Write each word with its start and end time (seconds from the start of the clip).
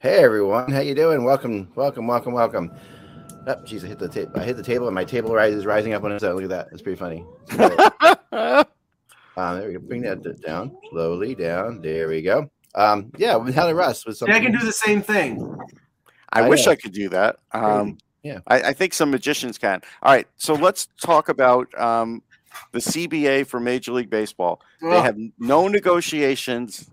Hey 0.00 0.24
everyone, 0.24 0.72
how 0.72 0.80
you 0.80 0.94
doing? 0.94 1.24
Welcome, 1.24 1.70
welcome, 1.74 2.06
welcome, 2.06 2.32
welcome. 2.32 2.72
Oh, 3.46 3.56
jeez, 3.66 3.84
I 3.84 3.88
hit 3.88 3.98
the 3.98 4.08
table. 4.08 4.32
I 4.34 4.44
hit 4.44 4.56
the 4.56 4.62
table, 4.62 4.86
and 4.86 4.94
my 4.94 5.04
table 5.04 5.34
rise 5.34 5.52
is 5.52 5.66
rising 5.66 5.92
up 5.92 6.02
on 6.04 6.12
its 6.12 6.24
own. 6.24 6.36
Look 6.36 6.44
at 6.44 6.48
that. 6.48 6.68
It's 6.72 6.80
pretty 6.80 6.96
funny. 6.98 7.22
um, 9.36 9.58
there 9.58 9.66
we 9.66 9.74
go. 9.74 9.78
Bring 9.80 10.00
that 10.00 10.40
down 10.40 10.74
slowly 10.88 11.34
down. 11.34 11.82
There 11.82 12.08
we 12.08 12.22
go. 12.22 12.50
Um, 12.74 13.12
yeah, 13.18 13.36
with 13.36 13.54
Helen 13.54 13.76
Russ 13.76 14.06
was 14.06 14.18
something. 14.18 14.34
I 14.34 14.40
can 14.40 14.52
do 14.52 14.64
the 14.64 14.72
same 14.72 15.02
thing. 15.02 15.54
I, 16.32 16.44
I 16.44 16.48
wish 16.48 16.64
know. 16.64 16.72
I 16.72 16.76
could 16.76 16.92
do 16.92 17.10
that. 17.10 17.36
Um, 17.52 17.98
Yeah. 18.22 18.38
I, 18.46 18.62
I 18.62 18.72
think 18.72 18.94
some 18.94 19.10
magicians 19.10 19.58
can. 19.58 19.82
All 20.02 20.14
right, 20.14 20.26
so 20.38 20.54
let's 20.54 20.88
talk 21.02 21.28
about 21.28 21.78
um, 21.78 22.22
the 22.72 22.78
CBA 22.78 23.46
for 23.46 23.60
Major 23.60 23.92
League 23.92 24.08
Baseball. 24.08 24.62
They 24.80 25.02
have 25.02 25.18
no 25.38 25.68
negotiations 25.68 26.88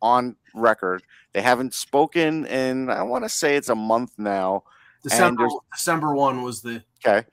on 0.00 0.36
record. 0.54 1.02
They 1.36 1.42
haven't 1.42 1.74
spoken 1.74 2.46
in, 2.46 2.88
I 2.88 3.02
want 3.02 3.26
to 3.26 3.28
say 3.28 3.56
it's 3.56 3.68
a 3.68 3.74
month 3.74 4.12
now. 4.16 4.62
December 5.02 5.46
December 5.70 6.14
one 6.14 6.40
was 6.40 6.62
the 6.62 6.82
Okay. 7.06 7.28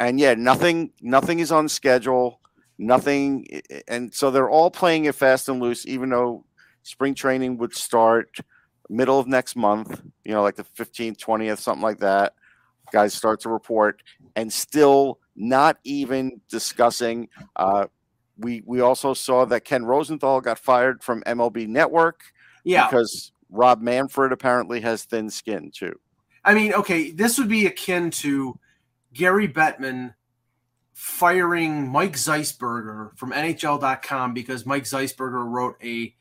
And 0.00 0.18
yeah, 0.18 0.34
nothing 0.34 0.90
nothing 1.00 1.38
is 1.38 1.52
on 1.52 1.68
schedule. 1.68 2.40
Nothing 2.76 3.46
and 3.86 4.12
so 4.12 4.32
they're 4.32 4.50
all 4.50 4.68
playing 4.68 5.04
it 5.04 5.14
fast 5.14 5.48
and 5.48 5.60
loose, 5.60 5.86
even 5.86 6.10
though 6.10 6.44
spring 6.82 7.14
training 7.14 7.56
would 7.58 7.72
start 7.72 8.36
middle 8.90 9.20
of 9.20 9.28
next 9.28 9.54
month, 9.54 10.02
you 10.24 10.32
know, 10.32 10.42
like 10.42 10.56
the 10.56 10.64
15th, 10.64 11.16
20th, 11.16 11.58
something 11.58 11.84
like 11.84 12.00
that. 12.00 12.34
Guys 12.90 13.14
start 13.14 13.38
to 13.42 13.48
report 13.48 14.02
and 14.34 14.52
still 14.52 15.20
not 15.36 15.78
even 15.84 16.40
discussing. 16.50 17.28
Uh, 17.54 17.86
we 18.38 18.64
we 18.66 18.80
also 18.80 19.14
saw 19.14 19.44
that 19.44 19.64
Ken 19.64 19.84
Rosenthal 19.84 20.40
got 20.40 20.58
fired 20.58 21.04
from 21.04 21.22
MLB 21.22 21.68
Network 21.68 22.22
yeah. 22.64 22.88
because 22.88 23.30
Rob 23.50 23.80
Manfred 23.80 24.32
apparently 24.32 24.80
has 24.80 25.04
thin 25.04 25.30
skin 25.30 25.70
too. 25.74 25.94
I 26.44 26.54
mean, 26.54 26.72
okay, 26.74 27.10
this 27.10 27.38
would 27.38 27.48
be 27.48 27.66
akin 27.66 28.10
to 28.12 28.58
Gary 29.12 29.48
Bettman 29.48 30.14
firing 30.92 31.88
Mike 31.88 32.14
Zeisberger 32.14 33.16
from 33.16 33.32
NHL.com 33.32 34.32
because 34.32 34.64
Mike 34.64 34.84
Zeisberger 34.84 35.44
wrote 35.44 35.76
a 35.82 36.14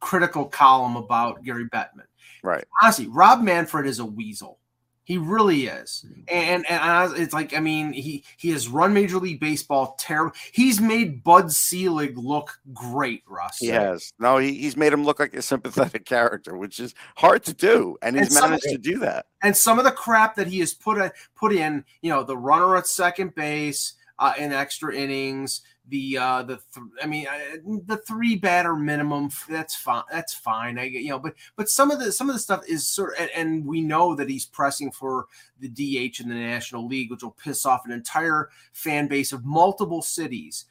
critical 0.00 0.46
column 0.46 0.96
about 0.96 1.42
Gary 1.44 1.68
Bettman. 1.68 2.06
Right. 2.42 2.64
Honestly, 2.80 3.06
Rob 3.08 3.42
Manfred 3.42 3.86
is 3.86 3.98
a 3.98 4.06
weasel. 4.06 4.58
He 5.04 5.18
really 5.18 5.66
is, 5.66 6.06
and 6.28 6.64
and 6.68 6.80
I- 6.80 7.12
it's 7.16 7.34
like 7.34 7.56
I 7.56 7.60
mean 7.60 7.92
he 7.92 8.22
he 8.36 8.50
has 8.50 8.68
run 8.68 8.94
Major 8.94 9.18
League 9.18 9.40
Baseball 9.40 9.96
terrible. 9.98 10.36
He's 10.52 10.80
made 10.80 11.24
Bud 11.24 11.50
Selig 11.50 12.16
look 12.16 12.56
great, 12.72 13.24
Russ. 13.26 13.58
He 13.58 13.66
has. 13.68 14.12
No, 14.20 14.38
he, 14.38 14.54
he's 14.54 14.76
made 14.76 14.92
him 14.92 15.04
look 15.04 15.18
like 15.18 15.34
a 15.34 15.42
sympathetic 15.42 16.04
character, 16.04 16.56
which 16.56 16.78
is 16.78 16.94
hard 17.16 17.42
to 17.44 17.52
do. 17.52 17.96
And 18.00 18.16
he's 18.16 18.34
And 18.36 18.44
managed 18.50 18.68
to 18.68 18.78
do 18.78 19.00
that. 19.00 19.26
and 19.42 19.56
some 19.56 19.80
of 19.80 19.84
the 19.84 19.90
crap 19.90 20.36
that 20.36 20.46
he 20.46 20.60
has 20.60 20.72
put 20.72 20.98
a, 20.98 21.12
put 21.34 21.52
in, 21.52 21.84
you 22.00 22.10
know, 22.10 22.22
the 22.22 22.36
runner 22.36 22.76
at 22.76 22.86
second 22.86 23.34
base 23.34 23.94
uh, 24.20 24.34
in 24.38 24.52
extra 24.52 24.94
innings, 24.94 25.62
the 25.88 26.16
uh, 26.16 26.42
the 26.42 26.56
th- 26.74 26.86
I 27.02 27.06
mean 27.06 27.26
uh, 27.26 27.56
the 27.86 27.96
three 27.96 28.36
batter 28.36 28.76
minimum. 28.76 29.30
That's 29.48 29.74
fine. 29.74 30.04
That's 30.10 30.34
fine. 30.34 30.78
I 30.78 30.84
you 30.84 31.08
know, 31.08 31.18
but 31.18 31.34
but 31.56 31.68
some 31.68 31.90
of 31.90 31.98
the 31.98 32.12
some 32.12 32.28
of 32.28 32.34
the 32.34 32.40
stuff 32.40 32.62
is 32.68 32.86
sort 32.86 33.14
and, 33.18 33.30
and 33.34 33.66
we 33.66 33.80
know 33.80 34.14
that 34.14 34.28
he's 34.28 34.46
pressing 34.46 34.92
for 34.92 35.26
the 35.60 35.68
DH 35.68 36.20
in 36.20 36.28
the 36.28 36.34
National 36.34 36.86
League, 36.86 37.10
which 37.10 37.22
will 37.22 37.32
piss 37.32 37.66
off 37.66 37.84
an 37.84 37.92
entire 37.92 38.50
fan 38.72 39.08
base 39.08 39.32
of 39.32 39.44
multiple 39.44 40.02
cities. 40.02 40.66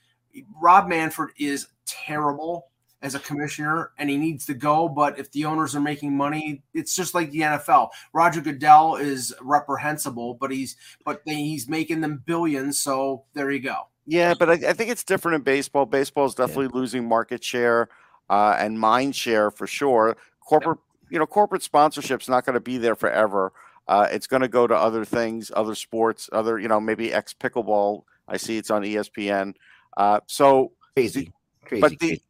Rob 0.62 0.88
Manfred 0.88 1.32
is 1.38 1.68
terrible 1.86 2.68
as 3.02 3.16
a 3.16 3.20
commissioner 3.20 3.92
and 3.98 4.10
he 4.10 4.18
needs 4.18 4.46
to 4.46 4.54
go. 4.54 4.88
But 4.88 5.20
if 5.20 5.32
the 5.32 5.46
owners 5.46 5.76
are 5.76 5.82
making 5.82 6.16
money, 6.16 6.64
it's 6.74 6.96
just 6.96 7.14
like 7.14 7.32
the 7.32 7.42
NFL. 7.42 7.90
Roger 8.14 8.42
Goodell 8.42 8.96
is 8.96 9.34
reprehensible, 9.42 10.36
but 10.36 10.52
he's 10.52 10.78
but 11.04 11.22
he's 11.26 11.68
making 11.68 12.02
them 12.02 12.24
billions. 12.26 12.80
So 12.80 13.24
there 13.34 13.52
you 13.52 13.60
go. 13.60 13.88
Yeah, 14.06 14.34
but 14.38 14.50
I, 14.50 14.54
I 14.70 14.74
think 14.74 14.90
it's 14.90 15.04
different 15.04 15.36
in 15.36 15.42
baseball. 15.42 15.86
Baseball 15.86 16.26
is 16.26 16.36
definitely 16.36 16.68
losing 16.68 17.08
market 17.08 17.44
share 17.44 17.90
uh, 18.30 18.56
and 18.58 18.80
mind 18.80 19.16
share 19.16 19.52
for 19.52 19.68
sure. 19.68 20.18
Corporate, 20.40 20.80
you 21.10 21.20
know, 21.20 21.26
corporate 21.28 21.64
sponsorship's 21.64 22.28
not 22.28 22.46
going 22.46 22.56
to 22.56 22.60
be 22.60 22.78
there 22.78 22.96
forever. 22.96 23.54
Uh, 23.88 24.08
it's 24.12 24.28
going 24.28 24.42
to 24.42 24.48
go 24.48 24.68
to 24.68 24.76
other 24.76 25.06
things, 25.06 25.52
other 25.56 25.76
sports, 25.76 26.30
other, 26.32 26.58
you 26.60 26.68
know, 26.68 26.80
maybe 26.80 27.14
ex 27.14 27.34
pickleball. 27.34 28.04
I 28.28 28.38
see 28.38 28.58
it's 28.58 28.72
on 28.72 28.84
ESPN. 28.84 29.54
Uh, 29.98 30.20
so 30.28 30.72
Crazy, 30.96 31.32
crazy, 31.66 31.82
but 31.82 31.92
the 32.00 32.08
crazy. 32.08 32.22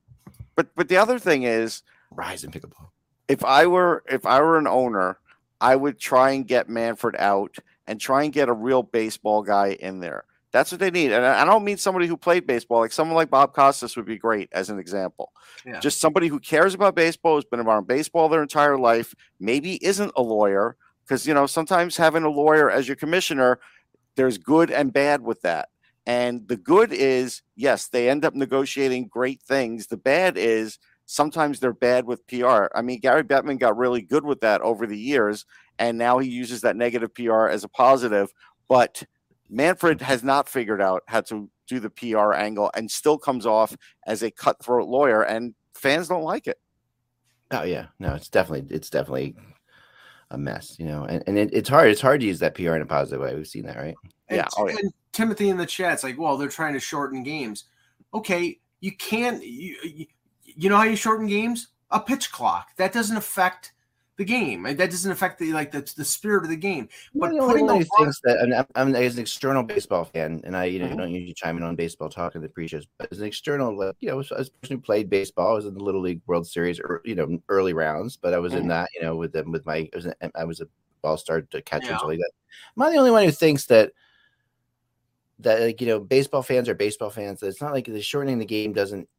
but 0.56 0.68
but 0.76 0.88
the 0.88 0.98
other 0.98 1.18
thing 1.20 1.44
is 1.44 1.84
rise 2.12 2.44
in 2.44 2.52
pickleball. 2.52 2.90
if 3.28 3.44
I 3.44 3.66
were 3.66 4.04
if 4.10 4.26
I 4.26 4.40
were 4.42 4.58
an 4.58 4.68
owner, 4.68 5.18
I 5.60 5.76
would 5.76 6.00
try 6.00 6.32
and 6.32 6.48
get 6.48 6.70
Manfred 6.70 7.16
out 7.18 7.56
and 7.88 8.00
try 8.00 8.24
and 8.24 8.32
get 8.34 8.50
a 8.50 8.54
real 8.54 8.84
baseball 8.84 9.42
guy 9.42 9.78
in 9.80 10.00
there. 10.00 10.26
That's 10.52 10.72
what 10.72 10.80
they 10.80 10.92
need. 10.92 11.12
And 11.12 11.26
I 11.26 11.46
don't 11.46 11.64
mean 11.64 11.78
somebody 11.78 12.08
who 12.08 12.18
played 12.18 12.46
baseball. 12.46 12.82
Like 12.82 12.92
someone 12.92 13.16
like 13.16 13.30
Bob 13.30 13.54
Costas 13.54 13.96
would 13.96 14.06
be 14.06 14.18
great 14.18 14.50
as 14.52 14.70
an 14.70 14.80
example. 14.80 15.32
Yeah. 15.66 15.80
Just 15.80 16.02
somebody 16.02 16.28
who 16.28 16.40
cares 16.40 16.74
about 16.74 16.96
baseball, 16.96 17.36
has 17.36 17.46
been 17.46 17.62
around 17.62 17.88
baseball 17.88 18.28
their 18.28 18.42
entire 18.42 18.78
life, 18.78 19.16
maybe 19.40 19.84
isn't 19.84 20.12
a 20.16 20.22
lawyer. 20.22 20.76
Because 21.04 21.26
you 21.26 21.34
know, 21.34 21.48
sometimes 21.48 21.98
having 21.98 22.24
a 22.24 22.30
lawyer 22.30 22.70
as 22.70 22.88
your 22.88 22.98
commissioner, 22.98 23.60
there's 24.16 24.38
good 24.38 24.72
and 24.72 24.92
bad 24.92 25.22
with 25.22 25.42
that. 25.42 25.70
And 26.06 26.48
the 26.48 26.58
good 26.58 26.92
is, 26.92 27.42
yes, 27.56 27.88
they 27.88 28.10
end 28.10 28.26
up 28.26 28.34
negotiating 28.34 29.08
great 29.08 29.42
things. 29.42 29.88
The 29.88 29.98
bad 29.98 30.38
is 30.38 30.80
sometimes 31.06 31.60
they're 31.60 31.74
bad 31.74 32.06
with 32.06 32.26
PR. 32.28 32.66
I 32.74 32.82
mean, 32.82 33.00
Gary 33.00 33.24
Bettman 33.24 33.60
got 33.60 33.78
really 33.78 34.02
good 34.02 34.26
with 34.26 34.42
that 34.42 34.62
over 34.62 34.88
the 34.88 34.98
years, 34.98 35.46
and 35.78 35.98
now 35.98 36.18
he 36.20 36.30
uses 36.30 36.62
that 36.62 36.76
negative 36.76 37.14
PR 37.14 37.48
as 37.48 37.64
a 37.64 37.70
positive. 37.70 38.34
But 38.68 39.04
Manfred 39.52 40.02
has 40.02 40.24
not 40.24 40.50
figured 40.50 40.82
out 40.82 41.04
how 41.08 41.22
to 41.22 41.50
do 41.68 41.80
the 41.80 41.90
PR 41.90 42.34
angle 42.34 42.72
and 42.74 42.90
still 42.90 43.18
comes 43.18 43.46
off 43.46 43.76
as 44.08 44.24
a 44.24 44.32
cutthroat 44.32 44.88
lawyer, 44.88 45.24
and 45.24 45.54
fans 45.76 46.08
don't 46.08 46.24
like 46.24 46.48
it. 46.48 46.58
Oh 47.52 47.64
yeah, 47.64 47.88
no, 48.00 48.16
it's 48.16 48.30
definitely 48.30 48.74
it's 48.74 48.90
definitely 48.90 49.36
a 50.32 50.38
mess, 50.38 50.78
you 50.80 50.86
know, 50.86 51.04
and, 51.04 51.22
and 51.28 51.38
it, 51.38 51.54
it's 51.54 51.70
hard. 51.70 51.90
It's 51.90 52.02
hard 52.02 52.22
to 52.22 52.26
use 52.26 52.40
that 52.40 52.56
PR 52.56 52.76
in 52.76 52.82
a 52.82 52.86
positive 52.86 53.20
way. 53.20 53.36
We've 53.36 53.48
seen 53.48 53.66
that, 53.66 53.76
right? 53.76 53.96
And, 54.30 54.38
Yeah, 54.38 54.48
oh, 54.58 54.70
yeah. 54.70 54.78
and 54.82 54.94
Timothy 55.12 55.50
in 55.50 55.58
the 55.58 55.66
chat's 55.66 56.04
like, 56.04 56.18
well, 56.18 56.38
they're 56.38 56.48
trying 56.48 56.74
to 56.74 56.80
shorten 56.80 57.22
games. 57.22 57.66
Okay, 58.14 58.60
you 58.80 58.96
can't. 58.96 59.44
You, 59.44 59.76
you, 59.84 60.06
you 60.44 60.70
know 60.70 60.78
how 60.78 60.84
you 60.84 60.96
shorten 60.96 61.28
games? 61.28 61.68
A 61.92 62.00
pitch 62.00 62.32
clock. 62.32 62.70
That 62.78 62.94
doesn't 62.94 63.18
affect 63.18 63.74
the 64.22 64.26
game. 64.26 64.64
That 64.64 64.78
doesn't 64.78 65.12
affect 65.12 65.40
the 65.40 65.52
like 65.52 65.72
the, 65.72 65.82
the 65.98 66.06
spirit 66.06 66.44
of 66.44 66.50
the 66.50 66.56
game. 66.56 66.88
But 67.16 67.32
putting 67.40 67.68
a 67.70 67.74
who 67.74 67.84
that 68.24 68.66
I'm, 68.76 68.90
I'm 68.90 68.96
as 68.96 69.16
an 69.16 69.22
external 69.22 69.64
baseball 69.64 70.06
fan, 70.06 70.42
and 70.44 70.56
I 70.56 70.66
you 70.66 70.80
know 70.80 70.88
Mhm. 70.90 70.98
don't 70.98 71.12
usually 71.12 71.34
chime 71.34 71.58
in 71.58 71.64
on 71.64 71.76
baseball 71.76 72.10
talk 72.10 72.36
in 72.36 72.42
the 72.42 72.50
pre-shows, 72.50 72.86
but 72.98 73.12
as 73.12 73.20
an 73.20 73.26
external, 73.26 73.76
like 73.76 73.96
you 74.00 74.10
know, 74.10 74.20
as 74.20 74.30
a 74.30 74.52
person 74.62 74.78
who 74.78 74.82
played 74.82 75.10
baseball, 75.10 75.50
I 75.52 75.54
was 75.54 75.66
in 75.66 75.74
the 75.74 75.84
Little 75.84 76.02
League 76.02 76.22
World 76.28 76.46
Series, 76.48 76.80
or 76.80 77.02
you 77.04 77.16
know, 77.16 77.40
early 77.50 77.74
rounds, 77.74 78.16
but 78.16 78.34
I 78.34 78.40
was 78.40 78.54
in 78.54 78.66
Mhm. 78.66 78.70
that, 78.70 78.90
you 78.96 79.02
know, 79.02 79.16
with 79.16 79.34
them 79.34 79.52
with 79.52 79.66
my 79.66 79.78
I 79.78 79.90
was, 79.96 80.06
an, 80.06 80.14
I 80.36 80.44
was 80.44 80.62
a 80.62 80.68
ball 81.02 81.18
star 81.18 81.42
to 81.42 81.62
catcher 81.64 81.88
Yeah. 81.88 81.98
and 82.00 82.10
like 82.10 82.20
that. 82.20 82.32
Am 82.78 82.84
I 82.84 82.92
the 82.92 82.98
only 82.98 83.12
one 83.12 83.24
who 83.26 83.32
thinks 83.32 83.66
that 83.66 83.92
that 85.40 85.62
like 85.62 85.82
you 85.82 85.88
know, 85.88 86.00
baseball 86.00 86.44
fans 86.44 86.70
are 86.70 86.76
baseball 86.76 87.10
fans? 87.10 87.40
That 87.40 87.48
it's 87.48 87.62
not 87.62 87.74
like 87.74 87.86
the 87.86 88.02
shortening 88.04 88.38
the 88.38 88.46
game 88.46 88.74
doesn't. 88.74 89.10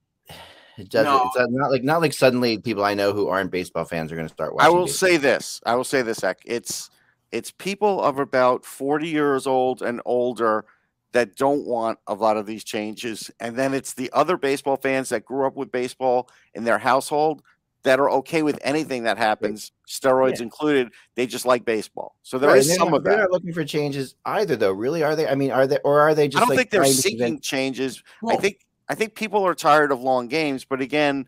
It 0.79 0.89
doesn't. 0.89 1.13
No. 1.13 1.25
It's 1.27 1.37
not- 1.39 1.51
not 1.51 1.71
like 1.71 1.83
not 1.85 2.01
like 2.01 2.13
suddenly 2.13 2.59
people 2.59 2.85
I 2.85 2.95
know 2.95 3.13
who 3.13 3.29
aren't 3.29 3.51
baseball 3.51 3.85
fans 3.85 4.11
are 4.11 4.17
going 4.17 4.29
to 4.29 4.33
start 4.33 4.55
watching. 4.55 4.67
I 4.67 4.71
will 4.71 4.87
baseball. 4.87 5.09
say 5.11 5.17
this. 5.19 5.61
I 5.67 5.75
will 5.75 5.85
say 5.85 6.03
this, 6.03 6.23
Ek. 6.25 6.39
It's 6.45 6.91
it's 7.31 7.51
people 7.51 8.01
of 8.03 8.19
about 8.19 8.65
40 8.65 9.09
years 9.09 9.47
old 9.47 9.81
and 9.83 10.01
older 10.05 10.65
that 11.13 11.37
don't 11.37 11.67
want 11.67 11.99
a 12.07 12.15
lot 12.15 12.37
of 12.37 12.47
these 12.47 12.65
changes. 12.65 13.31
And 13.41 13.57
then 13.57 13.75
it's 13.75 13.95
the 13.95 14.11
other 14.13 14.37
baseball 14.37 14.77
fans 14.77 15.11
that 15.11 15.25
grew 15.25 15.47
up 15.47 15.57
with 15.57 15.71
baseball 15.73 16.29
in 16.55 16.65
their 16.65 16.79
household 16.79 17.43
that 17.85 17.99
are 17.99 18.09
okay 18.11 18.43
with 18.43 18.59
anything 18.63 19.03
that 19.03 19.19
happens, 19.19 19.73
steroids 19.89 20.37
Yeah. 20.39 20.45
included. 20.45 20.89
They 21.17 21.27
just 21.27 21.45
like 21.45 21.65
baseball. 21.65 22.15
So 22.23 22.39
there 22.39 22.51
Right, 22.51 22.59
is 22.59 22.69
they're 22.69 22.77
some 22.77 22.91
not, 22.91 22.99
of 22.99 23.05
they're 23.05 23.15
that. 23.17 23.23
not 23.23 23.31
looking 23.33 23.53
for 23.53 23.65
changes 23.65 24.15
either, 24.25 24.55
though. 24.57 24.71
Really, 24.73 25.03
are 25.03 25.17
they? 25.17 25.27
I 25.27 25.35
mean, 25.35 25.51
are 25.51 25.67
they, 25.67 25.79
or 25.85 26.01
are 26.01 26.15
they 26.15 26.29
just? 26.29 26.37
I 26.37 26.41
don't 26.41 26.49
like 26.51 26.59
think 26.59 26.71
they're 26.71 26.81
trying 26.83 26.93
to 26.93 26.97
seeking 26.99 27.19
prevent- 27.19 27.43
changes. 27.43 28.03
I 28.29 28.37
think 28.37 28.59
I 28.93 28.95
think 28.95 29.15
people 29.15 29.43
are 29.47 29.55
tired 29.55 29.91
of 29.91 30.03
long 30.03 30.29
games, 30.29 30.67
but 30.67 30.83
again, 30.83 31.27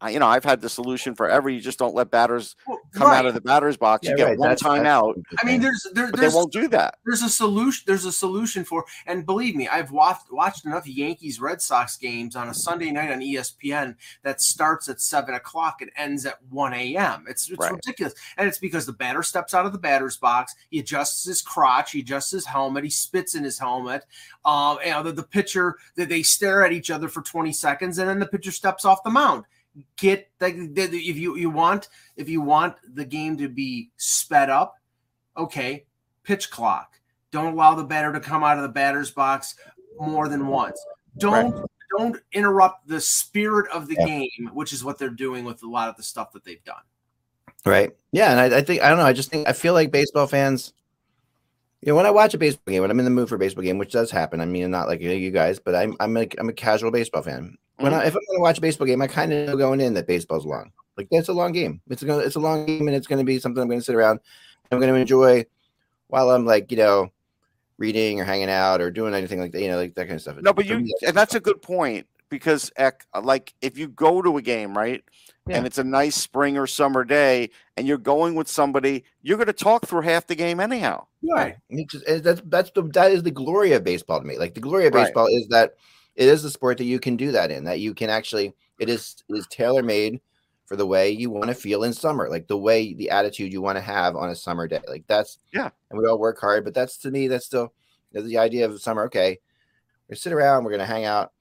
I- 0.00 0.10
you 0.10 0.18
know, 0.18 0.26
I've 0.26 0.44
had 0.44 0.60
the 0.60 0.68
solution 0.68 1.14
forever. 1.14 1.48
You 1.48 1.60
just 1.60 1.78
don't 1.78 1.94
let 1.94 2.10
batters 2.10 2.54
Well, 2.66 2.78
come 2.92 3.08
right. 3.08 3.16
out 3.18 3.26
of 3.26 3.32
the 3.34 3.40
batter's 3.40 3.76
box. 3.78 4.04
Yeah, 4.04 4.10
you 4.10 4.16
get 4.18 4.24
right, 4.24 4.38
one 4.38 4.48
that's- 4.50 4.60
time 4.60 4.82
that's 4.84 4.88
out, 4.92 5.16
I 5.42 5.46
mean, 5.46 5.54
interesting. 5.56 5.92
there's 5.94 5.94
there, 5.94 6.10
but 6.10 6.16
they 6.16 6.20
there's 6.22 6.34
won't 6.34 6.52
do 6.52 6.68
that. 6.68 6.98
there's 7.06 7.22
a 7.22 7.28
solution 7.30 7.84
there's 7.86 8.04
a 8.04 8.12
solution 8.12 8.64
for 8.64 8.84
and 9.06 9.24
believe 9.24 9.56
me 9.56 9.68
i've 9.68 9.90
watched 9.90 10.30
watched 10.30 10.66
enough 10.66 10.86
yankees 10.86 11.40
red 11.40 11.60
sox 11.62 11.96
games 11.96 12.36
on 12.36 12.48
a 12.48 12.54
sunday 12.54 12.90
night 12.90 13.10
on 13.10 13.20
espn 13.20 13.94
that 14.22 14.40
starts 14.40 14.88
at 14.88 15.00
7 15.00 15.34
o'clock 15.34 15.80
and 15.80 15.90
ends 15.96 16.26
at 16.26 16.38
1 16.50 16.72
a.m 16.74 17.24
it's, 17.28 17.48
it's 17.48 17.58
Right. 17.58 17.72
ridiculous 17.72 18.14
and 18.36 18.46
it's 18.48 18.58
because 18.58 18.86
the 18.86 18.92
batter 18.92 19.22
steps 19.22 19.54
out 19.54 19.66
of 19.66 19.72
the 19.72 19.78
batter's 19.78 20.16
box 20.16 20.54
he 20.70 20.78
adjusts 20.78 21.24
his 21.24 21.40
crotch 21.42 21.92
he 21.92 22.00
adjusts 22.00 22.30
his 22.30 22.46
helmet 22.46 22.84
he 22.84 22.90
spits 22.90 23.34
in 23.34 23.44
his 23.44 23.58
helmet 23.58 24.04
um 24.44 24.78
you 24.84 24.90
know 24.90 25.02
the, 25.02 25.12
the 25.12 25.22
pitcher 25.22 25.76
that 25.96 26.08
they 26.08 26.22
stare 26.22 26.64
at 26.64 26.72
each 26.72 26.90
other 26.90 27.08
for 27.08 27.22
20 27.22 27.52
seconds 27.52 27.98
and 27.98 28.08
then 28.08 28.18
the 28.18 28.26
pitcher 28.26 28.52
steps 28.52 28.84
off 28.84 29.02
the 29.04 29.10
mound 29.10 29.44
get 29.96 30.30
the- 30.38 30.48
if 30.48 31.16
you 31.16 31.36
you 31.36 31.50
want 31.50 31.88
if 32.16 32.28
you 32.28 32.40
want 32.40 32.74
the 32.94 33.04
game 33.04 33.36
to 33.36 33.48
be 33.48 33.90
sped 33.96 34.48
up 34.50 34.76
okay 35.36 35.84
pitch 36.22 36.50
clock. 36.50 36.92
Don't 37.30 37.52
allow 37.54 37.74
the 37.74 37.84
batter 37.84 38.12
to 38.12 38.20
come 38.20 38.42
out 38.42 38.56
of 38.56 38.62
the 38.62 38.68
batter's 38.68 39.10
box 39.10 39.54
more 40.00 40.28
than 40.28 40.46
once. 40.46 40.84
Don't 41.18 41.66
don't 41.98 42.16
interrupt 42.32 42.86
the 42.88 43.00
spirit 43.00 43.70
of 43.70 43.88
the 43.88 43.94
Yeah. 43.98 44.06
game, 44.06 44.50
which 44.52 44.72
is 44.72 44.84
what 44.84 44.98
they're 44.98 45.08
doing 45.08 45.44
with 45.44 45.62
a 45.62 45.68
lot 45.68 45.88
of 45.88 45.96
the 45.96 46.02
stuff 46.02 46.32
that 46.32 46.44
they've 46.44 46.62
done. 46.64 46.82
Right. 47.64 47.90
Yeah, 48.12 48.30
and 48.30 48.40
I, 48.40 48.58
I 48.58 48.62
think 48.62 48.82
I 48.82 48.88
don't 48.88 48.98
know. 48.98 49.04
I 49.04 49.12
just 49.12 49.30
think 49.30 49.48
I 49.48 49.52
feel 49.52 49.72
like 49.72 49.90
baseball 49.90 50.26
fans. 50.26 50.72
You 51.82 51.92
know, 51.92 51.96
when 51.96 52.06
I 52.06 52.10
watch 52.10 52.34
a 52.34 52.38
baseball 52.38 52.72
game, 52.72 52.82
when 52.82 52.90
I'm 52.90 52.98
in 52.98 53.04
the 53.04 53.10
mood 53.10 53.28
for 53.28 53.36
a 53.36 53.38
baseball 53.38 53.62
game, 53.62 53.78
which 53.78 53.92
does 53.92 54.10
happen. 54.10 54.40
I 54.40 54.46
mean, 54.46 54.70
not 54.70 54.88
like 54.88 55.00
you 55.00 55.30
guys, 55.30 55.58
but 55.58 55.74
I'm 55.74 55.96
I'm 56.00 56.16
a, 56.16 56.26
I'm 56.38 56.48
a 56.48 56.52
casual 56.52 56.90
baseball 56.90 57.22
fan. 57.22 57.56
When 57.78 57.92
I, 57.92 57.98
mm-hmm. 57.98 58.08
if 58.08 58.14
I'm 58.14 58.20
going 58.26 58.38
to 58.38 58.42
watch 58.42 58.58
a 58.58 58.62
baseball 58.62 58.86
game, 58.86 59.02
I 59.02 59.06
kind 59.06 59.32
of 59.32 59.48
know 59.48 59.56
going 59.56 59.80
in 59.80 59.94
that 59.94 60.06
baseball's 60.06 60.46
long. 60.46 60.72
Like 60.96 61.08
that's 61.10 61.28
a 61.28 61.32
long 61.32 61.52
game. 61.52 61.80
It's 61.90 62.02
a 62.02 62.18
it's 62.20 62.36
a 62.36 62.40
long 62.40 62.64
game, 62.64 62.88
and 62.88 62.96
it's 62.96 63.06
going 63.06 63.18
to 63.18 63.24
be 63.24 63.38
something 63.38 63.60
I'm 63.60 63.68
going 63.68 63.80
to 63.80 63.84
sit 63.84 63.94
around. 63.94 64.20
I'm 64.72 64.80
going 64.80 64.92
to 64.92 64.98
enjoy 64.98 65.44
while 66.08 66.30
I'm 66.30 66.46
like 66.46 66.70
you 66.70 66.78
know 66.78 67.10
reading 67.78 68.20
or 68.20 68.24
hanging 68.24 68.48
out 68.48 68.80
or 68.80 68.90
doing 68.90 69.14
anything 69.14 69.40
like 69.40 69.52
that. 69.52 69.60
You 69.60 69.68
know, 69.68 69.76
like 69.76 69.94
that 69.94 70.06
kind 70.06 70.16
of 70.16 70.22
stuff. 70.22 70.36
No, 70.40 70.52
but 70.52 70.66
For 70.66 70.72
you, 70.72 70.80
me, 70.80 70.94
and 71.06 71.16
that's 71.16 71.34
a 71.34 71.40
good 71.40 71.60
point 71.60 72.06
because, 72.28 72.72
like, 73.22 73.54
if 73.60 73.78
you 73.78 73.88
go 73.88 74.22
to 74.22 74.36
a 74.38 74.42
game, 74.42 74.76
right, 74.76 75.04
Yeah. 75.46 75.58
and 75.58 75.66
it's 75.66 75.78
a 75.78 75.84
nice 75.84 76.16
spring 76.16 76.58
or 76.58 76.66
summer 76.66 77.04
day, 77.04 77.50
and 77.76 77.86
you're 77.86 77.98
going 77.98 78.34
with 78.34 78.48
somebody, 78.48 79.04
you're 79.22 79.36
going 79.36 79.46
to 79.46 79.52
talk 79.52 79.86
through 79.86 80.02
half 80.02 80.26
the 80.26 80.34
game 80.34 80.60
anyhow. 80.60 81.06
Right. 81.22 81.56
It's 81.68 81.94
eh, 82.06 82.20
that's 82.20 82.40
that's 82.46 82.70
the 82.70 82.82
that 82.94 83.12
is 83.12 83.22
the 83.22 83.30
glory 83.30 83.72
of 83.72 83.84
baseball 83.84 84.20
to 84.20 84.26
me. 84.26 84.38
Like 84.38 84.54
the 84.54 84.60
glory 84.60 84.86
of 84.86 84.94
Right. 84.94 85.04
baseball 85.04 85.26
is 85.26 85.46
that 85.48 85.74
it 86.16 86.28
is 86.28 86.44
a 86.44 86.50
sport 86.50 86.78
that 86.78 86.84
you 86.84 86.98
can 86.98 87.16
do 87.16 87.32
that 87.32 87.50
in. 87.50 87.64
That 87.64 87.80
you 87.80 87.94
can 87.94 88.10
actually 88.10 88.54
it 88.78 88.88
is 88.88 89.22
it 89.28 89.36
is 89.36 89.46
tailor 89.48 89.82
made 89.82 90.20
for 90.66 90.74
the 90.76 90.86
way 90.86 91.10
you 91.10 91.30
want 91.30 91.46
to 91.46 91.54
feel 91.54 91.84
in 91.84 91.92
summer, 91.92 92.28
like 92.28 92.48
the 92.48 92.56
way 92.58 92.92
the 92.94 93.10
attitude 93.10 93.52
you 93.52 93.62
want 93.62 93.76
to 93.76 93.82
have 93.82 94.16
on 94.16 94.30
a 94.30 94.34
summer 94.34 94.66
day. 94.66 94.80
Like 94.88 95.04
that's 95.06 95.38
Yeah. 95.52 95.70
and 95.90 95.98
we 95.98 96.06
all 96.06 96.18
work 96.18 96.40
hard, 96.40 96.64
but 96.64 96.74
that's 96.74 96.96
to 96.98 97.10
me 97.10 97.28
that's 97.28 97.46
still 97.46 97.72
that's 98.12 98.26
the 98.26 98.38
idea 98.38 98.66
of 98.66 98.80
summer. 98.80 99.04
Okay, 99.04 99.38
we're 100.08 100.16
sit 100.16 100.32
around, 100.32 100.64
we're 100.64 100.72
gonna 100.72 100.84
hang 100.86 101.04
out. 101.04 101.32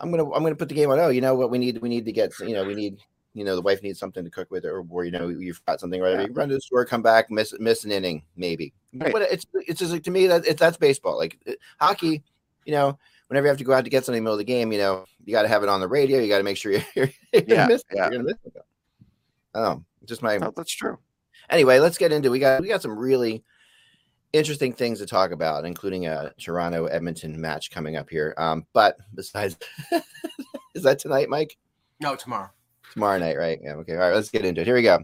I'm 0.00 0.10
gonna 0.10 0.30
I'm 0.32 0.42
gonna 0.42 0.54
put 0.56 0.68
the 0.68 0.74
game 0.74 0.90
on. 0.90 0.98
Oh, 1.00 1.08
you 1.08 1.20
know 1.20 1.34
what 1.34 1.50
we 1.50 1.58
need? 1.58 1.78
We 1.78 1.88
need 1.88 2.04
to 2.04 2.12
get 2.12 2.32
you 2.40 2.54
know 2.54 2.64
we 2.64 2.74
need 2.74 2.98
you 3.34 3.44
know 3.44 3.54
the 3.56 3.62
wife 3.62 3.82
needs 3.82 3.98
something 3.98 4.22
to 4.24 4.30
cook 4.30 4.50
with, 4.50 4.64
or, 4.64 4.84
or 4.88 5.04
you 5.04 5.10
know 5.10 5.28
you've 5.28 5.64
got 5.66 5.80
something 5.80 6.00
or 6.00 6.04
whatever. 6.04 6.22
Yeah. 6.22 6.28
You 6.28 6.34
run 6.34 6.48
to 6.48 6.54
the 6.54 6.60
store, 6.60 6.84
come 6.84 7.02
back, 7.02 7.30
miss 7.30 7.54
miss 7.58 7.84
an 7.84 7.90
inning, 7.92 8.22
maybe. 8.36 8.72
Right. 8.94 9.12
But 9.12 9.22
it's 9.22 9.46
it's 9.54 9.78
just 9.80 9.92
like 9.92 10.04
to 10.04 10.10
me 10.10 10.26
that 10.26 10.46
it's 10.46 10.60
that's 10.60 10.76
baseball. 10.76 11.16
Like 11.18 11.38
it- 11.46 11.58
hockey, 11.80 12.22
you 12.64 12.72
know, 12.72 12.98
whenever 13.28 13.46
you 13.46 13.48
have 13.50 13.58
to 13.58 13.64
go 13.64 13.72
out 13.72 13.84
to 13.84 13.90
get 13.90 14.04
something 14.04 14.18
in 14.18 14.24
the 14.24 14.28
middle 14.28 14.34
of 14.34 14.38
the 14.38 14.44
game, 14.44 14.72
you 14.72 14.78
know, 14.78 15.04
you 15.24 15.32
got 15.32 15.42
to 15.42 15.48
have 15.48 15.62
it 15.62 15.68
on 15.68 15.80
the 15.80 15.88
radio. 15.88 16.18
You 16.20 16.28
got 16.28 16.38
to 16.38 16.44
make 16.44 16.56
sure 16.56 16.72
you're, 16.72 16.82
you're 16.94 17.06
gonna 17.32 17.44
Yeah, 17.46 17.66
miss 17.66 17.84
yeah. 17.92 18.02
You're 18.02 18.10
gonna 18.10 18.24
miss 18.24 18.36
it. 18.44 18.56
Oh, 19.54 19.82
just 20.04 20.22
my 20.22 20.36
No, 20.38 20.52
that's 20.56 20.72
true. 20.72 20.98
anyway. 21.50 21.78
Let's 21.78 21.98
get 21.98 22.12
into 22.12 22.30
we 22.30 22.38
got 22.38 22.60
we 22.60 22.68
got 22.68 22.82
some 22.82 22.98
really 22.98 23.44
interesting 24.32 24.72
things 24.72 24.98
to 24.98 25.06
talk 25.06 25.30
about, 25.30 25.64
including 25.64 26.06
a 26.06 26.32
Toronto 26.40 26.86
Edmonton 26.86 27.40
match 27.40 27.70
coming 27.70 27.96
up 27.96 28.10
here. 28.10 28.34
Um, 28.36 28.66
but 28.72 28.96
besides, 29.14 29.56
is 30.74 30.82
that 30.82 30.98
tonight, 30.98 31.28
Mike? 31.28 31.56
No, 32.00 32.16
tomorrow. 32.16 32.50
Tomorrow 32.92 33.18
night, 33.18 33.36
right? 33.38 33.60
Yeah. 33.62 33.74
Okay. 33.74 33.92
All 33.94 33.98
right. 34.00 34.14
Let's 34.14 34.30
get 34.30 34.44
into 34.44 34.60
it. 34.60 34.66
Here 34.66 34.74
we 34.74 34.82
go. 34.82 34.98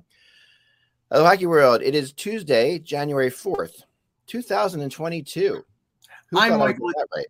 Hello, 1.11 1.25
Hockey 1.25 1.47
World. 1.47 1.83
It 1.83 1.95
is 1.95 2.13
Tuesday, 2.13 2.79
January 2.81 3.31
fourth, 3.31 3.83
two 4.27 4.43
thousand 4.43 4.81
and 4.83 4.91
twenty-two. 4.93 5.65
I'm 6.35 6.59
Michael- 6.59 6.89
that 6.97 7.07
right? 7.17 7.27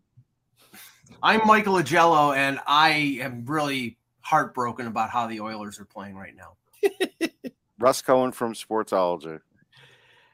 I'm 1.22 1.46
Michael 1.46 1.74
Agello, 1.74 2.34
and 2.36 2.60
I 2.66 3.18
am 3.20 3.44
really 3.44 3.98
heartbroken 4.20 4.86
about 4.86 5.10
how 5.10 5.26
the 5.26 5.40
Oilers 5.40 5.78
are 5.78 5.84
playing 5.84 6.16
right 6.16 6.34
now. 6.34 6.56
Russ 7.78 8.02
Cohen 8.02 8.32
from 8.32 8.54
Sportsology. 8.54 9.40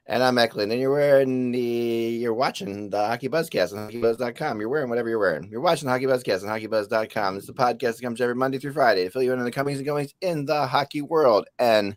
And 0.08 0.22
I'm 0.22 0.38
Eklund, 0.38 0.70
and 0.70 0.80
you're 0.80 0.92
wearing 0.92 1.50
the 1.50 1.58
you're 1.60 2.32
watching 2.32 2.90
the 2.90 2.98
Hockey 2.98 3.28
Buzzcast 3.28 3.76
on 3.76 3.90
HockeyBuzz.com. 3.90 4.60
You're 4.60 4.68
wearing 4.68 4.88
whatever 4.88 5.08
you're 5.08 5.18
wearing. 5.18 5.48
You're 5.50 5.60
watching 5.60 5.86
the 5.86 5.92
Hockey 5.92 6.06
Buzzcast 6.06 6.44
on 6.44 6.60
HockeyBuzz.com. 6.60 7.36
It's 7.36 7.48
the 7.48 7.52
podcast 7.52 7.96
that 7.96 8.02
comes 8.02 8.20
every 8.20 8.36
Monday 8.36 8.58
through 8.58 8.74
Friday 8.74 9.02
to 9.02 9.10
fill 9.10 9.24
you 9.24 9.32
in 9.32 9.40
on 9.40 9.44
the 9.44 9.50
comings 9.50 9.78
and 9.78 9.86
goings 9.86 10.14
in 10.20 10.44
the 10.44 10.64
hockey 10.64 11.02
world. 11.02 11.48
And 11.58 11.96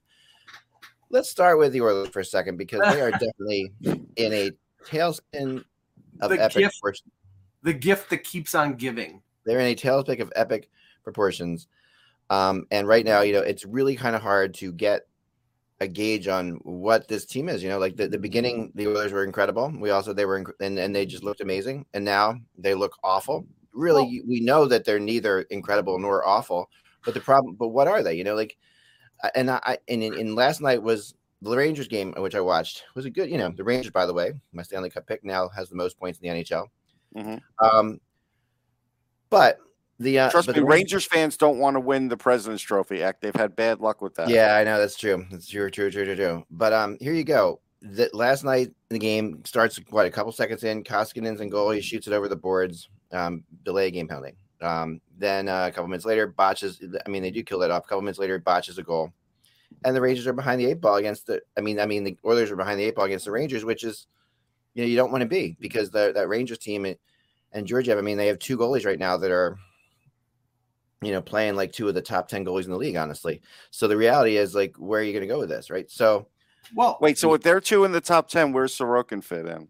let's 1.11 1.29
start 1.29 1.59
with 1.59 1.71
the 1.71 1.81
Oilers 1.81 2.09
for 2.09 2.21
a 2.21 2.25
second 2.25 2.57
because 2.57 2.79
they 2.79 2.99
are 2.99 3.11
definitely 3.19 3.71
in 3.83 4.33
a 4.33 4.51
tailspin 4.85 5.63
of 6.21 6.31
The 6.31 6.41
epic 6.41 6.57
gift- 6.57 6.79
proportions. 6.81 7.11
The 7.63 7.73
gift 7.73 8.09
that 8.09 8.23
keeps 8.23 8.55
on 8.55 8.75
giving. 8.75 9.21
They're 9.45 9.59
in 9.59 9.67
a 9.67 9.75
tailspin 9.75 10.19
of 10.21 10.31
epic 10.35 10.69
proportions. 11.03 11.67
Um, 12.29 12.65
and 12.71 12.87
right 12.87 13.05
now, 13.05 13.21
you 13.21 13.33
know, 13.33 13.41
it's 13.41 13.65
really 13.65 13.95
kind 13.95 14.15
of 14.15 14.21
hard 14.21 14.53
to 14.55 14.71
get 14.71 15.07
a 15.81 15.87
gauge 15.87 16.27
on 16.27 16.59
what 16.63 17.07
this 17.07 17.25
team 17.25 17.49
is. 17.49 17.63
You 17.63 17.69
know, 17.69 17.79
like 17.79 17.95
the, 17.95 18.07
the 18.07 18.17
beginning, 18.19 18.71
the 18.75 18.87
Oilers 18.87 19.11
were 19.11 19.23
incredible. 19.23 19.73
We 19.79 19.89
also 19.89 20.13
they 20.13 20.25
were 20.25 20.39
inc- 20.43 20.53
and, 20.59 20.77
and 20.77 20.95
they 20.95 21.05
just 21.05 21.23
looked 21.23 21.41
amazing. 21.41 21.85
And 21.93 22.05
now 22.05 22.35
they 22.57 22.75
look 22.75 22.97
awful. 23.03 23.45
Really, 23.73 24.03
Well- 24.03 24.27
we 24.27 24.39
know 24.41 24.65
that 24.65 24.85
they're 24.85 24.99
neither 24.99 25.41
incredible 25.43 25.97
nor 25.99 26.27
awful. 26.27 26.69
But 27.05 27.13
the 27.13 27.21
problem, 27.21 27.55
but 27.55 27.69
what 27.69 27.87
are 27.87 28.03
they? 28.03 28.13
You 28.13 28.25
know, 28.25 28.35
like, 28.35 28.57
I- 29.23 29.31
and 29.35 29.49
I 29.49 29.77
and 29.87 30.03
in, 30.03 30.13
in 30.13 30.35
last 30.35 30.61
night 30.61 30.83
was 30.83 31.15
the 31.41 31.55
Rangers 31.55 31.87
game, 31.87 32.13
which 32.17 32.35
I 32.35 32.41
watched. 32.41 32.83
Was 32.95 33.05
a 33.05 33.09
good, 33.09 33.29
you 33.29 33.37
know, 33.37 33.49
the 33.55 33.63
Rangers, 33.63 33.91
by 33.91 34.05
the 34.05 34.13
way, 34.13 34.33
my 34.51 34.61
Stanley 34.63 34.89
Cup 34.89 35.07
pick 35.07 35.23
now 35.23 35.47
has 35.49 35.69
the 35.69 35.75
most 35.75 35.97
points 35.97 36.19
in 36.19 36.29
the 36.29 36.43
NHL. 36.43 36.67
Mhm. 37.15 37.41
Um, 37.59 37.99
but 39.29 39.59
the 39.99 40.19
uh, 40.19 40.29
Trust 40.29 40.47
but 40.47 40.55
me, 40.55 40.61
the 40.61 40.65
Rangers 40.65 41.05
fans 41.05 41.37
don't 41.37 41.59
want 41.59 41.75
to 41.75 41.79
win 41.79 42.07
the 42.07 42.17
President's 42.17 42.63
Trophy. 42.63 43.03
Act. 43.03 43.21
They've 43.21 43.35
had 43.35 43.55
bad 43.55 43.79
luck 43.79 44.01
with 44.01 44.15
that. 44.15 44.29
Yeah, 44.29 44.55
I 44.55 44.63
know 44.63 44.77
that's 44.77 44.95
true. 44.95 45.25
That's 45.29 45.47
true, 45.47 45.69
true, 45.69 45.91
true, 45.91 46.05
true, 46.05 46.15
true. 46.15 46.45
But 46.51 46.73
um, 46.73 46.97
here 46.99 47.13
you 47.13 47.23
go. 47.23 47.59
The 47.81 48.09
last 48.13 48.43
night 48.43 48.71
the 48.89 48.99
game 48.99 49.43
starts 49.45 49.79
what 49.89 50.05
a 50.05 50.11
couple 50.11 50.31
seconds 50.31 50.63
in. 50.63 50.83
Koskinen's 50.83 51.41
in 51.41 51.49
goal. 51.49 51.71
He 51.71 51.81
shoots 51.81 52.07
it 52.07 52.13
over 52.13 52.27
the 52.27 52.35
boards. 52.35 52.89
Um, 53.11 53.43
delay 53.63 53.89
game 53.91 54.07
penalty. 54.07 54.35
Um, 54.61 55.01
then 55.17 55.47
uh, 55.47 55.67
a 55.67 55.71
couple 55.71 55.87
minutes 55.87 56.05
later, 56.05 56.27
botches. 56.27 56.81
I 57.05 57.09
mean, 57.09 57.23
they 57.23 57.31
do 57.31 57.43
kill 57.43 57.59
that 57.59 57.71
off. 57.71 57.85
A 57.85 57.87
couple 57.87 58.01
minutes 58.01 58.19
later, 58.19 58.37
botches 58.39 58.77
a 58.77 58.83
goal, 58.83 59.11
and 59.83 59.95
the 59.95 60.01
Rangers 60.01 60.27
are 60.27 60.33
behind 60.33 60.59
the 60.61 60.65
eight 60.65 60.81
ball 60.81 60.95
against 60.95 61.27
the. 61.27 61.41
I 61.57 61.61
mean, 61.61 61.79
I 61.79 61.85
mean, 61.85 62.03
the 62.03 62.17
Oilers 62.25 62.51
are 62.51 62.55
behind 62.55 62.79
the 62.79 62.83
eight 62.83 62.95
ball 62.95 63.05
against 63.05 63.25
the 63.25 63.31
Rangers, 63.31 63.65
which 63.65 63.83
is, 63.83 64.07
you 64.73 64.83
know, 64.83 64.87
you 64.87 64.95
don't 64.95 65.11
want 65.11 65.21
to 65.21 65.27
be 65.27 65.57
because 65.59 65.89
the 65.89 66.11
that 66.13 66.27
Rangers 66.27 66.57
team 66.57 66.85
and, 66.85 66.97
and 67.51 67.67
Georgiev. 67.67 67.97
I 67.97 68.01
mean, 68.01 68.17
they 68.17 68.27
have 68.27 68.39
two 68.39 68.57
goalies 68.57 68.85
right 68.85 68.99
now 68.99 69.17
that 69.17 69.31
are, 69.31 69.57
you 71.01 71.11
know, 71.11 71.21
playing 71.21 71.55
like 71.55 71.71
two 71.71 71.87
of 71.87 71.95
the 71.95 72.01
top 72.01 72.27
ten 72.27 72.45
goalies 72.45 72.65
in 72.65 72.71
the 72.71 72.77
league. 72.77 72.95
Honestly, 72.95 73.41
so 73.71 73.87
the 73.87 73.97
reality 73.97 74.37
is 74.37 74.55
like, 74.55 74.75
where 74.77 75.01
are 75.01 75.03
you 75.03 75.13
going 75.13 75.27
to 75.27 75.33
go 75.33 75.39
with 75.39 75.49
this, 75.49 75.69
right? 75.69 75.89
So 75.89 76.27
Well, 76.75 76.97
Wait, 77.01 77.17
so 77.17 77.33
if 77.33 77.41
they're 77.41 77.61
two 77.61 77.85
in 77.85 77.91
the 77.91 78.01
top 78.01 78.29
ten, 78.29 78.51
where's 78.51 78.77
Sorokin 78.77 79.23
fit 79.23 79.45
in? 79.45 79.67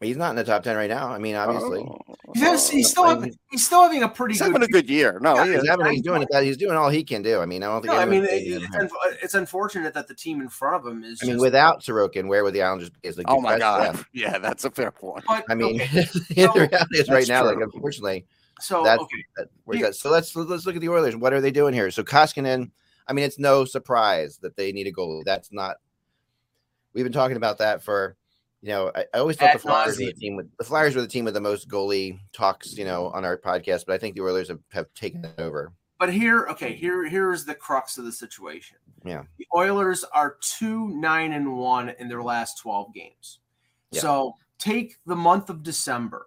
He's 0.00 0.16
not 0.16 0.30
in 0.30 0.36
the 0.36 0.44
top 0.44 0.62
ten 0.62 0.76
right 0.76 0.88
now. 0.90 1.08
I 1.08 1.18
mean, 1.18 1.34
obviously, 1.34 1.80
Oh. 1.80 1.98
he's, 2.34 2.68
he's 2.70 2.90
still 2.90 3.04
having, 3.08 3.36
he's 3.50 3.66
still 3.66 3.82
having 3.82 4.02
a 4.02 4.08
pretty 4.08 4.34
He's 4.34 4.40
good. 4.40 4.52
having 4.52 4.62
a 4.62 4.68
good 4.68 4.88
year. 4.88 5.18
No, 5.20 5.42
he 5.42 5.52
he's, 5.52 5.62
is. 5.62 5.68
having, 5.68 5.92
he's 5.92 6.02
doing 6.02 6.22
it. 6.28 6.44
He's 6.44 6.56
doing 6.56 6.76
all 6.76 6.88
he 6.88 7.02
can 7.02 7.22
do. 7.22 7.40
I 7.40 7.46
mean, 7.46 7.62
I 7.62 7.66
don't 7.66 7.82
think. 7.82 7.92
No, 7.94 7.98
I 8.00 8.04
mean, 8.04 8.24
it- 8.24 8.28
it's, 8.30 8.74
him. 8.74 8.88
it's 9.22 9.34
unfortunate 9.34 9.94
that 9.94 10.06
the 10.08 10.14
team 10.14 10.40
in 10.40 10.48
front 10.48 10.76
of 10.76 10.92
him 10.92 11.02
is. 11.04 11.20
I 11.22 11.26
mean, 11.26 11.34
just- 11.34 11.42
without 11.42 11.82
Sorokin, 11.82 12.28
where 12.28 12.44
would 12.44 12.54
the 12.54 12.62
Islanders 12.62 12.90
be? 12.90 12.98
Is 13.08 13.18
like 13.18 13.26
Oh 13.28 13.40
my 13.40 13.58
god. 13.58 13.94
them. 13.96 14.04
Yeah, 14.12 14.38
that's 14.38 14.64
a 14.64 14.70
fair 14.70 14.90
point. 14.90 15.24
but, 15.26 15.44
I 15.48 15.54
mean, 15.54 15.80
okay, 15.82 16.04
the 16.04 16.68
reality 16.70 16.98
is 16.98 17.08
right 17.08 17.16
That's 17.26 17.28
now, 17.28 17.44
like 17.44 17.58
unfortunately, 17.60 18.26
so 18.60 18.82
that's 18.84 19.02
okay, 19.02 19.24
that, 19.36 19.48
where's 19.64 19.80
that? 19.82 19.94
So 19.96 20.10
let's 20.10 20.34
let's 20.36 20.66
look 20.66 20.74
at 20.74 20.80
the 20.80 20.88
Oilers. 20.88 21.16
What 21.16 21.32
are 21.32 21.40
they 21.40 21.50
doing 21.50 21.74
here? 21.74 21.90
So 21.90 22.02
Koskinen, 22.02 22.70
I 23.06 23.12
mean, 23.12 23.24
it's 23.24 23.38
no 23.38 23.64
surprise 23.64 24.38
that 24.38 24.56
they 24.56 24.72
need 24.72 24.86
a 24.86 24.92
goalie. 24.92 25.24
That's 25.24 25.52
not. 25.52 25.76
We've 26.92 27.04
been 27.04 27.12
talking 27.12 27.36
about 27.36 27.58
that 27.58 27.82
for, 27.84 28.16
you 28.62 28.70
know, 28.70 28.90
I, 28.94 29.04
I 29.14 29.18
always 29.18 29.36
thought 29.36 29.52
the 29.52 29.58
Flyers 29.58 29.98
were 29.98 30.06
the 30.06 30.12
team 30.12 30.36
with 30.36 30.48
the 30.58 30.64
Flyers 30.64 30.94
were 30.96 31.02
the 31.02 31.08
team 31.08 31.24
with 31.24 31.34
the 31.34 31.40
most 31.40 31.68
goalie 31.68 32.18
talks, 32.32 32.76
you 32.76 32.84
know, 32.84 33.08
on 33.08 33.24
our 33.24 33.38
podcast. 33.38 33.84
But 33.86 33.94
I 33.94 33.98
think 33.98 34.16
the 34.16 34.22
Oilers 34.22 34.48
have, 34.48 34.60
have 34.72 34.86
taken 34.94 35.24
it 35.24 35.34
over. 35.38 35.72
but 35.98 36.12
here, 36.12 36.46
okay, 36.50 36.72
here, 36.74 37.06
here's 37.06 37.44
the 37.44 37.54
crux 37.54 37.98
of 37.98 38.04
the 38.04 38.12
situation. 38.12 38.78
Yeah. 39.04 39.22
the 39.38 39.46
Oilers 39.54 40.04
are 40.12 40.36
two 40.40 40.88
nine 40.88 41.32
and 41.32 41.56
one 41.56 41.90
in 42.00 42.08
their 42.08 42.22
last 42.22 42.58
twelve 42.58 42.92
games. 42.92 43.38
Yeah. 43.92 44.00
So 44.00 44.34
take 44.58 44.96
the 45.06 45.16
month 45.16 45.50
of 45.50 45.62
December 45.62 46.26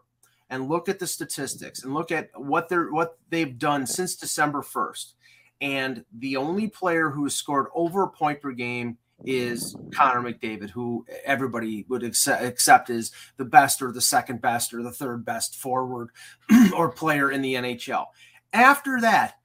and 0.49 0.69
look 0.69 0.87
at 0.89 0.99
the 0.99 1.07
statistics 1.07 1.83
and 1.83 1.93
look 1.93 2.11
at 2.11 2.29
what 2.35 2.69
they're 2.69 2.91
what 2.91 3.17
they've 3.29 3.57
done 3.57 3.85
since 3.85 4.15
December 4.15 4.61
first. 4.61 5.15
and 5.61 6.03
the 6.19 6.37
only 6.37 6.67
player 6.67 7.09
who 7.09 7.23
has 7.23 7.35
scored 7.35 7.67
over 7.75 8.03
a 8.03 8.09
point 8.09 8.41
per 8.41 8.51
game 8.51 8.97
is 9.25 9.75
Connor 9.93 10.21
McDavid, 10.21 10.69
who 10.69 11.05
everybody 11.25 11.85
would 11.89 12.03
accept, 12.03 12.43
accept 12.43 12.89
is 12.89 13.11
the 13.37 13.45
best 13.45 13.81
or 13.81 13.91
the 13.91 14.01
second 14.01 14.41
best 14.41 14.73
or 14.73 14.81
the 14.83 14.91
third 14.91 15.25
best 15.25 15.55
forward 15.55 16.09
or 16.75 16.91
player 16.91 17.31
in 17.31 17.41
the 17.41 17.55
NHL. 17.55 18.05
After 18.53 18.99
that, 19.01 19.35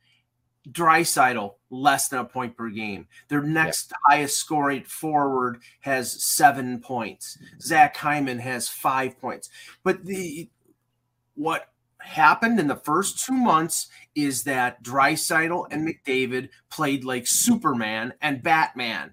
Draisaitl 0.70 1.54
less 1.70 2.08
than 2.08 2.20
a 2.20 2.24
point 2.24 2.56
per 2.56 2.68
game. 2.70 3.06
Their 3.28 3.42
next 3.42 3.92
yeah. 3.92 4.16
highest 4.16 4.38
scoring 4.38 4.82
forward 4.82 5.62
has 5.80 6.24
seven 6.24 6.80
points. 6.80 7.38
Zach 7.60 7.96
Hyman 7.96 8.40
has 8.40 8.68
five 8.68 9.18
points. 9.20 9.48
But 9.84 10.04
the 10.04 10.50
what 11.34 11.68
happened 11.98 12.58
in 12.58 12.66
the 12.66 12.76
first 12.76 13.24
two 13.24 13.32
months 13.32 13.88
is 14.14 14.44
that 14.44 14.82
Draisaitl 14.82 15.66
and 15.70 15.86
McDavid 15.86 16.48
played 16.70 17.04
like 17.04 17.26
Superman 17.26 18.14
and 18.20 18.42
Batman. 18.42 19.12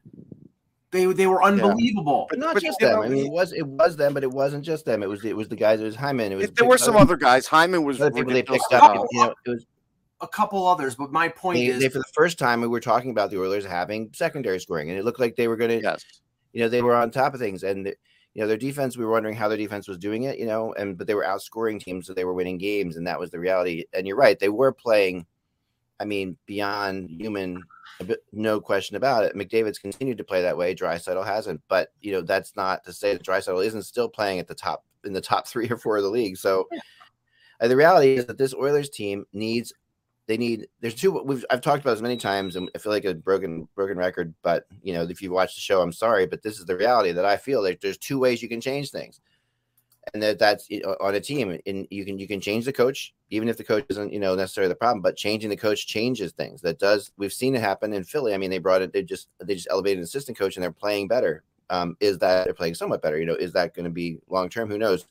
They 0.94 1.08
they 1.08 1.26
were 1.26 1.44
unbelievable. 1.44 2.28
Yeah. 2.30 2.38
But 2.38 2.40
not 2.40 2.54
but 2.54 2.64
just 2.64 2.80
them. 2.80 3.00
I 3.00 3.10
mean, 3.10 3.26
it 3.26 3.32
was 3.32 3.52
it 3.52 3.66
was 3.66 3.98
them, 3.98 4.14
but 4.14 4.22
it 4.22 4.30
wasn't 4.32 4.64
just 4.64 4.86
them. 4.86 5.02
It 5.02 5.10
was 5.10 5.26
it 5.26 5.36
was 5.36 5.50
the 5.50 5.56
guys. 5.56 5.82
It 5.82 5.86
was 5.86 5.96
Hyman. 5.96 6.32
It 6.32 6.36
was 6.36 6.52
there 6.52 6.68
were 6.68 6.78
some 6.78 6.96
other 6.96 7.18
guys. 7.18 7.48
Hyman 7.48 7.84
was 7.84 8.00
other 8.00 8.12
people 8.12 8.32
they 8.32 8.44
picked 8.44 8.72
up. 8.72 9.04
You 9.12 9.20
know, 9.20 9.34
it 9.44 9.50
was 9.50 9.66
a 10.22 10.28
couple 10.28 10.68
others, 10.68 10.94
but 10.94 11.12
my 11.12 11.30
point 11.30 11.58
they, 11.58 11.66
is, 11.66 11.80
they, 11.82 11.90
for 11.90 11.98
the 11.98 12.12
first 12.14 12.38
time, 12.38 12.62
we 12.62 12.68
were 12.68 12.80
talking 12.80 13.10
about 13.10 13.32
the 13.32 13.42
Oilers 13.42 13.66
having 13.66 14.12
secondary 14.14 14.60
scoring, 14.60 14.92
and 14.92 15.00
it 15.00 15.04
looked 15.04 15.20
like 15.20 15.36
they 15.36 15.48
were 15.48 15.58
going 15.58 15.72
to, 15.72 15.82
yes. 15.82 16.06
you 16.54 16.62
know, 16.62 16.70
they 16.70 16.84
were 16.84 16.96
on 16.96 17.10
top 17.10 17.34
of 17.34 17.40
things, 17.40 17.64
and 17.64 17.88
you 17.88 18.42
know 18.42 18.48
their 18.48 18.56
defense. 18.56 18.96
We 18.96 19.04
were 19.04 19.12
wondering 19.12 19.36
how 19.36 19.48
their 19.48 19.58
defense 19.58 19.88
was 19.88 19.98
doing 19.98 20.24
it, 20.24 20.38
you 20.38 20.46
know, 20.46 20.74
and 20.74 20.96
but 20.96 21.08
they 21.08 21.16
were 21.16 21.26
outscoring 21.26 21.82
teams, 21.82 22.06
so 22.06 22.14
they 22.14 22.24
were 22.24 22.36
winning 22.36 22.60
games, 22.60 22.98
and 22.98 23.08
that 23.08 23.20
was 23.20 23.32
the 23.32 23.40
reality. 23.40 23.86
And 23.94 24.08
you're 24.08 24.16
right, 24.16 24.40
they 24.40 24.50
were 24.50 24.72
playing. 24.72 25.26
I 26.00 26.06
mean, 26.06 26.38
beyond 26.46 27.10
human, 27.10 27.64
no 28.32 28.60
question 28.60 28.96
about 28.96 29.24
it. 29.24 29.36
McDavid's 29.36 29.80
continued 29.80 30.18
to 30.18 30.24
play 30.24 30.42
that 30.42 30.58
way. 30.58 30.76
Draisaitl 30.76 31.26
hasn't, 31.26 31.62
but 31.68 31.92
you 32.02 32.12
know 32.12 32.22
that's 32.22 32.56
not 32.56 32.84
to 32.86 32.94
say 32.94 33.14
that 33.14 33.24
Draisaitl 33.24 33.66
isn't 33.66 33.84
still 33.84 34.10
playing 34.10 34.40
at 34.40 34.48
the 34.48 34.56
top 34.56 34.84
in 35.04 35.14
the 35.14 35.22
top 35.22 35.48
three 35.50 35.70
or 35.70 35.78
four 35.78 35.98
of 35.98 36.04
the 36.04 36.10
league. 36.10 36.38
So. 36.38 36.68
Uh, 37.62 37.68
the 37.68 37.76
reality 37.78 38.16
is 38.16 38.26
that 38.26 38.38
this 38.38 38.54
Oilers 38.56 38.90
team 38.90 39.26
needs 39.32 39.72
they 40.28 40.38
need 40.38 40.68
there's 40.80 40.96
two 40.96 41.12
we've 41.24 41.46
I've 41.50 41.62
talked 41.62 41.82
about 41.82 41.94
this 41.94 42.02
many 42.02 42.18
times 42.18 42.56
and 42.56 42.70
I 42.76 42.78
feel 42.78 42.92
like 42.92 43.06
a 43.06 43.14
broken 43.14 43.68
broken 43.76 43.98
record, 43.98 44.34
but 44.42 44.66
you 44.82 44.94
know, 44.94 45.04
if 45.04 45.22
you 45.22 45.32
watch 45.32 45.56
the 45.56 45.62
show, 45.62 45.82
I'm 45.82 45.92
sorry, 45.92 46.26
but 46.26 46.42
this 46.42 46.60
is 46.60 46.66
the 46.66 46.78
reality 46.78 47.12
that 47.12 47.26
I 47.26 47.38
feel 47.38 47.62
like 47.62 47.82
there's 47.82 47.98
two 47.98 48.20
ways 48.20 48.42
you 48.42 48.50
can 48.50 48.62
change 48.62 48.90
things. 48.90 49.20
And 50.14 50.22
that 50.22 50.38
that's 50.38 50.68
on 51.00 51.16
a 51.16 51.20
team 51.22 51.58
and 51.66 51.88
you 51.90 52.04
can 52.04 52.20
you 52.20 52.28
can 52.28 52.42
change 52.42 52.66
the 52.66 52.74
coach 52.74 53.14
even 53.30 53.48
if 53.48 53.56
the 53.56 53.64
coach 53.64 53.86
isn't 53.88 54.12
you 54.12 54.20
know 54.20 54.36
necessarily 54.36 54.68
the 54.68 54.76
problem 54.76 55.02
but 55.02 55.16
changing 55.16 55.50
the 55.50 55.56
coach 55.56 55.88
changes 55.88 56.34
things 56.34 56.60
that 56.60 56.78
does 56.78 57.14
we've 57.16 57.32
seen 57.32 57.56
it 57.56 57.62
happen 57.62 57.94
in 57.94 58.04
Philly 58.04 58.34
I 58.34 58.38
mean 58.38 58.50
they 58.50 58.58
brought 58.58 58.82
it 58.82 58.92
they 58.92 59.02
just 59.02 59.30
they 59.40 59.56
just 59.56 59.70
elevated 59.72 60.00
an 60.00 60.04
assistant 60.04 60.38
coach 60.38 60.58
and 60.58 60.64
they're 60.64 60.72
playing 60.72 61.08
better 61.08 61.44
um, 61.70 61.96
is 62.02 62.18
that 62.18 62.44
they're 62.44 62.54
playing 62.54 62.76
somewhat 62.76 63.02
better 63.02 63.18
you 63.18 63.26
know 63.26 63.36
is 63.36 63.54
that 63.54 63.74
going 63.74 63.86
to 63.86 63.92
be 63.92 64.20
long 64.28 64.50
term 64.50 64.68
who 64.68 64.78
knows 64.78 65.08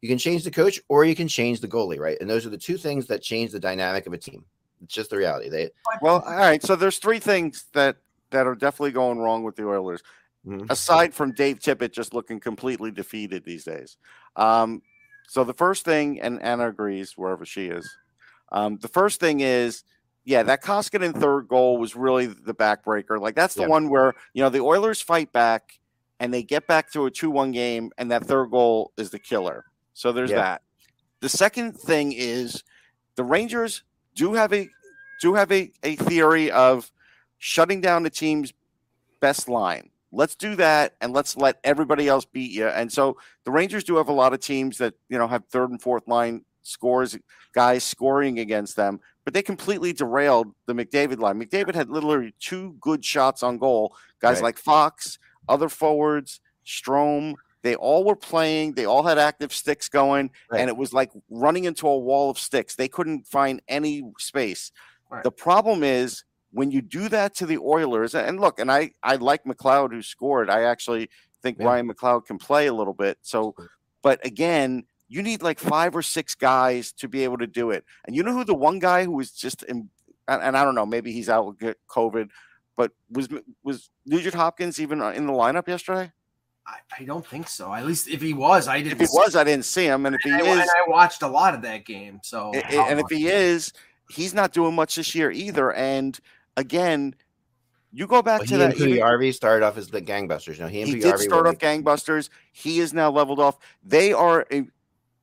you 0.00 0.08
can 0.08 0.18
change 0.18 0.44
the 0.44 0.50
coach 0.50 0.80
or 0.88 1.04
you 1.04 1.14
can 1.14 1.28
change 1.28 1.60
the 1.60 1.68
goalie, 1.68 1.98
right? 1.98 2.16
And 2.20 2.28
those 2.28 2.46
are 2.46 2.50
the 2.50 2.58
two 2.58 2.76
things 2.76 3.06
that 3.06 3.22
change 3.22 3.52
the 3.52 3.60
dynamic 3.60 4.06
of 4.06 4.12
a 4.12 4.18
team. 4.18 4.44
It's 4.82 4.94
just 4.94 5.10
the 5.10 5.18
reality. 5.18 5.50
They 5.50 5.70
well, 6.00 6.22
all 6.26 6.36
right. 6.36 6.62
So 6.62 6.74
there's 6.74 6.98
three 6.98 7.18
things 7.18 7.66
that 7.74 7.96
that 8.30 8.46
are 8.46 8.54
definitely 8.54 8.92
going 8.92 9.18
wrong 9.18 9.42
with 9.42 9.56
the 9.56 9.68
Oilers, 9.68 10.02
mm-hmm. 10.46 10.66
aside 10.70 11.14
from 11.14 11.32
Dave 11.32 11.58
Tippett 11.58 11.92
just 11.92 12.14
looking 12.14 12.40
completely 12.40 12.90
defeated 12.90 13.44
these 13.44 13.64
days. 13.64 13.96
Um, 14.36 14.82
so 15.28 15.44
the 15.44 15.54
first 15.54 15.84
thing, 15.84 16.20
and 16.20 16.42
Anna 16.42 16.68
agrees 16.68 17.12
wherever 17.16 17.44
she 17.44 17.66
is. 17.66 17.88
Um, 18.52 18.78
the 18.78 18.88
first 18.88 19.20
thing 19.20 19.40
is, 19.40 19.84
yeah, 20.24 20.42
that 20.42 20.62
Koskinen 20.62 21.14
third 21.14 21.48
goal 21.48 21.78
was 21.78 21.96
really 21.96 22.26
the 22.26 22.54
backbreaker. 22.54 23.20
Like 23.20 23.34
that's 23.34 23.54
the 23.54 23.62
yeah. 23.62 23.68
one 23.68 23.88
where 23.88 24.14
you 24.34 24.42
know 24.42 24.50
the 24.50 24.60
Oilers 24.60 25.00
fight 25.00 25.32
back 25.32 25.78
and 26.18 26.34
they 26.34 26.42
get 26.42 26.66
back 26.66 26.92
to 26.92 27.06
a 27.06 27.10
two-one 27.10 27.50
game, 27.50 27.90
and 27.96 28.10
that 28.10 28.24
third 28.24 28.50
goal 28.50 28.92
is 28.98 29.10
the 29.10 29.18
killer. 29.18 29.64
So 29.94 30.12
there's 30.12 30.30
yeah. 30.30 30.36
that. 30.36 30.62
The 31.20 31.28
second 31.28 31.78
thing 31.78 32.12
is 32.12 32.62
the 33.16 33.24
Rangers 33.24 33.82
do 34.14 34.34
have 34.34 34.52
a 34.52 34.68
do 35.20 35.34
have 35.34 35.50
a, 35.52 35.70
a 35.82 35.96
theory 35.96 36.50
of 36.50 36.90
shutting 37.38 37.80
down 37.80 38.02
the 38.02 38.10
team's 38.10 38.52
best 39.20 39.48
line. 39.48 39.90
Let's 40.12 40.34
do 40.34 40.56
that 40.56 40.96
and 41.00 41.12
let's 41.12 41.36
let 41.36 41.58
everybody 41.62 42.08
else 42.08 42.24
beat 42.24 42.50
you. 42.50 42.66
And 42.66 42.92
so 42.92 43.16
the 43.44 43.50
Rangers 43.50 43.84
do 43.84 43.96
have 43.96 44.08
a 44.08 44.12
lot 44.12 44.32
of 44.32 44.40
teams 44.40 44.78
that, 44.78 44.94
you 45.08 45.18
know, 45.18 45.28
have 45.28 45.44
third 45.46 45.70
and 45.70 45.80
fourth 45.80 46.08
line 46.08 46.44
scores 46.62 47.16
guys 47.54 47.84
scoring 47.84 48.38
against 48.38 48.76
them, 48.76 49.00
but 49.24 49.34
they 49.34 49.42
completely 49.42 49.92
derailed 49.92 50.52
the 50.66 50.74
McDavid 50.74 51.18
line. 51.18 51.40
McDavid 51.40 51.74
had 51.74 51.90
literally 51.90 52.34
two 52.40 52.76
good 52.80 53.04
shots 53.04 53.42
on 53.42 53.58
goal. 53.58 53.94
Guys 54.20 54.36
right. 54.36 54.44
like 54.44 54.58
Fox, 54.58 55.18
other 55.48 55.68
forwards, 55.68 56.40
Strome, 56.66 57.34
they 57.62 57.74
all 57.74 58.04
were 58.04 58.16
playing. 58.16 58.72
They 58.72 58.86
all 58.86 59.02
had 59.02 59.18
active 59.18 59.52
sticks 59.52 59.88
going, 59.88 60.30
right. 60.50 60.60
and 60.60 60.68
it 60.68 60.76
was 60.76 60.92
like 60.92 61.10
running 61.28 61.64
into 61.64 61.86
a 61.86 61.98
wall 61.98 62.30
of 62.30 62.38
sticks. 62.38 62.74
They 62.74 62.88
couldn't 62.88 63.26
find 63.26 63.60
any 63.68 64.02
space. 64.18 64.72
Right. 65.10 65.22
The 65.22 65.32
problem 65.32 65.82
is 65.82 66.24
when 66.52 66.70
you 66.70 66.82
do 66.82 67.08
that 67.08 67.34
to 67.36 67.46
the 67.46 67.58
Oilers, 67.58 68.14
and 68.14 68.40
look, 68.40 68.58
and 68.58 68.70
I 68.70 68.92
I 69.02 69.16
like 69.16 69.44
McLeod 69.44 69.92
who 69.92 70.02
scored. 70.02 70.50
I 70.50 70.62
actually 70.62 71.10
think 71.42 71.58
yeah. 71.58 71.66
Ryan 71.66 71.88
McLeod 71.88 72.26
can 72.26 72.38
play 72.38 72.66
a 72.66 72.74
little 72.74 72.94
bit. 72.94 73.18
So, 73.22 73.54
but 74.02 74.24
again, 74.24 74.84
you 75.08 75.22
need 75.22 75.42
like 75.42 75.58
five 75.58 75.96
or 75.96 76.02
six 76.02 76.34
guys 76.34 76.92
to 76.92 77.08
be 77.08 77.24
able 77.24 77.38
to 77.38 77.46
do 77.46 77.70
it. 77.70 77.84
And 78.06 78.14
you 78.14 78.22
know 78.22 78.32
who 78.32 78.44
the 78.44 78.54
one 78.54 78.78
guy 78.78 79.04
who 79.04 79.12
was 79.12 79.32
just 79.32 79.62
in, 79.64 79.88
and, 80.28 80.42
and 80.42 80.56
I 80.56 80.64
don't 80.64 80.74
know, 80.74 80.86
maybe 80.86 81.12
he's 81.12 81.28
out 81.28 81.46
with 81.46 81.76
COVID, 81.88 82.30
but 82.76 82.92
was 83.10 83.28
was 83.62 83.90
Nugent 84.06 84.34
Hopkins 84.34 84.80
even 84.80 85.02
uh, 85.02 85.10
in 85.10 85.26
the 85.26 85.32
lineup 85.32 85.68
yesterday? 85.68 86.12
I, 86.66 86.76
I, 87.00 87.04
don't 87.04 87.26
think 87.26 87.48
so. 87.48 87.74
At 87.74 87.84
least 87.84 88.08
if 88.08 88.20
he 88.22 88.32
was, 88.32 88.68
I 88.68 88.82
didn't. 88.82 89.00
If 89.00 89.08
he 89.08 89.16
was, 89.16 89.34
I 89.34 89.44
didn't 89.44 89.64
see 89.64 89.86
him. 89.86 90.06
And 90.06 90.14
if 90.14 90.20
he 90.22 90.30
and 90.30 90.42
is, 90.42 90.46
I, 90.46 90.60
and 90.60 90.70
I 90.70 90.88
watched 90.88 91.22
a 91.22 91.26
lot 91.26 91.54
of 91.54 91.62
that 91.62 91.84
game. 91.84 92.20
So, 92.22 92.52
it, 92.54 92.64
and 92.70 93.00
if 93.00 93.06
he 93.08 93.26
is, 93.26 93.72
he's 94.08 94.34
not 94.34 94.52
doing 94.52 94.74
much 94.74 94.94
this 94.94 95.14
year 95.14 95.30
either. 95.32 95.72
And 95.72 96.18
again, 96.56 97.14
you 97.92 98.06
go 98.06 98.22
back 98.22 98.40
well, 98.40 98.46
to 98.48 98.56
that. 98.58 98.76
He 98.76 98.98
RV 98.98 99.34
started 99.34 99.64
off 99.64 99.76
as 99.76 99.88
the 99.88 100.00
gangbusters. 100.00 100.54
You 100.54 100.62
know, 100.62 100.68
he, 100.68 100.84
he 100.84 101.00
did 101.00 101.18
start 101.18 101.46
off 101.46 101.56
gangbusters. 101.56 102.30
He 102.52 102.78
is 102.78 102.94
now 102.94 103.10
leveled 103.10 103.40
off. 103.40 103.58
They 103.84 104.12
are 104.12 104.46
a, 104.52 104.66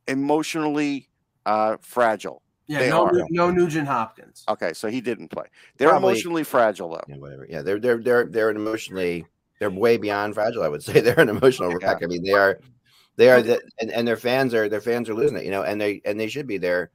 emotionally 0.07 1.07
uh, 1.46 1.77
fragile. 1.79 2.41
Yeah, 2.67 2.79
they 2.79 2.89
no, 2.89 3.05
are. 3.05 3.12
no 3.29 3.50
Nugent 3.50 3.88
Hopkins. 3.88 4.43
Okay, 4.50 4.74
so 4.74 4.89
he 4.89 5.00
didn't 5.00 5.29
play. 5.29 5.46
They're 5.77 5.89
Probably, 5.89 6.12
emotionally 6.12 6.43
fragile 6.43 6.89
though. 6.89 7.03
Yeah, 7.07 7.15
whatever. 7.15 7.48
Yeah, 7.50 7.62
they're 7.62 7.79
they're 7.79 8.00
they're 8.00 8.25
they're 8.25 8.50
an 8.50 8.57
emotionally 8.57 9.25
they're 9.60 9.69
way 9.69 9.96
beyond 9.96 10.34
fragile. 10.34 10.63
I 10.63 10.67
would 10.67 10.84
say 10.84 11.00
they're 11.01 11.19
an 11.19 11.29
emotional 11.29 11.72
wreck. 11.72 12.03
I 12.03 12.05
mean, 12.07 12.24
they 12.24 12.34
are, 12.34 12.60
they 13.15 13.29
are, 13.29 13.41
the, 13.41 13.62
and, 13.79 13.89
and 13.91 14.05
their 14.05 14.17
fans 14.17 14.53
are 14.53 14.67
their 14.67 14.81
fans 14.81 15.10
are 15.10 15.13
losing 15.13 15.38
it. 15.38 15.46
You 15.46 15.51
know, 15.51 15.63
and 15.63 15.79
they 15.79 16.01
and 16.03 16.19
they 16.19 16.27
should 16.27 16.48
be 16.48 16.57
there. 16.57 16.91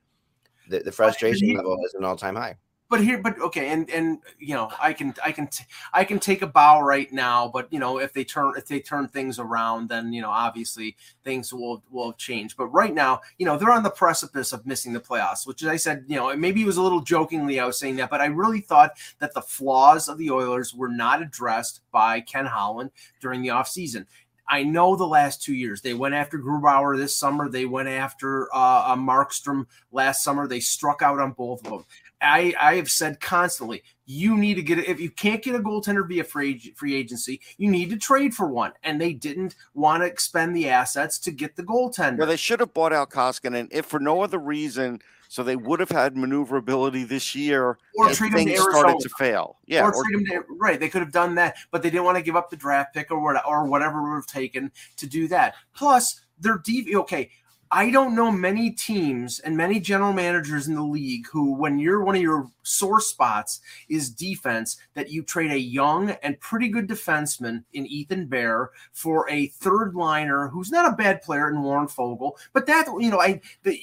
The, 0.68 0.80
the 0.80 0.92
frustration 0.92 1.54
level 1.54 1.78
is 1.86 1.94
an 1.94 2.04
all 2.04 2.16
time 2.16 2.36
high 2.36 2.56
but 2.92 3.02
here 3.02 3.16
but 3.16 3.40
okay 3.40 3.70
and 3.70 3.88
and 3.88 4.18
you 4.38 4.54
know 4.54 4.70
i 4.78 4.92
can 4.92 5.14
i 5.24 5.32
can 5.32 5.46
t- 5.46 5.64
i 5.94 6.04
can 6.04 6.18
take 6.18 6.42
a 6.42 6.46
bow 6.46 6.78
right 6.82 7.10
now 7.10 7.48
but 7.48 7.66
you 7.72 7.78
know 7.78 7.96
if 7.96 8.12
they 8.12 8.22
turn 8.22 8.52
if 8.54 8.66
they 8.66 8.78
turn 8.78 9.08
things 9.08 9.38
around 9.38 9.88
then 9.88 10.12
you 10.12 10.20
know 10.20 10.28
obviously 10.28 10.94
things 11.24 11.54
will 11.54 11.82
will 11.90 12.12
change 12.12 12.54
but 12.54 12.66
right 12.66 12.92
now 12.92 13.18
you 13.38 13.46
know 13.46 13.56
they're 13.56 13.70
on 13.70 13.82
the 13.82 13.88
precipice 13.88 14.52
of 14.52 14.66
missing 14.66 14.92
the 14.92 15.00
playoffs 15.00 15.46
which 15.46 15.64
i 15.64 15.74
said 15.74 16.04
you 16.06 16.16
know 16.16 16.36
maybe 16.36 16.60
it 16.60 16.66
was 16.66 16.76
a 16.76 16.82
little 16.82 17.00
jokingly 17.00 17.58
i 17.58 17.64
was 17.64 17.78
saying 17.78 17.96
that 17.96 18.10
but 18.10 18.20
i 18.20 18.26
really 18.26 18.60
thought 18.60 18.92
that 19.20 19.32
the 19.32 19.40
flaws 19.40 20.06
of 20.06 20.18
the 20.18 20.30
oilers 20.30 20.74
were 20.74 20.90
not 20.90 21.22
addressed 21.22 21.80
by 21.92 22.20
ken 22.20 22.44
holland 22.44 22.90
during 23.22 23.40
the 23.40 23.48
offseason 23.48 24.04
I 24.48 24.64
know 24.64 24.96
the 24.96 25.06
last 25.06 25.42
two 25.42 25.54
years 25.54 25.80
they 25.80 25.94
went 25.94 26.14
after 26.14 26.38
Grubauer 26.38 26.98
this 26.98 27.16
summer. 27.16 27.48
They 27.48 27.64
went 27.64 27.88
after 27.88 28.48
uh, 28.52 28.94
Markstrom 28.96 29.66
last 29.92 30.22
summer. 30.22 30.46
They 30.46 30.60
struck 30.60 31.00
out 31.00 31.20
on 31.20 31.32
both 31.32 31.64
of 31.64 31.72
them. 31.72 31.84
I, 32.22 32.54
I 32.60 32.76
have 32.76 32.90
said 32.90 33.20
constantly, 33.20 33.82
you 34.06 34.36
need 34.36 34.54
to 34.54 34.62
get 34.62 34.78
it. 34.78 34.88
If 34.88 35.00
you 35.00 35.10
can't 35.10 35.42
get 35.42 35.54
a 35.54 35.58
goaltender 35.58 36.06
via 36.06 36.24
free, 36.24 36.58
free 36.76 36.94
agency, 36.94 37.40
you 37.56 37.70
need 37.70 37.90
to 37.90 37.96
trade 37.96 38.34
for 38.34 38.46
one. 38.46 38.72
And 38.82 39.00
they 39.00 39.12
didn't 39.12 39.56
want 39.74 40.02
to 40.02 40.06
expend 40.06 40.54
the 40.54 40.68
assets 40.68 41.18
to 41.20 41.30
get 41.30 41.56
the 41.56 41.62
goaltender. 41.62 42.18
Well, 42.18 42.26
they 42.26 42.36
should 42.36 42.60
have 42.60 42.74
bought 42.74 42.92
out 42.92 43.10
Koskinen, 43.10 43.68
if 43.70 43.86
for 43.86 44.00
no 44.00 44.22
other 44.22 44.38
reason, 44.38 45.00
so 45.28 45.42
they 45.42 45.56
would 45.56 45.80
have 45.80 45.90
had 45.90 46.14
maneuverability 46.14 47.04
this 47.04 47.34
year. 47.34 47.78
Or 47.96 48.10
trade 48.10 48.34
him 48.34 48.46
to 48.46 48.56
started 48.56 49.00
to 49.00 49.08
fail. 49.16 49.56
Yeah, 49.66 49.84
or, 49.84 49.94
or 49.94 50.04
trade 50.04 50.20
him 50.20 50.26
to, 50.26 50.44
right. 50.60 50.78
They 50.78 50.90
could 50.90 51.00
have 51.00 51.12
done 51.12 51.34
that, 51.36 51.56
but 51.70 51.82
they 51.82 51.88
didn't 51.88 52.04
want 52.04 52.18
to 52.18 52.22
give 52.22 52.36
up 52.36 52.50
the 52.50 52.56
draft 52.56 52.94
pick 52.94 53.10
or 53.10 53.18
what 53.18 53.42
or 53.46 53.64
whatever 53.64 54.02
would 54.02 54.16
have 54.16 54.26
taken 54.26 54.70
to 54.96 55.06
do 55.06 55.28
that. 55.28 55.54
Plus, 55.74 56.20
they're 56.38 56.58
deep. 56.58 56.94
Okay, 56.94 57.30
I 57.74 57.90
don't 57.90 58.14
know 58.14 58.30
many 58.30 58.70
teams 58.70 59.38
and 59.40 59.56
many 59.56 59.80
general 59.80 60.12
managers 60.12 60.68
in 60.68 60.74
the 60.74 60.82
league 60.82 61.26
who, 61.32 61.54
when 61.54 61.78
you're 61.78 62.04
one 62.04 62.14
of 62.14 62.20
your 62.20 62.50
sore 62.62 63.00
spots 63.00 63.60
is 63.88 64.10
defense, 64.10 64.76
that 64.92 65.10
you 65.10 65.22
trade 65.22 65.52
a 65.52 65.58
young 65.58 66.10
and 66.22 66.38
pretty 66.38 66.68
good 66.68 66.86
defenseman 66.86 67.64
in 67.72 67.86
Ethan 67.86 68.26
Bear 68.26 68.72
for 68.92 69.26
a 69.30 69.46
third 69.46 69.94
liner 69.94 70.48
who's 70.48 70.70
not 70.70 70.92
a 70.92 70.94
bad 70.94 71.22
player 71.22 71.48
in 71.48 71.62
Warren 71.62 71.86
Foegele. 71.86 72.32
But 72.52 72.66
that, 72.66 72.88
you 72.98 73.10
know, 73.10 73.20
I, 73.20 73.40
the, 73.62 73.80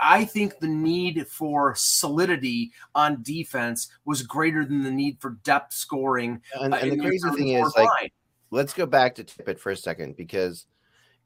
I 0.00 0.24
think 0.24 0.58
the 0.58 0.68
need 0.68 1.28
for 1.28 1.74
solidity 1.76 2.72
on 2.94 3.22
defense 3.22 3.88
was 4.06 4.22
greater 4.22 4.64
than 4.64 4.82
the 4.82 4.90
need 4.90 5.20
for 5.20 5.32
depth 5.44 5.74
scoring. 5.74 6.40
And, 6.54 6.72
uh, 6.72 6.78
and 6.78 6.92
the 6.92 6.96
crazy 6.96 7.28
thing 7.32 7.48
is, 7.50 7.60
fourth 7.60 7.76
like, 7.76 8.14
let's 8.50 8.72
go 8.72 8.86
back 8.86 9.14
to 9.16 9.24
Tippett 9.24 9.58
for 9.58 9.72
a 9.72 9.76
second 9.76 10.16
because, 10.16 10.64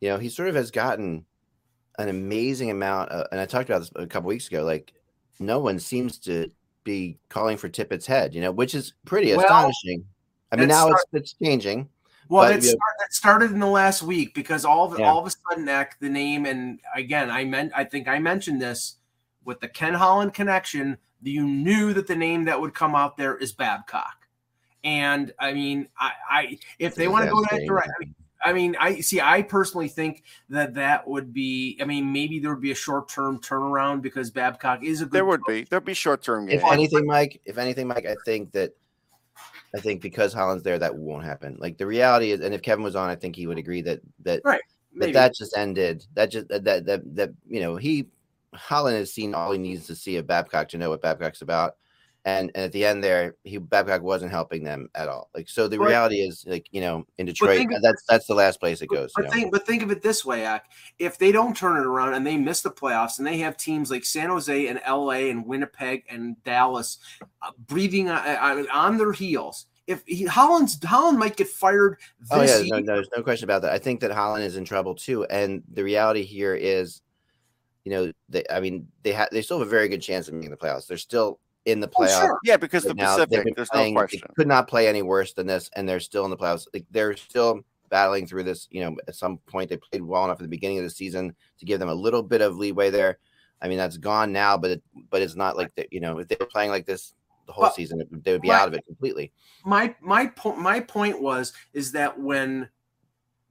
you 0.01 0.09
know, 0.09 0.19
he 0.19 0.29
sort 0.29 0.49
of 0.49 0.57
has 0.57 0.73
gotten 0.73 1.25
an 1.99 2.09
amazing 2.09 2.71
amount. 2.71 3.11
Of, 3.11 3.27
and 3.33 3.41
I 3.41 3.47
talked 3.47 3.69
about 3.69 3.81
this 3.81 3.91
a 3.97 4.07
couple 4.07 4.29
weeks 4.29 4.49
ago. 4.49 4.65
Like, 4.65 4.93
no 5.39 5.59
one 5.59 5.79
seems 5.79 6.19
to 6.21 6.51
be 6.85 7.19
calling 7.29 7.57
for 7.57 7.69
Tippett's 7.69 8.07
head, 8.07 8.35
you 8.35 8.41
know, 8.41 8.53
which 8.53 8.75
is 8.75 8.93
pretty 9.05 9.35
Well, 9.35 9.41
astonishing. 9.45 10.05
I 10.53 10.57
mean, 10.57 10.69
now 10.69 10.87
start- 10.87 11.01
it's, 11.13 11.33
it's 11.33 11.35
changing. 11.43 11.89
Well, 12.29 12.51
it, 12.51 12.63
start, 12.63 12.79
that 13.01 13.13
started 13.13 13.51
in 13.51 13.61
the 13.61 13.67
last 13.67 14.03
week 14.03 14.35
because 14.35 14.65
all 14.65 14.91
of 14.91 14.99
Yeah. 14.99 15.11
all 15.11 15.19
of 15.19 15.27
a 15.27 15.31
sudden, 15.31 15.69
Eck, 15.69 15.99
the 16.01 16.09
name, 16.09 16.47
and 16.47 16.81
again, 16.95 17.31
I 17.31 17.45
meant 17.45 17.73
I 17.77 17.85
think 17.85 18.09
I 18.09 18.19
mentioned 18.19 18.63
this 18.63 18.97
with 19.45 19.61
the 19.61 19.69
Ken 19.69 19.93
Holland 19.93 20.33
connection. 20.33 20.97
You 21.23 21.45
knew 21.45 21.93
that 21.93 22.07
the 22.07 22.17
name 22.17 22.45
that 22.47 22.61
would 22.61 22.73
come 22.73 22.95
out 22.95 23.19
there 23.19 23.37
is 23.37 23.53
Babcock, 23.53 24.27
and 24.83 25.33
I 25.39 25.53
mean, 25.53 25.89
I, 25.99 26.13
I 26.31 26.59
if 26.79 26.95
they 26.95 27.09
want 27.09 27.27
to 27.27 27.31
go 27.31 27.43
that 27.51 27.67
direction. 27.67 28.15
I 28.45 28.53
mean, 28.53 28.77
I 28.79 29.01
see. 29.01 29.21
I 29.21 29.43
personally 29.43 29.89
think 29.89 30.23
that 30.51 30.75
that 30.75 31.09
would 31.09 31.33
be. 31.33 31.79
I 31.81 31.85
mean, 31.85 32.13
maybe 32.13 32.39
there 32.39 32.51
would 32.51 32.63
be 32.63 32.73
a 32.73 32.77
short-term 32.77 33.41
turnaround 33.41 34.03
because 34.03 34.31
Babcock 34.31 34.85
is 34.85 35.01
a 35.01 35.05
good. 35.05 35.13
There 35.13 35.25
would 35.25 35.41
coach. 35.41 35.55
be. 35.55 35.65
There'd 35.65 35.85
be 35.85 35.95
short 35.95 36.23
term. 36.23 36.49
If 36.49 36.63
anything, 36.65 37.07
Mike, 37.07 37.41
if 37.45 37.59
anything, 37.59 37.89
Mike, 37.89 38.07
I 38.07 38.17
think 38.25 38.53
that 38.53 38.77
I 39.75 39.81
think 39.81 40.03
because 40.03 40.33
Holland's 40.33 40.63
there, 40.63 40.79
that 40.79 40.95
won't 40.95 41.25
happen. 41.25 41.57
Like 41.59 41.79
the 41.79 41.87
reality 41.87 42.31
is, 42.31 42.41
and 42.41 42.55
if 42.55 42.63
Kevin 42.63 42.85
was 42.85 42.95
on, 42.95 43.09
I 43.11 43.17
think 43.17 43.35
he 43.35 43.47
would 43.47 43.59
agree 43.59 43.83
that 43.83 44.01
that 44.25 44.43
Right, 44.45 44.61
that, 44.97 45.13
that 45.15 45.35
just 45.35 45.57
ended. 45.57 46.05
That 46.15 46.31
just 46.31 46.49
that 46.49 46.65
that 46.65 46.87
that, 46.87 47.17
that 47.17 47.31
you 47.49 47.61
know 47.61 47.77
he 47.77 48.07
Holland 48.55 48.97
has 48.97 49.13
seen 49.13 49.35
all 49.35 49.53
he 49.53 49.59
needs 49.59 49.87
to 49.89 49.97
see 49.97 50.17
of 50.17 50.27
Babcock 50.27 50.69
to 50.69 50.79
know 50.79 50.91
what 50.91 51.03
Babcock's 51.03 51.43
about. 51.43 51.77
And, 52.27 52.51
and 52.55 52.65
at 52.65 52.73
the 52.73 52.87
end 52.87 53.05
there, 53.05 53.37
he 53.45 53.59
Babcock 53.59 54.01
wasn't 54.01 54.31
helping 54.31 54.65
them 54.65 54.89
at 54.95 55.09
all. 55.09 55.29
Like 55.35 55.49
so, 55.49 55.69
the 55.69 55.79
reality 55.79 56.17
is 56.17 56.45
like 56.47 56.67
you 56.71 56.81
know 56.81 57.05
in 57.19 57.27
Detroit, 57.27 57.67
of- 57.67 57.73
uh, 57.73 57.79
that's 57.83 58.03
that's 58.09 58.27
the 58.27 58.35
last 58.35 58.61
place 58.61 58.81
it 58.81 58.87
goes. 58.87 59.13
But 59.15 59.31
think, 59.31 59.53
but 59.53 59.67
think 59.67 59.83
of 59.83 59.91
it 59.91 60.03
this 60.03 60.25
way, 60.25 60.47
Ak. 60.47 60.65
If 60.99 61.19
they 61.19 61.33
don't 61.33 61.55
turn 61.55 61.77
it 61.77 61.87
around 61.87 62.15
and 62.15 62.27
they 62.27 62.39
miss 62.39 62.63
the 62.63 62.71
playoffs, 62.71 63.19
and 63.19 63.27
they 63.27 63.39
have 63.39 63.59
teams 63.59 63.91
like 63.91 64.07
San 64.07 64.31
Jose 64.31 64.67
and 64.67 64.81
LA 64.89 65.29
and 65.29 65.47
Winnipeg 65.47 66.05
and 66.09 66.43
Dallas 66.45 66.99
uh, 67.43 67.51
breathing 67.67 68.09
on, 68.09 68.27
on, 68.27 68.71
on 68.71 68.97
their 68.97 69.13
heels, 69.13 69.67
if 69.87 70.03
he, 70.07 70.25
Holland's 70.25 70.83
Holland 70.83 71.19
might 71.19 71.37
get 71.37 71.49
fired 71.49 71.99
oh, 72.31 72.41
this 72.41 72.57
Oh 72.57 72.63
yeah, 72.63 72.69
no, 72.71 72.79
no, 72.79 72.95
there's 72.95 73.11
no 73.15 73.23
question 73.23 73.45
about 73.45 73.63
that. 73.63 73.73
I 73.73 73.79
think 73.79 74.01
that 74.01 74.13
Holland 74.13 74.45
is 74.45 74.57
in 74.57 74.65
trouble 74.65 74.95
too, 74.95 75.25
and 75.25 75.63
the 75.71 75.85
reality 75.85 76.23
here 76.23 76.55
is, 76.55 77.03
you 77.85 77.93
know, 77.93 78.13
they. 78.31 78.45
I 78.51 78.61
mean, 78.61 78.89
they 79.03 79.13
have 79.13 79.29
they 79.31 79.43
still 79.43 79.59
have 79.59 79.67
a 79.67 79.71
very 79.71 79.89
good 79.89 80.01
chance 80.01 80.29
of 80.29 80.35
making 80.35 80.51
the 80.51 80.57
playoffs. 80.57 80.87
They're 80.87 80.97
still 80.97 81.39
in 81.67 81.81
the 81.81 81.89
Oh, 81.97 82.03
playoffs. 82.03 82.21
sure. 82.21 82.39
Yeah, 82.45 82.57
because 82.57 82.85
the 82.85 82.95
now. 82.95 83.15
Pacific, 83.17 83.45
been 83.45 83.55
there's 83.57 83.69
playing- 83.71 83.95
no 83.95 84.07
they 84.07 84.21
could 84.37 84.49
not 84.49 84.69
play 84.69 84.87
any 84.89 85.03
worse 85.03 85.33
than 85.33 85.47
this, 85.47 85.71
and 85.75 85.89
they're 85.89 86.01
still 86.01 86.25
in 86.25 86.31
the 86.31 86.37
playoffs. 86.37 86.67
Like 86.75 86.85
they're 86.91 87.17
still 87.17 87.61
battling 87.89 88.27
through 88.27 88.45
this. 88.45 88.69
You 88.71 88.83
know, 88.85 88.97
at 89.09 89.15
some 89.15 89.39
point 89.39 89.71
they 89.71 89.77
played 89.77 90.03
well 90.03 90.25
enough 90.25 90.39
at 90.39 90.43
the 90.43 90.49
beginning 90.49 90.79
of 90.79 90.85
the 90.85 90.91
season 90.91 91.35
to 91.59 91.65
give 91.65 91.81
them 91.81 91.89
a 91.89 91.95
little 91.95 92.23
bit 92.23 92.41
of 92.43 92.57
leeway 92.57 92.91
there. 92.91 93.19
I 93.63 93.69
mean, 93.69 93.79
that's 93.79 93.97
gone 93.97 94.33
now, 94.33 94.59
but 94.59 94.73
it, 94.73 94.83
but 95.11 95.23
it's 95.23 95.37
not 95.37 95.57
like 95.57 95.75
that. 95.77 95.93
You 95.93 96.01
know, 96.01 96.19
if 96.19 96.29
they 96.29 96.37
were 96.39 96.47
playing 96.47 96.71
like 96.71 96.85
this 96.87 97.15
the 97.47 97.53
whole 97.53 97.65
But- 97.65 97.75
season, 97.75 98.03
they 98.11 98.33
would 98.33 98.43
be 98.43 98.49
Right. 98.51 98.61
out 98.61 98.69
of 98.69 98.75
it 98.75 98.85
completely. 98.87 99.33
my 99.65 99.95
my 100.01 100.27
point 100.27 100.59
my 100.59 100.81
point 100.81 101.21
was 101.23 101.53
is 101.73 101.93
that 101.93 102.19
when 102.19 102.69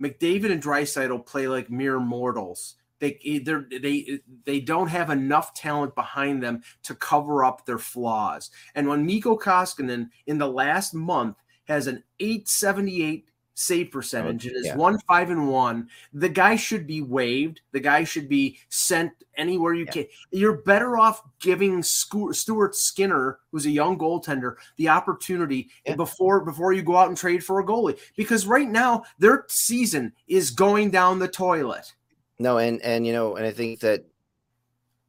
McDavid 0.02 0.52
and 0.52 0.62
Draisaitl 0.62 1.26
play 1.26 1.48
like 1.48 1.70
mere 1.70 2.00
mortals, 2.00 2.76
they 3.12 3.70
they 3.82 4.20
they 4.46 4.60
don't 4.60 4.88
have 4.88 5.10
enough 5.10 5.54
talent 5.54 5.94
behind 5.96 6.42
them 6.42 6.64
to 6.84 6.96
cover 6.96 7.44
up 7.44 7.66
their 7.66 7.78
flaws. 7.78 8.50
And 8.76 8.88
when 8.88 9.06
Mikko 9.06 9.38
Koskinen 9.38 10.10
in 10.28 10.38
the 10.38 10.48
last 10.48 10.94
month 10.94 11.38
has 11.66 11.88
an 11.88 12.04
878 12.20 13.28
save 13.56 13.92
percentage 13.92 14.48
and 14.48 14.56
is 14.56 14.66
yeah. 14.66 14.76
one 14.76 14.98
five 15.08 15.30
and 15.30 15.48
one, 15.48 15.88
the 16.14 16.30
guy 16.30 16.56
should 16.56 16.88
be 16.88 17.02
waived. 17.02 17.62
The 17.72 17.80
guy 17.80 18.04
should 18.04 18.28
be 18.28 18.58
sent 18.70 19.12
anywhere 19.38 19.74
you 19.74 19.86
Yeah. 19.86 19.92
can. 19.92 20.06
You're 20.32 20.58
better 20.64 20.98
off 20.98 21.22
giving 21.40 21.84
Stuart 21.84 22.76
Skinner, 22.76 23.40
who's 23.52 23.66
a 23.66 23.72
young 23.72 23.98
goaltender, 23.98 24.56
the 24.78 24.90
opportunity 24.90 25.70
Yeah. 25.86 25.96
before 25.96 26.44
before 26.44 26.74
you 26.74 26.82
go 26.82 26.98
out 26.98 27.10
and 27.10 27.18
trade 27.18 27.44
for 27.44 27.60
a 27.60 27.66
goalie. 27.66 28.00
Because 28.16 28.48
right 28.48 28.70
now 28.70 29.04
their 29.20 29.46
season 29.50 30.14
is 30.28 30.50
going 30.50 30.90
down 30.90 31.20
the 31.20 31.28
toilet. 31.28 31.94
No, 32.40 32.58
and 32.58 32.82
and 32.82 33.06
you 33.06 33.14
know, 33.14 33.36
and 33.36 33.46
I 33.46 33.52
think 33.52 33.80
that 33.82 34.06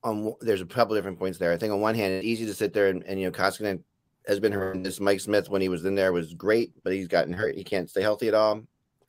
on 0.02 0.34
there's 0.40 0.60
a 0.60 0.66
couple 0.66 0.94
different 0.94 1.18
points 1.18 1.38
there. 1.38 1.52
I 1.52 1.56
think 1.56 1.72
on 1.72 1.80
one 1.80 1.94
hand, 1.94 2.14
it's 2.14 2.26
easy 2.26 2.46
to 2.46 2.54
sit 2.54 2.72
there 2.72 2.88
and, 2.88 3.02
and 3.04 3.18
you 3.18 3.26
know, 3.26 3.32
Koskinen 3.32 3.82
has 4.26 4.40
been 4.40 4.52
horrendous. 4.52 5.00
Mike 5.00 5.20
Smith, 5.20 5.48
when 5.48 5.62
he 5.62 5.68
was 5.68 5.84
in 5.84 5.94
there, 5.94 6.12
was 6.12 6.34
great, 6.34 6.72
but 6.82 6.92
he's 6.92 7.08
gotten 7.08 7.32
hurt. 7.32 7.56
He 7.56 7.64
can't 7.64 7.90
stay 7.90 8.02
healthy 8.02 8.28
at 8.28 8.34
all. 8.34 8.62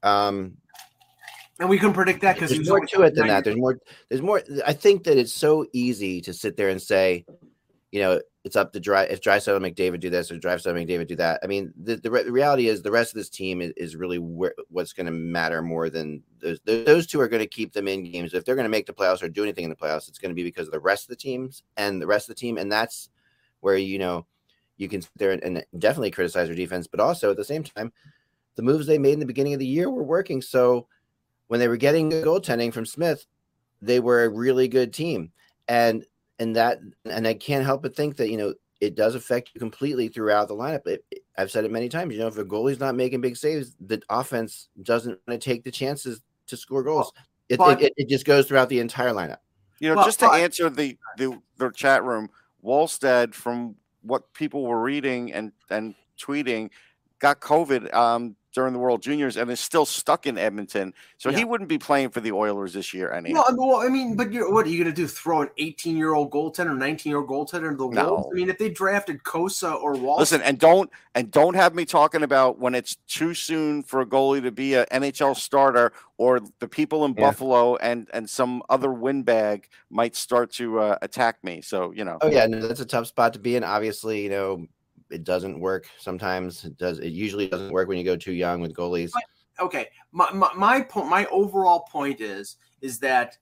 Um, 0.03 0.57
And 1.59 1.69
we 1.69 1.79
can 1.79 1.93
predict 1.93 2.21
that 2.21 2.35
because 2.35 2.51
there's 2.51 2.67
more 2.67 2.85
to 2.85 3.01
it 3.03 3.15
than 3.15 3.27
that. 3.27 3.43
There's 3.43 3.55
more. 3.55 3.79
There's 4.09 4.21
more. 4.21 4.41
I 4.65 4.73
think 4.73 5.05
that 5.05 5.17
it's 5.17 5.33
so 5.33 5.65
easy 5.71 6.21
to 6.21 6.33
sit 6.33 6.57
there 6.57 6.69
and 6.69 6.81
say, 6.81 7.25
you 7.91 8.01
know, 8.01 8.21
it's 8.45 8.55
up 8.55 8.71
to 8.71 8.79
dry. 8.79 9.03
If 9.05 9.21
Draisaitl 9.21 9.55
and 9.55 9.65
McDavid 9.65 9.99
do 9.99 10.11
this, 10.11 10.31
or 10.31 10.37
Draisaitl 10.37 10.77
and 10.77 10.87
McDavid 10.87 11.07
do 11.07 11.15
that. 11.15 11.39
I 11.43 11.47
mean, 11.47 11.73
the, 11.75 11.95
the, 11.95 12.09
the 12.09 12.31
reality 12.31 12.67
is 12.67 12.83
the 12.83 12.91
rest 12.91 13.11
of 13.11 13.17
this 13.17 13.27
team 13.27 13.59
is, 13.59 13.73
is 13.75 13.95
really 13.95 14.19
where, 14.19 14.53
what's 14.69 14.93
going 14.93 15.07
to 15.07 15.11
matter 15.11 15.63
more 15.63 15.89
than 15.89 16.21
those. 16.39 16.59
Those 16.63 17.07
two 17.07 17.19
are 17.19 17.27
going 17.27 17.41
to 17.41 17.47
keep 17.47 17.73
them 17.73 17.87
in 17.87 18.03
games. 18.03 18.35
If 18.35 18.45
they're 18.45 18.55
going 18.55 18.65
to 18.65 18.69
make 18.69 18.85
the 18.85 18.93
playoffs 18.93 19.23
or 19.23 19.29
do 19.29 19.41
anything 19.41 19.63
in 19.63 19.71
the 19.71 19.75
playoffs, 19.75 20.07
it's 20.07 20.19
going 20.19 20.29
to 20.29 20.35
be 20.35 20.43
because 20.43 20.67
of 20.67 20.73
the 20.73 20.79
rest 20.79 21.05
of 21.05 21.09
the 21.09 21.15
teams 21.15 21.63
and 21.75 21.99
the 21.99 22.05
rest 22.05 22.29
of 22.29 22.35
the 22.35 22.39
team, 22.39 22.59
and 22.59 22.71
that's 22.71 23.09
where 23.61 23.77
you 23.77 23.97
know 23.97 24.27
you 24.77 24.87
can 24.87 25.01
there 25.15 25.31
and, 25.31 25.65
definitely 25.79 26.11
criticize 26.11 26.47
their 26.47 26.55
defense, 26.55 26.85
but 26.85 26.99
also 26.99 27.31
at 27.31 27.37
the 27.37 27.43
same 27.43 27.63
time, 27.63 27.91
the 28.57 28.61
moves 28.61 28.85
they 28.85 28.99
made 28.99 29.13
in 29.13 29.19
the 29.19 29.25
beginning 29.25 29.53
of 29.53 29.59
the 29.59 29.65
year 29.65 29.89
were 29.89 30.03
working. 30.03 30.39
So 30.39 30.87
when 31.47 31.59
they 31.59 31.67
were 31.67 31.77
getting 31.77 32.11
goaltending 32.11 32.71
from 32.71 32.85
Smith, 32.85 33.25
they 33.81 33.99
were 33.99 34.23
a 34.23 34.29
really 34.29 34.67
good 34.67 34.93
team. 34.93 35.31
And 35.67 36.05
and 36.39 36.55
that 36.55 36.79
and 37.05 37.27
I 37.27 37.33
can't 37.33 37.65
help 37.65 37.81
but 37.81 37.95
think 37.95 38.17
that 38.17 38.29
you 38.29 38.37
know 38.37 38.53
it 38.81 38.95
does 38.95 39.15
affect 39.15 39.51
you 39.53 39.59
completely 39.59 40.07
throughout 40.09 40.47
the 40.47 40.55
lineup. 40.55 40.85
It, 40.87 41.03
it- 41.11 41.21
I've 41.37 41.51
said 41.51 41.65
it 41.65 41.71
many 41.71 41.89
times. 41.89 42.13
You 42.13 42.19
know, 42.19 42.27
if 42.27 42.37
a 42.37 42.45
goalie's 42.45 42.79
not 42.79 42.95
making 42.95 43.19
big 43.19 43.35
saves, 43.35 43.75
the 43.85 44.01
offense 44.09 44.69
doesn't 44.83 45.19
want 45.27 45.41
to 45.41 45.49
take 45.49 45.65
the 45.65 45.71
chances 45.71 46.21
to 46.47 46.55
score 46.55 46.81
goals. 46.81 47.11
It, 47.49 47.57
but- 47.57 47.81
it, 47.81 47.91
it 47.97 48.07
just 48.07 48.25
goes 48.25 48.47
throughout 48.47 48.69
the 48.69 48.79
entire 48.79 49.09
lineup. 49.11 49.39
You 49.79 49.89
know, 49.89 49.95
Well, 49.95 50.05
just 50.05 50.19
to 50.21 50.27
but- 50.27 50.39
answer 50.39 50.69
the, 50.69 50.97
the 51.17 51.37
the 51.57 51.71
chat 51.71 52.03
room, 52.05 52.29
Wallstedt, 52.63 53.33
from 53.33 53.75
what 54.01 54.31
people 54.33 54.63
were 54.63 54.81
reading 54.81 55.33
and 55.33 55.51
and 55.69 55.93
tweeting, 56.17 56.69
got 57.19 57.41
COVID 57.41 57.93
um, 57.93 58.35
during 58.55 58.71
the 58.73 58.79
World 58.79 59.01
Juniors 59.01 59.35
and 59.35 59.51
is 59.51 59.59
still 59.59 59.85
stuck 59.85 60.25
in 60.25 60.37
Edmonton. 60.37 60.93
So 61.17 61.29
Yeah. 61.29 61.37
he 61.39 61.43
wouldn't 61.43 61.67
be 61.67 61.77
playing 61.77 62.09
for 62.09 62.21
the 62.21 62.31
Oilers 62.31 62.73
this 62.73 62.93
year 62.93 63.11
anyhow. 63.11 63.35
No, 63.35 63.43
I 63.43 63.51
mean, 63.51 63.67
well, 63.67 63.81
I 63.81 63.89
mean, 63.89 64.15
but 64.15 64.31
you're, 64.31 64.49
what 64.51 64.65
are 64.65 64.69
you 64.69 64.81
going 64.81 64.95
to 64.95 65.01
do? 65.01 65.07
Throw 65.07 65.41
an 65.41 65.49
18 65.57 65.97
year 65.97 66.13
old 66.13 66.31
goaltender, 66.31 66.75
19 66.75 67.09
year 67.11 67.19
old 67.19 67.29
goaltender 67.29 67.67
into 67.69 67.77
the 67.83 67.89
No. 67.89 68.13
wolves? 68.13 68.27
I 68.31 68.33
mean, 68.33 68.49
if 68.49 68.57
they 68.57 68.69
drafted 68.69 69.23
Cossa 69.23 69.75
or 69.79 69.93
Wall, 69.97 70.17
Listen, 70.17 70.41
and 70.41 70.57
don't 70.57 70.89
and 71.15 71.29
don't 71.31 71.53
have 71.55 71.75
me 71.75 71.85
talking 71.85 72.23
about 72.23 72.57
when 72.57 72.75
it's 72.75 72.95
too 73.07 73.33
soon 73.33 73.83
for 73.83 73.99
a 74.01 74.05
goalie 74.05 74.41
to 74.41 74.51
be 74.51 74.75
an 74.75 74.85
NHL 74.91 75.35
starter, 75.35 75.91
or 76.17 76.39
the 76.59 76.67
people 76.67 77.03
in 77.03 77.13
Yeah. 77.17 77.25
Buffalo 77.25 77.75
and 77.75 78.09
and 78.13 78.29
some 78.29 78.63
other 78.69 78.91
windbag 78.93 79.67
might 79.89 80.15
start 80.15 80.51
to 80.53 80.79
uh, 80.79 80.97
attack 81.01 81.43
me. 81.43 81.61
So 81.61 81.91
you 81.91 82.05
know, 82.05 82.19
Oh 82.21 82.29
yeah, 82.29 82.45
no, 82.45 82.65
that's 82.65 82.79
a 82.79 82.85
tough 82.85 83.07
spot 83.07 83.33
to 83.33 83.39
be 83.39 83.57
in. 83.57 83.65
Obviously, 83.65 84.23
you 84.23 84.29
know, 84.29 84.65
it 85.09 85.23
doesn't 85.23 85.59
work 85.59 85.87
sometimes. 85.99 86.65
It 86.65 86.77
does. 86.77 86.99
It 86.99 87.09
usually 87.09 87.47
doesn't 87.47 87.71
work 87.71 87.87
when 87.87 87.97
you 87.97 88.03
go 88.03 88.15
too 88.15 88.33
young 88.33 88.61
with 88.61 88.73
goalies. 88.73 89.11
okay 89.59 89.87
my, 90.11 90.31
my 90.31 90.49
my 90.55 90.81
point 90.81 91.09
my 91.09 91.25
overall 91.27 91.81
point 91.81 92.21
is 92.21 92.57
is 92.81 92.99
that 92.99 93.37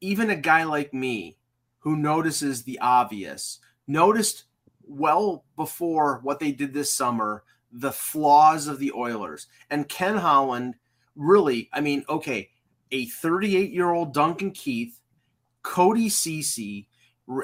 even 0.00 0.30
a 0.30 0.36
guy 0.36 0.64
like 0.64 0.92
me 0.92 1.36
who 1.80 1.96
notices 1.96 2.62
the 2.62 2.78
obvious 2.80 3.60
noticed 3.86 4.44
well 4.86 5.44
before 5.56 6.20
what 6.22 6.38
they 6.38 6.52
did 6.52 6.72
this 6.72 6.92
summer 6.92 7.44
the 7.72 7.92
flaws 7.92 8.66
of 8.66 8.78
the 8.78 8.92
Oilers 8.92 9.46
and 9.70 9.88
Ken 9.88 10.16
Holland 10.16 10.74
really 11.16 11.68
I 11.72 11.80
mean 11.80 12.04
okay 12.08 12.50
a 12.90 13.06
38 13.06 13.70
year 13.72 13.90
old 13.90 14.12
Duncan 14.14 14.50
Keith 14.50 15.00
Cody 15.62 16.08
Cece 16.08 16.86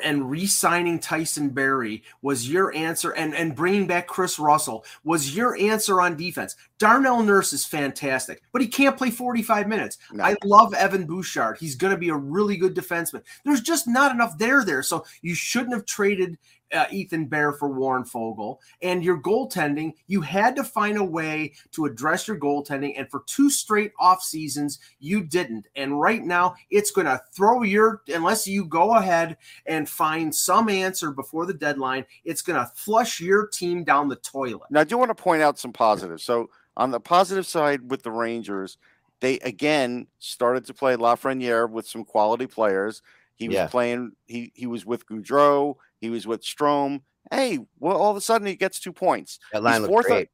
and 0.03 0.31
re-signing 0.31 0.99
Tyson 0.99 1.51
Barrie 1.51 2.03
was 2.23 2.49
your 2.49 2.75
answer 2.75 3.11
and 3.13 3.35
and 3.35 3.55
bringing 3.55 3.87
back 3.87 4.07
Kris 4.07 4.39
Russell 4.39 4.85
was 5.05 5.37
your 5.37 5.57
answer 5.59 6.01
on 6.01 6.17
defense. 6.17 6.57
Darnell 6.79 7.23
Nurse 7.23 7.53
is 7.53 7.65
fantastic, 7.67 8.43
but 8.53 8.63
he 8.63 8.69
can't 8.69 8.97
play 8.97 9.11
45 9.11 9.69
minutes. 9.69 9.99
No. 10.13 10.25
I 10.25 10.37
love 10.45 10.75
Evan 10.75 11.07
Bouchard. 11.07 11.59
He's 11.59 11.77
going 11.77 11.93
to 11.93 11.99
be 11.99 12.09
a 12.09 12.17
really 12.17 12.57
good 12.57 12.75
defenseman. 12.75 13.23
There's 13.45 13.61
just 13.61 13.87
not 13.87 14.13
enough 14.13 14.39
there 14.39 14.65
there. 14.65 14.83
So 14.83 15.05
you 15.23 15.35
shouldn't 15.35 15.75
have 15.75 15.85
traded 15.85 16.39
uh, 16.75 16.87
Ethan 16.91 17.27
Bear 17.27 17.53
for 17.53 17.69
Warren 17.69 18.05
Foegele. 18.05 18.59
And 18.83 19.05
your 19.05 19.21
goaltending, 19.21 19.95
you 20.07 20.21
had 20.21 20.57
to 20.57 20.65
find 20.65 20.99
a 20.99 21.05
way 21.05 21.55
to 21.73 21.87
address 21.87 22.29
your 22.29 22.39
goaltending. 22.39 22.95
And 22.99 23.09
for 23.11 23.23
two 23.27 23.49
straight 23.51 23.93
off 23.99 24.23
seasons, 24.23 24.81
you 24.99 25.23
didn't. 25.23 25.69
And 25.77 26.01
right 26.01 26.23
now, 26.23 26.55
it's 26.71 26.91
going 26.91 27.07
to 27.07 27.23
throw 27.33 27.63
your, 27.63 28.03
unless 28.09 28.47
you 28.47 28.65
go 28.65 28.97
ahead 28.97 29.37
and 29.67 29.89
find 29.89 30.35
some 30.35 30.69
answer 30.69 31.13
before 31.13 31.47
the 31.47 31.55
deadline, 31.55 32.05
it's 32.25 32.43
going 32.43 32.59
to 32.59 32.71
flush 32.75 33.21
your 33.21 33.47
team 33.47 33.85
down 33.85 34.09
the 34.09 34.17
toilet. 34.17 34.71
Now, 34.71 34.81
I 34.81 34.85
do 34.85 34.99
want 34.99 35.11
to 35.11 35.15
point 35.15 35.43
out 35.43 35.59
some 35.59 35.73
positives. 35.73 36.23
So, 36.23 36.51
on 36.77 36.91
the 36.91 36.99
positive 36.99 37.47
side 37.47 37.89
with 37.89 38.03
the 38.03 38.11
Rangers, 38.11 38.79
they 39.21 39.39
again 39.39 40.09
started 40.19 40.67
to 40.67 40.75
play 40.75 40.97
Lafreniere 40.97 41.71
with 41.71 41.87
some 41.87 42.05
quality 42.05 42.47
players. 42.47 43.01
He 43.37 43.49
was 43.49 43.55
Yeah. 43.57 43.67
playing. 43.67 44.13
He 44.27 44.53
he 44.55 44.67
was 44.67 44.85
with 44.87 45.07
Goodrow. 45.07 45.77
He 46.01 46.11
was 46.11 46.27
with 46.27 46.43
Strome. 46.43 47.03
Hey, 47.31 47.59
well, 47.79 47.97
all 47.97 48.11
of 48.11 48.17
a 48.17 48.21
sudden 48.21 48.47
he 48.47 48.55
gets 48.57 48.79
two 48.81 48.93
points. 48.93 49.39
That 49.53 49.63
line 49.63 49.75
He's 49.75 49.81
looked 49.83 49.91
fourth 49.93 50.11
on- 50.11 50.27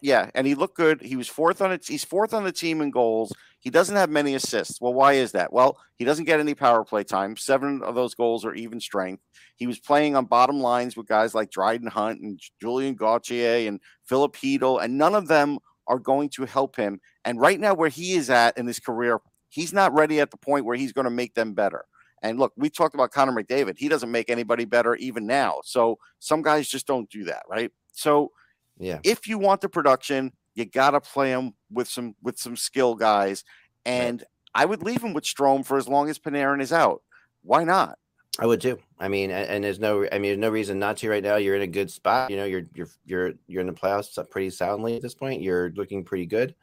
yeah, 0.00 0.30
and 0.34 0.46
he 0.46 0.56
looked 0.56 0.76
good. 0.76 1.00
He 1.00 1.14
was 1.14 1.28
fourth 1.28 1.62
on 1.62 1.70
it. 1.70 1.86
He's 1.86 2.04
fourth 2.04 2.34
on 2.34 2.42
the 2.42 2.50
team 2.50 2.80
in 2.80 2.90
goals. 2.90 3.32
He 3.60 3.70
doesn't 3.70 3.94
have 3.94 4.10
many 4.10 4.34
assists. 4.34 4.80
Well, 4.80 4.92
why 4.92 5.12
is 5.12 5.30
that? 5.32 5.52
Well, 5.52 5.78
he 5.96 6.04
doesn't 6.04 6.24
get 6.24 6.40
any 6.40 6.54
power 6.54 6.84
play 6.84 7.04
time. 7.04 7.36
Seven 7.36 7.80
of 7.84 7.94
those 7.94 8.12
goals 8.16 8.44
are 8.44 8.54
even 8.54 8.80
strength. 8.80 9.22
He 9.54 9.68
was 9.68 9.78
playing 9.78 10.16
on 10.16 10.24
bottom 10.24 10.58
lines 10.60 10.96
with 10.96 11.06
guys 11.06 11.32
like 11.36 11.52
Dryden 11.52 11.86
Hunt 11.86 12.20
and 12.20 12.40
Julien 12.60 12.96
Gauthier 12.96 13.68
and 13.68 13.78
Filip 14.04 14.34
Chytil, 14.34 14.82
and 14.82 14.98
none 14.98 15.14
of 15.14 15.28
them 15.28 15.60
are 15.86 16.00
going 16.00 16.30
to 16.30 16.44
help 16.46 16.74
him. 16.74 17.00
And 17.24 17.40
right 17.40 17.60
now, 17.60 17.74
where 17.74 17.88
he 17.88 18.14
is 18.14 18.28
at 18.30 18.58
in 18.58 18.66
his 18.66 18.80
career, 18.80 19.20
he's 19.50 19.72
not 19.72 19.94
ready 19.94 20.18
at 20.20 20.32
the 20.32 20.36
point 20.36 20.64
where 20.64 20.76
he's 20.76 20.92
going 20.92 21.04
to 21.04 21.10
make 21.10 21.34
them 21.34 21.54
better. 21.54 21.84
And 22.22 22.38
look, 22.38 22.52
we 22.56 22.70
talked 22.70 22.94
about 22.94 23.10
Connor 23.10 23.32
McDavid. 23.32 23.78
He 23.78 23.88
doesn't 23.88 24.10
make 24.10 24.30
anybody 24.30 24.64
better 24.64 24.94
even 24.96 25.26
now. 25.26 25.60
So 25.64 25.98
some 26.20 26.40
guys 26.42 26.68
just 26.68 26.86
don't 26.86 27.10
do 27.10 27.24
that, 27.24 27.42
right? 27.48 27.70
So 27.92 28.32
Yeah. 28.78 29.00
if 29.04 29.26
you 29.26 29.38
want 29.38 29.60
the 29.60 29.68
production, 29.68 30.32
you 30.54 30.64
got 30.64 30.92
to 30.92 31.00
play 31.00 31.30
him 31.30 31.54
with 31.70 31.88
some 31.88 32.14
with 32.22 32.38
some 32.38 32.56
skill 32.56 32.94
guys. 32.94 33.44
And 33.84 34.22
I 34.54 34.64
would 34.64 34.82
leave 34.82 35.02
him 35.02 35.14
with 35.14 35.24
Strome 35.24 35.64
for 35.64 35.78
as 35.78 35.88
long 35.88 36.08
as 36.10 36.18
Panarin 36.18 36.60
is 36.60 36.72
out. 36.72 37.02
Why 37.42 37.64
not? 37.64 37.98
I 38.38 38.46
would 38.46 38.60
too. 38.60 38.78
I 38.98 39.08
mean, 39.08 39.30
and, 39.30 39.48
and 39.48 39.64
there's 39.64 39.78
no, 39.78 40.06
I 40.10 40.18
mean, 40.18 40.22
there's 40.22 40.38
no 40.38 40.48
reason 40.48 40.78
not 40.78 40.96
to 40.98 41.10
right 41.10 41.22
now. 41.22 41.36
You're 41.36 41.56
in 41.56 41.62
a 41.62 41.66
good 41.66 41.90
spot. 41.90 42.30
You 42.30 42.36
know, 42.36 42.44
you're 42.44 42.66
you're 42.74 42.88
you're 43.04 43.32
you're 43.46 43.60
in 43.60 43.66
the 43.66 43.72
playoffs 43.72 44.18
pretty 44.30 44.50
soundly 44.50 44.96
at 44.96 45.02
this 45.02 45.14
point. 45.14 45.42
You're 45.42 45.70
looking 45.76 46.04
pretty 46.04 46.26
good. 46.26 46.54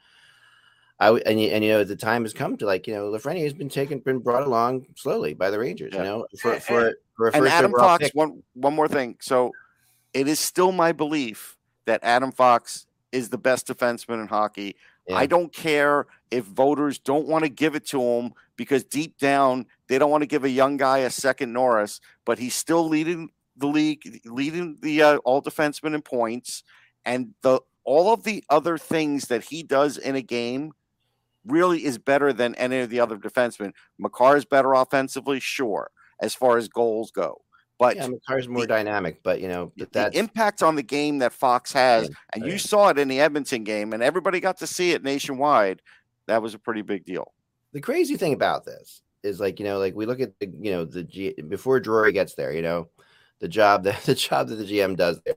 I 1.00 1.12
and 1.12 1.40
you, 1.40 1.48
and 1.50 1.64
you 1.64 1.72
know, 1.72 1.84
the 1.84 1.96
time 1.96 2.24
has 2.24 2.34
come 2.34 2.58
to 2.58 2.66
like 2.66 2.86
you 2.88 2.94
know, 2.94 3.10
Lafreniere 3.12 3.44
has 3.44 3.54
been 3.54 3.70
taken, 3.70 4.00
been 4.00 4.20
brought 4.20 4.44
along 4.44 4.86
slowly 4.96 5.34
by 5.34 5.50
the 5.50 5.60
Rangers. 5.60 5.94
Yeah. 5.94 6.00
You 6.00 6.06
know, 6.06 6.28
for 6.40 6.54
And- 6.54 6.64
for 6.64 6.94
for 7.16 7.28
a 7.30 7.38
And 7.38 7.48
Adam 7.48 7.72
Fox, 7.72 8.06
pick. 8.06 8.16
one 8.16 8.44
one 8.54 8.74
more 8.76 8.88
thing. 8.88 9.18
So 9.22 9.52
it 10.14 10.28
is 10.28 10.40
still 10.40 10.72
my 10.72 10.92
belief 10.92 11.58
that 11.86 12.02
Adam 12.04 12.32
Fox 12.32 12.86
is 13.12 13.30
the 13.30 13.38
best 13.38 13.68
defenseman 13.68 14.22
in 14.22 14.28
hockey. 14.28 14.76
Yeah. 15.08 15.16
I 15.16 15.26
don't 15.26 15.52
care 15.54 16.06
if 16.32 16.46
voters 16.46 17.00
don't 17.00 17.28
want 17.28 17.44
to 17.44 17.50
give 17.50 17.76
it 17.76 17.86
to 17.88 18.02
him 18.02 18.34
because 18.56 18.84
deep 18.84 19.18
down 19.18 19.66
they 19.88 19.98
don't 19.98 20.12
want 20.12 20.22
to 20.22 20.28
give 20.28 20.44
a 20.44 20.50
young 20.50 20.78
guy 20.78 21.00
a 21.00 21.10
second 21.10 21.54
Norris, 21.54 22.02
but 22.26 22.38
he's 22.38 22.54
still 22.56 22.88
leading 22.88 23.30
the 23.58 23.68
league, 23.68 24.22
leading 24.26 24.78
the 24.82 25.02
uh, 25.02 25.18
all 25.20 25.42
defensemen 25.42 25.96
in 25.96 26.02
points, 26.02 26.64
and 27.06 27.34
the 27.42 27.62
all 27.86 28.14
of 28.14 28.24
the 28.24 28.44
other 28.50 28.78
things 28.78 29.28
that 29.30 29.44
he 29.46 29.64
does 29.64 29.98
in 29.98 30.16
a 30.16 30.22
game 30.22 30.74
really 31.52 31.84
is 31.86 31.98
better 31.98 32.32
than 32.34 32.56
any 32.56 32.80
of 32.80 32.90
the 32.90 33.00
other 33.00 33.18
defensemen. 33.18 33.72
Makar 33.98 34.38
is 34.38 34.46
better 34.46 34.74
offensively, 34.74 35.40
sure, 35.40 35.92
as 36.22 36.34
far 36.36 36.58
as 36.58 36.68
goals 36.68 37.12
go, 37.12 37.42
but 37.78 37.96
yeah, 37.96 38.08
Makar's 38.08 38.48
more 38.48 38.62
the- 38.62 38.68
dynamic, 38.68 39.22
but 39.24 39.42
you 39.42 39.48
know, 39.48 39.72
but 39.78 39.92
the 39.92 40.12
impact 40.18 40.62
on 40.64 40.76
the 40.76 40.84
game 40.84 41.20
that 41.20 41.34
Fox 41.34 41.72
has, 41.74 42.10
Yeah, 42.10 42.16
and 42.34 42.44
oh, 42.44 42.48
you 42.48 42.58
saw 42.58 42.90
it 42.90 42.98
in 43.00 43.08
the 43.08 43.20
Edmonton 43.20 43.64
game, 43.64 43.94
and 43.94 44.02
everybody 44.04 44.40
got 44.40 44.58
to 44.58 44.68
see 44.68 44.92
it 44.92 45.04
nationwide. 45.04 45.82
That 46.28 46.42
was 46.42 46.54
a 46.54 46.60
pretty 46.60 46.82
big 46.84 47.06
deal. 47.06 47.34
the 47.74 47.82
crazy 47.82 48.16
thing 48.18 48.34
about 48.34 48.66
this 48.66 49.02
is 49.24 49.40
like 49.40 49.60
you 49.60 49.66
know 49.66 49.80
like 49.80 49.96
we 49.96 50.06
look 50.06 50.22
at 50.22 50.32
the 50.40 50.48
you 50.62 50.72
know 50.72 50.86
the 50.86 51.04
G, 51.04 51.34
before 51.48 51.80
Drury 51.80 52.14
gets 52.14 52.36
there 52.36 52.54
you 52.54 52.62
know 52.62 52.88
the 53.40 53.48
job 53.48 53.84
that 53.86 54.02
the 54.04 54.16
job 54.16 54.48
that 54.50 54.56
the 54.56 54.64
GM 54.66 54.96
does 54.96 55.20
there 55.26 55.36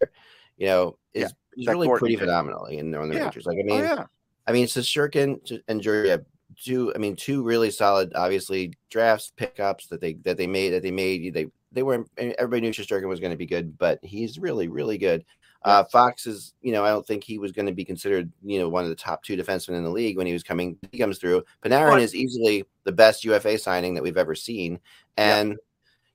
you 0.57 0.67
know 0.67 0.97
Yeah, 1.15 1.25
is, 1.27 1.35
is 1.57 1.67
really 1.67 1.89
pretty 1.89 2.17
phenomenal 2.17 2.67
in 2.67 2.95
on 2.95 3.09
the 3.09 3.17
Yeah. 3.17 3.25
Rangers 3.25 3.47
like 3.47 3.57
I 3.59 3.63
Oh, 3.63 3.65
mean 3.65 3.85
yeah, 3.85 4.05
I 4.47 4.53
mean 4.53 4.67
Shesterkin 4.67 5.61
and 5.69 5.85
have 5.85 6.25
two 6.63 6.93
I 6.95 6.99
mean 6.99 7.17
two 7.17 7.43
really 7.43 7.71
solid 7.71 8.13
obviously 8.15 8.73
drafts 8.91 9.33
pickups 9.37 9.87
that 9.87 10.01
they 10.01 10.15
that 10.25 10.37
they 10.37 10.47
made 10.47 10.71
that 10.71 10.83
they 10.83 10.91
made 10.91 11.33
they 11.33 11.47
they 11.73 11.83
were 11.83 12.05
everybody 12.17 12.61
knew 12.61 12.71
Shesterkin 12.71 13.09
was 13.09 13.21
going 13.21 13.31
to 13.33 13.37
be 13.37 13.47
good 13.47 13.79
but 13.79 13.99
he's 14.03 14.39
really 14.39 14.69
really 14.69 14.99
good 14.99 15.25
uh, 15.65 15.85
Fox 15.85 16.27
is, 16.27 16.55
you 16.61 16.73
know, 16.73 16.85
I 16.85 16.89
don't 16.89 17.07
think 17.07 17.23
he 17.23 17.39
was 17.39 17.53
going 17.53 17.67
to 17.67 17.73
be 17.73 17.85
considered, 17.85 18.31
you 18.43 18.59
know, 18.59 18.69
one 18.69 18.83
of 18.83 18.91
the 18.91 18.97
top 18.97 19.23
two 19.23 19.37
defensemen 19.37 19.77
in 19.77 19.85
the 19.85 19.91
league 19.91 20.17
when 20.17 20.27
he 20.27 20.33
was 20.33 20.43
coming. 20.43 20.77
He 20.91 20.99
comes 20.99 21.19
through. 21.19 21.45
Panarin 21.65 22.01
is 22.01 22.15
easily 22.15 22.65
the 22.85 22.93
best 22.93 23.25
UFA 23.25 23.59
signing 23.59 23.95
that 23.95 24.03
we've 24.03 24.17
ever 24.17 24.35
seen, 24.35 24.81
Yeah. 25.17 25.37
and 25.39 25.57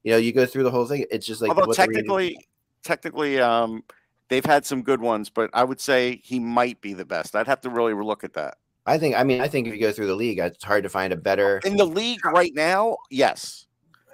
you 0.03 0.11
know, 0.11 0.17
you 0.17 0.31
go 0.33 0.45
through 0.45 0.63
the 0.63 0.71
whole 0.71 0.85
thing. 0.85 1.05
It's 1.11 1.25
just 1.25 1.41
like 1.41 1.49
although 1.49 1.65
what 1.67 1.77
the 1.77 1.81
Rangers- 1.81 1.95
technically, 1.95 2.47
technically, 2.83 3.39
um, 3.39 3.83
they've 4.29 4.45
had 4.45 4.65
some 4.65 4.81
good 4.81 5.01
ones, 5.01 5.29
but 5.29 5.49
I 5.53 5.63
would 5.63 5.79
say 5.79 6.21
he 6.23 6.39
might 6.39 6.81
be 6.81 6.93
the 6.93 7.05
best. 7.05 7.35
I'd 7.35 7.47
have 7.47 7.61
to 7.61 7.69
really 7.69 7.93
look 7.93 8.23
at 8.23 8.33
that. 8.33 8.57
I 8.85 8.97
think. 8.97 9.15
I 9.15 9.23
mean, 9.23 9.41
I 9.41 9.47
think 9.47 9.67
if 9.67 9.73
you 9.73 9.79
go 9.81 9.91
through 9.91 10.07
the 10.07 10.15
league, 10.15 10.39
it's 10.39 10.63
hard 10.63 10.83
to 10.83 10.89
find 10.89 11.11
a 11.11 11.17
better. 11.17 11.59
In 11.65 11.75
the 11.75 11.85
league 11.85 12.25
right 12.25 12.53
now, 12.55 12.97
yes. 13.09 13.65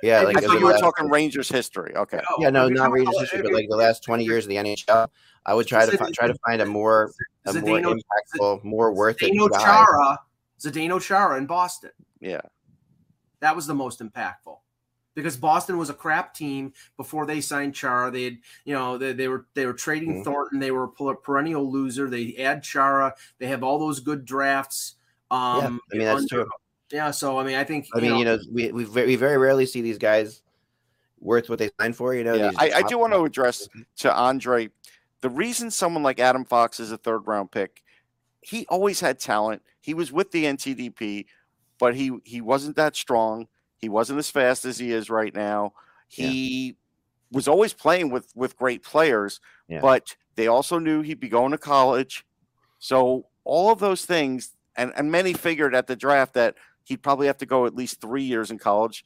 Yeah, 0.01 0.19
I 0.19 0.23
like 0.23 0.37
I 0.37 0.41
thought 0.41 0.59
you 0.59 0.65
were 0.65 0.71
last- 0.71 0.81
talking 0.81 1.09
Rangers 1.09 1.47
history. 1.47 1.95
Okay. 1.95 2.19
Yeah, 2.39 2.49
no, 2.49 2.67
not 2.67 2.77
talking 2.77 2.93
Rangers 3.05 3.19
history, 3.21 3.41
but 3.43 3.53
like 3.53 3.67
the 3.69 3.77
last 3.77 4.03
twenty 4.03 4.25
years 4.25 4.45
of 4.45 4.49
the 4.49 4.55
NHL, 4.57 5.07
I 5.45 5.53
would 5.53 5.65
try 5.67 5.85
to 5.85 5.97
fi- 5.97 6.11
try 6.11 6.27
to 6.27 6.35
find 6.45 6.61
a 6.61 6.65
more 6.65 7.11
a 7.45 7.53
more 7.53 7.79
Zdeno- 7.79 7.95
impactful, 7.99 8.63
more 8.63 8.91
worth 8.93 9.21
it 9.21 9.31
Zdeno 9.31 9.49
guy. 9.49 9.59
Chara, 9.63 10.19
Zdeno 10.59 11.01
Chara 11.01 11.37
in 11.37 11.45
Boston. 11.45 11.91
Yeah. 12.19 12.41
That 13.39 13.55
was 13.55 13.65
the 13.67 13.75
most 13.75 13.99
impactful 14.01 14.57
because 15.15 15.37
Boston 15.37 15.77
was 15.77 15.89
a 15.89 15.93
crap 15.93 16.33
team 16.33 16.73
before 16.97 17.25
they 17.25 17.41
signed 17.41 17.75
Chara. 17.75 18.11
They 18.11 18.23
had, 18.25 18.37
you 18.65 18.73
know, 18.73 18.97
they, 18.97 19.13
they 19.13 19.27
were 19.27 19.45
they 19.53 19.65
were 19.65 19.73
trading 19.73 20.21
Mhm. 20.21 20.23
Thornton. 20.23 20.59
They 20.59 20.71
were 20.71 20.85
a 20.99 21.15
perennial 21.15 21.71
loser. 21.71 22.09
They 22.09 22.35
add 22.37 22.63
Chara. 22.63 23.13
They 23.39 23.47
have 23.47 23.63
all 23.63 23.79
those 23.79 23.99
good 23.99 24.25
drafts. 24.25 24.95
Um, 25.31 25.79
I 25.91 25.95
mean, 25.97 26.05
that's 26.05 26.21
under- 26.21 26.27
true. 26.43 26.49
Yeah, 26.91 27.09
so 27.11 27.39
I 27.39 27.43
mean, 27.43 27.55
I 27.55 27.63
think 27.63 27.87
I 27.95 27.99
mean, 27.99 28.15
you 28.17 28.25
know, 28.25 28.37
we 28.51 28.71
we 28.71 28.83
very, 28.83 29.07
we 29.07 29.15
very 29.15 29.37
rarely 29.37 29.65
see 29.65 29.81
these 29.81 29.97
guys 29.97 30.41
worth 31.19 31.49
what 31.49 31.57
they 31.57 31.71
signed 31.79 31.95
for. 31.95 32.13
You 32.13 32.23
know, 32.23 32.35
Yeah, 32.35 32.51
I, 32.57 32.71
I 32.75 32.81
do 32.83 32.97
want 32.99 33.13
to 33.13 33.23
address 33.23 33.67
to 33.97 34.13
Andre 34.13 34.69
the 35.21 35.29
reason 35.29 35.71
someone 35.71 36.03
like 36.03 36.19
Adam 36.19 36.43
Fox 36.45 36.79
is 36.79 36.91
a 36.91 36.97
third 36.97 37.25
round 37.25 37.49
pick. 37.49 37.81
He 38.41 38.65
always 38.67 38.99
had 38.99 39.19
talent. 39.19 39.61
He 39.79 39.93
was 39.93 40.11
with 40.11 40.31
the 40.31 40.43
NTDP, 40.43 41.25
but 41.79 41.95
he 41.95 42.11
he 42.25 42.41
wasn't 42.41 42.75
that 42.75 42.95
strong. 42.95 43.47
He 43.83 43.89
wasn't 43.89 44.17
as 44.17 44.29
fast 44.31 44.63
as 44.63 44.77
he 44.77 44.93
is 44.93 45.09
right 45.09 45.35
now. 45.35 45.73
He 46.07 46.77
was 47.33 47.49
always 47.49 47.73
playing 47.73 48.11
with 48.11 48.31
with 48.33 48.55
great 48.55 48.81
players, 48.81 49.41
Yeah. 49.67 49.81
but 49.81 50.15
they 50.35 50.47
also 50.47 50.79
knew 50.79 51.01
he'd 51.01 51.19
be 51.19 51.27
going 51.27 51.51
to 51.51 51.57
college. 51.57 52.25
So 52.79 53.25
all 53.43 53.71
of 53.73 53.79
those 53.79 54.05
things, 54.05 54.55
and 54.77 54.93
and 54.95 55.11
many 55.11 55.33
figured 55.33 55.75
at 55.75 55.87
the 55.87 55.97
draft 55.97 56.33
that 56.35 56.55
he'd 56.85 57.03
probably 57.03 57.27
have 57.27 57.39
to 57.39 57.45
go 57.45 57.65
at 57.65 57.75
least 57.75 57.99
three 57.99 58.23
years 58.23 58.51
in 58.51 58.57
college. 58.57 59.03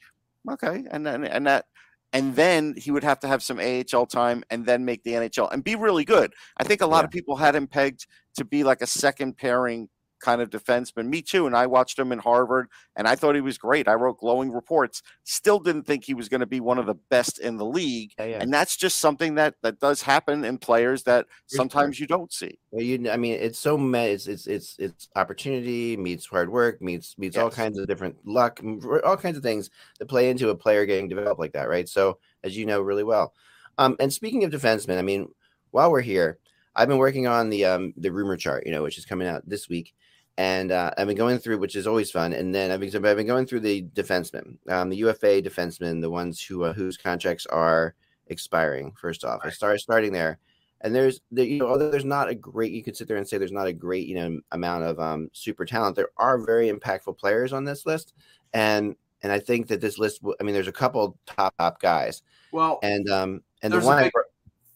Okay, 0.48 0.84
and 0.92 1.04
then 1.04 1.24
and 1.24 1.44
that 1.48 1.66
and 2.12 2.36
then 2.36 2.74
he 2.76 2.92
would 2.92 3.02
have 3.02 3.18
to 3.18 3.26
have 3.26 3.42
some 3.42 3.58
AHL 3.58 4.06
time 4.06 4.44
and 4.48 4.64
then 4.64 4.84
make 4.84 5.02
the 5.02 5.14
NHL 5.14 5.50
and 5.52 5.64
be 5.64 5.74
really 5.74 6.04
good. 6.04 6.32
I 6.56 6.62
think 6.62 6.82
a 6.82 6.86
lot 6.86 7.00
Yeah. 7.00 7.06
of 7.06 7.10
people 7.10 7.34
had 7.34 7.56
him 7.56 7.66
pegged 7.66 8.06
to 8.36 8.44
be 8.44 8.62
like 8.62 8.80
a 8.80 8.86
second 8.86 9.36
pairing 9.38 9.88
kind 10.20 10.40
of 10.40 10.50
defenseman. 10.50 11.08
Me 11.08 11.22
too. 11.22 11.46
And 11.46 11.56
I 11.56 11.66
watched 11.66 11.98
him 11.98 12.12
in 12.12 12.18
Harvard 12.18 12.68
and 12.96 13.06
I 13.06 13.14
thought 13.14 13.34
he 13.34 13.40
was 13.40 13.58
great. 13.58 13.88
I 13.88 13.94
wrote 13.94 14.18
glowing 14.18 14.50
reports. 14.50 15.02
Still 15.24 15.58
didn't 15.58 15.84
think 15.84 16.04
he 16.04 16.14
was 16.14 16.28
going 16.28 16.40
to 16.40 16.46
be 16.46 16.60
one 16.60 16.78
of 16.78 16.86
the 16.86 16.94
best 16.94 17.38
in 17.38 17.56
the 17.56 17.64
league. 17.64 18.12
Yeah, 18.18 18.24
yeah. 18.24 18.38
And 18.40 18.52
that's 18.52 18.76
just 18.76 18.98
something 18.98 19.34
that 19.36 19.54
that 19.62 19.80
does 19.80 20.02
happen 20.02 20.44
in 20.44 20.58
players 20.58 21.04
that 21.04 21.26
sometimes 21.46 22.00
you 22.00 22.06
don't 22.06 22.32
see. 22.32 22.58
Well, 22.70 22.82
you, 22.82 23.10
I 23.10 23.16
mean, 23.16 23.34
it's 23.34 23.58
so 23.58 23.78
many. 23.78 24.12
It's 24.12 24.26
it's 24.26 24.46
it's 24.46 24.76
it's 24.78 25.08
opportunity 25.16 25.96
meets 25.96 26.26
hard 26.26 26.50
work 26.50 26.82
meets 26.82 27.16
meets 27.18 27.36
all 27.36 27.50
kinds 27.50 27.78
of 27.78 27.86
different 27.86 28.16
luck, 28.26 28.60
all 29.04 29.16
kinds 29.16 29.36
of 29.36 29.42
things 29.42 29.70
that 29.98 30.06
play 30.06 30.30
into 30.30 30.50
a 30.50 30.54
player 30.54 30.86
getting 30.86 31.08
developed 31.08 31.40
like 31.40 31.52
that, 31.52 31.68
right? 31.68 31.88
So, 31.88 32.18
as 32.42 32.56
you 32.56 32.66
know 32.66 32.80
really 32.80 33.04
well. 33.04 33.34
Um, 33.78 33.96
and 34.00 34.12
speaking 34.12 34.44
of 34.44 34.50
defensemen, 34.50 34.98
I 34.98 35.02
mean, 35.02 35.28
while 35.70 35.90
we're 35.90 36.00
here, 36.00 36.38
I've 36.74 36.88
been 36.88 36.98
working 36.98 37.26
on 37.26 37.50
the 37.50 37.64
um 37.64 37.92
the 37.96 38.12
rumor 38.12 38.36
chart, 38.36 38.64
you 38.66 38.72
know, 38.72 38.82
which 38.82 38.98
is 38.98 39.04
coming 39.04 39.26
out 39.28 39.48
this 39.48 39.68
week, 39.68 39.94
and 40.38 40.72
uh, 40.72 40.90
I've 40.96 41.06
been 41.06 41.16
going 41.16 41.38
through, 41.38 41.58
which 41.58 41.76
is 41.76 41.86
always 41.86 42.10
fun. 42.10 42.32
And 42.32 42.54
then 42.54 42.70
I've 42.70 42.80
been 42.80 42.94
I've 43.04 43.16
been 43.16 43.26
going 43.26 43.44
through 43.46 43.60
the 43.60 43.82
defensemen, 43.94 44.56
um, 44.70 44.88
the 44.88 44.96
UFA 44.96 45.42
defensemen, 45.42 46.00
the 46.00 46.08
ones 46.10 46.42
who 46.42 46.64
uh, 46.64 46.72
whose 46.72 46.96
contracts 46.96 47.44
are 47.46 47.94
expiring. 48.28 48.92
First 48.92 49.24
off, 49.24 49.40
I 49.44 49.50
started 49.50 49.80
starting 49.80 50.12
there 50.12 50.38
and 50.82 50.94
there's 50.94 51.20
the 51.32 51.46
you 51.46 51.58
know 51.58 51.68
although 51.68 51.90
there's 51.90 52.04
not 52.04 52.28
a 52.28 52.34
great 52.34 52.72
you 52.72 52.82
could 52.82 52.96
sit 52.96 53.08
there 53.08 53.16
and 53.16 53.28
say 53.28 53.36
there's 53.36 53.52
not 53.52 53.66
a 53.66 53.72
great 53.72 54.06
you 54.06 54.14
know 54.14 54.38
amount 54.52 54.84
of 54.84 55.00
um 55.00 55.28
super 55.32 55.64
talent 55.64 55.96
there 55.96 56.10
are 56.16 56.38
very 56.38 56.70
impactful 56.70 57.18
players 57.18 57.52
on 57.52 57.64
this 57.64 57.84
list 57.84 58.14
and 58.54 58.94
and 59.22 59.32
i 59.32 59.38
think 59.38 59.66
that 59.66 59.80
this 59.80 59.98
list 59.98 60.20
i 60.40 60.44
mean 60.44 60.54
there's 60.54 60.68
a 60.68 60.72
couple 60.72 61.18
top 61.26 61.52
top 61.58 61.80
guys 61.80 62.22
well, 62.52 62.78
and 62.82 63.10
um 63.10 63.42
and 63.62 63.72
There's 63.72 63.82
the 63.82 63.88
one 63.88 63.98
I, 63.98 64.02
big- 64.04 64.12
br- 64.12 64.20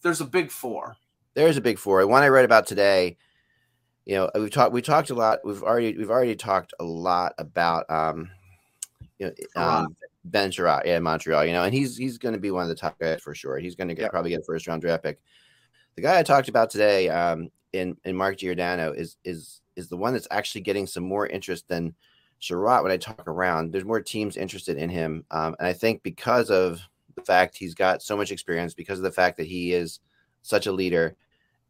there's 0.03 0.21
a 0.21 0.27
big 0.27 0.51
four. 0.51 0.97
There's 1.35 1.57
a 1.57 1.61
big 1.61 1.79
four. 1.79 2.07
One 2.07 2.23
I 2.23 2.29
read 2.29 2.45
about 2.45 2.67
today. 2.67 3.17
You 4.05 4.17
know, 4.17 4.31
we've 4.35 4.51
talked. 4.51 4.73
We 4.73 4.83
talked 4.83 5.11
a 5.11 5.15
lot. 5.15 5.41
We've 5.45 5.63
already 5.63 5.97
we've 5.97 6.11
already 6.11 6.35
talked 6.35 6.75
a 6.81 6.85
lot 6.85 7.35
about 7.39 7.89
um, 7.91 8.31
you 9.19 9.27
know, 9.27 9.63
um, 9.63 9.97
Ben 10.25 10.51
Chiarot, 10.51 10.85
yeah, 10.85 10.99
Montreal. 10.99 11.45
You 11.45 11.53
know, 11.53 11.65
and 11.65 11.73
he's 11.75 11.97
he's 11.97 12.19
going 12.19 12.35
to 12.35 12.41
be 12.41 12.51
one 12.51 12.63
of 12.63 12.69
the 12.69 12.75
top 12.75 12.99
guys 12.99 13.21
for 13.21 13.35
sure. 13.35 13.59
He's 13.59 13.77
going 13.77 13.89
to 13.89 13.95
get 13.95 14.03
Yep. 14.03 14.11
probably 14.11 14.31
get 14.31 14.41
a 14.41 14.45
first 14.45 14.67
round 14.67 14.83
draft 14.83 15.05
pick. 15.05 15.21
The 15.97 16.03
guy 16.03 16.19
I 16.19 16.23
talked 16.23 16.49
about 16.49 16.71
today, 16.71 17.09
um, 17.09 17.51
in 17.73 17.97
in 18.05 18.17
Mark 18.17 18.39
Giordano, 18.39 18.93
is 18.93 19.17
is 19.25 19.61
is 19.77 19.89
the 19.89 19.97
one 19.97 20.13
that's 20.13 20.29
actually 20.31 20.63
getting 20.63 20.87
some 20.87 21.05
more 21.05 21.27
interest 21.27 21.69
than 21.69 21.95
Chiarot. 22.41 22.83
When 22.83 22.93
I 22.93 22.97
talk 22.97 23.27
around, 23.29 23.73
there's 23.73 23.85
more 23.85 24.01
teams 24.01 24.37
interested 24.37 24.77
in 24.79 24.91
him, 24.91 25.25
um, 25.31 25.55
and 25.59 25.69
I 25.69 25.73
think 25.73 26.03
because 26.03 26.51
of 26.51 26.81
the 27.15 27.23
fact 27.23 27.57
he's 27.57 27.75
got 27.75 28.03
so 28.03 28.17
much 28.17 28.33
experience, 28.33 28.75
because 28.75 28.99
of 28.99 29.05
the 29.05 29.13
fact 29.13 29.37
that 29.37 29.47
he 29.47 29.75
is 29.75 30.01
such 30.43 30.67
a 30.67 30.73
leader, 30.73 31.15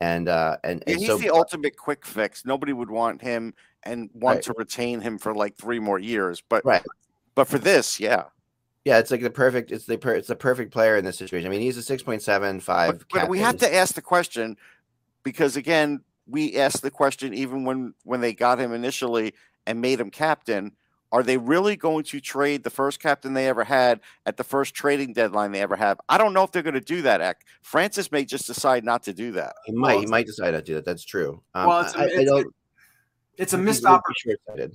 and 0.03 0.29
uh, 0.29 0.57
and, 0.65 0.83
Yeah, 0.85 0.93
and 0.95 1.01
he's 1.01 1.09
so 1.09 1.17
the 1.17 1.31
ultimate 1.31 1.77
quick 1.77 2.05
fix. 2.05 2.45
Nobody 2.45 2.73
would 2.73 2.91
want 2.91 3.23
him 3.23 3.55
and 3.85 4.11
want 4.13 4.37
Right. 4.37 4.43
to 4.45 4.55
retain 4.59 5.01
him 5.01 5.17
for 5.17 5.33
like 5.33 5.57
three 5.57 5.79
more 5.79 5.99
years. 5.99 6.43
But 6.49 6.65
right. 6.65 6.83
but 7.37 7.47
for 7.47 7.59
this, 7.59 8.01
yeah. 8.01 8.25
Yeah, 8.85 8.99
it's 8.99 9.13
like 9.13 9.23
the 9.23 9.31
perfect. 9.31 9.71
It's 9.71 9.87
the 9.87 9.97
per, 9.97 10.15
it's 10.15 10.27
the 10.27 10.35
perfect 10.35 10.73
player 10.73 10.97
in 10.97 11.05
this 11.05 11.17
situation. 11.17 11.47
I 11.47 11.51
mean, 11.51 11.61
he's 11.61 11.77
a 11.77 11.83
six 11.83 12.03
point 12.03 12.21
seven 12.21 12.59
five. 12.59 12.99
But, 12.99 13.21
but 13.21 13.29
we 13.29 13.39
have 13.39 13.59
to 13.59 13.73
ask 13.73 13.95
the 13.95 14.03
question 14.03 14.57
because 15.23 15.57
again, 15.57 16.01
we 16.27 16.57
asked 16.57 16.83
the 16.83 16.91
question 16.91 17.33
even 17.33 17.65
when 17.65 17.95
when 18.03 18.21
they 18.21 18.35
got 18.35 18.59
him 18.59 18.73
initially 18.73 19.35
and 19.69 19.81
made 19.81 20.01
him 20.01 20.11
captain. 20.11 20.73
Are 21.13 21.23
they 21.23 21.37
really 21.37 21.77
going 21.77 22.05
to 22.05 22.21
trade 22.21 22.65
the 22.65 22.71
first 22.71 22.99
captain 22.99 23.35
they 23.35 23.47
ever 23.47 23.65
had 23.65 24.01
at 24.25 24.39
the 24.39 24.45
first 24.45 24.75
trading 24.75 25.13
deadline 25.13 25.53
they 25.53 25.61
ever 25.61 25.77
have? 25.77 26.01
I 26.09 26.17
don't 26.19 26.33
know 26.33 26.43
if 26.43 26.51
they're 26.53 26.63
going 26.63 26.73
to 26.75 26.81
do 26.81 27.03
that. 27.03 27.21
Eck. 27.21 27.45
Francis 27.61 28.11
may 28.11 28.25
just 28.25 28.47
decide 28.47 28.83
not 28.83 29.03
to 29.05 29.13
do 29.13 29.31
that. 29.33 29.55
He 29.67 29.73
might. 29.73 29.93
Well, 29.93 30.01
he 30.01 30.07
might 30.07 30.27
decide 30.27 30.53
not 30.55 30.61
to 30.61 30.65
do 30.65 30.75
that. 30.75 30.87
That's 30.87 31.05
true. 31.05 31.43
Um, 31.55 31.69
well, 31.69 31.81
it's 31.83 31.95
a- 31.95 31.99
I, 31.99 32.03
I 32.03 32.07
it's 32.07 32.19
a 32.19 32.25
don't. 32.25 32.55
It's 33.37 33.53
a 33.53 33.59
missed 33.59 33.85
opportunity. 33.85 34.75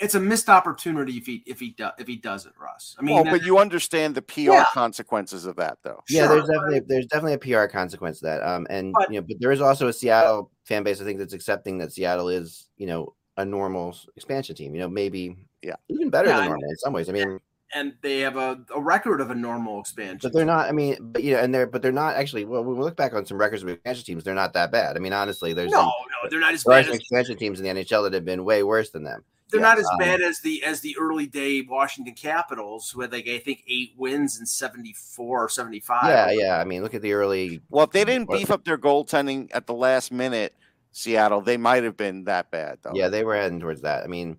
It's 0.00 0.14
a 0.16 0.20
missed 0.20 0.48
opportunity 0.48 1.12
if 1.18 1.26
he 1.26 1.42
if 1.46 1.60
he 1.60 1.70
does 1.70 1.92
if 1.98 2.06
he 2.08 2.16
doesn't, 2.16 2.54
Russ. 2.58 2.96
I 2.98 3.02
mean, 3.02 3.14
well, 3.14 3.24
but 3.24 3.44
you 3.44 3.58
understand 3.58 4.14
the 4.14 4.22
PR 4.22 4.40
Yeah. 4.40 4.64
consequences 4.72 5.46
of 5.46 5.54
that, 5.56 5.78
though. 5.84 6.02
Yeah, 6.08 6.26
Sure, 6.26 6.36
there's 6.36 6.48
definitely 6.48 6.80
there's 6.80 7.06
definitely 7.06 7.34
a 7.34 7.38
PR 7.64 7.66
consequence 7.70 8.18
to 8.18 8.26
that. 8.26 8.42
Um, 8.42 8.66
and 8.70 8.92
But- 8.92 9.10
you 9.12 9.20
know, 9.20 9.26
but 9.28 9.36
there 9.38 9.52
is 9.52 9.60
also 9.60 9.86
a 9.88 9.92
Seattle 9.92 10.50
fan 10.64 10.82
base. 10.82 11.00
I 11.00 11.04
think 11.04 11.18
that's 11.18 11.32
accepting 11.34 11.78
that 11.78 11.92
Seattle 11.92 12.28
is 12.28 12.68
you 12.76 12.86
know 12.86 13.14
a 13.36 13.44
normal 13.44 13.96
expansion 14.16 14.54
team. 14.54 14.74
You 14.74 14.80
know, 14.82 14.88
maybe 14.88 15.36
Yeah. 15.62 15.76
even 15.88 16.10
better 16.10 16.28
Yeah, 16.28 16.36
than 16.36 16.44
I- 16.44 16.48
normal 16.48 16.70
in 16.70 16.76
some 16.76 16.92
ways. 16.92 17.08
I 17.08 17.12
mean, 17.12 17.40
and 17.74 17.94
they 18.02 18.20
have 18.20 18.36
a, 18.36 18.60
a 18.72 18.80
record 18.80 19.20
of 19.20 19.30
a 19.30 19.34
normal 19.34 19.80
expansion. 19.80 20.20
but 20.22 20.32
they're 20.32 20.44
not. 20.44 20.68
I 20.68 20.72
mean, 20.72 20.96
but 21.00 21.24
you 21.24 21.34
know, 21.34 21.40
and 21.40 21.52
they're 21.52 21.66
but 21.66 21.82
they're 21.82 21.90
not 21.90 22.14
actually. 22.14 22.44
Well, 22.44 22.62
when 22.62 22.76
we 22.76 22.84
look 22.84 22.96
back 22.96 23.14
on 23.14 23.26
some 23.26 23.36
records 23.38 23.62
of 23.62 23.68
expansion 23.68 24.04
teams, 24.04 24.22
they're 24.24 24.34
not 24.34 24.52
that 24.52 24.70
bad. 24.70 24.96
I 24.96 25.00
mean, 25.00 25.12
honestly, 25.12 25.52
there's 25.54 25.72
no, 25.72 25.78
some- 25.78 25.86
no, 26.22 26.30
they're 26.30 26.38
not 26.40 26.54
as 26.54 26.62
there 26.62 26.82
bad 26.82 26.90
as 26.90 26.94
expansion 26.96 27.36
teams 27.36 27.58
in 27.60 27.64
the 27.64 27.82
NHL 27.82 28.04
that 28.04 28.12
have 28.12 28.24
been 28.24 28.44
way 28.44 28.62
worse 28.62 28.90
than 28.90 29.02
them. 29.02 29.24
they're 29.50 29.58
Yeah, 29.60 29.66
not 29.66 29.78
as 29.78 29.86
um, 29.92 29.98
bad 29.98 30.20
as 30.20 30.38
the 30.40 30.62
as 30.62 30.82
the 30.82 30.94
early 31.00 31.26
day 31.26 31.62
Washington 31.62 32.14
Capitals 32.14 32.90
who 32.90 33.00
had 33.00 33.10
like 33.12 33.26
I 33.26 33.38
think 33.38 33.64
eight 33.66 33.94
wins 33.96 34.38
in 34.38 34.46
seventy 34.46 34.92
four 34.92 35.42
or 35.44 35.48
seventy 35.48 35.80
five. 35.80 36.04
Yeah, 36.06 36.30
yeah. 36.30 36.60
I 36.60 36.64
mean, 36.64 36.82
look 36.82 36.94
at 36.94 37.02
the 37.02 37.14
early. 37.14 37.60
Well, 37.70 37.84
if 37.86 37.90
they 37.90 38.04
didn't 38.04 38.30
beef 38.30 38.52
up 38.52 38.64
their 38.64 38.78
goaltending 38.78 39.50
at 39.52 39.66
the 39.66 39.74
last 39.74 40.12
minute, 40.12 40.54
Seattle, 40.94 41.40
they 41.40 41.56
might 41.56 41.82
have 41.82 41.96
been 41.96 42.22
that 42.24 42.52
bad, 42.52 42.78
though. 42.82 42.92
Yeah, 42.94 43.08
they 43.08 43.24
were 43.24 43.34
heading 43.34 43.58
towards 43.58 43.80
that. 43.82 44.04
I 44.04 44.06
mean, 44.06 44.38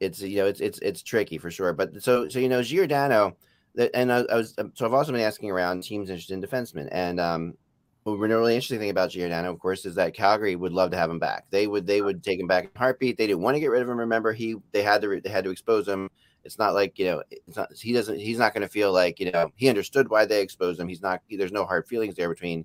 it's 0.00 0.22
you 0.22 0.38
know, 0.38 0.46
it's 0.46 0.60
it's 0.60 0.78
it's 0.78 1.02
tricky 1.02 1.36
for 1.36 1.50
sure. 1.50 1.74
But 1.74 2.02
so 2.02 2.26
so 2.28 2.38
you 2.38 2.48
know, 2.48 2.62
Giordano, 2.62 3.36
and 3.92 4.10
I, 4.10 4.20
I 4.30 4.36
was 4.36 4.54
so 4.74 4.86
I've 4.86 4.94
also 4.94 5.12
been 5.12 5.20
asking 5.20 5.50
around 5.50 5.82
teams 5.82 6.08
interested 6.08 6.32
in 6.32 6.42
defensemen, 6.42 6.88
and 6.90 7.20
um, 7.20 7.54
what 8.04 8.18
we're 8.18 8.28
really 8.28 8.54
interesting 8.54 8.78
thing 8.78 8.88
about 8.88 9.10
Giordano, 9.10 9.52
of 9.52 9.58
course, 9.58 9.84
is 9.84 9.94
that 9.96 10.14
Calgary 10.14 10.56
would 10.56 10.72
love 10.72 10.90
to 10.92 10.96
have 10.96 11.10
him 11.10 11.18
back. 11.18 11.44
They 11.50 11.66
would 11.66 11.86
they 11.86 12.00
would 12.00 12.24
take 12.24 12.40
him 12.40 12.46
back 12.46 12.64
in 12.64 12.70
heartbeat. 12.74 13.18
They 13.18 13.26
didn't 13.26 13.42
want 13.42 13.54
to 13.54 13.60
get 13.60 13.70
rid 13.70 13.82
of 13.82 13.90
him. 13.90 14.00
Remember, 14.00 14.32
he 14.32 14.56
they 14.72 14.82
had 14.82 15.02
to 15.02 15.20
they 15.20 15.30
had 15.30 15.44
to 15.44 15.50
expose 15.50 15.86
him. 15.86 16.08
It's 16.44 16.58
not 16.58 16.72
like 16.72 16.98
you 16.98 17.04
know, 17.04 17.22
it's 17.30 17.58
not 17.58 17.70
he 17.76 17.92
doesn't 17.92 18.18
he's 18.18 18.38
not 18.38 18.54
going 18.54 18.62
to 18.62 18.72
feel 18.72 18.90
like 18.90 19.20
you 19.20 19.30
know 19.30 19.52
he 19.54 19.68
understood 19.68 20.08
why 20.08 20.24
they 20.24 20.40
exposed 20.40 20.80
him. 20.80 20.88
He's 20.88 21.02
not 21.02 21.20
there's 21.30 21.52
no 21.52 21.66
hard 21.66 21.86
feelings 21.86 22.14
there 22.14 22.30
between 22.30 22.64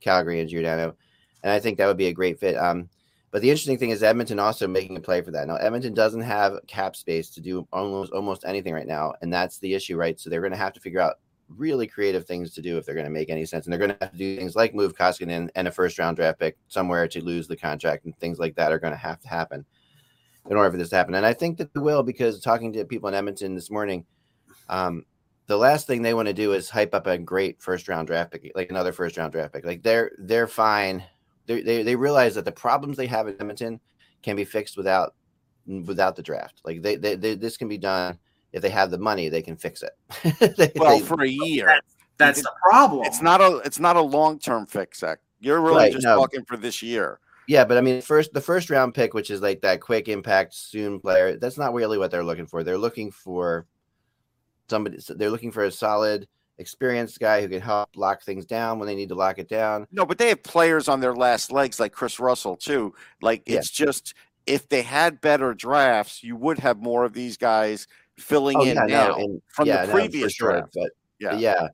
Calgary 0.00 0.40
and 0.40 0.48
Giordano, 0.48 0.96
and 1.42 1.52
I 1.52 1.60
think 1.60 1.78
that 1.78 1.86
would 1.86 1.96
be 1.96 2.08
a 2.08 2.12
great 2.12 2.38
fit. 2.38 2.56
Um, 2.56 2.88
but 3.30 3.40
the 3.40 3.50
interesting 3.50 3.78
thing 3.78 3.90
is 3.90 4.02
Edmonton 4.02 4.38
also 4.38 4.68
making 4.68 4.96
a 4.96 5.00
play 5.00 5.22
for 5.22 5.30
that. 5.30 5.46
Now 5.46 5.56
Edmonton 5.56 5.94
doesn't 5.94 6.20
have 6.20 6.58
cap 6.66 6.94
space 6.94 7.30
to 7.30 7.40
do 7.40 7.66
almost 7.72 8.12
almost 8.12 8.44
anything 8.44 8.74
right 8.74 8.86
now, 8.86 9.14
and 9.22 9.32
that's 9.32 9.58
the 9.58 9.74
issue, 9.74 9.96
right? 9.96 10.18
So 10.20 10.28
they're 10.28 10.40
going 10.40 10.52
to 10.52 10.58
have 10.58 10.74
to 10.74 10.80
figure 10.80 11.00
out 11.00 11.16
really 11.48 11.86
creative 11.86 12.26
things 12.26 12.54
to 12.54 12.62
do 12.62 12.78
if 12.78 12.86
they're 12.86 12.94
going 12.94 13.06
to 13.06 13.10
make 13.10 13.30
any 13.30 13.44
sense, 13.44 13.66
and 13.66 13.72
they're 13.72 13.78
going 13.78 13.92
to 13.92 13.98
have 14.00 14.12
to 14.12 14.18
do 14.18 14.36
things 14.36 14.56
like 14.56 14.74
move 14.74 14.96
Koskinen 14.96 15.48
and 15.54 15.68
a 15.68 15.72
first 15.72 15.98
round 15.98 16.16
draft 16.16 16.38
pick 16.38 16.56
somewhere 16.68 17.08
to 17.08 17.24
lose 17.24 17.48
the 17.48 17.56
contract, 17.56 18.04
and 18.04 18.16
things 18.18 18.38
like 18.38 18.54
that 18.56 18.72
are 18.72 18.78
going 18.78 18.92
to 18.92 18.98
have 18.98 19.20
to 19.20 19.28
happen 19.28 19.64
in 20.50 20.56
order 20.56 20.70
for 20.70 20.76
this 20.76 20.90
to 20.90 20.96
happen. 20.96 21.14
And 21.14 21.26
I 21.26 21.32
think 21.32 21.58
that 21.58 21.72
they 21.72 21.80
will 21.80 22.02
because 22.02 22.40
talking 22.40 22.72
to 22.72 22.84
people 22.84 23.08
in 23.08 23.14
Edmonton 23.14 23.54
this 23.54 23.70
morning, 23.70 24.04
um, 24.68 25.04
the 25.46 25.56
last 25.56 25.86
thing 25.86 26.02
they 26.02 26.14
want 26.14 26.28
to 26.28 26.34
do 26.34 26.52
is 26.52 26.70
hype 26.70 26.94
up 26.94 27.06
a 27.06 27.18
great 27.18 27.60
first 27.60 27.88
round 27.88 28.08
draft 28.08 28.32
pick, 28.32 28.52
like 28.54 28.70
another 28.70 28.92
first 28.92 29.16
round 29.16 29.32
draft 29.32 29.52
pick. 29.52 29.64
Like 29.64 29.82
they're 29.82 30.12
they're 30.18 30.46
fine. 30.46 31.04
They 31.46 31.62
they 31.62 31.82
they 31.82 31.96
realize 31.96 32.34
that 32.36 32.44
the 32.44 32.52
problems 32.52 32.96
they 32.96 33.06
have 33.06 33.28
in 33.28 33.34
Edmonton 33.40 33.80
can 34.22 34.36
be 34.36 34.44
fixed 34.44 34.76
without 34.76 35.14
without 35.86 36.16
the 36.16 36.22
draft. 36.22 36.60
Like 36.64 36.82
they, 36.82 36.96
they, 36.96 37.14
they 37.14 37.34
this 37.34 37.56
can 37.56 37.68
be 37.68 37.78
done 37.78 38.18
if 38.52 38.62
they 38.62 38.70
have 38.70 38.90
the 38.90 38.98
money, 38.98 39.28
they 39.28 39.42
can 39.42 39.56
fix 39.56 39.82
it. 39.82 39.92
They- 40.56 40.72
Well, 40.76 40.98
they- 40.98 41.04
for 41.04 41.22
a 41.22 41.28
year, 41.28 41.80
That's 42.18 42.40
It- 42.40 42.42
the 42.44 42.52
problem. 42.68 43.04
it's 43.06 43.22
not 43.22 43.40
a 43.40 43.56
it's 43.64 43.78
not 43.80 43.96
a 43.96 44.00
long 44.00 44.38
term 44.38 44.66
fix. 44.66 45.00
Zach. 45.00 45.18
You're 45.40 45.60
really 45.60 45.76
Right, 45.76 45.92
just 45.92 46.04
no. 46.04 46.16
talking 46.16 46.44
for 46.44 46.56
this 46.56 46.82
year. 46.82 47.18
Yeah, 47.48 47.64
but 47.64 47.76
I 47.76 47.80
mean, 47.80 48.00
first 48.02 48.32
the 48.32 48.40
first 48.40 48.70
round 48.70 48.94
pick, 48.94 49.14
which 49.14 49.30
is 49.30 49.40
like 49.40 49.60
that 49.62 49.80
quick 49.80 50.08
impact 50.08 50.54
soon 50.54 51.00
player, 51.00 51.36
that's 51.36 51.58
not 51.58 51.74
really 51.74 51.98
what 51.98 52.10
they're 52.12 52.22
looking 52.24 52.46
for. 52.46 52.62
They're 52.62 52.78
looking 52.78 53.10
for 53.10 53.66
somebody. 54.70 55.00
so 55.00 55.14
They're 55.14 55.30
looking 55.30 55.50
for 55.50 55.64
a 55.64 55.70
solid, 55.72 56.28
experienced 56.58 57.18
guy 57.20 57.40
who 57.40 57.48
can 57.48 57.60
help 57.60 57.88
lock 57.96 58.22
things 58.22 58.46
down 58.46 58.78
when 58.78 58.86
they 58.86 58.94
need 58.94 59.08
to 59.08 59.14
lock 59.14 59.38
it 59.38 59.48
down. 59.48 59.86
No, 59.90 60.04
but 60.06 60.18
they 60.18 60.28
have 60.28 60.42
players 60.42 60.88
on 60.88 61.00
their 61.00 61.14
last 61.14 61.50
legs 61.50 61.80
like 61.80 61.92
Kris 61.92 62.20
Russell 62.20 62.56
too. 62.56 62.94
Like 63.20 63.42
Yeah. 63.46 63.58
it's 63.58 63.70
just 63.70 64.14
if 64.46 64.68
they 64.68 64.82
had 64.82 65.20
better 65.20 65.54
drafts, 65.54 66.22
you 66.22 66.36
would 66.36 66.58
have 66.58 66.78
more 66.78 67.04
of 67.04 67.12
these 67.12 67.36
guys 67.36 67.86
filling 68.18 68.60
in 68.62 68.76
Oh, 68.78 68.86
yeah, 68.86 68.98
now 69.06 69.08
no, 69.08 69.14
and- 69.16 69.42
from 69.48 69.66
yeah, 69.68 69.82
the 69.82 69.88
no, 69.88 69.92
previous 69.94 70.32
sure, 70.32 70.52
draft. 70.52 70.72
But 70.74 70.90
Yeah. 71.20 71.36
yeah, 71.36 71.68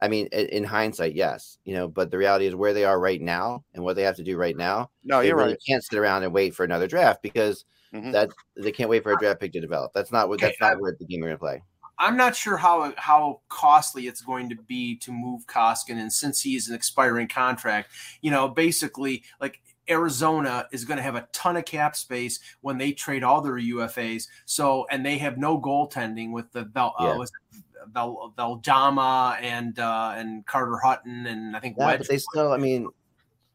I 0.00 0.08
mean, 0.08 0.26
in, 0.32 0.46
in 0.48 0.64
hindsight, 0.64 1.14
yes, 1.14 1.58
you 1.64 1.74
know, 1.74 1.88
but 1.88 2.10
the 2.10 2.18
reality 2.18 2.46
is 2.46 2.54
where 2.54 2.72
they 2.72 2.84
are 2.84 2.98
right 3.00 3.20
now 3.20 3.64
and 3.74 3.82
what 3.84 3.96
they 3.96 4.02
have 4.02 4.16
to 4.16 4.22
do 4.24 4.36
right 4.36 4.56
now. 4.56 4.90
No, 5.04 5.20
they 5.20 5.28
you're 5.28 5.36
really 5.36 5.50
right. 5.50 5.62
can't 5.66 5.82
sit 5.84 5.98
around 5.98 6.22
and 6.22 6.32
wait 6.32 6.54
for 6.54 6.64
another 6.64 6.86
draft 6.86 7.22
because 7.22 7.64
Mhm. 7.92 8.12
that 8.12 8.30
they 8.56 8.72
can't 8.72 8.90
wait 8.90 9.02
for 9.02 9.12
a 9.12 9.16
draft 9.18 9.40
pick 9.40 9.52
to 9.52 9.60
develop. 9.60 9.92
That's 9.94 10.10
not 10.12 10.28
what 10.28 10.36
Okay, 10.36 10.46
that's 10.46 10.60
not 10.60 10.80
where 10.80 10.96
the 10.98 11.04
game 11.06 11.20
we're 11.20 11.28
gonna 11.28 11.38
play. 11.38 11.62
I'm 11.98 12.16
not 12.16 12.34
sure 12.34 12.56
how 12.56 12.92
how 12.96 13.40
costly 13.48 14.06
it's 14.06 14.20
going 14.20 14.48
to 14.50 14.56
be 14.56 14.96
to 14.96 15.12
move 15.12 15.46
Koskinen 15.46 16.10
since 16.10 16.40
he's 16.40 16.68
an 16.68 16.74
expiring 16.74 17.28
contract. 17.28 17.90
You 18.20 18.30
know, 18.30 18.48
basically, 18.48 19.22
like 19.40 19.60
Arizona 19.88 20.66
is 20.72 20.84
going 20.84 20.96
to 20.96 21.02
have 21.02 21.14
a 21.14 21.28
ton 21.32 21.56
of 21.56 21.64
cap 21.64 21.94
space 21.96 22.40
when 22.62 22.78
they 22.78 22.92
trade 22.92 23.22
all 23.22 23.40
their 23.40 23.58
UFAs. 23.58 24.28
So, 24.44 24.86
and 24.90 25.04
they 25.04 25.18
have 25.18 25.38
no 25.38 25.60
goaltending 25.60 26.32
with 26.32 26.50
the 26.52 26.64
Bel, 26.64 26.94
Yeah. 26.98 27.10
uh, 27.12 27.18
was 27.18 27.30
Bel, 27.88 28.32
Vejmelka 28.36 29.40
and 29.42 29.78
uh, 29.78 30.14
and 30.16 30.44
Carter 30.46 30.78
Hutton 30.78 31.26
and 31.26 31.56
I 31.56 31.60
think 31.60 31.76
Yeah, 31.78 31.96
but 31.98 32.08
they 32.08 32.18
still, 32.18 32.52
I 32.52 32.56
mean, 32.56 32.88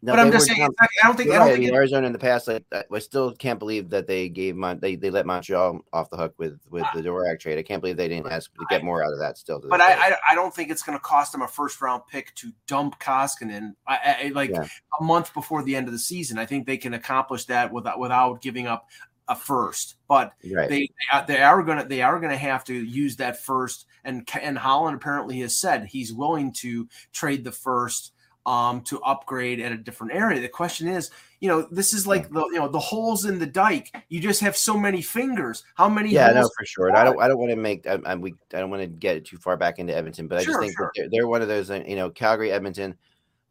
no, 0.02 0.14
but 0.14 0.20
I'm 0.20 0.32
just 0.32 0.48
saying, 0.48 0.60
not, 0.62 0.72
I 1.04 1.08
don't 1.08 1.18
think 1.18 1.30
I 1.32 1.34
don't 1.40 1.48
right, 1.48 1.56
I 1.56 1.60
mean, 1.60 1.70
it- 1.70 1.74
Arizona 1.76 2.08
in 2.08 2.14
the 2.14 2.20
past, 2.20 2.48
like 2.48 2.64
I 2.72 3.00
still 3.00 3.34
can't 3.34 3.60
believe 3.60 3.90
that 3.90 4.08
they 4.08 4.30
gave 4.30 4.56
Mon- 4.56 4.80
they 4.80 4.96
they 4.96 5.10
let 5.10 5.26
Montreal 5.26 5.82
off 5.92 6.10
the 6.10 6.16
hook 6.18 6.34
with 6.38 6.60
with 6.70 6.86
the 6.94 7.02
Dvorak 7.02 7.40
trade. 7.40 7.58
I 7.60 7.64
can't 7.64 7.82
believe 7.82 7.98
they 7.98 8.08
didn't 8.08 8.32
ask 8.32 8.54
to 8.54 8.66
get 8.70 8.84
more 8.84 9.04
out 9.04 9.12
of 9.12 9.20
that 9.20 9.38
still. 9.38 9.60
But. 9.60 9.82
I, 9.82 10.10
I, 10.12 10.16
I 10.32 10.36
don't 10.36 10.54
think 10.56 10.72
it's 10.72 10.84
going 10.84 10.98
to 10.98 11.02
cost 11.04 11.34
them 11.34 11.42
a 11.42 11.48
first 11.48 11.82
round 11.82 12.04
pick 12.10 12.34
to 12.36 12.52
dump 12.68 13.00
Koskinen 13.00 13.74
I, 13.88 13.96
I, 13.96 14.26
I- 14.28 14.32
like 14.34 14.52
Yeah. 14.52 14.68
a 15.00 15.04
month 15.04 15.34
before 15.34 15.64
the 15.64 15.76
end 15.76 15.88
of 15.88 15.94
the 15.94 16.00
season. 16.00 16.38
I 16.38 16.46
think 16.46 16.66
they 16.66 16.78
can 16.78 16.94
accomplish 16.94 17.46
that 17.46 17.72
without 17.74 18.00
without 18.00 18.42
giving 18.42 18.68
up 18.68 18.88
a 19.28 19.36
first. 19.36 19.96
But 20.08 20.34
right. 20.54 20.70
they 20.70 20.90
they 21.28 21.42
are- 21.42 21.62
going 21.62 21.80
to 21.80 21.86
they 21.86 22.02
are 22.02 22.20
going 22.20 22.32
to 22.32 22.38
have 22.38 22.64
to 22.66 22.74
use 22.74 23.18
that 23.18 23.44
first. 23.44 23.86
And 24.06 24.28
and 24.42 24.58
Holland 24.58 24.96
apparently 24.96 25.40
has 25.42 25.58
said 25.60 25.86
he's 25.86 26.14
willing 26.14 26.54
to 26.60 26.88
trade 27.12 27.44
the 27.44 27.52
first 27.52 28.14
um 28.46 28.82
to 28.82 29.02
upgrade 29.02 29.60
at 29.60 29.72
a 29.72 29.78
different 29.78 30.14
area. 30.14 30.40
The 30.40 30.48
question 30.48 30.88
is, 30.88 31.12
you 31.40 31.48
know, 31.50 31.68
this 31.72 31.94
is 31.94 32.08
like 32.08 32.30
the 32.30 32.42
you 32.46 32.60
know 32.60 32.68
the 32.68 32.80
holes 32.80 33.26
in 33.26 33.38
the 33.40 33.46
dike. 33.46 33.96
You 34.10 34.20
just 34.20 34.42
have 34.42 34.58
so 34.58 34.78
many 34.78 35.02
fingers. 35.02 35.64
How 35.76 35.90
many? 35.90 36.12
yeah, 36.12 36.32
no, 36.32 36.50
for 36.58 36.66
sure. 36.66 36.88
And 36.88 36.98
I 36.98 37.04
don't 37.04 37.22
I 37.22 37.28
don't 37.28 37.38
want 37.38 37.52
to 37.52 37.56
make 37.56 37.86
I, 37.86 38.00
I, 38.06 38.16
we 38.16 38.34
I 38.54 38.60
don't 38.60 38.70
want 38.70 38.82
to 38.82 38.88
get 38.88 39.18
it 39.18 39.26
too 39.26 39.38
far 39.38 39.58
back 39.58 39.80
into 39.80 39.96
Edmonton, 39.96 40.28
but 40.28 40.40
I 40.40 40.44
Sure, 40.44 40.54
just 40.54 40.60
think 40.62 40.78
sure. 40.78 40.92
that 40.96 41.02
they're, 41.02 41.10
they're 41.12 41.28
one 41.28 41.42
of 41.42 41.48
those 41.48 41.70
uh, 41.70 41.84
you 41.88 41.96
know 41.96 42.10
Calgary, 42.10 42.52
Edmonton. 42.52 42.96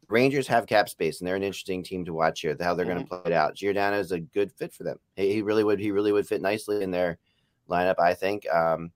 Rangers 0.09 0.47
have 0.47 0.65
cap 0.65 0.89
space, 0.89 1.19
and 1.19 1.27
they're 1.27 1.35
an 1.35 1.43
interesting 1.43 1.83
team 1.83 2.03
to 2.05 2.13
watch 2.13 2.41
here. 2.41 2.57
How 2.59 2.73
they're 2.73 2.85
going 2.85 2.97
to 2.97 3.05
play 3.05 3.21
it 3.27 3.31
out. 3.31 3.53
Giordano 3.53 3.99
is 3.99 4.11
a 4.11 4.19
good 4.19 4.51
fit 4.51 4.73
for 4.73 4.83
them. 4.83 4.97
He, 5.15 5.33
he 5.33 5.41
really 5.43 5.63
would. 5.63 5.79
He 5.79 5.91
really 5.91 6.11
would 6.11 6.27
fit 6.27 6.41
nicely 6.41 6.81
in 6.81 6.89
their 6.89 7.19
lineup, 7.69 7.99
I 7.99 8.15
think. 8.15 8.49
Um, 8.49 8.91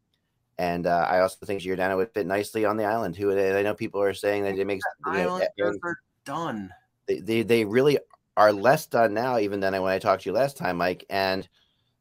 And 0.63 0.88
uh, 0.88 1.06
I 1.10 1.19
also 1.19 1.45
think 1.45 1.62
Giordano 1.62 1.97
would 1.97 2.12
fit 2.13 2.26
nicely 2.26 2.63
on 2.63 2.78
the 2.78 2.86
island. 2.86 3.17
Who 3.17 3.38
I 3.38 3.62
know 3.63 3.73
people 3.73 4.02
are 4.02 4.13
saying 4.13 4.43
that 4.43 4.58
it 4.58 4.65
makes 4.65 4.86
you 5.06 5.12
know, 5.12 5.19
Islanders 5.19 5.78
are 5.84 5.99
done. 6.23 6.69
they, 7.06 7.19
they 7.19 7.41
they 7.41 7.65
really 7.65 7.99
are 8.38 8.54
less 8.54 8.86
done 8.86 9.13
now 9.13 9.39
even 9.39 9.60
than 9.60 9.73
when 9.82 9.91
I 9.91 9.99
talked 9.99 10.23
to 10.23 10.30
you 10.30 10.34
last 10.34 10.56
time, 10.56 10.78
Mike. 10.78 11.06
And 11.10 11.47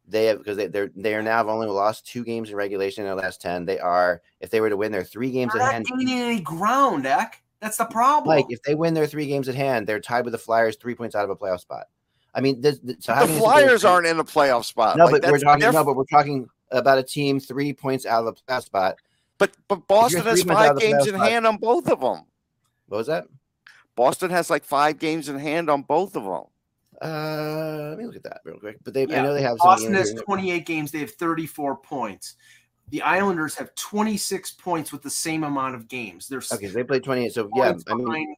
they 0.06 0.26
have 0.26 0.38
because 0.38 0.56
they 0.56 0.68
they're 0.68 0.90
they 0.94 1.14
are 1.16 1.22
now 1.22 1.38
have 1.38 1.48
only 1.48 1.66
lost 1.66 2.06
two 2.06 2.24
games 2.24 2.50
in 2.50 2.56
regulation 2.56 3.02
in 3.02 3.06
their 3.08 3.16
last 3.16 3.40
ten. 3.40 3.64
They 3.64 3.80
are 3.80 4.22
if 4.40 4.50
they 4.50 4.60
were 4.60 4.70
to 4.70 4.76
win 4.76 4.92
their 4.92 5.02
three 5.04 5.32
games 5.32 5.52
They're 5.54 5.62
at 5.62 5.64
not 5.66 5.72
hand, 5.72 5.86
gaining 5.86 6.20
any 6.20 6.40
ground, 6.40 7.04
Eck. 7.04 7.42
That's 7.60 7.78
the 7.78 7.86
problem. 7.86 8.36
Like 8.36 8.46
if 8.48 8.62
they 8.62 8.76
win 8.76 8.94
their 8.94 9.08
three 9.08 9.26
games 9.26 9.48
at 9.48 9.56
hand, 9.56 9.88
they're 9.88 10.00
tied 10.00 10.24
with 10.24 10.32
the 10.32 10.38
Flyers, 10.38 10.76
three 10.76 10.94
points 10.94 11.16
out 11.16 11.24
of 11.24 11.30
a 11.30 11.36
playoff 11.36 11.60
spot. 11.60 11.86
I 12.32 12.40
mean, 12.40 12.60
this, 12.60 12.78
this- 12.78 12.96
so 13.00 13.12
how 13.12 13.22
The 13.22 13.26
can 13.26 13.34
you 13.34 13.40
sit 13.40 13.48
there 13.48 13.58
and 13.58 13.66
Flyers 13.68 13.84
aren't 13.84 14.06
in 14.06 14.18
a 14.20 14.24
playoff 14.24 14.64
spot. 14.64 14.96
No, 14.96 15.06
Like, 15.06 15.20
but 15.22 15.30
we're 15.30 15.38
that's 15.38 15.44
talking. 15.44 15.72
No, 15.72 15.84
but 15.84 15.96
we're 15.96 16.04
talking 16.04 16.48
about 16.72 16.98
a 16.98 17.02
team 17.02 17.38
three 17.40 17.72
points 17.72 18.06
out 18.06 18.26
of 18.26 18.34
the 18.34 18.40
playoff 18.52 18.64
spot. 18.64 18.96
but 19.38 19.50
but 19.68 19.86
Boston 19.86 20.22
has 20.22 20.42
three 20.42 20.48
points 20.52 20.62
out 20.62 20.74
five 20.74 20.80
games 20.80 21.06
in 21.06 21.14
spot- 21.14 21.28
hand 21.30 21.46
on 21.46 21.56
both 21.58 21.88
of 21.88 22.00
them. 22.00 22.22
What 22.88 22.98
was 22.98 23.06
that? 23.06 23.24
Boston 23.94 24.30
has 24.30 24.50
like 24.50 24.64
five 24.64 24.98
games 24.98 25.28
in 25.28 25.38
hand 25.38 25.68
on 25.70 25.82
both 25.82 26.16
of 26.16 26.24
them. 26.24 26.44
Uh, 27.00 27.88
let 27.90 27.98
me 27.98 28.06
look 28.06 28.16
at 28.16 28.22
that 28.22 28.40
real 28.44 28.58
quick. 28.58 28.76
But 28.84 28.94
they, 28.94 29.02
I 29.02 29.22
know 29.22 29.34
they 29.34 29.42
have. 29.42 29.58
some 29.58 29.66
Boston 29.66 29.94
has 29.94 30.14
28 30.14 30.64
games. 30.64 30.92
They 30.92 31.00
have 31.00 31.10
34 31.12 31.76
points. 31.78 32.36
The 32.90 33.02
Islanders 33.02 33.54
have 33.56 33.74
26 33.74 34.52
points 34.52 34.92
with 34.92 35.02
the 35.02 35.10
same 35.10 35.44
amount 35.44 35.74
of 35.74 35.88
games. 35.88 36.28
They're 36.28 36.42
Okay, 36.52 36.68
so 36.68 36.72
they 36.74 36.84
play 36.84 37.00
twenty-eight. 37.00 37.32
So 37.32 37.48
yeah, 37.56 37.72
points 37.72 37.84
I 37.88 37.94
mean, 37.94 38.04
behind- 38.04 38.36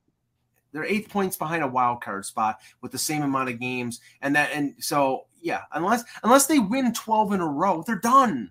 they're 0.73 0.85
eight 0.85 1.09
points 1.09 1.37
behind 1.37 1.63
a 1.63 1.69
wild 1.69 2.03
card 2.03 2.25
spot 2.25 2.59
with 2.81 2.91
the 2.91 2.99
same 2.99 3.23
amount 3.23 3.49
of 3.49 3.61
games, 3.61 4.01
and 4.23 4.35
that 4.37 4.51
and 4.53 4.75
so 4.79 5.27
yeah, 5.45 5.61
unless 5.73 6.03
unless 6.23 6.47
they 6.47 6.59
win 6.59 6.93
12 6.93 7.35
in 7.35 7.41
a 7.41 7.47
row, 7.47 7.85
they're 7.87 7.97
done. 8.01 8.51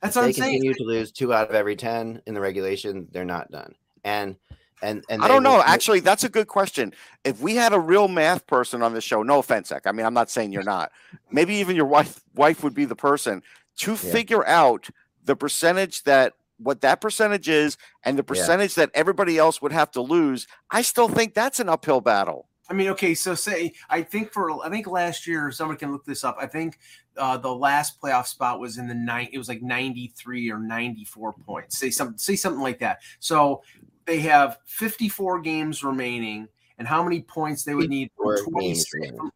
That's 0.00 0.16
what 0.16 0.22
they 0.22 0.28
I'm 0.28 0.32
saying. 0.32 0.52
continue 0.54 0.74
to 0.74 0.84
lose 0.84 1.12
two 1.12 1.34
out 1.34 1.50
of 1.50 1.54
every 1.54 1.76
ten 1.76 2.22
in 2.26 2.34
the 2.34 2.40
regulation. 2.40 3.06
They're 3.12 3.24
not 3.24 3.50
done. 3.50 3.74
And 4.04 4.36
and 4.80 5.04
and 5.08 5.22
I 5.22 5.28
don't 5.28 5.42
know. 5.42 5.54
will- 5.56 5.62
Actually, 5.62 6.00
that's 6.00 6.24
a 6.24 6.28
good 6.28 6.46
question. 6.46 6.94
If 7.24 7.40
we 7.40 7.56
had 7.56 7.72
a 7.72 7.78
real 7.78 8.08
math 8.08 8.46
person 8.46 8.82
on 8.82 8.94
the 8.94 9.00
show, 9.00 9.22
no 9.22 9.40
offense, 9.40 9.68
Zach. 9.68 9.86
I 9.86 9.92
mean, 9.92 10.06
I'm 10.06 10.14
not 10.14 10.30
saying 10.30 10.52
you're 10.52 10.62
not. 10.62 10.92
Maybe 11.30 11.56
even 11.56 11.76
your 11.76 11.86
wife 11.86 12.20
wife 12.34 12.62
would 12.64 12.74
be 12.74 12.86
the 12.86 12.96
person 12.96 13.42
to 13.78 13.96
figure 13.96 14.46
out 14.46 14.88
the 15.24 15.36
percentage 15.36 16.04
that 16.04 16.32
what 16.56 16.80
that 16.80 17.00
percentage 17.00 17.48
is 17.48 17.76
and 18.02 18.18
the 18.18 18.24
percentage 18.24 18.74
that 18.76 18.90
everybody 18.94 19.36
else 19.36 19.60
would 19.60 19.72
have 19.72 19.90
to 19.92 20.00
lose. 20.00 20.46
I 20.70 20.82
still 20.82 21.08
think 21.08 21.34
that's 21.34 21.60
an 21.60 21.68
uphill 21.68 22.00
battle. 22.00 22.47
I 22.70 22.74
mean, 22.74 22.88
okay, 22.90 23.14
so 23.14 23.34
say 23.34 23.72
I 23.88 24.02
think 24.02 24.32
for 24.32 24.64
I 24.64 24.68
think 24.68 24.86
last 24.86 25.26
year 25.26 25.50
someone 25.50 25.76
can 25.76 25.90
look 25.90 26.04
this 26.04 26.22
up. 26.22 26.36
I 26.38 26.46
think 26.46 26.78
uh, 27.16 27.38
the 27.38 27.52
last 27.52 28.00
playoff 28.00 28.26
spot 28.26 28.60
was 28.60 28.76
in 28.78 28.86
the 28.86 28.94
nine. 28.94 29.28
It 29.32 29.38
was 29.38 29.48
like 29.48 29.62
ninety 29.62 30.12
three 30.16 30.50
or 30.50 30.58
ninety 30.58 31.04
four 31.04 31.32
points. 31.32 31.78
Say 31.78 31.90
something. 31.90 32.18
Say 32.18 32.36
something 32.36 32.62
like 32.62 32.78
that. 32.80 33.00
So 33.20 33.62
they 34.04 34.20
have 34.20 34.58
fifty 34.66 35.08
four 35.08 35.40
games 35.40 35.82
remaining, 35.82 36.48
and 36.78 36.86
how 36.86 37.02
many 37.02 37.22
points 37.22 37.64
they 37.64 37.74
would 37.74 37.88
need? 37.88 38.10
from 38.16 38.54
54 38.54 39.30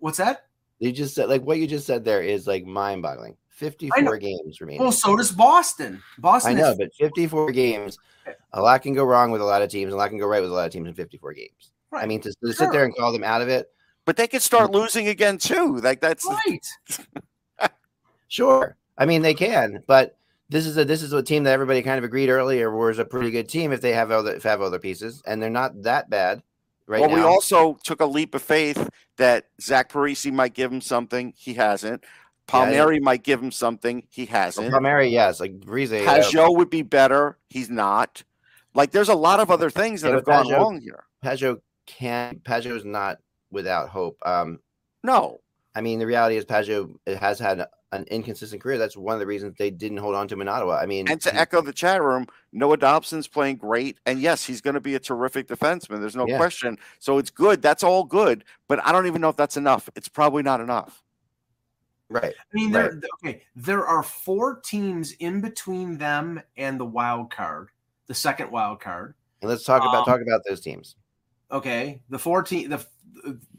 What's 0.00 0.18
that? 0.18 0.46
You 0.78 0.92
just 0.92 1.16
said 1.16 1.28
like 1.28 1.42
what 1.42 1.58
you 1.58 1.66
just 1.66 1.86
said 1.86 2.04
there 2.04 2.22
is 2.22 2.46
like 2.46 2.64
mind-boggling. 2.64 3.36
Fifty-four 3.48 4.18
games 4.18 4.60
remaining. 4.60 4.80
Well, 4.80 4.92
so 4.92 5.16
does 5.16 5.32
Boston. 5.32 6.00
Boston. 6.18 6.52
I 6.52 6.54
know, 6.54 6.66
has- 6.66 6.78
but 6.78 6.94
54 6.94 7.50
games, 7.50 7.98
a 8.52 8.62
lot 8.62 8.82
can 8.82 8.94
go 8.94 9.02
wrong 9.02 9.32
with 9.32 9.40
a 9.40 9.44
lot 9.44 9.62
of 9.62 9.68
teams, 9.68 9.86
and 9.86 9.94
a 9.94 9.96
lot 9.96 10.10
can 10.10 10.18
go 10.18 10.28
right 10.28 10.40
with 10.40 10.50
a 10.52 10.54
lot 10.54 10.66
of 10.66 10.72
teams 10.72 10.86
in 10.86 10.94
54 10.94 11.32
games. 11.32 11.72
I 11.92 12.06
mean, 12.06 12.20
to, 12.22 12.32
to 12.44 12.52
sit 12.52 12.70
there 12.72 12.84
and 12.84 12.94
call 12.94 13.12
them 13.12 13.24
out 13.24 13.42
of 13.42 13.48
it, 13.48 13.70
But 14.04 14.16
they 14.16 14.26
could 14.28 14.42
start 14.42 14.70
mm. 14.70 14.74
losing 14.74 15.08
again 15.08 15.38
too. 15.38 15.76
Like 15.76 16.00
that's 16.00 16.26
right. 16.26 16.66
sure. 18.28 18.76
I 18.96 19.06
mean, 19.06 19.22
they 19.22 19.34
can, 19.34 19.82
but 19.86 20.16
this 20.48 20.66
is 20.66 20.76
a 20.78 20.84
this 20.84 21.02
is 21.02 21.12
a 21.12 21.22
team 21.22 21.44
that 21.44 21.52
everybody 21.52 21.82
kind 21.82 21.98
of 21.98 22.04
agreed 22.04 22.30
earlier 22.30 22.74
was 22.74 22.98
a 22.98 23.04
pretty 23.04 23.30
good 23.30 23.48
team 23.48 23.72
if 23.72 23.80
they 23.80 23.92
have 23.92 24.10
other 24.10 24.34
if 24.34 24.42
have 24.42 24.62
other 24.62 24.78
pieces, 24.78 25.22
and 25.26 25.42
they're 25.42 25.50
not 25.50 25.82
that 25.82 26.10
bad 26.10 26.42
right 26.86 27.00
well, 27.00 27.10
now. 27.10 27.16
we 27.16 27.22
also 27.22 27.78
took 27.84 28.00
a 28.00 28.06
leap 28.06 28.34
of 28.34 28.42
faith 28.42 28.88
that 29.16 29.46
Zach 29.60 29.92
Parise 29.92 30.32
might 30.32 30.54
give 30.54 30.72
him 30.72 30.80
something. 30.80 31.32
He 31.36 31.54
hasn't. 31.54 32.02
Yeah, 32.02 32.08
yeah. 32.08 32.64
Palmieri 32.64 33.00
might 33.00 33.22
give 33.22 33.42
him 33.42 33.52
something. 33.52 34.04
He 34.08 34.24
hasn't. 34.24 34.70
Palmieri, 34.70 35.08
yes, 35.08 35.38
like 35.38 35.60
Breeze. 35.60 35.90
Pageau 35.90 36.56
would 36.56 36.70
be 36.70 36.82
better. 36.82 37.36
He's 37.48 37.68
not. 37.68 38.22
Like 38.74 38.90
there's 38.90 39.10
a 39.10 39.14
lot 39.14 39.40
of 39.40 39.50
other 39.50 39.70
things 39.70 40.00
that 40.00 40.14
have 40.14 40.24
but 40.24 40.32
gone 40.32 40.46
Pageau- 40.46 40.56
wrong 40.58 40.80
here. 40.80 41.04
Pageau 41.22 41.60
can 41.88 42.40
Pageau 42.44 42.76
is 42.76 42.84
not 42.84 43.18
without 43.50 43.88
hope. 43.88 44.18
Um, 44.24 44.60
no, 45.02 45.40
I 45.74 45.80
mean 45.80 45.98
the 45.98 46.06
reality 46.06 46.36
is 46.36 46.44
Pageau 46.44 46.94
has 47.18 47.38
had 47.38 47.66
an 47.92 48.04
inconsistent 48.10 48.60
career. 48.62 48.76
That's 48.76 48.98
one 48.98 49.14
of 49.14 49.20
the 49.20 49.26
reasons 49.26 49.54
they 49.58 49.70
didn't 49.70 49.96
hold 49.96 50.14
on 50.14 50.28
to 50.28 50.34
him 50.34 50.42
in 50.42 50.48
Ottawa. 50.48 50.76
I 50.76 50.84
mean, 50.84 51.08
And 51.10 51.18
to 51.22 51.30
he- 51.30 51.38
echo 51.38 51.62
the 51.62 51.72
chat 51.72 52.02
room, 52.02 52.26
Noah 52.52 52.76
Dobson's 52.76 53.26
playing 53.26 53.56
great. 53.56 53.96
And 54.04 54.20
yes, 54.20 54.44
he's 54.44 54.60
going 54.60 54.74
to 54.74 54.80
be 54.80 54.94
a 54.94 54.98
terrific 55.00 55.48
defenseman. 55.48 56.00
There's 56.00 56.14
no 56.14 56.28
Yeah. 56.28 56.36
question. 56.36 56.76
So 56.98 57.16
it's 57.16 57.30
good. 57.30 57.62
That's 57.62 57.82
all 57.82 58.04
good. 58.04 58.44
But 58.68 58.84
I 58.84 58.92
don't 58.92 59.06
even 59.06 59.22
know 59.22 59.30
if 59.30 59.36
that's 59.36 59.56
enough. 59.56 59.88
It's 59.96 60.08
probably 60.08 60.42
not 60.42 60.60
enough. 60.60 61.02
right. 62.10 62.34
I 62.38 62.54
mean, 62.54 62.72
there. 62.72 63.00
Okay, 63.22 63.42
there 63.56 63.86
are 63.86 64.02
four 64.02 64.60
teams 64.60 65.12
in 65.12 65.40
between 65.40 65.96
them 65.98 66.42
and 66.58 66.78
the 66.80 66.84
wild 66.86 67.30
card, 67.30 67.68
the 68.06 68.14
second 68.14 68.50
wild 68.50 68.80
card. 68.80 69.14
And 69.42 69.48
let's 69.50 69.64
talk 69.64 69.80
about 69.82 70.00
Um, 70.00 70.04
talk 70.04 70.20
about 70.20 70.42
those 70.46 70.60
teams. 70.60 70.96
Okay, 71.50 72.00
the 72.10 72.18
14 72.18 72.68
the 72.70 72.84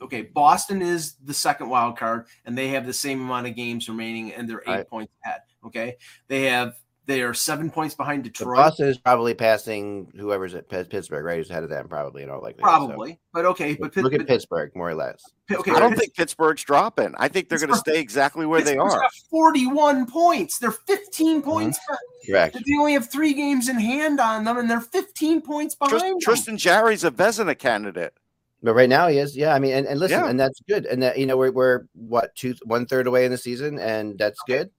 okay, 0.01 0.21
Boston 0.21 0.81
is 0.81 1.15
the 1.25 1.33
second 1.33 1.69
wild 1.69 1.97
card 1.97 2.27
and 2.45 2.57
they 2.57 2.69
have 2.69 2.85
the 2.85 2.93
same 2.93 3.21
amount 3.21 3.47
of 3.47 3.55
games 3.55 3.89
remaining 3.89 4.33
and 4.33 4.49
they're 4.49 4.61
8 4.61 4.67
Right. 4.67 4.89
points 4.89 5.13
ahead, 5.23 5.41
okay? 5.65 5.97
They 6.27 6.43
have 6.43 6.75
they 7.09 7.21
are 7.23 7.33
7 7.33 7.69
points 7.71 7.95
behind 7.95 8.23
So 8.25 8.29
Detroit. 8.29 8.55
Boston 8.55 8.87
is 8.87 8.97
probably 8.97 9.33
passing 9.33 10.11
whoever's 10.15 10.53
at 10.55 10.69
Pittsburgh, 10.69 11.25
right? 11.25 11.37
Who's 11.37 11.49
ahead 11.49 11.63
of 11.63 11.69
them, 11.69 11.87
probably 11.89 12.23
in 12.23 12.29
all 12.29 12.41
likelihood. 12.41 12.59
so. 12.71 12.87
probably. 12.87 13.19
But 13.33 13.45
okay, 13.45 13.75
but 13.79 13.93
Pitt- 13.93 14.03
look 14.03 14.13
at 14.13 14.25
Pittsburgh, 14.27 14.71
more 14.75 14.89
or 14.89 14.95
less. 14.95 15.21
okay, 15.51 15.71
I 15.71 15.79
don't 15.79 15.97
think 15.97 16.15
Pittsburgh's 16.15 16.63
dropping. 16.63 17.13
I 17.17 17.27
think 17.27 17.49
they're 17.49 17.59
going 17.59 17.71
to 17.71 17.77
stay 17.77 17.99
exactly 17.99 18.45
where 18.45 18.61
they 18.61 18.77
are. 18.77 18.89
got 18.89 19.11
41 19.29 20.05
points. 20.05 20.59
They're 20.59 20.71
15 20.71 21.41
Mm-hmm. 21.41 21.49
points. 21.49 21.79
Correct. 22.25 22.53
They 22.65 22.77
only 22.79 22.93
have 22.93 23.09
3 23.11 23.33
games 23.33 23.67
in 23.69 23.79
hand 23.79 24.19
on 24.19 24.43
them 24.45 24.57
and 24.57 24.69
they're 24.69 24.79
15 24.81 25.41
points 25.41 25.75
behind 25.75 25.91
Trist- 25.99 26.05
them. 26.05 26.19
Tristan 26.21 26.57
Jarry's 26.57 27.03
a 27.03 27.11
Vezina 27.11 27.57
candidate. 27.57 28.13
But 28.61 28.73
right 28.73 28.89
now 28.89 29.07
he 29.07 29.17
is, 29.19 29.37
yeah. 29.37 29.53
I 29.55 29.59
mean, 29.59 29.71
and, 29.73 29.87
and 29.87 29.99
listen, 29.99 30.19
Yeah. 30.19 30.29
and 30.29 30.37
that's 30.37 30.59
good. 30.67 30.85
And 30.85 31.01
that 31.01 31.17
you 31.17 31.25
know, 31.25 31.37
we're 31.37 31.49
we're 31.51 31.83
what 31.93 32.35
two 32.35 32.55
one 32.65 32.85
third 32.85 33.07
away 33.07 33.23
in 33.23 33.31
the 33.31 33.37
season, 33.37 33.79
and 33.79 34.17
that's 34.19 34.37
good. 34.47 34.69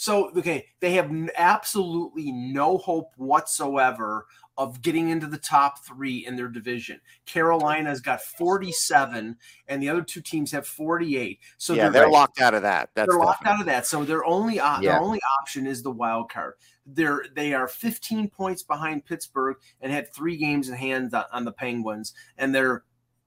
So 0.00 0.30
okay, 0.34 0.64
they 0.80 0.92
have 0.94 1.12
absolutely 1.36 2.32
no 2.32 2.78
hope 2.78 3.12
whatsoever 3.18 4.24
of 4.56 4.80
getting 4.80 5.10
into 5.10 5.26
the 5.26 5.36
top 5.36 5.84
three 5.84 6.24
in 6.26 6.36
their 6.36 6.48
division. 6.48 6.98
Carolina's 7.26 8.00
got 8.00 8.22
47, 8.22 9.36
and 9.68 9.82
the 9.82 9.90
other 9.90 10.00
two 10.00 10.22
teams 10.22 10.52
have 10.52 10.66
48. 10.66 11.38
So 11.58 11.74
yeah, 11.74 11.82
they're 11.82 11.92
they're, 12.00 12.10
locked 12.10 12.40
out 12.40 12.54
of 12.54 12.62
that. 12.62 12.88
That's 12.94 13.10
they're 13.12 13.18
locked 13.18 13.44
out 13.44 13.60
of 13.60 13.66
that. 13.66 13.86
So 13.86 14.02
their 14.02 14.24
only 14.24 14.54
Yeah. 14.54 14.80
their 14.80 15.00
only 15.02 15.20
option 15.38 15.66
is 15.66 15.82
the 15.82 15.90
wild 15.90 16.32
card. 16.32 16.54
They're 16.86 17.26
they 17.36 17.52
are 17.52 17.68
15 17.68 18.30
points 18.30 18.62
behind 18.62 19.04
Pittsburgh 19.04 19.58
and 19.82 19.92
had 19.92 20.14
three 20.14 20.38
games 20.38 20.70
in 20.70 20.76
hand 20.76 21.12
on, 21.12 21.24
on 21.30 21.44
the 21.44 21.52
Penguins, 21.52 22.14
and 22.38 22.54
they're 22.54 22.84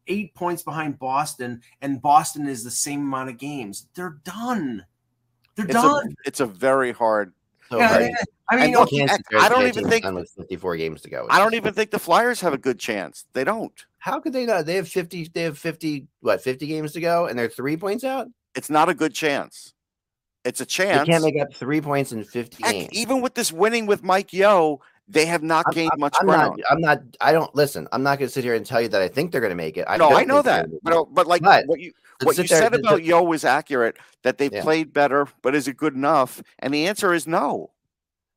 eight 0.08 0.34
points 0.34 0.64
behind 0.64 0.98
Boston, 0.98 1.62
and 1.84 2.02
Boston 2.02 2.48
is 2.48 2.64
the 2.64 2.72
same 2.72 3.02
amount 3.02 3.30
of 3.30 3.38
games. 3.38 3.90
They're 3.94 4.18
done. 4.24 4.88
They're 5.56 5.66
It's 5.68 5.76
a, 5.76 6.02
it's 6.26 6.40
a 6.40 6.46
very 6.46 6.92
hard. 6.92 7.34
So 7.70 7.78
Yeah, 7.80 7.88
hard. 7.88 8.02
I 8.02 8.06
mean, 8.06 8.16
I 8.50 8.56
mean, 8.56 8.64
And 8.66 8.74
look, 8.74 8.90
I- 9.34 9.46
I 9.46 9.50
don't 9.50 9.68
even 9.68 9.88
think- 9.90 10.06
with 10.06 10.30
54 10.38 10.78
games 10.78 11.02
to 11.02 11.10
go. 11.10 11.28
I 11.30 11.40
don't 11.40 11.54
even 11.56 11.74
think 11.74 11.92
the 11.92 12.00
Flyers 12.00 12.42
have 12.42 12.54
a 12.54 12.58
good 12.58 12.80
chance. 12.80 13.26
They 13.34 13.44
don't. 13.44 13.74
How 14.00 14.20
could 14.20 14.34
they 14.34 14.46
not? 14.46 14.66
They 14.66 14.76
have 14.76 14.88
50. 14.88 15.30
They 15.34 15.44
have 15.44 15.58
50. 15.58 16.08
What 16.20 16.42
50 16.42 16.68
games 16.68 16.92
to 16.94 17.00
go, 17.02 17.28
and 17.28 17.40
they're 17.40 17.50
three 17.50 17.78
points 17.78 18.04
out. 18.04 18.28
It's 18.56 18.70
not 18.70 18.90
a 18.90 18.94
good 18.94 19.14
chance. 19.14 19.74
It's 20.44 20.60
a 20.60 20.66
They 20.66 20.68
chance. 20.68 21.08
can't 21.08 21.24
make 21.24 21.40
up 21.42 21.54
three 21.54 21.80
points 21.80 22.12
in 22.12 22.24
50 22.26 22.62
Heck, 22.64 22.74
games. 22.74 22.90
even 22.92 23.22
with 23.22 23.34
this 23.34 23.54
winning 23.54 23.86
with 23.86 24.04
Mike 24.04 24.34
Yeo, 24.34 24.82
they 25.08 25.26
have 25.26 25.44
not 25.44 25.66
gained 25.74 25.92
I'm- 25.92 26.00
much 26.00 26.16
I'm 26.20 26.28
ground. 26.28 26.58
not. 26.58 26.72
I'm 26.72 26.82
not. 26.82 27.00
I 27.22 27.32
don't 27.34 27.54
listen. 27.56 27.88
I'm 27.92 28.04
not 28.04 28.20
going 28.20 28.28
to 28.28 28.34
sit 28.34 28.44
here 28.44 28.56
and 28.56 28.66
tell 28.66 28.82
you 28.82 28.88
that 28.90 29.02
I 29.02 29.08
think 29.08 29.32
they're 29.32 29.42
going 29.42 29.52
to 29.52 29.56
make 29.56 29.78
it. 29.78 29.86
I 29.88 29.98
no, 29.98 30.16
I 30.16 30.24
know 30.24 30.42
that, 30.42 30.68
but 30.84 30.94
uh, 30.94 31.04
but 31.12 31.28
like 31.28 31.42
But 31.42 31.68
what 31.68 31.80
you 31.80 31.92
what 32.24 32.38
you 32.38 32.44
there- 32.46 32.62
said 32.62 32.74
about 32.74 33.04
Yeo 33.04 33.22
was 33.24 33.44
accurate. 33.44 33.98
That 34.24 34.38
they've 34.38 34.54
Yeah. 34.54 34.62
played 34.64 34.94
better, 34.94 35.28
but 35.42 35.54
is 35.56 35.68
it 35.68 35.76
good 35.76 35.94
enough? 35.96 36.42
And 36.60 36.74
the 36.74 36.88
answer 36.88 37.14
is 37.14 37.28
no. 37.28 37.72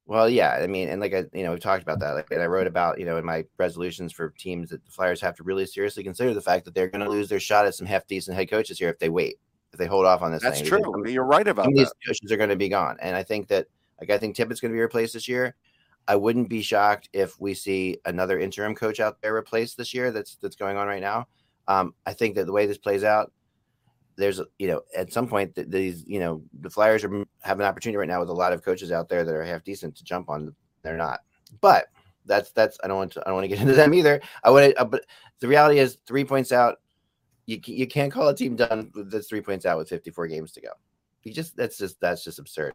Well, 0.09 0.29
yeah, 0.29 0.53
I 0.63 0.67
mean, 0.69 0.89
and 0.89 1.01
like 1.01 1.15
I, 1.15 1.25
you 1.33 1.43
know, 1.45 1.53
we 1.55 1.59
talked 1.59 1.83
about 1.83 1.99
that. 2.01 2.13
Like, 2.13 2.31
and 2.31 2.41
I 2.43 2.47
wrote 2.47 2.67
about, 2.69 2.99
you 3.01 3.05
know, 3.05 3.17
in 3.17 3.25
my 3.25 3.45
resolutions 3.59 4.13
for 4.13 4.31
teams 4.31 4.71
that 4.71 4.85
the 4.85 4.91
Flyers 4.91 5.21
have 5.21 5.35
to 5.37 5.43
really 5.43 5.67
seriously 5.67 6.05
consider 6.05 6.33
the 6.33 6.41
fact 6.41 6.65
that 6.65 6.75
they're 6.75 6.87
going 6.89 7.05
to 7.05 7.11
lose 7.11 7.29
their 7.29 7.41
shot 7.41 7.67
at 7.67 7.75
some 7.75 7.87
half 7.89 8.07
decent 8.07 8.37
head 8.37 8.49
coaches 8.49 8.79
here 8.79 8.89
if 8.89 9.01
they 9.01 9.09
wait, 9.09 9.39
if 9.73 9.79
they 9.81 9.87
hold 9.87 10.07
off 10.07 10.23
on 10.23 10.31
this. 10.31 10.43
That's 10.43 10.61
thing. 10.61 10.69
true. 10.69 11.09
You're 11.09 11.25
right 11.25 11.47
about 11.47 11.67
of 11.67 11.75
these 11.75 11.89
that. 11.89 12.07
coaches 12.07 12.31
are 12.31 12.37
going 12.37 12.51
to 12.51 12.57
be 12.57 12.69
gone, 12.69 12.97
and 13.01 13.17
I 13.17 13.25
think 13.25 13.49
that, 13.49 13.67
like, 14.01 14.11
I 14.11 14.19
think 14.19 14.37
Tippett's 14.37 14.61
going 14.61 14.71
to 14.71 14.77
be 14.77 14.81
replaced 14.81 15.13
this 15.15 15.27
year. 15.29 15.57
I 16.09 16.17
wouldn't 16.17 16.49
be 16.49 16.63
shocked 16.63 17.09
if 17.13 17.41
we 17.41 17.55
see 17.55 17.99
another 18.05 18.39
interim 18.39 18.75
coach 18.75 19.01
out 19.01 19.21
there 19.21 19.35
replaced 19.35 19.77
this 19.77 19.93
year. 19.93 20.13
That's 20.13 20.37
that's 20.37 20.57
going 20.57 20.77
on 20.77 20.87
right 20.87 21.01
now. 21.01 21.27
Um, 21.69 21.95
I 22.07 22.13
think 22.13 22.37
that 22.37 22.47
the 22.47 22.53
way 22.53 22.67
this 22.67 22.79
plays 22.79 23.03
out, 23.03 23.33
there's 24.17 24.41
you 24.59 24.69
know 24.69 24.83
at 24.97 25.13
some 25.13 25.27
point 25.27 25.53
these 25.71 26.05
you 26.07 26.21
know 26.21 26.43
the 26.61 26.71
Flyers 26.71 27.05
are 27.05 27.25
have 27.43 27.59
an 27.59 27.67
opportunity 27.67 27.97
right 27.97 28.09
now 28.09 28.21
with 28.21 28.29
a 28.29 28.35
lot 28.35 28.53
of 28.53 28.65
coaches 28.65 28.93
out 28.93 29.09
there 29.09 29.25
that 29.25 29.35
are 29.35 29.45
half 29.45 29.65
decent 29.65 29.97
to 29.97 30.05
jump 30.05 30.29
on. 30.29 30.55
They're 30.83 30.97
not, 30.97 31.21
but 31.61 31.87
that's 32.25 32.53
that's 32.53 32.79
I 32.85 32.89
don't 32.89 32.99
want 32.99 33.13
to 33.13 33.21
I 33.23 33.25
don't 33.25 33.35
want 33.35 33.45
to 33.45 33.49
get 33.49 33.61
into 33.61 33.75
them 33.75 33.95
either. 33.95 34.21
I 34.45 34.51
want 34.51 34.73
to, 34.73 34.81
uh, 34.81 34.85
but 34.85 35.05
the 35.41 35.49
reality 35.49 35.79
is 35.79 35.99
three 36.07 36.25
points 36.25 36.53
out. 36.53 36.77
You 37.47 37.61
you 37.65 37.87
can't 37.87 38.13
call 38.13 38.29
a 38.29 38.35
team 38.35 38.57
done 38.57 38.91
the 38.95 39.23
three 39.23 39.41
points 39.41 39.67
out 39.67 39.79
with 39.79 39.89
54 39.89 40.29
games 40.29 40.53
to 40.53 40.61
go. 40.61 40.71
You 41.23 41.33
just 41.33 41.57
that's 41.57 41.79
just 41.79 42.01
that's 42.01 42.25
just 42.25 42.39
absurd. 42.39 42.75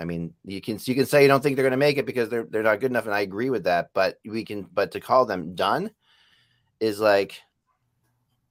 I 0.00 0.04
mean, 0.04 0.32
you 0.44 0.60
can 0.60 0.78
you 0.84 0.94
can 0.94 1.06
say 1.06 1.22
you 1.22 1.28
don't 1.28 1.42
think 1.42 1.56
they're 1.56 1.64
going 1.64 1.72
to 1.72 1.76
make 1.76 1.98
it 1.98 2.06
because 2.06 2.28
they're 2.28 2.44
they're 2.44 2.62
not 2.62 2.80
good 2.80 2.90
enough, 2.90 3.06
and 3.06 3.14
I 3.14 3.20
agree 3.20 3.50
with 3.50 3.64
that. 3.64 3.90
But 3.94 4.18
we 4.24 4.44
can, 4.44 4.62
but 4.72 4.92
to 4.92 5.00
call 5.00 5.26
them 5.26 5.54
done 5.54 5.90
is 6.80 7.00
like 7.00 7.40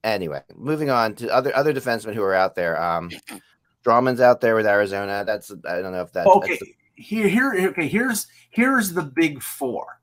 anyway. 0.04 0.42
Moving 0.56 0.90
on 0.90 1.16
to 1.16 1.34
other 1.34 1.56
other 1.56 1.74
defensemen 1.74 2.14
who 2.14 2.24
are 2.24 2.34
out 2.36 2.56
there. 2.56 2.82
Um, 2.82 3.12
Drummond's 3.84 4.20
out 4.20 4.42
there 4.42 4.56
with 4.56 4.66
Arizona. 4.66 5.24
That's 5.26 5.52
I 5.52 5.82
don't 5.82 5.94
know 5.94 6.02
if 6.02 6.12
that's 6.12 6.28
okay. 6.28 6.50
That's 6.50 6.60
the, 6.60 6.74
here, 6.96 7.28
here, 7.30 7.70
okay. 7.70 7.88
Here's 7.88 8.28
here's 8.50 8.92
the 8.92 9.04
big 9.04 9.42
four. 9.42 10.02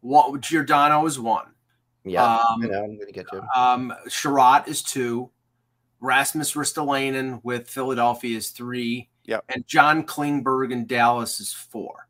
What 0.00 0.40
Giordano 0.40 1.06
is 1.06 1.20
one. 1.20 1.46
yeah, 2.04 2.24
Um, 2.24 2.62
I 2.62 2.66
know, 2.66 2.84
I'm 2.84 2.96
going 2.96 3.06
to 3.06 3.12
get 3.12 3.28
to. 3.28 3.38
him. 3.38 3.44
Um, 3.54 3.94
Chiarot 4.08 4.66
is 4.68 4.82
two. 4.82 5.30
Rasmus 6.00 6.52
Ristolainen 6.54 7.40
with 7.42 7.68
Philadelphia 7.68 8.36
is 8.36 8.50
three. 8.50 9.08
Yep. 9.28 9.44
And 9.50 9.66
John 9.66 10.04
Klingberg 10.04 10.72
in 10.72 10.86
Dallas 10.86 11.38
is 11.38 11.52
four. 11.52 12.08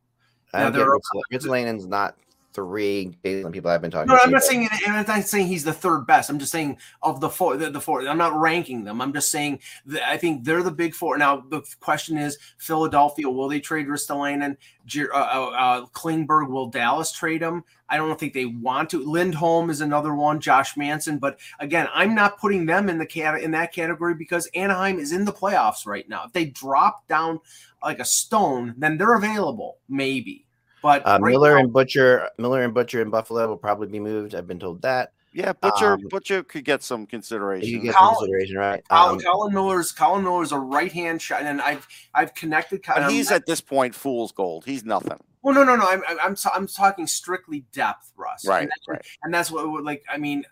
Now 0.55 0.71
there 0.71 0.89
are- 0.89 1.01
Ristolainen's 1.33 1.87
not 1.87 2.17
three 2.59 3.17
based 3.23 3.47
on 3.47 3.53
people 3.53 3.71
I've 3.71 3.81
been 3.81 3.93
talking 3.93 4.09
No, 4.09 4.17
to. 4.17 4.25
I'm 4.25 4.33
not 4.33 4.43
saying 4.43 4.69
I'm 4.85 5.07
not 5.07 5.25
saying 5.29 5.47
he's 5.47 5.63
the 5.63 5.73
third 5.73 6.07
best. 6.09 6.29
I'm 6.29 6.41
just 6.41 6.51
saying 6.51 6.77
of 7.03 7.21
the 7.21 7.29
four, 7.29 7.57
the, 7.57 7.71
the 7.71 7.81
four. 7.81 8.07
I'm 8.07 8.19
not 8.19 8.35
ranking 8.35 8.83
them. 8.83 9.01
I'm 9.01 9.13
just 9.13 9.31
saying 9.31 9.61
that 9.87 10.09
I 10.09 10.17
think 10.17 10.43
they're 10.43 10.65
the 10.65 10.73
big 10.73 10.93
four. 10.93 11.17
Now 11.17 11.45
the 11.49 11.63
question 11.79 12.19
is, 12.19 12.37
Philadelphia 12.59 13.31
will 13.31 13.49
they 13.49 13.61
trade 13.61 13.87
Ristolainen? 13.87 14.57
Uh, 14.97 15.07
uh, 15.13 15.51
uh, 15.51 15.87
Klingberg 15.87 16.49
will 16.49 16.67
Dallas 16.67 17.13
trade 17.13 17.43
him? 17.43 17.63
I 17.89 17.97
don't 17.97 18.19
think 18.19 18.33
they 18.33 18.47
want 18.47 18.91
to. 18.91 19.05
Lindholm 19.05 19.71
is 19.71 19.81
another 19.81 20.17
one. 20.17 20.41
Josh 20.41 20.77
Manson, 20.77 21.19
but 21.19 21.39
again, 21.61 21.87
I'm 21.95 22.15
not 22.15 22.39
putting 22.39 22.67
them 22.67 22.89
in 22.89 22.99
the 22.99 23.07
cat 23.07 23.41
in 23.41 23.53
that 23.53 23.73
category 23.73 24.15
because 24.15 24.47
Anaheim 24.49 24.99
is 24.99 25.13
in 25.13 25.25
the 25.25 25.33
playoffs 25.33 25.87
right 25.87 26.09
now. 26.09 26.25
If 26.27 26.33
they 26.33 26.47
drop 26.47 27.07
down 27.07 27.39
like 27.85 28.01
a 28.01 28.05
stone, 28.05 28.75
then 28.77 28.99
they're 28.99 29.15
available, 29.15 29.79
maybe. 29.89 30.48
But 30.83 31.07
Uh, 31.07 31.19
right 31.21 31.31
Miller 31.33 31.55
now- 31.55 31.61
and 31.61 31.73
Butcher, 31.73 32.29
Miller 32.39 32.63
and 32.63 32.73
Butcher 32.75 33.03
in 33.03 33.11
Buffalo 33.11 33.49
will 33.49 33.57
probably 33.57 33.89
be 33.89 34.01
moved. 34.01 34.35
I've 34.35 34.47
been 34.47 34.61
told 34.61 34.83
that. 34.83 35.13
Yeah, 35.33 35.53
Butcher 35.53 35.95
Um, 35.95 36.07
Butcher 36.09 36.43
could 36.43 36.65
get 36.65 36.83
some 36.83 37.05
consideration. 37.07 37.69
You 37.69 37.79
consideration. 37.81 37.93
get 37.93 37.99
Colin- 37.99 38.15
some 38.15 38.19
consideration, 38.25 38.57
right? 38.57 38.89
Colin, 38.89 39.15
Um, 39.17 39.21
Colin 39.21 39.55
Miller's 39.55 39.93
Colin 39.93 40.25
Miller's 40.25 40.53
a 40.53 40.59
right 40.59 40.91
hand 40.91 41.21
shot, 41.21 41.43
and 41.43 41.61
I've 41.61 41.87
I've 42.15 42.35
connected. 42.35 42.81
But 42.87 43.03
um, 43.05 43.11
he's 43.11 43.31
at 43.31 43.45
this 43.47 43.61
point 43.61 43.95
fool's 43.95 44.33
gold. 44.33 44.65
He's 44.65 44.85
nothing. 44.85 45.19
well, 45.43 45.55
no, 45.55 45.65
no, 45.65 45.77
no. 45.77 45.87
I'm 45.89 46.03
I'm 46.09 46.19
I'm, 46.21 46.37
I'm 46.55 46.67
talking 46.67 47.07
strictly 47.07 47.65
depth, 47.73 48.11
Russ. 48.17 48.47
Right, 48.47 48.63
and, 48.63 48.71
that's- 48.71 48.89
right. 48.89 49.07
and 49.23 49.33
that's 49.35 49.51
what 49.51 49.69
what, 49.71 49.85
like 49.85 50.03
I 50.11 50.17
mean. 50.17 50.45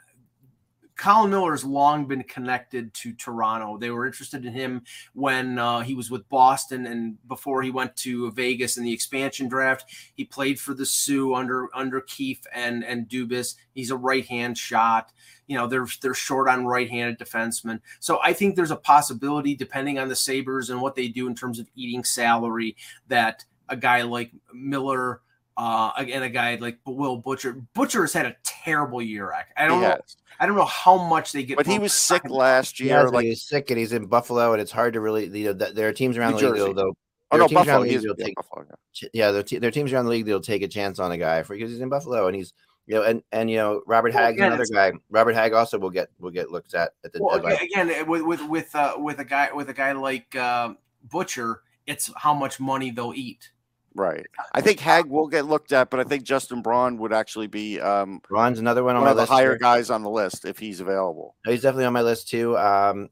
Colin 0.96 1.30
Miller 1.30 1.50
has 1.50 1.64
long 1.64 2.06
been 2.06 2.22
connected 2.22 2.92
to 2.94 3.12
Toronto. 3.12 3.76
They 3.76 3.90
were 3.90 4.06
interested 4.06 4.46
in 4.46 4.52
him 4.52 4.82
when 5.12 5.58
uh, 5.58 5.80
he 5.80 5.94
was 5.94 6.10
with 6.10 6.28
Boston, 6.28 6.86
and 6.86 7.16
before 7.28 7.62
he 7.62 7.70
went 7.70 7.94
to 7.96 8.30
Vegas 8.32 8.78
in 8.78 8.84
the 8.84 8.92
expansion 8.92 9.48
draft, 9.48 9.84
he 10.14 10.24
played 10.24 10.58
for 10.58 10.72
the 10.72 10.86
Soo 10.86 11.34
under 11.34 11.68
under 11.74 12.00
Keefe 12.00 12.42
and 12.54 12.82
and 12.82 13.08
Dubas. 13.08 13.56
He's 13.74 13.90
a 13.90 13.96
right 13.96 14.26
hand 14.26 14.56
shot. 14.56 15.12
You 15.46 15.56
know 15.56 15.66
they're 15.66 15.86
they're 16.00 16.14
short 16.14 16.48
on 16.48 16.66
right 16.66 16.88
handed 16.88 17.18
defensemen, 17.18 17.80
so 18.00 18.18
I 18.22 18.32
think 18.32 18.56
there's 18.56 18.70
a 18.70 18.76
possibility, 18.76 19.54
depending 19.54 19.98
on 19.98 20.08
the 20.08 20.16
Sabres 20.16 20.70
and 20.70 20.80
what 20.80 20.94
they 20.94 21.08
do 21.08 21.26
in 21.28 21.34
terms 21.34 21.58
of 21.58 21.68
eating 21.76 22.04
salary, 22.04 22.76
that 23.08 23.44
a 23.68 23.76
guy 23.76 24.02
like 24.02 24.32
Miller. 24.52 25.20
Uh, 25.58 25.90
again, 25.96 26.22
a 26.22 26.28
guy 26.28 26.56
like 26.56 26.78
Will 26.84 27.16
Butcher. 27.16 27.54
Butcher 27.72 28.02
has 28.02 28.12
had 28.12 28.26
a 28.26 28.36
terrible 28.44 29.00
year. 29.00 29.32
I 29.56 29.66
don't 29.66 29.80
know. 29.80 29.96
Has. 30.38 30.44
I 30.44 30.46
don't 30.46 30.56
know 30.56 30.64
how 30.64 30.96
much 31.08 31.32
they 31.32 31.42
get. 31.44 31.56
But 31.56 31.66
he 31.66 31.78
was 31.78 31.92
sick 31.92 32.28
last 32.28 32.80
year. 32.80 32.98
has, 33.00 33.12
Like 33.12 33.24
he's 33.24 33.42
sick 33.42 33.70
and 33.70 33.78
he's 33.78 33.92
in 33.92 34.06
Buffalo, 34.06 34.52
and 34.52 34.60
it's 34.60 34.72
hard 34.72 34.94
to 34.94 35.00
really. 35.00 35.26
You 35.26 35.46
know, 35.46 35.52
there 35.52 35.88
are 35.88 35.92
teams 35.92 36.16
around 36.16 36.34
New 36.34 36.40
the 36.40 36.46
league 36.50 36.56
Jersey. 36.58 36.72
that'll, 36.74 36.96
oh 37.32 37.36
no, 37.36 37.46
teams 37.48 37.52
Buffalo. 37.58 37.82
the 37.82 37.88
league 37.90 38.00
that'll 38.00 38.16
yeah, 38.18 38.24
take. 38.26 38.34
Buffalo, 38.36 38.66
yeah. 39.02 39.08
Yeah, 39.12 39.30
there, 39.32 39.42
there 39.42 39.68
are 39.68 39.72
teams 39.72 39.92
around 39.92 40.04
the 40.06 40.10
league 40.10 40.26
that'll 40.26 40.40
take 40.40 40.62
a 40.62 40.68
chance 40.68 40.98
on 40.98 41.12
a 41.12 41.18
guy 41.18 41.42
for 41.42 41.54
because 41.54 41.70
he's 41.70 41.80
in 41.80 41.88
Buffalo 41.88 42.26
and 42.26 42.36
he's 42.36 42.52
you 42.86 42.94
know 42.94 43.02
and 43.02 43.22
and 43.32 43.50
you 43.50 43.56
know 43.56 43.82
Robert 43.86 44.14
Well, 44.14 44.22
Hagg's 44.22 44.36
again, 44.36 44.52
another 44.52 44.66
guy. 44.72 44.92
Robert 45.10 45.34
Hagg 45.34 45.52
also 45.52 45.78
will 45.78 45.90
get 45.90 46.08
will 46.18 46.30
get 46.30 46.50
looked 46.50 46.74
at 46.74 46.92
at 47.04 47.12
the 47.12 47.22
Well, 47.22 47.36
deadline. 47.36 47.56
again, 47.62 47.90
again, 47.90 48.06
with 48.06 48.22
with 48.22 48.48
with 48.48 48.74
uh, 48.74 48.94
with 48.98 49.18
a 49.18 49.24
guy 49.24 49.50
with 49.52 49.68
a 49.70 49.74
guy 49.74 49.92
like 49.92 50.34
uh, 50.36 50.74
Butcher, 51.02 51.60
it's 51.86 52.10
how 52.16 52.32
much 52.34 52.60
money 52.60 52.90
they'll 52.90 53.12
eat. 53.14 53.50
Right. 53.96 54.26
I 54.52 54.60
think 54.60 54.78
Hagg 54.78 55.06
will 55.06 55.26
get 55.26 55.46
looked 55.46 55.72
at, 55.72 55.88
but 55.90 55.98
I 56.00 56.04
think 56.04 56.22
Justin 56.22 56.60
Braun 56.62 56.98
would 56.98 57.12
actually 57.12 57.46
be 57.46 57.80
um, 57.80 58.20
Ron's 58.30 58.58
another 58.58 58.84
one 58.84 58.94
on 58.94 59.02
one 59.02 59.06
my 59.06 59.10
of 59.12 59.16
the 59.16 59.22
list. 59.22 59.32
higher 59.32 59.50
here. 59.52 59.58
guys 59.58 59.88
on 59.90 60.02
the 60.02 60.10
list 60.10 60.44
if 60.44 60.58
he's 60.58 60.80
available. 60.80 61.34
He's 61.46 61.62
definitely 61.62 61.86
on 61.86 61.92
my 61.94 62.02
list 62.02 62.28
too. 62.28 62.56
Um, 62.58 63.08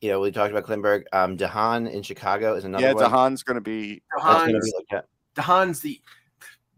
you 0.00 0.10
know, 0.10 0.20
we 0.20 0.30
talked 0.32 0.50
about 0.50 0.64
Klingberg. 0.64 1.04
Um, 1.12 1.36
de 1.36 1.46
Haan 1.46 1.86
in 1.86 2.02
Chicago 2.02 2.54
is 2.54 2.64
another 2.64 2.84
yeah, 2.88 2.92
one. 2.92 3.02
de 3.04 3.08
Haan's 3.08 3.42
going 3.42 3.54
to 3.54 3.60
be. 3.60 4.02
That's 4.10 4.24
de 4.24 4.28
Haan's, 4.28 4.72
be. 4.90 4.96
de 5.36 5.42
Haan's 5.42 5.80
the 5.80 6.00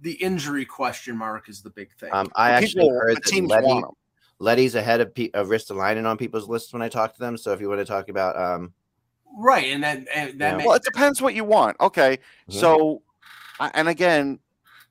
the 0.02 0.12
injury 0.12 0.64
question 0.66 1.16
mark 1.16 1.48
is 1.48 1.62
the 1.62 1.70
big 1.70 1.88
thing. 1.98 2.11
Um, 2.12 2.30
I 2.36 2.50
the 2.50 2.54
actually 2.59 2.82
people- 2.84 2.90
heard 3.00 3.16
the 3.24 3.40
that 3.48 3.64
Leddy. 3.64 3.82
Leddy's 4.38 4.74
ahead 4.74 5.00
of, 5.00 5.14
P- 5.14 5.30
of 5.32 5.48
Ristolainen 5.48 6.04
on 6.07 6.18
people's 6.18 6.46
lists 6.46 6.70
when 6.74 6.82
I 6.82 6.90
talk 6.90 7.14
to 7.14 7.18
them. 7.18 7.38
So 7.38 7.52
if 7.54 7.61
you 7.62 7.70
want 7.70 7.80
to 7.80 7.86
talk 7.86 8.11
about, 8.11 8.36
um, 8.38 8.74
right, 9.38 9.64
and 9.72 9.82
that 9.82 10.07
and 10.14 10.38
that 10.38 10.50
Yeah. 10.50 10.57
makes 10.59 10.66
Well, 10.66 10.76
it 10.76 10.82
depends 10.84 11.22
what 11.22 11.34
you 11.34 11.44
want. 11.44 11.78
Okay, 11.80 12.18
Mhm. 12.50 12.52
so 12.61 12.96
I- 12.98 12.98
and 13.61 13.88
again, 13.88 14.38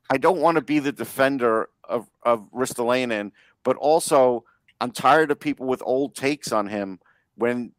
I 0.09 0.17
don't 0.17 0.39
want 0.39 0.55
to 0.55 0.61
be 0.61 0.79
the 0.79 0.91
defender 0.91 1.69
of 1.83 2.09
of 2.23 2.51
Ristolainen, 2.51 3.31
but 3.63 3.75
also 3.77 4.43
I'm 4.81 4.91
tired 4.91 5.31
of 5.31 5.39
people 5.39 5.65
with 5.65 5.81
old 5.85 6.15
takes 6.15 6.51
on 6.51 6.67
him 6.67 6.99
when 7.35 7.71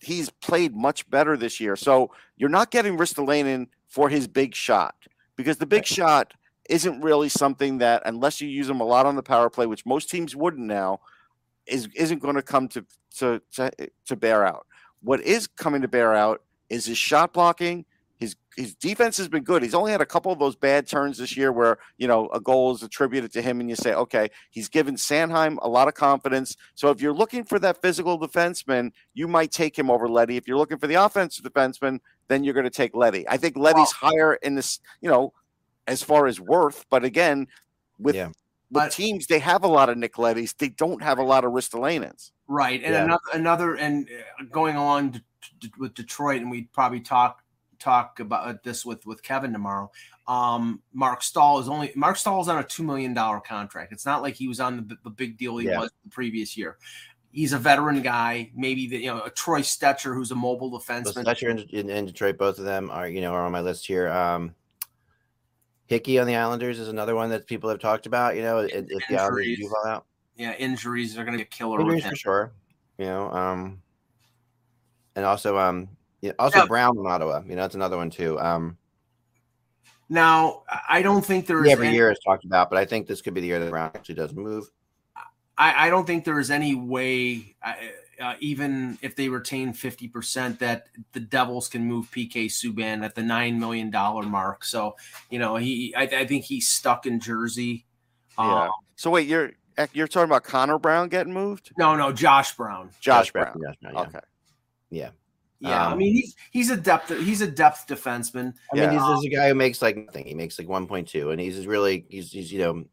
he's 0.00 0.30
played 0.30 0.74
much 0.74 1.08
better 1.10 1.36
this 1.36 1.60
year. 1.60 1.76
So 1.76 2.12
you're 2.36 2.48
not 2.48 2.70
getting 2.70 2.96
Ristolainen 2.96 3.68
for 3.88 4.08
his 4.08 4.28
big 4.28 4.54
shot 4.54 4.94
because 5.36 5.56
the 5.58 5.66
big 5.66 5.86
shot 5.86 6.34
isn't 6.68 7.00
really 7.00 7.28
something 7.28 7.78
that 7.78 8.02
unless 8.04 8.40
you 8.40 8.48
use 8.48 8.68
him 8.68 8.80
a 8.80 8.84
lot 8.84 9.06
on 9.06 9.16
the 9.16 9.22
power 9.22 9.48
play, 9.48 9.66
which 9.66 9.86
most 9.86 10.10
teams 10.10 10.34
wouldn't 10.34 10.66
now, 10.66 11.00
is 11.66 11.88
isn't 11.94 12.20
going 12.20 12.36
to 12.36 12.42
come 12.42 12.68
to 12.68 12.84
to 13.18 13.40
to, 13.52 13.70
to 14.06 14.16
bear 14.16 14.46
out. 14.46 14.66
What 15.02 15.20
is 15.20 15.46
coming 15.46 15.82
to 15.82 15.88
bear 15.88 16.14
out 16.14 16.42
is 16.68 16.86
his 16.86 16.98
shot 16.98 17.32
blocking. 17.32 17.84
His 18.18 18.34
his 18.56 18.74
defense 18.74 19.18
has 19.18 19.28
been 19.28 19.44
good. 19.44 19.62
He's 19.62 19.74
only 19.74 19.92
had 19.92 20.00
a 20.00 20.06
couple 20.06 20.32
of 20.32 20.38
those 20.38 20.56
bad 20.56 20.86
turns 20.86 21.18
this 21.18 21.36
year 21.36 21.52
where 21.52 21.78
you 21.98 22.08
know 22.08 22.28
a 22.30 22.40
goal 22.40 22.74
is 22.74 22.82
attributed 22.82 23.30
to 23.32 23.42
him, 23.42 23.60
and 23.60 23.68
you 23.68 23.76
say, 23.76 23.92
okay, 23.92 24.30
he's 24.50 24.68
given 24.70 24.94
Sanheim 24.96 25.58
a 25.60 25.68
lot 25.68 25.86
of 25.88 25.94
confidence. 25.94 26.56
So 26.74 26.88
if 26.90 27.00
you're 27.02 27.12
looking 27.12 27.44
for 27.44 27.58
that 27.58 27.82
physical 27.82 28.18
defenseman, 28.18 28.92
you 29.12 29.28
might 29.28 29.50
take 29.52 29.78
him 29.78 29.90
over 29.90 30.08
Leddy. 30.08 30.36
If 30.38 30.48
you're 30.48 30.56
looking 30.56 30.78
for 30.78 30.86
the 30.86 30.94
offensive 30.94 31.44
defenseman, 31.44 32.00
then 32.28 32.42
you're 32.42 32.54
going 32.54 32.64
to 32.64 32.70
take 32.70 32.94
Leddy. 32.94 33.28
I 33.28 33.36
think 33.36 33.56
Leddy's 33.56 33.92
higher 33.92 34.34
in 34.34 34.54
this, 34.54 34.80
you 35.02 35.10
know, 35.10 35.34
as 35.86 36.02
far 36.02 36.26
as 36.26 36.40
worth. 36.40 36.86
But 36.88 37.04
again, 37.04 37.46
with 37.98 38.14
Yeah. 38.14 38.28
with 38.28 38.34
But- 38.70 38.92
teams, 38.92 39.26
they 39.26 39.38
have 39.40 39.62
a 39.62 39.68
lot 39.68 39.90
of 39.90 39.98
Nick 39.98 40.14
Leddys. 40.14 40.56
They 40.56 40.70
don't 40.70 41.02
have 41.02 41.18
a 41.18 41.22
lot 41.22 41.44
of 41.44 41.52
Ristolainens. 41.52 42.32
right, 42.48 42.82
and 42.82 42.94
Yeah. 42.94 43.04
another 43.04 43.20
another 43.34 43.74
and 43.76 44.08
uh, 44.40 44.44
going 44.50 44.76
along 44.76 45.12
to, 45.12 45.18
to- 45.60 45.70
with 45.78 45.92
Detroit, 45.94 46.40
and 46.40 46.50
we 46.50 46.62
probably 46.72 47.00
talk 47.00 47.42
talk 47.78 48.20
about 48.20 48.62
this 48.62 48.84
with 48.84 49.04
with 49.06 49.22
Kevin 49.22 49.52
tomorrow. 49.52 49.90
Um, 50.26 50.82
Marc 50.92 51.22
Staal 51.22 51.58
is 51.60 51.68
only 51.68 51.92
Marc 51.94 52.16
Staal 52.16 52.40
is 52.40 52.48
on 52.48 52.58
a 52.58 52.64
two 52.64 52.82
million 52.82 53.14
dollar 53.14 53.40
contract. 53.40 53.92
It's 53.92 54.06
not 54.06 54.22
like 54.22 54.34
he 54.34 54.48
was 54.48 54.60
on 54.60 54.88
the, 54.88 54.96
the 55.04 55.10
big 55.10 55.36
deal 55.38 55.56
he 55.58 55.66
Yeah. 55.66 55.80
was 55.80 55.90
the 56.04 56.10
previous 56.10 56.56
year. 56.56 56.76
He's 57.32 57.52
a 57.52 57.58
veteran 57.58 58.00
guy, 58.02 58.50
maybe 58.56 58.88
the, 58.88 58.96
you 58.98 59.06
know 59.06 59.22
a 59.22 59.30
Troy 59.30 59.60
Stecher 59.60 60.14
who's 60.14 60.30
a 60.30 60.34
mobile 60.34 60.70
So 60.80 60.92
defenseman. 60.92 61.22
Fletcher 61.24 61.50
and, 61.50 61.60
in, 61.70 62.06
Detroit, 62.06 62.38
both 62.38 62.58
of 62.58 62.64
them 62.64 62.90
are 62.90 63.08
you 63.08 63.20
know 63.20 63.32
are 63.32 63.44
on 63.44 63.52
my 63.52 63.60
list 63.60 63.86
here. 63.86 64.08
Um, 64.08 64.54
Hickey 65.86 66.18
on 66.18 66.26
the 66.26 66.34
Islanders 66.34 66.78
is 66.80 66.88
another 66.88 67.14
one 67.14 67.30
that 67.30 67.46
people 67.46 67.70
have 67.70 67.78
talked 67.78 68.06
about. 68.06 68.34
You 68.36 68.42
know, 68.42 68.58
if, 68.58 68.70
the 68.72 69.16
Islanders 69.16 69.44
do 69.46 69.50
Injuries. 69.52 69.68
fall 69.70 69.86
out, 69.86 70.06
yeah, 70.36 70.54
injuries 70.54 71.16
are 71.16 71.24
going 71.24 71.32
to 71.34 71.38
be 71.38 71.42
a 71.42 71.46
killer. 71.46 71.80
injuries 71.80 72.04
for 72.06 72.16
sure. 72.16 72.52
You 72.98 73.04
know, 73.04 73.30
um, 73.30 73.82
and 75.14 75.24
also 75.24 75.56
um, 75.58 75.88
yeah, 76.26 76.32
also 76.38 76.58
Yeah. 76.60 76.66
Brown 76.66 76.98
in 76.98 77.06
Ottawa. 77.06 77.42
You 77.46 77.56
know, 77.56 77.62
that's 77.62 77.74
another 77.74 77.96
one 77.96 78.10
too. 78.10 78.38
Um, 78.40 78.76
Now, 80.08 80.62
I 80.88 81.02
don't 81.02 81.24
think 81.24 81.46
there 81.46 81.64
is 81.64 81.70
every 81.72 81.88
any- 81.88 81.96
year 81.96 82.10
is 82.12 82.18
talked 82.24 82.44
about, 82.44 82.70
but 82.70 82.78
I 82.78 82.84
think 82.84 83.06
this 83.08 83.20
could 83.20 83.34
be 83.34 83.40
the 83.40 83.48
year 83.48 83.58
that 83.58 83.70
Brown 83.70 83.90
actually 83.94 84.14
does 84.14 84.32
move. 84.32 84.70
I, 85.58 85.86
I 85.86 85.90
don't 85.90 86.06
think 86.06 86.24
there 86.24 86.38
is 86.38 86.50
any 86.50 86.74
way, 86.74 87.56
uh, 87.62 87.72
uh, 88.20 88.34
even 88.40 88.98
if 89.02 89.16
they 89.16 89.28
retain 89.30 89.72
50%, 89.72 90.58
that 90.58 90.88
the 91.12 91.20
Devils 91.20 91.66
can 91.68 91.84
move 91.86 92.10
PK 92.10 92.46
Subban 92.46 93.02
at 93.02 93.14
the 93.14 93.22
$9 93.22 93.58
million 93.58 93.90
mark. 93.90 94.64
So, 94.64 94.96
you 95.30 95.38
know, 95.38 95.56
he, 95.56 95.94
I, 95.96 96.02
I 96.02 96.26
think 96.26 96.44
he's 96.44 96.68
stuck 96.68 97.06
in 97.06 97.18
Jersey. 97.20 97.86
Yeah. 98.38 98.64
Um, 98.64 98.70
So 98.96 99.10
wait, 99.10 99.26
you're 99.26 99.52
you're 99.92 100.08
talking 100.08 100.24
about 100.30 100.44
Connor 100.44 100.78
Brown 100.78 101.08
getting 101.08 101.32
moved? 101.34 101.72
no, 101.78 101.96
no, 101.96 102.12
Josh 102.12 102.54
Brown. 102.56 102.90
Josh 103.00 103.30
Brown, 103.32 103.52
Brown. 103.58 103.62
Josh 103.64 103.76
Brown, 103.80 103.94
yeah. 103.94 104.00
Okay. 104.02 104.26
Yeah. 104.90 105.10
Yeah, 105.60 105.88
I 105.88 105.92
Um, 105.92 105.98
mean 105.98 106.14
he's 106.14 106.36
he's 106.50 106.70
a 106.70 106.76
depth 106.76 107.08
he's 107.08 107.40
a 107.40 107.50
depth 107.50 107.86
defenseman. 107.86 108.54
I 108.72 108.76
mean, 108.76 108.90
he's, 108.90 109.02
he's 109.02 109.32
a 109.32 109.36
guy 109.36 109.48
who 109.48 109.54
makes 109.54 109.80
like 109.80 109.96
nothing. 109.96 110.26
He 110.26 110.34
makes 110.34 110.58
like 110.58 110.68
1.2, 110.68 111.32
and 111.32 111.40
he's 111.40 111.66
really 111.66 112.04
he's 112.08 112.30
he's 112.30 112.52
you 112.52 112.58
know 112.58 112.84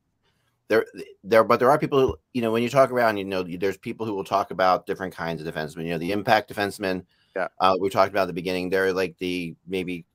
there 0.70 0.86
there 1.24 1.44
but 1.44 1.60
there 1.60 1.70
are 1.70 1.78
people 1.78 2.00
who 2.00 2.16
you 2.34 2.42
know 2.42 2.52
when 2.52 2.64
you 2.64 2.70
talk 2.70 2.90
around 2.90 3.18
you 3.18 3.26
know 3.26 3.44
there's 3.44 3.78
people 3.78 4.06
who 4.06 4.14
will 4.14 4.24
talk 4.24 4.52
about 4.52 4.86
different 4.86 5.14
kinds 5.14 5.42
of 5.46 5.54
defensemen. 5.54 5.84
You 5.84 5.90
know 5.92 5.98
the 5.98 6.12
impact 6.12 6.54
defensemen. 6.54 7.06
Yeah. 7.36 7.48
Uh, 7.60 7.76
we 7.80 7.90
talked 7.90 8.12
about 8.12 8.24
at 8.24 8.28
the 8.28 8.34
beginning. 8.34 8.70
They're 8.70 8.94
like 8.94 9.18
the 9.18 9.56
maybe 9.68 10.06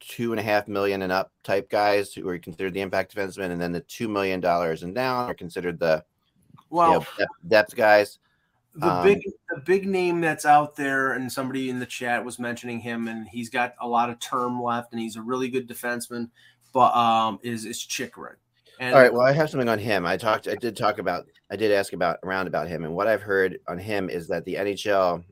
two 0.00 0.32
and 0.32 0.40
a 0.40 0.42
half 0.42 0.66
million 0.66 1.02
and 1.02 1.12
up 1.12 1.30
type 1.44 1.70
guys 1.70 2.12
who 2.12 2.28
are 2.28 2.38
considered 2.38 2.74
the 2.74 2.80
impact 2.80 3.14
defensemen, 3.14 3.52
and 3.52 3.60
then 3.60 3.70
the 3.70 3.80
two 3.80 4.08
million 4.08 4.40
dollars 4.40 4.82
and 4.82 4.94
down 4.94 5.30
are 5.30 5.34
considered 5.34 5.78
the 5.78 6.04
Well, 6.70 6.88
you 6.88 6.98
know, 6.98 7.06
depth, 7.18 7.48
depth 7.48 7.76
guys. 7.76 8.18
The 8.74 8.90
Um, 8.90 9.04
big 9.04 9.22
the 9.50 9.60
big 9.60 9.86
name 9.86 10.20
that's 10.20 10.46
out 10.46 10.76
there, 10.76 11.12
and 11.12 11.30
somebody 11.30 11.68
in 11.68 11.78
the 11.78 11.86
chat 11.86 12.24
was 12.24 12.38
mentioning 12.38 12.80
him, 12.80 13.06
and 13.06 13.28
he's 13.28 13.50
got 13.50 13.74
a 13.80 13.86
lot 13.86 14.08
of 14.08 14.18
term 14.18 14.62
left, 14.62 14.92
and 14.92 15.00
he's 15.00 15.16
a 15.16 15.22
really 15.22 15.48
good 15.48 15.68
defenseman. 15.68 16.30
But 16.72 16.94
um, 16.96 17.38
is 17.42 17.66
is 17.66 17.84
Chychrun? 17.84 18.36
And 18.80 18.94
All 18.94 19.00
right. 19.00 19.12
Well, 19.12 19.22
I 19.22 19.32
have 19.32 19.50
something 19.50 19.68
on 19.68 19.78
him. 19.78 20.06
I 20.06 20.16
talked. 20.16 20.48
I 20.48 20.54
did 20.54 20.74
talk 20.74 20.98
about. 20.98 21.26
I 21.50 21.56
did 21.56 21.70
ask 21.70 21.92
about 21.92 22.18
around 22.22 22.46
about 22.46 22.66
him, 22.66 22.84
and 22.84 22.94
what 22.94 23.08
I've 23.08 23.20
heard 23.20 23.58
on 23.68 23.78
him 23.78 24.08
is 24.08 24.26
that 24.28 24.44
the 24.46 24.54
NHL, 24.54 25.22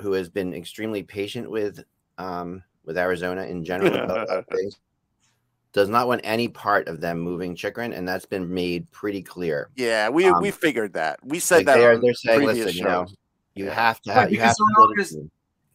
who 0.00 0.12
has 0.12 0.28
been 0.28 0.54
extremely 0.54 1.02
patient 1.02 1.50
with, 1.50 1.82
um, 2.18 2.62
with 2.84 2.96
Arizona 2.96 3.42
in 3.42 3.64
general, 3.64 3.94
about 4.04 4.18
a 4.18 4.24
lot 4.24 4.38
of 4.38 4.46
things, 4.46 4.78
does 5.76 5.90
not 5.90 6.08
want 6.08 6.22
any 6.24 6.48
part 6.48 6.88
of 6.88 7.02
them 7.02 7.20
moving 7.20 7.54
Chychrun, 7.54 7.92
and 7.92 8.08
that's 8.08 8.24
been 8.24 8.52
made 8.52 8.90
pretty 8.92 9.20
clear. 9.22 9.68
Yeah, 9.76 10.08
we 10.08 10.24
Um, 10.24 10.40
we 10.40 10.50
figured 10.50 10.94
that. 10.94 11.20
We 11.22 11.38
said 11.38 11.58
Like 11.58 11.66
that. 11.66 11.74
they're 11.76 11.92
on 11.94 12.00
they're 12.00 12.14
saying, 12.14 12.38
previous 12.38 12.64
listen, 12.64 12.78
you 12.78 12.84
know, 12.84 13.06
you 13.54 13.68
have 13.68 14.00
to 14.00 14.10
Right, 14.10 14.22
have 14.22 14.30
you 14.32 14.38
because 14.38 14.46
have 14.48 14.56
to 14.56 14.64
they're 14.74 14.86
build 14.86 14.98
a 14.98 15.16
not 15.16 15.30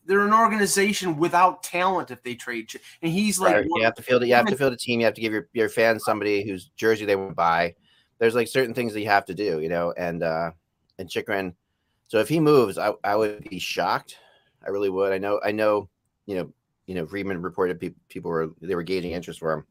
they're 0.07 0.25
an 0.25 0.33
organization 0.33 1.17
without 1.17 1.61
talent 1.61 2.09
if 2.09 2.23
they 2.23 2.33
trade, 2.33 2.69
Ch- 2.69 2.77
and 3.03 3.11
he's 3.11 3.39
like 3.39 3.53
Right. 3.57 3.65
You 3.75 3.83
have 3.83 3.93
to 3.93 4.01
field. 4.01 4.25
You 4.25 4.33
have 4.33 4.47
to 4.47 4.57
field 4.57 4.73
a 4.73 4.77
team. 4.77 4.99
You 4.99 5.05
have 5.05 5.13
to 5.13 5.21
give 5.21 5.33
your, 5.33 5.47
your 5.53 5.69
fans 5.69 6.03
somebody 6.03 6.49
whose 6.49 6.71
jersey 6.75 7.05
they 7.05 7.15
would 7.15 7.35
buy. 7.35 7.75
There's 8.17 8.33
like 8.33 8.47
certain 8.47 8.73
things 8.73 8.93
that 8.93 9.01
you 9.01 9.07
have 9.07 9.25
to 9.25 9.35
do, 9.35 9.59
you 9.59 9.69
know. 9.69 9.93
And 9.95 10.23
uh 10.23 10.51
and 10.97 11.07
Chychrun. 11.07 11.53
So 12.07 12.17
if 12.17 12.27
he 12.27 12.39
moves, 12.39 12.79
I, 12.79 12.93
I 13.03 13.15
would 13.15 13.47
be 13.47 13.59
shocked. 13.59 14.17
I 14.65 14.71
really 14.71 14.89
would. 14.89 15.13
I 15.13 15.19
know. 15.19 15.39
I 15.45 15.51
know. 15.51 15.89
You 16.25 16.37
know. 16.37 16.53
You 16.91 16.95
know. 16.95 17.07
Friedman 17.07 17.41
reported 17.41 17.79
people 17.79 18.01
people 18.09 18.29
were 18.29 18.51
they 18.61 18.75
were 18.75 18.83
gauging 18.83 19.11
interest 19.11 19.39
for 19.39 19.53
him. 19.53 19.65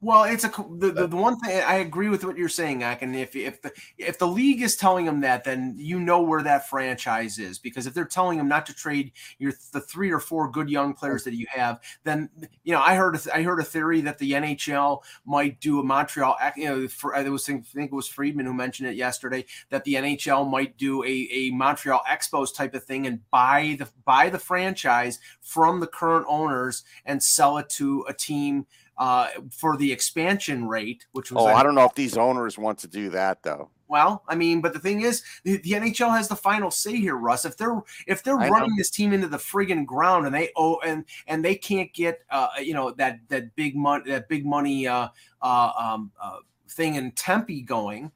Well, 0.00 0.24
it's 0.24 0.44
a 0.44 0.48
the, 0.48 0.92
the, 0.92 1.06
the 1.08 1.16
one 1.16 1.40
thing 1.40 1.60
I 1.66 1.76
agree 1.76 2.08
with 2.08 2.24
what 2.24 2.36
you're 2.36 2.48
saying, 2.48 2.84
Ak, 2.84 3.02
and 3.02 3.16
if 3.16 3.34
if 3.34 3.60
the 3.60 3.72
if 3.96 4.16
the 4.16 4.28
league 4.28 4.62
is 4.62 4.76
telling 4.76 5.04
them 5.04 5.22
that, 5.22 5.42
then 5.42 5.74
you 5.76 5.98
know 5.98 6.22
where 6.22 6.40
that 6.42 6.68
franchise 6.68 7.40
is 7.40 7.58
because 7.58 7.84
if 7.88 7.94
they're 7.94 8.04
telling 8.04 8.38
them 8.38 8.46
not 8.46 8.64
to 8.66 8.74
trade 8.74 9.10
your 9.40 9.52
the 9.72 9.80
three 9.80 10.12
or 10.12 10.20
four 10.20 10.48
good 10.48 10.70
young 10.70 10.94
players 10.94 11.24
that 11.24 11.34
you 11.34 11.46
have, 11.50 11.80
then 12.04 12.30
you 12.62 12.72
know 12.72 12.80
I 12.80 12.94
heard 12.94 13.16
a 13.16 13.18
th- 13.18 13.34
I 13.34 13.42
heard 13.42 13.58
a 13.58 13.64
theory 13.64 14.00
that 14.02 14.18
the 14.18 14.32
NHL 14.32 15.02
might 15.26 15.58
do 15.58 15.80
a 15.80 15.82
Montreal. 15.82 16.36
You 16.56 16.68
know, 16.68 16.88
for, 16.88 17.16
I 17.16 17.28
was 17.28 17.44
think, 17.44 17.66
think 17.66 17.90
it 17.90 17.96
was 17.96 18.06
Friedman 18.06 18.46
who 18.46 18.54
mentioned 18.54 18.88
it 18.88 18.94
yesterday 18.94 19.46
that 19.70 19.82
the 19.82 19.94
NHL 19.94 20.48
might 20.48 20.76
do 20.76 21.02
a, 21.02 21.28
a 21.32 21.50
Montreal 21.50 22.02
Expos 22.08 22.54
type 22.54 22.74
of 22.74 22.84
thing 22.84 23.08
and 23.08 23.28
buy 23.32 23.74
the 23.80 23.88
buy 24.04 24.30
the 24.30 24.38
franchise 24.38 25.18
from 25.40 25.80
the 25.80 25.88
current 25.88 26.26
owners 26.28 26.84
and 27.04 27.20
sell 27.20 27.58
it 27.58 27.68
to 27.70 28.04
a 28.08 28.14
team 28.14 28.64
uh, 28.98 29.28
for 29.50 29.76
the 29.76 29.90
expansion 29.92 30.66
rate, 30.68 31.06
which 31.12 31.30
was 31.32 31.42
Oh, 31.44 31.46
I- 31.46 31.60
I 31.60 31.62
don't 31.62 31.74
know 31.74 31.84
if 31.84 31.94
these 31.94 32.16
owners 32.16 32.58
want 32.58 32.78
to 32.80 32.88
do 32.88 33.10
that 33.10 33.42
though. 33.42 33.70
well, 33.88 34.22
I 34.28 34.34
mean, 34.34 34.60
but 34.60 34.72
the 34.74 34.78
thing 34.80 35.00
is, 35.00 35.22
the, 35.44 35.56
the 35.58 35.70
NHL 35.72 36.10
has 36.14 36.28
the 36.28 36.36
final 36.36 36.70
say 36.70 36.96
here, 36.96 37.16
Russ. 37.16 37.44
If 37.46 37.56
they're 37.56 37.80
if 38.06 38.22
they're 38.22 38.38
I 38.38 38.48
know. 38.48 38.54
running 38.54 38.76
this 38.76 38.90
team 38.90 39.12
into 39.12 39.28
the 39.28 39.38
friggin' 39.38 39.86
ground 39.86 40.26
and 40.26 40.34
they 40.34 40.50
oh 40.56 40.78
and 40.84 41.04
and 41.26 41.44
they 41.44 41.54
can't 41.54 41.90
get 41.94 42.20
uh 42.30 42.48
you 42.60 42.74
know 42.74 42.90
that 42.92 43.20
that 43.28 43.54
big 43.56 43.76
money 43.76 44.10
that 44.10 44.28
big 44.28 44.44
money 44.44 44.86
uh 44.86 45.08
uh 45.42 45.70
um 45.78 46.10
uh, 46.20 46.36
thing 46.68 46.96
in 46.96 47.12
Tempe 47.12 47.62
going, 47.62 48.10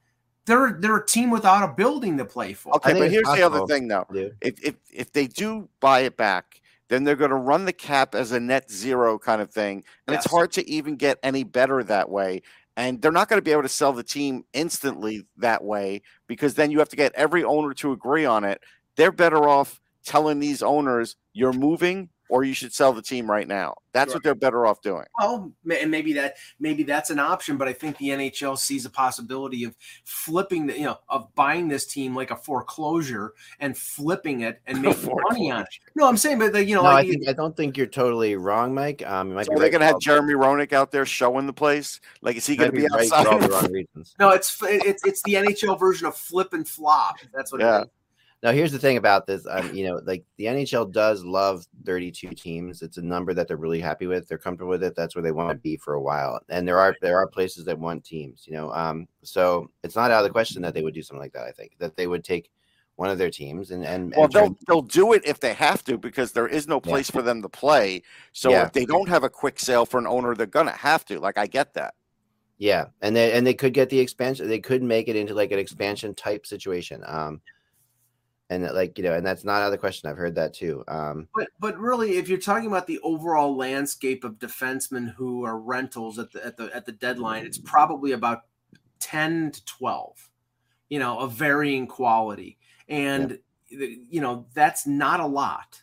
they're 0.47 0.77
they're 0.81 0.97
a 0.99 1.07
team 1.07 1.31
without 1.31 1.63
a 1.63 1.73
building 1.73 2.19
to 2.19 2.25
play 2.25 2.53
for. 2.53 2.75
Okay, 2.77 2.93
but 2.95 3.03
it's 3.03 3.13
here's 3.15 3.29
the 3.35 3.43
other 3.43 3.65
thing 3.67 3.89
though. 3.89 4.07
dude. 4.13 4.37
If 4.41 4.63
if 4.63 4.75
if 4.93 5.13
they 5.13 5.27
do 5.27 5.69
buy 5.81 6.01
it 6.01 6.17
back, 6.17 6.61
then 6.93 7.05
they're 7.05 7.17
going 7.17 7.31
to 7.31 7.37
run 7.37 7.65
the 7.65 7.73
cap 7.73 8.15
as 8.15 8.33
a 8.33 8.41
net 8.41 8.71
zero 8.71 9.19
kind 9.19 9.41
of 9.41 9.51
thing, 9.51 9.83
and 10.07 10.15
it's 10.15 10.31
hard 10.31 10.53
to 10.53 10.69
even 10.69 10.97
get 10.97 11.19
any 11.23 11.43
better 11.43 11.83
that 11.85 12.11
way. 12.11 12.43
And 12.77 13.01
they're 13.01 13.11
not 13.11 13.29
going 13.29 13.39
to 13.39 13.45
be 13.45 13.53
able 13.53 13.63
to 13.63 13.69
sell 13.69 13.93
the 13.93 14.03
team 14.03 14.45
instantly 14.53 15.27
that 15.39 15.65
way 15.65 16.03
because 16.27 16.55
then 16.55 16.71
you 16.71 16.79
have 16.79 16.89
to 16.91 16.97
get 16.97 17.13
every 17.15 17.45
owner 17.45 17.75
to 17.75 17.93
agree 17.93 18.25
on 18.25 18.45
it. 18.45 18.63
They're 18.97 19.13
better 19.13 19.49
off 19.49 19.81
telling 20.05 20.39
these 20.39 20.63
owners 20.63 21.17
you're 21.33 21.53
moving 21.53 22.11
or 22.33 22.45
you 22.45 22.55
should 22.55 22.73
sell 22.73 22.95
the 22.95 23.03
team 23.03 23.31
right 23.31 23.47
now. 23.47 23.75
That's 23.93 24.15
what 24.15 24.23
they're 24.23 24.35
better 24.35 24.65
off 24.65 24.81
doing. 24.81 25.05
Well, 25.19 25.53
and 25.79 25.91
maybe 25.91 26.15
that 26.15 26.37
maybe 26.59 26.83
that's 26.83 27.11
an 27.11 27.19
option, 27.19 27.59
but 27.59 27.69
I 27.69 27.75
think 27.75 27.99
the 27.99 28.09
NHL 28.09 28.57
sees 28.57 28.87
a 28.87 28.91
possibility 28.91 29.65
of 29.65 29.77
flipping 30.05 30.67
the 30.67 30.75
you 30.75 30.85
know 30.85 30.99
of 31.11 31.33
buying 31.35 31.69
this 31.69 31.85
team 31.85 32.17
like 32.17 32.31
a 32.31 32.37
foreclosure 32.37 33.35
and 33.61 33.77
flipping 33.77 34.41
it 34.41 34.63
and 34.67 34.81
making 34.83 35.15
money 35.29 35.51
on 35.51 35.61
it. 35.61 35.69
No, 35.95 36.09
I'm 36.09 36.17
saying, 36.17 36.39
but 36.39 36.55
the, 36.55 36.65
you 36.65 36.75
know, 36.75 36.85
No, 36.85 36.89
I 36.89 36.95
like, 36.95 37.09
think 37.11 37.29
I 37.29 37.35
don't 37.35 37.55
think 37.55 37.77
you're 37.77 37.87
totally 37.87 38.35
wrong, 38.37 38.73
Mike. 38.73 39.07
Um, 39.07 39.35
might 39.35 39.45
So 39.45 39.53
be 39.53 39.57
are 39.57 39.61
they 39.61 39.71
going 39.71 39.81
to 39.83 39.87
have 39.87 40.01
Jeremy 40.01 40.33
Roenick 40.33 40.73
out 40.73 40.91
there 40.91 41.05
showing 41.05 41.45
the 41.47 41.53
place? 41.53 42.01
Like, 42.23 42.37
is 42.37 42.47
he 42.47 42.57
going 42.57 42.71
to 42.71 42.77
be 42.77 42.87
right 42.87 43.07
for 43.11 43.15
all 43.17 43.25
the 43.25 43.45
outside? 43.45 43.51
wrong 43.51 43.73
reasons. 43.73 44.15
no, 44.19 44.31
it's 44.31 44.57
it's 44.63 45.05
it's 45.05 45.23
the 45.25 45.35
NHL 45.35 45.79
version 45.79 46.07
of 46.07 46.17
flip 46.17 46.55
and 46.55 46.67
flop. 46.67 47.17
That's 47.35 47.53
what. 47.53 47.61
Yeah. 47.61 47.81
It 47.81 47.83
is. 47.83 47.89
Now, 48.43 48.51
here's 48.53 48.73
the 48.73 48.79
thing 48.79 48.97
about 48.97 49.27
this. 49.27 49.47
Um, 49.49 49.73
you 49.75 49.85
know, 49.87 50.01
like 50.05 50.25
the 50.37 50.47
NHL 50.49 50.91
does 50.91 51.25
love 51.25 51.67
32 51.85 52.31
teams. 52.31 52.83
It's 52.83 52.97
a 52.97 53.03
number 53.03 53.33
that 53.35 53.47
they're 53.49 53.57
really 53.57 53.81
happy 53.81 54.07
with. 54.07 54.27
They're 54.29 54.39
comfortable 54.39 54.71
with 54.71 54.83
it. 54.83 54.95
That's 54.97 55.15
where 55.15 55.23
they 55.23 55.33
want 55.33 55.51
to 55.51 55.61
be 55.63 55.77
for 55.77 55.95
a 55.95 56.03
while. 56.03 56.41
And 56.49 56.67
there 56.67 56.79
are 56.79 56.97
there 57.01 57.19
are 57.19 57.27
places 57.29 57.65
that 57.67 57.79
want 57.79 58.05
teams. 58.05 58.45
You 58.47 58.55
know, 58.55 58.73
um, 58.73 59.07
so 59.23 59.71
it's 59.85 59.97
not 59.97 60.11
out 60.11 60.21
of 60.21 60.25
the 60.25 60.31
question 60.31 60.63
that 60.63 60.75
they 60.75 60.83
would 60.83 60.95
do 60.95 61.03
something 61.03 61.23
like 61.23 61.33
that. 61.35 61.45
I 61.47 61.53
think 61.53 61.77
that 61.79 61.97
they 61.97 62.07
would 62.07 62.25
take 62.25 62.51
one 62.97 63.11
of 63.11 63.19
their 63.19 63.31
teams 63.31 63.71
and 63.71 63.85
and, 63.85 64.13
Well, 64.15 64.25
and 64.25 64.33
they'll 64.33 64.57
they'll 64.67 64.83
do 64.83 65.13
it 65.15 65.23
if 65.27 65.41
they 65.41 65.55
have 65.55 65.83
to 65.85 65.97
because 65.99 66.33
there 66.33 66.49
is 66.49 66.69
no 66.69 66.81
Yeah. 66.85 66.91
place 66.91 67.11
for 67.11 67.23
them 67.23 67.41
to 67.43 67.49
play. 67.49 68.03
So 68.33 68.51
Yeah. 68.51 68.63
if 68.63 68.73
they 68.73 68.85
don't 68.85 69.09
have 69.09 69.25
a 69.25 69.31
quick 69.31 69.59
sale 69.59 69.87
for 69.87 69.99
an 69.99 70.07
owner, 70.07 70.35
they're 70.35 70.47
gonna 70.47 70.71
have 70.73 71.05
to. 71.07 71.19
Like 71.21 71.39
I 71.39 71.47
get 71.47 71.75
that. 71.75 71.95
yeah, 72.59 72.87
and 73.01 73.17
they 73.17 73.33
and 73.33 73.47
they 73.47 73.55
could 73.55 73.75
get 73.75 73.91
the 73.91 73.99
expansion. 73.99 74.49
They 74.49 74.61
could 74.61 74.83
make 74.83 75.09
it 75.09 75.17
into 75.17 75.35
like 75.35 75.51
an 75.53 75.59
expansion 75.59 76.15
type 76.15 76.47
situation. 76.47 77.03
Um, 77.07 77.41
and 78.53 78.65
that, 78.65 78.75
like 78.75 78.97
you 78.99 79.05
know, 79.05 79.15
and 79.15 79.27
that's 79.27 79.45
not 79.45 79.63
out 79.63 79.67
of 79.67 79.73
the 79.73 79.79
question. 79.79 80.09
I've 80.09 80.17
heard 80.17 80.35
that 80.37 80.55
too. 80.55 80.85
Um, 80.89 81.29
But 81.35 81.49
but 81.59 81.79
really, 81.79 82.19
if 82.19 82.29
you're 82.29 82.39
talking 82.39 82.69
about 82.69 82.87
the 82.87 83.01
overall 83.01 83.57
landscape 83.57 84.25
of 84.25 84.39
defensemen 84.39 85.15
who 85.15 85.45
are 85.45 85.59
rentals 85.59 86.19
at 86.19 86.31
the 86.33 86.45
at 86.45 86.57
the 86.57 86.75
at 86.75 86.87
the 86.87 86.93
deadline, 86.93 87.45
it's 87.47 87.59
probably 87.59 88.13
about 88.13 88.43
ten 88.99 89.51
to 89.51 89.65
twelve. 89.65 90.29
You 90.89 90.99
know, 90.99 91.19
of 91.19 91.33
varying 91.33 91.87
quality, 91.87 92.59
and 92.89 93.39
the- 93.71 94.01
you 94.11 94.21
know 94.21 94.47
that's 94.55 94.87
not 94.87 95.21
a 95.21 95.27
lot. 95.27 95.83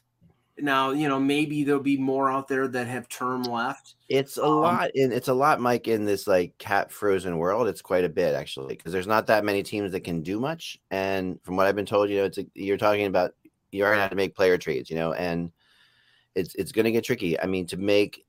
Now, 0.62 0.92
you 0.92 1.08
know, 1.08 1.20
maybe 1.20 1.64
there'll 1.64 1.82
be 1.82 1.98
more 1.98 2.30
out 2.32 2.48
there 2.48 2.68
that 2.68 2.88
have 2.88 3.08
term 3.10 3.44
left. 3.44 3.96
It's 4.10 4.38
a 4.38 4.44
Um, 4.44 4.50
lot 4.62 4.92
in 4.96 5.12
it's 5.12 5.28
a 5.28 5.34
lot, 5.34 5.60
Mike, 5.62 5.88
in 5.88 6.06
this 6.06 6.28
like 6.28 6.58
cat 6.58 6.92
frozen 6.92 7.38
world. 7.38 7.68
It's 7.68 7.82
quite 7.82 8.04
a 8.04 8.10
bit 8.10 8.34
actually, 8.36 8.76
because 8.76 8.92
there's 8.92 9.08
not 9.08 9.28
that 9.28 9.46
many 9.46 9.64
teams 9.64 9.92
that 9.92 10.02
can 10.02 10.22
do 10.22 10.40
much. 10.40 10.80
And 10.92 11.40
from 11.44 11.56
what 11.56 11.68
I've 11.68 11.76
been 11.76 11.86
told, 11.86 12.10
you 12.10 12.18
know, 12.18 12.26
it's 12.26 12.38
a, 12.40 12.46
you're 12.56 12.78
talking 12.78 13.06
about 13.06 13.34
you're 13.72 13.90
gonna 13.90 14.02
have 14.02 14.10
to 14.12 14.16
make 14.16 14.36
player 14.36 14.58
trades, 14.58 14.90
you 14.90 14.96
know, 14.96 15.14
and 15.14 15.52
it's 16.36 16.56
it's 16.56 16.72
gonna 16.72 16.92
get 16.92 17.04
tricky. 17.04 17.40
I 17.40 17.46
mean, 17.46 17.68
to 17.68 17.78
make 17.78 18.26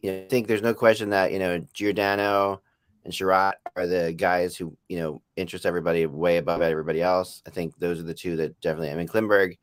you 0.00 0.12
know, 0.12 0.18
I 0.24 0.28
think 0.28 0.46
there's 0.46 0.62
no 0.62 0.74
question 0.74 1.10
that, 1.10 1.32
you 1.32 1.38
know, 1.38 1.58
Giordano 1.72 2.62
and 3.04 3.12
Chiarot 3.12 3.54
are 3.76 3.86
the 3.86 4.12
guys 4.12 4.56
who, 4.56 4.76
you 4.88 4.98
know, 4.98 5.22
interest 5.36 5.66
everybody 5.66 6.06
way 6.06 6.38
above 6.38 6.60
everybody 6.62 7.02
else. 7.02 7.42
I 7.46 7.50
think 7.50 7.78
those 7.78 7.98
are 8.00 8.04
the 8.04 8.14
two 8.14 8.36
that 8.36 8.60
definitely 8.60 8.90
I 8.90 8.94
mean 8.94 9.08
Klingberg 9.08 9.58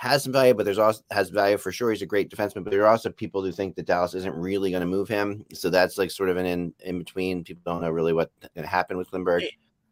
has 0.00 0.22
some 0.22 0.32
value, 0.32 0.54
but 0.54 0.64
there's 0.64 0.78
also 0.78 1.02
has 1.10 1.28
value 1.28 1.58
for 1.58 1.70
sure. 1.70 1.90
He's 1.90 2.00
a 2.00 2.06
great 2.06 2.30
defenseman, 2.30 2.64
but 2.64 2.70
there 2.70 2.84
are 2.84 2.90
also 2.90 3.10
people 3.10 3.42
who 3.42 3.52
think 3.52 3.76
that 3.76 3.84
Dallas 3.84 4.14
isn't 4.14 4.34
really 4.34 4.70
going 4.70 4.80
to 4.80 4.86
move 4.86 5.10
him. 5.10 5.44
So 5.52 5.68
that's 5.68 5.98
like 5.98 6.10
sort 6.10 6.30
of 6.30 6.38
an 6.38 6.46
in, 6.46 6.72
in 6.80 6.98
between. 6.98 7.44
People 7.44 7.60
don't 7.66 7.82
know 7.82 7.90
really 7.90 8.14
what's 8.14 8.32
going 8.54 8.64
to 8.64 8.70
happen 8.70 8.96
with 8.96 9.10
Klingberg. 9.10 9.46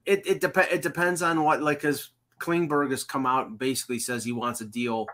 It 0.07 0.27
it, 0.27 0.41
dep- 0.41 0.73
it 0.73 0.81
depends 0.81 1.21
on 1.21 1.45
what 1.45 1.61
like 1.61 1.81
because 1.83 2.13
Klingberg 2.41 2.91
has 2.91 3.05
come 3.05 3.27
out 3.27 3.49
and 3.49 3.59
basically 3.59 3.99
says 3.99 4.25
he 4.25 4.33
wants 4.33 4.63
a 4.63 4.65
deal, 4.65 5.09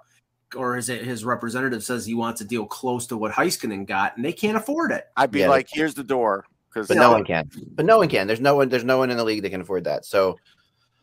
or 0.54 0.76
his 0.76 0.86
his 0.86 1.24
representative 1.24 1.82
says 1.82 2.06
he 2.06 2.14
wants 2.14 2.40
a 2.40 2.44
deal 2.44 2.64
close 2.64 3.08
to 3.08 3.16
what 3.16 3.32
Heiskanen 3.32 3.88
got, 3.88 4.14
and 4.14 4.24
they 4.24 4.32
can't 4.32 4.56
afford 4.56 4.92
it. 4.92 5.06
I'd 5.16 5.32
be 5.32 5.40
Yeah, 5.40 5.48
like, 5.48 5.66
here's 5.72 5.94
the 5.94 6.04
door. 6.04 6.46
Because 6.72 6.86
But 6.86 6.98
no 6.98 7.10
one 7.10 7.24
can. 7.24 7.50
But 7.72 7.84
no 7.84 7.98
one 7.98 8.08
can. 8.08 8.28
There's 8.28 8.40
no 8.40 8.54
one. 8.54 8.68
There's 8.68 8.84
no 8.84 8.98
one 8.98 9.10
in 9.10 9.16
the 9.16 9.24
league 9.24 9.42
that 9.42 9.50
can 9.50 9.60
afford 9.60 9.82
that. 9.84 10.04
So 10.04 10.38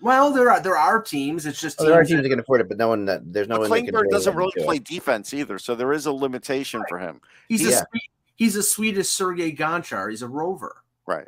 Well, 0.02 0.32
there 0.32 0.52
are 0.52 0.60
there 0.60 0.78
are 0.78 1.02
teams. 1.02 1.46
It's 1.46 1.60
just 1.60 1.80
oh, 1.80 1.86
there 1.86 1.94
are 1.94 1.98
teams 2.00 2.10
teams 2.10 2.18
that- 2.18 2.24
that 2.24 2.30
can 2.30 2.40
afford 2.40 2.62
it, 2.62 2.68
but 2.70 2.78
no 2.78 2.88
one 2.88 3.06
that 3.06 3.32
there's 3.32 3.48
no 3.48 3.56
but 3.58 3.70
one. 3.70 3.70
that 3.70 3.86
can 3.86 3.94
Klingberg 3.94 4.10
doesn't 4.10 4.36
really 4.36 4.52
really 4.56 4.66
play 4.66 4.76
it. 4.78 4.84
defense 4.84 5.34
either, 5.34 5.60
so 5.60 5.76
there 5.76 5.94
is 5.94 6.06
a 6.06 6.12
limitation 6.12 6.84
for 6.90 6.98
him. 6.98 7.22
he's 7.48 7.66
a 7.66 7.72
sweet, 7.72 8.10
he's 8.36 8.56
a 8.56 8.64
Swedish 8.64 9.10
Sergei 9.10 9.52
Gonchar. 9.54 10.10
He's 10.10 10.22
a 10.22 10.28
rover. 10.28 10.84
Right. 11.06 11.28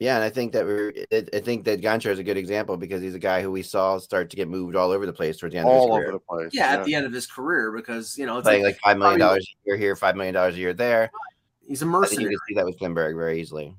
Yeah, 0.00 0.16
and 0.16 0.24
I 0.24 0.30
think 0.30 0.52
that 0.52 0.66
we're. 0.66 0.92
I 1.12 1.24
I 1.32 1.40
think 1.40 1.64
that 1.64 1.80
Gonchar 1.80 2.10
is 2.10 2.18
a 2.18 2.24
good 2.24 2.36
example 2.36 2.76
because 2.76 3.00
he's 3.00 3.14
a 3.14 3.18
guy 3.18 3.40
who 3.40 3.50
we 3.50 3.62
saw 3.62 3.96
start 3.98 4.28
to 4.30 4.36
get 4.36 4.48
moved 4.48 4.74
all 4.74 4.90
over 4.90 5.06
the 5.06 5.12
place 5.12 5.36
towards 5.38 5.52
the 5.52 5.60
end 5.60 5.68
all 5.68 5.74
of 5.74 5.82
his 5.82 5.90
over 5.92 6.00
career, 6.02 6.12
the 6.12 6.18
place. 6.18 6.50
Yeah, 6.52 6.72
at 6.72 6.84
the 6.84 6.94
end 6.94 7.06
of 7.06 7.12
his 7.12 7.26
career, 7.26 7.70
because 7.70 8.18
you 8.18 8.26
know 8.26 8.38
it's 8.38 8.44
playing 8.44 8.64
like 8.64 8.78
five 8.80 8.98
million 8.98 9.20
dollars 9.20 9.46
a 9.46 9.68
year 9.68 9.76
here, 9.76 9.94
five 9.94 10.16
million 10.16 10.34
dollars 10.34 10.56
a 10.56 10.58
year 10.58 10.74
there. 10.74 11.10
he's 11.66 11.80
a 11.82 11.86
I 11.86 12.06
think 12.06 12.22
you 12.22 12.28
can 12.28 12.38
see 12.48 12.54
that 12.56 12.66
with 12.66 12.78
Klingberg 12.78 13.16
very 13.16 13.40
easily. 13.40 13.76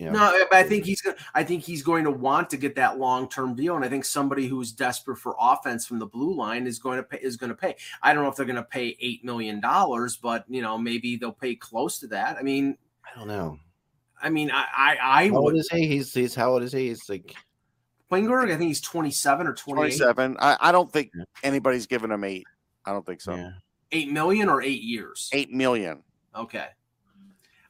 You 0.00 0.06
know, 0.06 0.12
No, 0.12 0.44
but 0.50 0.56
I 0.58 0.62
think 0.62 0.86
he's 0.86 1.02
going. 1.02 1.14
I 1.34 1.44
think 1.44 1.62
he's 1.62 1.82
going 1.82 2.04
to 2.04 2.10
want 2.10 2.48
to 2.50 2.56
get 2.56 2.74
that 2.76 2.98
long 2.98 3.28
term 3.28 3.54
deal, 3.54 3.76
and 3.76 3.84
I 3.84 3.88
think 3.88 4.06
somebody 4.06 4.46
who's 4.46 4.72
desperate 4.72 5.18
for 5.18 5.36
offense 5.38 5.86
from 5.86 5.98
the 5.98 6.06
blue 6.06 6.34
line 6.34 6.66
is 6.66 6.78
going 6.78 6.96
to 6.96 7.02
pay. 7.02 7.18
Is 7.18 7.36
going 7.36 7.50
to 7.50 7.54
pay. 7.54 7.76
I 8.02 8.14
don't 8.14 8.22
know 8.24 8.30
if 8.30 8.34
they're 8.36 8.46
going 8.46 8.56
to 8.56 8.62
pay 8.62 8.96
eight 8.98 9.22
million 9.24 9.60
dollars, 9.60 10.16
but 10.16 10.44
you 10.48 10.62
know 10.62 10.78
maybe 10.78 11.16
they'll 11.16 11.32
pay 11.32 11.54
close 11.54 11.98
to 11.98 12.06
that. 12.08 12.38
I 12.38 12.42
mean, 12.42 12.78
I 13.04 13.18
don't 13.18 13.28
know. 13.28 13.58
I 14.22 14.30
mean, 14.30 14.50
I 14.50 14.64
I, 14.74 14.96
I 15.02 15.28
How 15.28 15.36
old 15.36 15.44
would. 15.52 15.56
is 15.56 15.68
he? 15.68 15.86
He's 15.86 16.14
he's 16.14 16.34
how 16.34 16.52
old 16.54 16.62
is 16.62 16.72
he? 16.72 16.88
He's 16.88 17.06
like 17.08 17.34
Klingberg, 18.10 18.46
I 18.50 18.56
think 18.56 18.68
he's 18.68 18.80
twenty 18.80 19.10
seven 19.10 19.46
or 19.46 19.52
twenty 19.52 19.82
eight. 19.82 19.98
27. 19.98 20.36
I, 20.40 20.56
I 20.60 20.72
don't 20.72 20.90
think 20.90 21.10
anybody's 21.42 21.86
giving 21.86 22.10
him 22.10 22.24
eight. 22.24 22.44
I 22.86 22.92
don't 22.92 23.04
think 23.04 23.20
so. 23.20 23.34
yeah. 23.34 23.50
Eight 23.92 24.10
million 24.10 24.48
or 24.48 24.62
eight 24.62 24.80
years. 24.82 25.28
Eight 25.34 25.50
million. 25.50 26.02
Okay. 26.34 26.68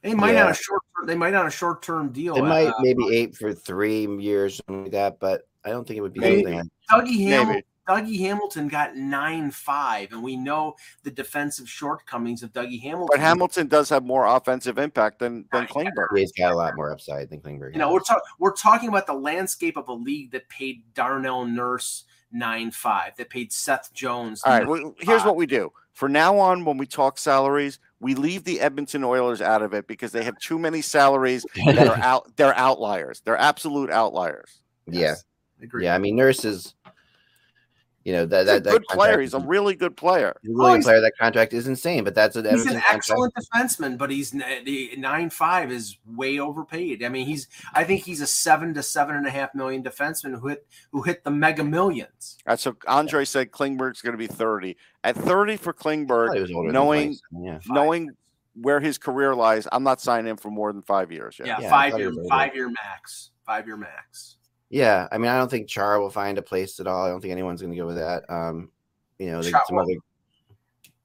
They 0.01 0.15
might 0.15 0.33
Yeah. 0.33 0.45
on 0.45 0.51
a 0.51 0.53
short. 0.53 0.80
They 1.05 1.15
might 1.15 1.33
on 1.33 1.47
a 1.47 1.51
short 1.51 1.81
term 1.81 2.11
deal. 2.11 2.35
It 2.35 2.43
might 2.43 2.67
Uh, 2.67 2.73
maybe 2.79 3.15
eight 3.15 3.35
for 3.35 3.53
three 3.53 4.07
years, 4.17 4.57
something 4.57 4.83
like 4.83 4.91
that. 4.91 5.19
But 5.19 5.47
I 5.65 5.69
don't 5.69 5.87
think 5.87 5.97
it 5.97 6.01
would 6.01 6.13
be 6.13 6.19
Maybe. 6.19 6.43
something. 6.43 6.71
Dougie 6.91 7.27
Hamilton. 7.27 7.63
Dougie 7.89 8.19
Hamilton 8.19 8.67
got 8.67 8.95
nine 8.95 9.51
five, 9.51 10.11
and 10.13 10.23
we 10.23 10.35
know 10.37 10.75
the 11.03 11.11
defensive 11.11 11.67
shortcomings 11.67 12.43
of 12.43 12.53
Dougie 12.53 12.81
Hamilton. 12.81 13.09
But 13.11 13.19
Hamilton 13.19 13.67
does 13.67 13.89
have 13.89 14.03
more 14.03 14.27
offensive 14.27 14.77
impact 14.77 15.19
than 15.19 15.45
than 15.51 15.65
Klingberg. 15.67 16.07
he's 16.15 16.31
got 16.31 16.51
a 16.51 16.55
lot 16.55 16.75
more 16.75 16.91
upside 16.91 17.29
than 17.29 17.41
Klingberg. 17.41 17.73
You 17.73 17.79
know, 17.79 17.91
we're 17.91 17.99
talking 17.99 18.21
we're 18.39 18.53
talking 18.53 18.87
about 18.89 19.07
the 19.07 19.13
landscape 19.13 19.77
of 19.77 19.87
a 19.89 19.93
league 19.93 20.31
that 20.31 20.47
paid 20.47 20.83
Darnell 20.93 21.45
Nurse 21.45 22.05
nine 22.31 22.71
five, 22.71 23.15
that 23.17 23.29
paid 23.29 23.51
Seth 23.51 23.91
Jones. 23.93 24.41
All 24.45 24.53
right. 24.53 24.67
Well, 24.67 24.93
here's 24.99 25.23
what 25.23 25.35
we 25.35 25.45
do. 25.45 25.73
For 25.93 26.07
now 26.07 26.37
on, 26.37 26.63
when 26.63 26.77
we 26.77 26.85
talk 26.85 27.17
salaries, 27.17 27.79
we 28.01 28.15
leave 28.15 28.43
the 28.43 28.59
Edmonton 28.59 29.03
Oilers 29.03 29.41
out 29.41 29.61
of 29.61 29.73
it 29.73 29.87
because 29.87 30.11
they 30.11 30.23
have 30.23 30.37
too 30.39 30.57
many 30.59 30.81
salaries 30.81 31.45
that 31.65 31.87
are 31.87 31.97
out. 32.03 32.35
They're 32.35 32.57
outliers. 32.57 33.21
They're 33.23 33.37
absolute 33.37 33.91
outliers. 33.91 34.61
yeah, 34.87 35.15
Agree. 35.61 35.85
yeah. 35.85 35.95
I 35.95 35.99
mean, 35.99 36.15
Nurse 36.15 36.43
is, 36.43 36.73
you 38.03 38.13
know, 38.13 38.25
that 38.25 38.41
He's 38.41 38.49
a 38.49 38.53
that, 38.53 38.63
that 38.63 38.71
good 38.71 38.83
player. 38.85 39.21
He's 39.21 39.33
a 39.33 39.39
really 39.39 39.75
good 39.75 39.95
player. 39.95 40.35
he's 40.41 40.49
a 40.51 40.53
really 40.53 40.71
Oh, 40.71 40.75
good 40.77 40.83
player. 40.83 41.01
That 41.01 41.17
contract 41.19 41.53
is 41.53 41.67
insane, 41.67 42.03
but 42.03 42.15
that's 42.15 42.35
an 42.35 42.45
He's 42.45 42.53
Edmonton 42.53 42.75
an 42.77 42.81
contract. 42.81 42.95
excellent 42.97 43.33
defenseman, 43.35 43.97
but 43.97 44.09
he's 44.09 44.31
the 44.31 44.95
nine 44.97 45.29
five 45.29 45.71
is 45.71 45.97
way 46.15 46.39
overpaid. 46.39 47.03
I 47.03 47.09
mean, 47.09 47.25
he's 47.27 47.47
I 47.73 47.83
think 47.83 48.03
he's 48.03 48.21
a 48.21 48.27
seven 48.27 48.73
to 48.73 48.83
seven 48.83 49.15
and 49.15 49.27
a 49.27 49.29
half 49.29 49.53
million 49.53 49.83
defenseman 49.83 50.39
who 50.39 50.47
hit 50.47 50.67
who 50.91 51.01
hit 51.03 51.23
the 51.23 51.31
mega 51.31 51.63
millions. 51.63 52.37
All 52.47 52.51
right, 52.53 52.59
so 52.59 52.75
Andre 52.87 53.25
said 53.25 53.51
Klingberg's 53.51 54.01
going 54.01 54.13
to 54.13 54.17
be 54.17 54.27
30. 54.27 54.75
At 55.03 55.15
30 55.15 55.57
for 55.57 55.69
I 55.69 55.73
thought 55.73 55.89
he 55.91 56.05
Klingberg, 56.05 56.41
was 56.41 56.51
older 56.51 56.67
than 56.67 56.73
knowing 56.73 57.15
yeah. 57.31 57.59
knowing 57.67 58.09
where 58.55 58.79
his 58.79 58.97
career 58.97 59.33
lies, 59.33 59.67
I'm 59.71 59.83
not 59.83 60.01
signing 60.01 60.29
him 60.29 60.37
for 60.37 60.51
more 60.51 60.73
than 60.73 60.81
five 60.81 61.11
years. 61.11 61.37
Yet. 61.39 61.47
Yeah, 61.47 61.57
Yeah, 61.61 61.69
five 61.69 61.97
year 61.97 62.11
five 62.29 62.53
year 62.55 62.69
max. 62.69 63.29
Five 63.45 63.65
year 63.67 63.77
max. 63.77 64.37
Yeah, 64.71 65.09
I 65.11 65.17
mean, 65.17 65.29
I 65.29 65.37
don't 65.37 65.51
think 65.51 65.67
Char 65.67 65.99
will 65.99 66.09
find 66.09 66.37
a 66.37 66.41
place 66.41 66.79
at 66.79 66.87
all. 66.87 67.05
I 67.05 67.09
don't 67.09 67.19
think 67.19 67.33
anyone's 67.33 67.61
going 67.61 67.73
to 67.73 67.77
go 67.77 67.85
with 67.85 67.97
that. 67.97 68.23
Um, 68.29 68.71
you 69.19 69.29
know, 69.29 69.41
they 69.41 69.51
Char- 69.51 69.63
some 69.67 69.77
other. 69.77 69.93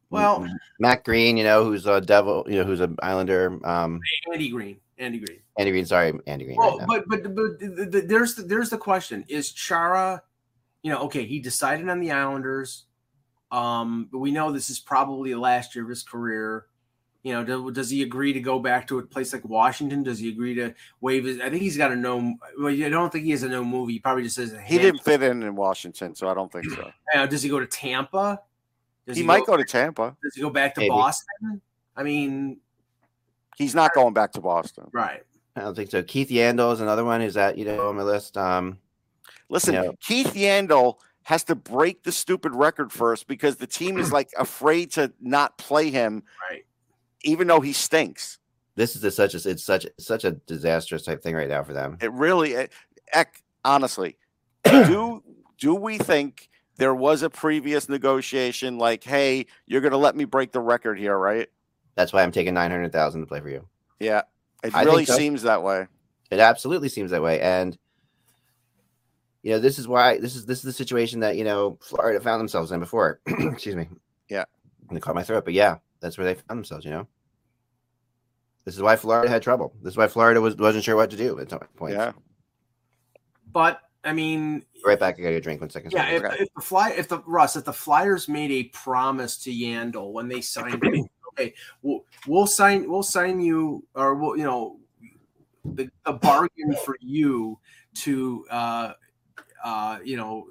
Well- 0.09 0.47
Matt 0.79 1.05
Green, 1.05 1.37
you 1.37 1.43
know, 1.43 1.65
who's 1.65 1.85
a 1.85 2.01
devil, 2.01 2.47
you 2.49 2.59
know, 2.59 2.65
who's 2.65 2.81
an 2.81 2.97
Islander. 3.03 3.59
Um, 3.67 4.01
Andy 4.33 4.51
Greene. 4.51 4.79
Andy 4.99 5.19
Greene. 5.19 5.41
Andy 5.59 5.73
Greene, 5.73 5.85
sorry, 5.85 6.13
Andy 6.29 6.45
Greene. 6.45 6.57
Well, 6.57 6.79
right 6.79 6.87
but 6.87 7.09
but 7.09 7.35
but 7.35 7.59
the, 7.59 7.89
the, 7.91 8.01
there's 8.03 8.37
the, 8.37 8.43
there's 8.43 8.71
the 8.71 8.79
question: 8.79 9.25
Is 9.29 9.51
Chara, 9.51 10.23
you 10.83 10.93
know, 10.93 11.01
okay? 11.03 11.27
He 11.27 11.41
decided 11.41 11.89
on 11.89 12.01
the 12.01 12.13
Islanders. 12.13 12.85
Um, 13.51 14.09
but 14.13 14.19
we 14.19 14.31
know 14.31 14.53
this 14.53 14.71
is 14.71 14.79
probably 14.79 15.33
the 15.33 15.41
last 15.41 15.75
year 15.75 15.85
of 15.85 15.91
his 15.91 16.03
career. 16.03 16.67
You 17.27 17.33
know, 17.33 17.43
do, 17.43 17.73
does 17.73 17.91
he 17.91 18.05
agree 18.05 18.33
to 18.33 18.39
go 18.39 18.61
back 18.61 18.87
to 18.87 19.01
a 19.01 19.03
place 19.03 19.33
like 19.33 19.45
Washington? 19.45 20.05
Does 20.05 20.21
he 20.21 20.29
agree 20.29 20.55
to 20.55 20.73
waive 21.01 21.25
his? 21.25 21.41
I 21.41 21.51
think 21.51 21.61
he's 21.61 21.77
got 21.77 21.91
a 21.91 21.97
no. 21.97 22.37
Well, 22.57 22.69
I 22.73 22.89
don't 22.89 23.13
think 23.13 23.25
he 23.25 23.33
has 23.33 23.43
a 23.43 23.49
no 23.49 23.65
movie. 23.65 23.95
He 23.95 23.99
probably 23.99 24.23
just 24.23 24.37
says 24.37 24.53
a 24.53 24.63
He 24.63 24.79
didn't 24.79 25.03
fit 25.03 25.25
in 25.25 25.43
in 25.43 25.57
Washington, 25.57 26.15
so 26.15 26.29
I 26.29 26.35
don't 26.35 26.53
think 26.53 26.67
so. 26.71 26.89
Uh, 27.17 27.27
does 27.27 27.43
he 27.43 27.49
go 27.49 27.59
to 27.59 27.67
Tampa? 27.67 28.41
Does 29.09 29.17
He 29.17 29.25
might 29.25 29.45
go 29.45 29.57
to 29.57 29.65
Tampa. 29.65 30.17
Does 30.23 30.37
he 30.37 30.41
go 30.43 30.51
back 30.51 30.73
to 30.77 30.83
Maybe. 30.83 30.91
Boston? 30.91 31.61
I 31.97 32.05
mean, 32.05 32.59
He's 33.57 33.75
not 33.75 33.93
going 33.93 34.15
back 34.15 34.31
to 34.35 34.41
Boston. 34.41 34.87
right? 34.93 35.25
I 35.57 35.63
don't 35.63 35.75
think 35.75 35.91
so. 35.91 36.05
Keith 36.05 36.29
Yandle 36.29 36.73
is 36.75 36.81
another 36.81 37.05
one 37.05 37.21
who's 37.21 37.35
that 37.35 37.59
you 37.59 37.65
know 37.65 37.89
on 37.89 37.97
my 37.97 38.05
list. 38.05 38.37
Um, 38.37 38.79
Listen, 39.49 39.75
Yeah. 39.75 39.91
Keith 40.01 40.35
Yandle 40.35 40.99
has 41.25 41.43
to 41.45 41.57
break 41.57 42.05
the 42.05 42.13
stupid 42.13 42.55
record 42.55 42.93
first 42.93 43.27
because 43.27 43.57
the 43.57 43.67
team 43.67 43.99
is 43.99 44.13
like 44.13 44.31
afraid 44.39 44.93
to 44.93 45.13
not 45.21 45.59
play 45.59 45.91
him, 45.91 46.23
Right. 46.49 46.65
Even 47.27 47.47
though 47.47 47.61
he 47.61 47.73
stinks. 47.73 48.39
this 48.77 48.97
is 48.97 49.05
a, 49.05 49.11
such 49.11 49.35
a 49.35 49.51
it's 49.51 49.65
such 49.65 49.87
such 49.99 50.25
a 50.25 50.33
disastrous 50.33 51.05
type 51.05 51.23
thing 51.23 51.35
right 51.35 51.49
now 51.49 51.63
for 51.63 51.73
them. 51.73 51.99
It 52.01 52.13
really, 52.13 52.53
it, 52.53 52.73
honestly, 53.65 54.17
do 54.65 55.23
do 55.59 55.75
we 55.75 55.99
think 55.99 56.49
there 56.77 56.95
was 56.95 57.23
a 57.23 57.31
previous 57.31 57.89
negotiation 57.89 58.79
like, 58.79 59.03
hey, 59.03 59.47
you're 59.67 59.81
going 59.81 59.93
to 59.93 59.99
let 59.99 60.15
me 60.15 60.25
break 60.25 60.53
the 60.53 60.61
record 60.61 60.99
here, 60.99 61.17
right? 61.17 61.49
That's 61.95 62.13
why 62.13 62.23
I'm 62.23 62.33
taking 62.33 62.55
nine 62.55 62.71
hundred 62.71 62.93
thousand 62.93 63.23
to 63.23 63.27
play 63.27 63.41
for 63.41 63.49
you. 63.49 63.67
Yeah, 63.99 64.23
it 64.63 64.75
I 64.75 64.83
really 64.85 65.07
so. 65.07 65.17
seems 65.17 65.43
that 65.43 65.63
way. 65.63 65.87
It 66.31 66.41
absolutely 66.41 66.89
seems 66.89 67.11
that 67.13 67.23
way, 67.23 67.41
and 67.41 67.77
you 69.43 69.53
know 69.53 69.59
this 69.59 69.79
is 69.79 69.89
why 69.89 70.19
this 70.19 70.37
is 70.37 70.45
this 70.45 70.59
is 70.59 70.65
the 70.65 70.73
situation 70.73 71.21
that 71.21 71.37
you 71.37 71.45
know 71.45 71.79
Florida 71.81 72.21
found 72.21 72.41
themselves 72.41 72.73
in 72.73 72.81
before. 72.81 73.21
Excuse 73.27 73.77
me. 73.77 73.89
Yeah. 74.29 74.45
Gonna 74.89 75.01
caught 75.01 75.15
my 75.15 75.23
throat, 75.23 75.45
but 75.45 75.55
yeah, 75.55 75.77
that's 76.01 76.19
where 76.19 76.27
they 76.27 76.35
found 76.35 76.59
themselves. 76.59 76.85
You 76.85 76.91
know, 76.91 77.09
this 78.67 78.75
is 78.75 78.83
why 78.83 78.97
Florida 78.97 79.31
had 79.31 79.43
trouble. 79.43 79.73
This 79.81 79.93
is 79.93 79.97
why 79.97 80.09
Florida 80.09 80.41
was 80.41 80.57
wasn't 80.57 80.83
sure 80.83 80.97
what 80.97 81.09
to 81.11 81.17
do 81.17 81.39
at 81.39 81.49
some 81.49 81.61
point. 81.77 81.95
Yeah. 81.95 82.13
But 83.53 83.81
I 84.05 84.13
mean, 84.13 84.65
Right 84.85 84.99
back. 84.99 85.19
I 85.19 85.23
got 85.23 85.31
to 85.31 85.41
drink 85.41 85.61
one 85.61 85.71
second. 85.71 85.93
Yeah, 85.93 86.09
if, 86.09 86.23
if 86.41 86.49
the 86.55 86.61
fly, 86.61 86.91
if 86.91 87.09
the 87.09 87.21
Russ, 87.27 87.55
if 87.55 87.65
the 87.65 87.73
Flyers 87.73 88.29
made 88.29 88.51
a 88.51 88.65
promise 88.65 89.37
to 89.39 89.53
Yandle 89.53 90.13
when 90.13 90.27
they 90.27 90.41
signed 90.41 90.83
him, 90.83 91.07
okay, 91.33 91.55
we'll 91.83 92.05
we'll 92.27 92.47
sign 92.49 92.91
we'll 92.91 93.05
sign 93.05 93.41
you, 93.41 93.87
or 93.95 94.17
we'll 94.17 94.37
you 94.37 94.45
know, 94.45 94.81
the, 95.65 95.89
the 96.05 96.13
bargain 96.15 96.75
for 96.85 96.97
you 97.01 97.59
to 97.95 98.47
uh 98.51 98.93
uh 99.65 99.99
you 100.05 100.17
know. 100.17 100.47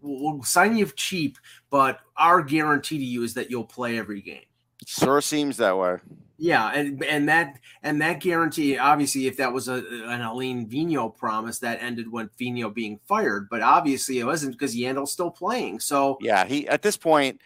We'll 0.00 0.36
we'll 0.36 0.42
sign 0.44 0.76
you 0.76 0.86
cheap, 0.94 1.38
but 1.70 1.98
our 2.16 2.40
guarantee 2.40 2.98
to 2.98 3.04
you 3.04 3.24
is 3.24 3.34
that 3.34 3.50
you'll 3.50 3.64
play 3.64 3.98
every 3.98 4.22
game. 4.22 4.44
Sure 4.86 5.20
seems 5.20 5.56
that 5.56 5.76
way. 5.76 5.96
Yeah, 6.38 6.70
and 6.72 7.02
and 7.04 7.28
that 7.28 7.58
and 7.82 8.00
that 8.02 8.20
guarantee, 8.20 8.76
obviously, 8.76 9.26
if 9.26 9.38
that 9.38 9.52
was 9.52 9.68
a 9.68 9.76
an 10.06 10.20
Alain 10.20 10.68
Vigneault 10.68 11.16
promise, 11.16 11.58
that 11.60 11.82
ended 11.82 12.10
when 12.10 12.28
Vigneault 12.38 12.74
being 12.74 13.00
fired. 13.06 13.48
But 13.48 13.62
obviously, 13.62 14.18
it 14.18 14.24
wasn't 14.24 14.52
because 14.52 14.76
Yandle's 14.76 15.12
still 15.12 15.30
playing. 15.30 15.80
So 15.80 16.18
Yeah, 16.20 16.44
he 16.44 16.68
at 16.68 16.82
this 16.82 16.96
point 16.96 17.40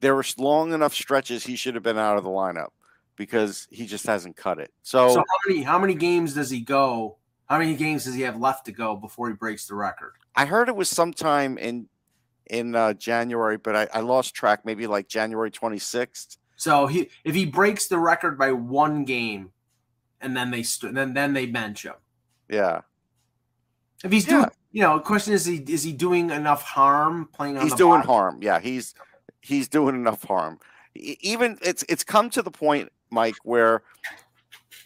there 0.00 0.14
were 0.14 0.24
long 0.36 0.72
enough 0.72 0.94
stretches 0.94 1.44
he 1.44 1.56
should 1.56 1.74
have 1.74 1.84
been 1.84 1.98
out 1.98 2.18
of 2.18 2.24
the 2.24 2.30
lineup 2.30 2.70
because 3.16 3.68
he 3.70 3.86
just 3.86 4.06
hasn't 4.06 4.36
cut 4.36 4.58
it. 4.58 4.72
So, 4.82 5.08
So 5.08 5.18
how 5.18 5.48
many 5.48 5.62
how 5.62 5.78
many 5.78 5.94
games 5.94 6.34
does 6.34 6.50
he 6.50 6.60
go? 6.60 7.18
How 7.46 7.58
many 7.58 7.76
games 7.76 8.04
does 8.04 8.14
he 8.14 8.22
have 8.22 8.38
left 8.38 8.64
to 8.66 8.72
go 8.72 8.96
before 8.96 9.28
he 9.28 9.34
breaks 9.34 9.66
the 9.66 9.74
record? 9.74 10.14
I 10.34 10.46
heard 10.46 10.68
it 10.68 10.76
was 10.76 10.88
sometime 10.88 11.58
in 11.58 11.88
in 12.50 12.74
uh, 12.74 12.94
January, 12.94 13.58
but 13.58 13.76
I, 13.76 13.88
I 13.94 14.00
lost 14.00 14.34
track. 14.34 14.64
Maybe 14.64 14.86
like 14.86 15.06
January 15.08 15.50
twenty 15.50 15.78
sixth. 15.78 16.38
So 16.62 16.86
he 16.86 17.10
if 17.24 17.34
he 17.34 17.44
breaks 17.44 17.88
the 17.88 17.98
record 17.98 18.38
by 18.38 18.52
one 18.52 19.04
game, 19.04 19.50
and 20.20 20.36
then 20.36 20.52
they 20.52 20.62
st- 20.62 20.94
then 20.94 21.12
then 21.12 21.32
they 21.32 21.44
bench 21.46 21.84
him. 21.84 21.94
Yeah, 22.48 22.82
If 24.04 24.12
he's 24.12 24.24
Yeah. 24.28 24.32
doing, 24.42 24.50
you 24.70 24.82
know, 24.82 24.98
the 24.98 25.02
question 25.02 25.32
is, 25.34 25.44
he 25.44 25.56
is 25.56 25.82
he 25.82 25.92
doing 25.92 26.30
enough 26.30 26.62
harm 26.62 27.28
playing 27.32 27.56
on 27.56 27.58
the 27.58 27.60
room? 27.62 27.68
he's 27.70 27.76
doing 27.76 27.98
bottom? 27.98 28.06
harm. 28.08 28.38
Yeah, 28.42 28.60
he's 28.60 28.94
he's 29.40 29.66
doing 29.68 29.96
enough 29.96 30.22
harm. 30.22 30.60
Even 30.94 31.58
it's 31.62 31.84
it's 31.88 32.04
come 32.04 32.30
to 32.30 32.42
the 32.42 32.52
point, 32.52 32.92
Mike, 33.10 33.34
where 33.42 33.82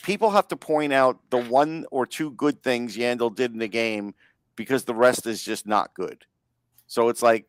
people 0.03 0.31
have 0.31 0.49
to 0.49 0.57
point 0.57 0.95
out 0.95 1.19
the 1.29 1.37
one 1.43 1.85
or 1.91 2.07
two 2.07 2.31
good 2.31 2.63
things 2.63 2.97
Yandle 2.97 3.35
did 3.37 3.53
in 3.53 3.59
the 3.59 3.69
game 3.69 4.15
because 4.55 4.85
the 4.85 4.95
rest 4.95 5.27
is 5.27 5.43
just 5.43 5.67
not 5.67 5.93
good. 5.93 6.25
So 6.87 7.11
it's 7.11 7.21
like 7.23 7.45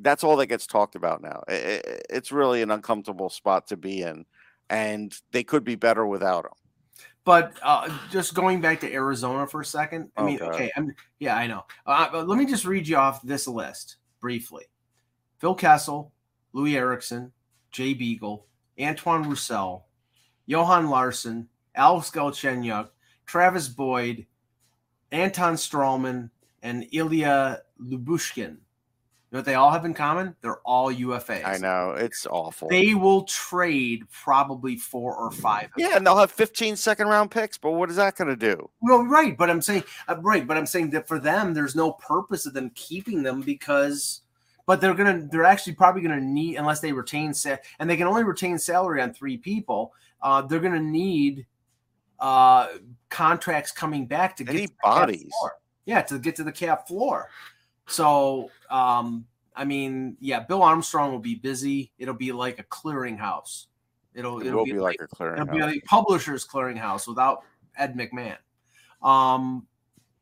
that's 0.00 0.24
all 0.24 0.36
that 0.36 0.46
gets 0.46 0.66
talked 0.66 0.94
about 0.94 1.22
now. 1.22 1.42
I- 1.48 1.82
I- 1.84 2.00
It's 2.10 2.32
really 2.32 2.62
an 2.62 2.70
uncomfortable 2.70 3.28
spot 3.30 3.66
to 3.68 3.76
be 3.76 4.02
in, 4.02 4.24
and 4.70 5.16
they 5.32 5.44
could 5.44 5.64
be 5.64 5.74
better 5.74 6.06
without 6.06 6.44
him. 6.44 6.52
But 7.24 7.58
uh, 7.62 7.96
just 8.10 8.34
going 8.34 8.60
back 8.60 8.80
to 8.80 8.92
Arizona 8.92 9.46
for 9.46 9.60
a 9.60 9.64
second. 9.64 10.10
I 10.16 10.22
mean, 10.22 10.40
Okay. 10.40 10.46
okay, 10.54 10.72
I'm 10.76 10.94
yeah, 11.18 11.36
I 11.36 11.46
know. 11.46 11.64
Uh, 11.86 12.24
let 12.26 12.38
me 12.38 12.46
just 12.46 12.64
read 12.64 12.88
you 12.88 12.96
off 12.96 13.20
this 13.22 13.46
list 13.46 13.96
briefly: 14.20 14.64
Phil 15.38 15.54
Kessel, 15.54 16.12
Loui 16.54 16.74
Eriksson, 16.74 17.32
Jay 17.70 17.92
Beagle, 17.92 18.46
Antoine 18.80 19.24
Roussel, 19.28 19.86
Johan 20.46 20.88
Larsson, 20.88 21.48
Alex 21.74 22.10
Galchenyuk, 22.10 22.88
Travis 23.26 23.68
Boyd, 23.68 24.26
Anton 25.12 25.54
Stralman, 25.54 26.30
and 26.62 26.86
Ilya 26.92 27.62
Lyubushkin. 27.80 28.56
You 29.30 29.36
know 29.36 29.38
what 29.40 29.44
they 29.44 29.56
all 29.56 29.70
have 29.70 29.84
in 29.84 29.92
common? 29.92 30.34
They're 30.40 30.60
all 30.60 30.90
UFAs. 30.90 31.44
I 31.44 31.58
know 31.58 31.90
it's 31.90 32.26
awful. 32.26 32.68
They 32.70 32.94
will 32.94 33.24
trade 33.24 34.04
probably 34.10 34.76
four 34.76 35.14
or 35.14 35.30
five. 35.30 35.68
yeah, 35.76 35.96
and 35.96 36.06
they'll 36.06 36.16
have 36.16 36.30
15 36.30 36.76
second 36.76 37.08
round 37.08 37.30
picks, 37.30 37.58
but 37.58 37.72
what 37.72 37.90
is 37.90 37.96
that 37.96 38.16
going 38.16 38.28
to 38.28 38.36
do? 38.36 38.70
No, 38.80 39.04
right, 39.04 39.36
but 39.36 39.50
I'm 39.50 39.60
saying 39.60 39.84
uh, 40.08 40.16
right, 40.22 40.46
but 40.46 40.56
I'm 40.56 40.64
saying 40.64 40.90
that 40.90 41.06
for 41.06 41.18
them, 41.18 41.52
there's 41.52 41.76
no 41.76 41.92
purpose 41.92 42.46
of 42.46 42.54
them 42.54 42.70
keeping 42.74 43.22
them 43.22 43.42
because, 43.42 44.22
but 44.64 44.80
they're 44.80 44.94
gonna, 44.94 45.28
they're 45.30 45.44
actually 45.44 45.74
probably 45.74 46.00
gonna 46.00 46.22
need 46.22 46.56
unless 46.56 46.80
they 46.80 46.92
retain 46.92 47.34
sa- 47.34 47.56
and 47.80 47.90
they 47.90 47.98
can 47.98 48.06
only 48.06 48.24
retain 48.24 48.56
salary 48.58 49.02
on 49.02 49.12
three 49.12 49.36
people. 49.36 49.92
Uh, 50.22 50.40
they're 50.40 50.58
gonna 50.58 50.80
need 50.80 51.44
uh 52.18 52.68
contracts 53.10 53.70
coming 53.72 54.06
back 54.06 54.36
to 54.36 54.44
get 54.44 54.52
to 54.52 54.58
the 54.58 54.68
cap 54.68 54.82
bodies. 54.82 55.30
floor. 55.38 55.52
Yeah, 55.84 56.00
to 56.02 56.18
get 56.18 56.34
to 56.36 56.44
the 56.44 56.52
cap 56.52 56.88
floor. 56.88 57.28
So, 57.88 58.50
um, 58.70 59.26
I 59.56 59.64
mean, 59.64 60.16
yeah, 60.20 60.40
Bill 60.40 60.62
Armstrong 60.62 61.10
will 61.10 61.18
be 61.18 61.34
busy. 61.34 61.92
It'll 61.98 62.14
be 62.14 62.32
like 62.32 62.58
a 62.58 62.64
clearinghouse. 62.64 63.66
It'll, 64.14 64.40
It 64.40 64.46
it'll 64.48 64.60
will 64.60 64.64
be 64.64 64.74
like 64.74 64.96
a 65.00 65.06
clearinghouse. 65.08 65.34
It'll 65.34 65.46
be 65.46 65.58
clearinghouse. 65.58 65.76
a 65.76 65.86
publisher's 65.86 66.46
clearinghouse 66.46 67.08
without 67.08 67.42
Ed 67.76 67.96
McMahon. 67.96 68.36
Um, 69.02 69.66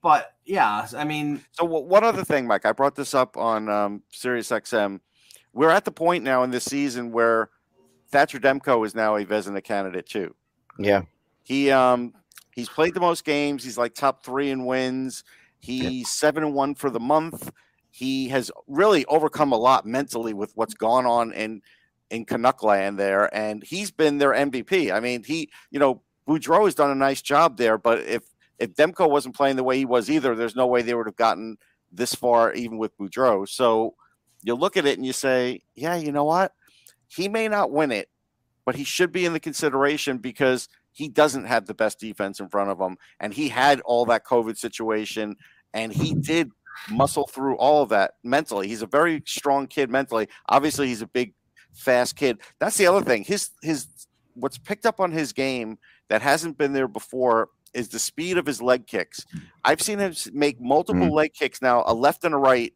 but 0.02 0.34
yeah, 0.44 0.86
I 0.96 1.04
mean, 1.04 1.42
So 1.52 1.64
one 1.64 2.04
other 2.04 2.24
thing, 2.24 2.46
Mike, 2.46 2.64
I 2.64 2.72
brought 2.72 2.94
this 2.94 3.14
up 3.14 3.36
on 3.36 3.68
um, 3.68 4.02
Sirius 4.12 4.50
XM. 4.50 5.00
We're 5.52 5.70
at 5.70 5.84
the 5.84 5.92
point 5.92 6.22
now 6.22 6.42
in 6.42 6.50
this 6.50 6.64
season 6.64 7.10
where 7.10 7.50
Thatcher 8.10 8.38
Demko 8.38 8.84
is 8.86 8.94
now 8.94 9.16
a 9.16 9.24
Vezina 9.24 9.64
candidate 9.64 10.06
too. 10.06 10.34
Yeah. 10.78 11.02
He 11.42 11.70
um 11.70 12.12
he's 12.52 12.68
played 12.68 12.94
the 12.94 13.00
most 13.00 13.24
games. 13.24 13.64
He's 13.64 13.78
like 13.78 13.94
top 13.94 14.24
three 14.24 14.50
in 14.50 14.64
wins. 14.66 15.24
He's 15.66 16.10
seven 16.10 16.44
and 16.44 16.54
one 16.54 16.74
for 16.74 16.90
the 16.90 17.00
month. 17.00 17.50
He 17.90 18.28
has 18.28 18.50
really 18.66 19.04
overcome 19.06 19.52
a 19.52 19.56
lot 19.56 19.86
mentally 19.86 20.34
with 20.34 20.52
what's 20.54 20.74
gone 20.74 21.06
on 21.06 21.32
in 21.32 21.62
in 22.10 22.24
Canuck 22.24 22.62
land 22.62 22.98
there, 22.98 23.34
and 23.34 23.64
he's 23.64 23.90
been 23.90 24.18
their 24.18 24.32
MVP. 24.32 24.92
I 24.92 25.00
mean, 25.00 25.24
he 25.24 25.50
you 25.70 25.78
know 25.78 26.02
Boudreau 26.28 26.64
has 26.64 26.74
done 26.74 26.90
a 26.90 26.94
nice 26.94 27.22
job 27.22 27.56
there, 27.56 27.78
but 27.78 28.00
if 28.00 28.22
if 28.58 28.74
Demko 28.74 29.10
wasn't 29.10 29.36
playing 29.36 29.56
the 29.56 29.64
way 29.64 29.78
he 29.78 29.84
was 29.84 30.10
either, 30.10 30.34
there's 30.34 30.56
no 30.56 30.66
way 30.66 30.82
they 30.82 30.94
would 30.94 31.06
have 31.06 31.16
gotten 31.16 31.58
this 31.92 32.14
far 32.14 32.52
even 32.52 32.78
with 32.78 32.96
Boudreau. 32.98 33.48
So 33.48 33.94
you 34.42 34.54
look 34.54 34.76
at 34.76 34.86
it 34.86 34.96
and 34.96 35.06
you 35.06 35.12
say, 35.12 35.62
yeah, 35.74 35.96
you 35.96 36.12
know 36.12 36.24
what? 36.24 36.52
He 37.08 37.28
may 37.28 37.48
not 37.48 37.70
win 37.70 37.92
it, 37.92 38.08
but 38.64 38.76
he 38.76 38.84
should 38.84 39.12
be 39.12 39.24
in 39.24 39.32
the 39.32 39.40
consideration 39.40 40.18
because 40.18 40.68
he 40.92 41.08
doesn't 41.08 41.44
have 41.44 41.66
the 41.66 41.74
best 41.74 42.00
defense 42.00 42.40
in 42.40 42.48
front 42.48 42.70
of 42.70 42.80
him. 42.80 42.96
And 43.20 43.32
he 43.32 43.48
had 43.48 43.80
all 43.80 44.06
that 44.06 44.24
COVID 44.24 44.56
situation 44.56 45.36
and 45.76 45.92
he 45.92 46.14
did 46.14 46.50
muscle 46.90 47.26
through 47.26 47.56
all 47.58 47.82
of 47.82 47.90
that 47.90 48.14
mentally. 48.24 48.66
He's 48.66 48.82
a 48.82 48.86
very 48.86 49.22
strong 49.26 49.66
kid 49.66 49.90
mentally. 49.90 50.26
Obviously, 50.48 50.88
he's 50.88 51.02
a 51.02 51.06
big, 51.06 51.34
fast 51.74 52.16
kid. 52.16 52.40
That's 52.58 52.78
the 52.78 52.86
other 52.86 53.02
thing. 53.02 53.22
His 53.22 53.50
his 53.62 53.86
what's 54.34 54.58
picked 54.58 54.86
up 54.86 55.00
on 55.00 55.12
his 55.12 55.32
game 55.32 55.78
that 56.08 56.22
hasn't 56.22 56.56
been 56.56 56.72
there 56.72 56.88
before 56.88 57.50
is 57.74 57.88
the 57.90 57.98
speed 57.98 58.38
of 58.38 58.46
his 58.46 58.62
leg 58.62 58.86
kicks. 58.86 59.26
I've 59.64 59.82
seen 59.82 59.98
him 59.98 60.14
make 60.32 60.58
multiple 60.60 61.08
mm. 61.08 61.12
leg 61.12 61.34
kicks 61.34 61.60
now, 61.60 61.84
a 61.86 61.92
left 61.92 62.24
and 62.24 62.34
a 62.34 62.38
right, 62.38 62.72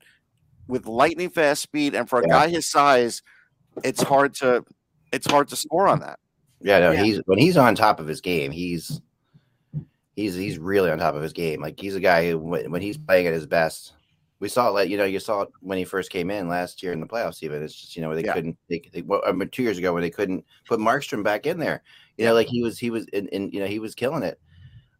with 0.68 0.86
lightning 0.86 1.30
fast 1.30 1.62
speed. 1.62 1.94
And 1.94 2.08
for 2.08 2.20
a 2.20 2.22
Yeah. 2.28 2.34
guy 2.34 2.48
his 2.48 2.66
size, 2.66 3.22
it's 3.82 4.02
hard 4.02 4.34
to 4.36 4.64
it's 5.12 5.28
hard 5.28 5.48
to 5.48 5.56
score 5.56 5.88
on 5.88 6.00
that. 6.00 6.18
Yeah, 6.60 6.80
no, 6.80 6.90
Yeah. 6.92 7.02
he's 7.02 7.20
when 7.24 7.38
he's 7.38 7.56
on 7.56 7.74
top 7.74 7.98
of 7.98 8.06
his 8.06 8.20
game, 8.20 8.50
he's 8.50 9.00
he's 10.20 10.34
he's 10.34 10.58
really 10.58 10.90
on 10.90 10.98
top 10.98 11.14
of 11.14 11.22
his 11.22 11.32
game. 11.32 11.60
Like 11.62 11.78
he's 11.80 11.96
a 11.96 12.00
guy 12.00 12.30
who 12.30 12.38
when, 12.38 12.70
when 12.70 12.82
he's 12.82 12.98
playing 12.98 13.26
at 13.26 13.32
his 13.32 13.46
best, 13.46 13.94
we 14.38 14.48
saw 14.48 14.68
it. 14.68 14.72
Like 14.72 14.88
you 14.90 14.96
know, 14.96 15.04
you 15.04 15.20
saw 15.20 15.42
it 15.42 15.50
when 15.60 15.78
he 15.78 15.84
first 15.84 16.10
came 16.10 16.30
in 16.30 16.48
last 16.48 16.82
year 16.82 16.92
in 16.92 17.00
the 17.00 17.06
playoffs. 17.06 17.42
Even 17.42 17.62
it's 17.62 17.74
just 17.74 17.96
you 17.96 18.02
know 18.02 18.08
where 18.08 18.16
they 18.16 18.24
Yeah. 18.24 18.34
couldn't. 18.34 18.58
They, 18.68 18.82
they 18.92 19.02
well, 19.02 19.22
I 19.26 19.32
mean, 19.32 19.48
two 19.48 19.62
years 19.62 19.78
ago 19.78 19.92
when 19.92 20.02
they 20.02 20.10
couldn't 20.10 20.44
put 20.66 20.80
Markstrom 20.80 21.22
back 21.24 21.46
in 21.46 21.58
there. 21.58 21.82
You 22.18 22.26
know, 22.26 22.34
like 22.34 22.48
he 22.48 22.62
was 22.62 22.78
he 22.78 22.90
was 22.90 23.06
in, 23.08 23.28
in 23.28 23.50
you 23.50 23.60
know 23.60 23.66
he 23.66 23.78
was 23.78 23.94
killing 23.94 24.22
it. 24.22 24.40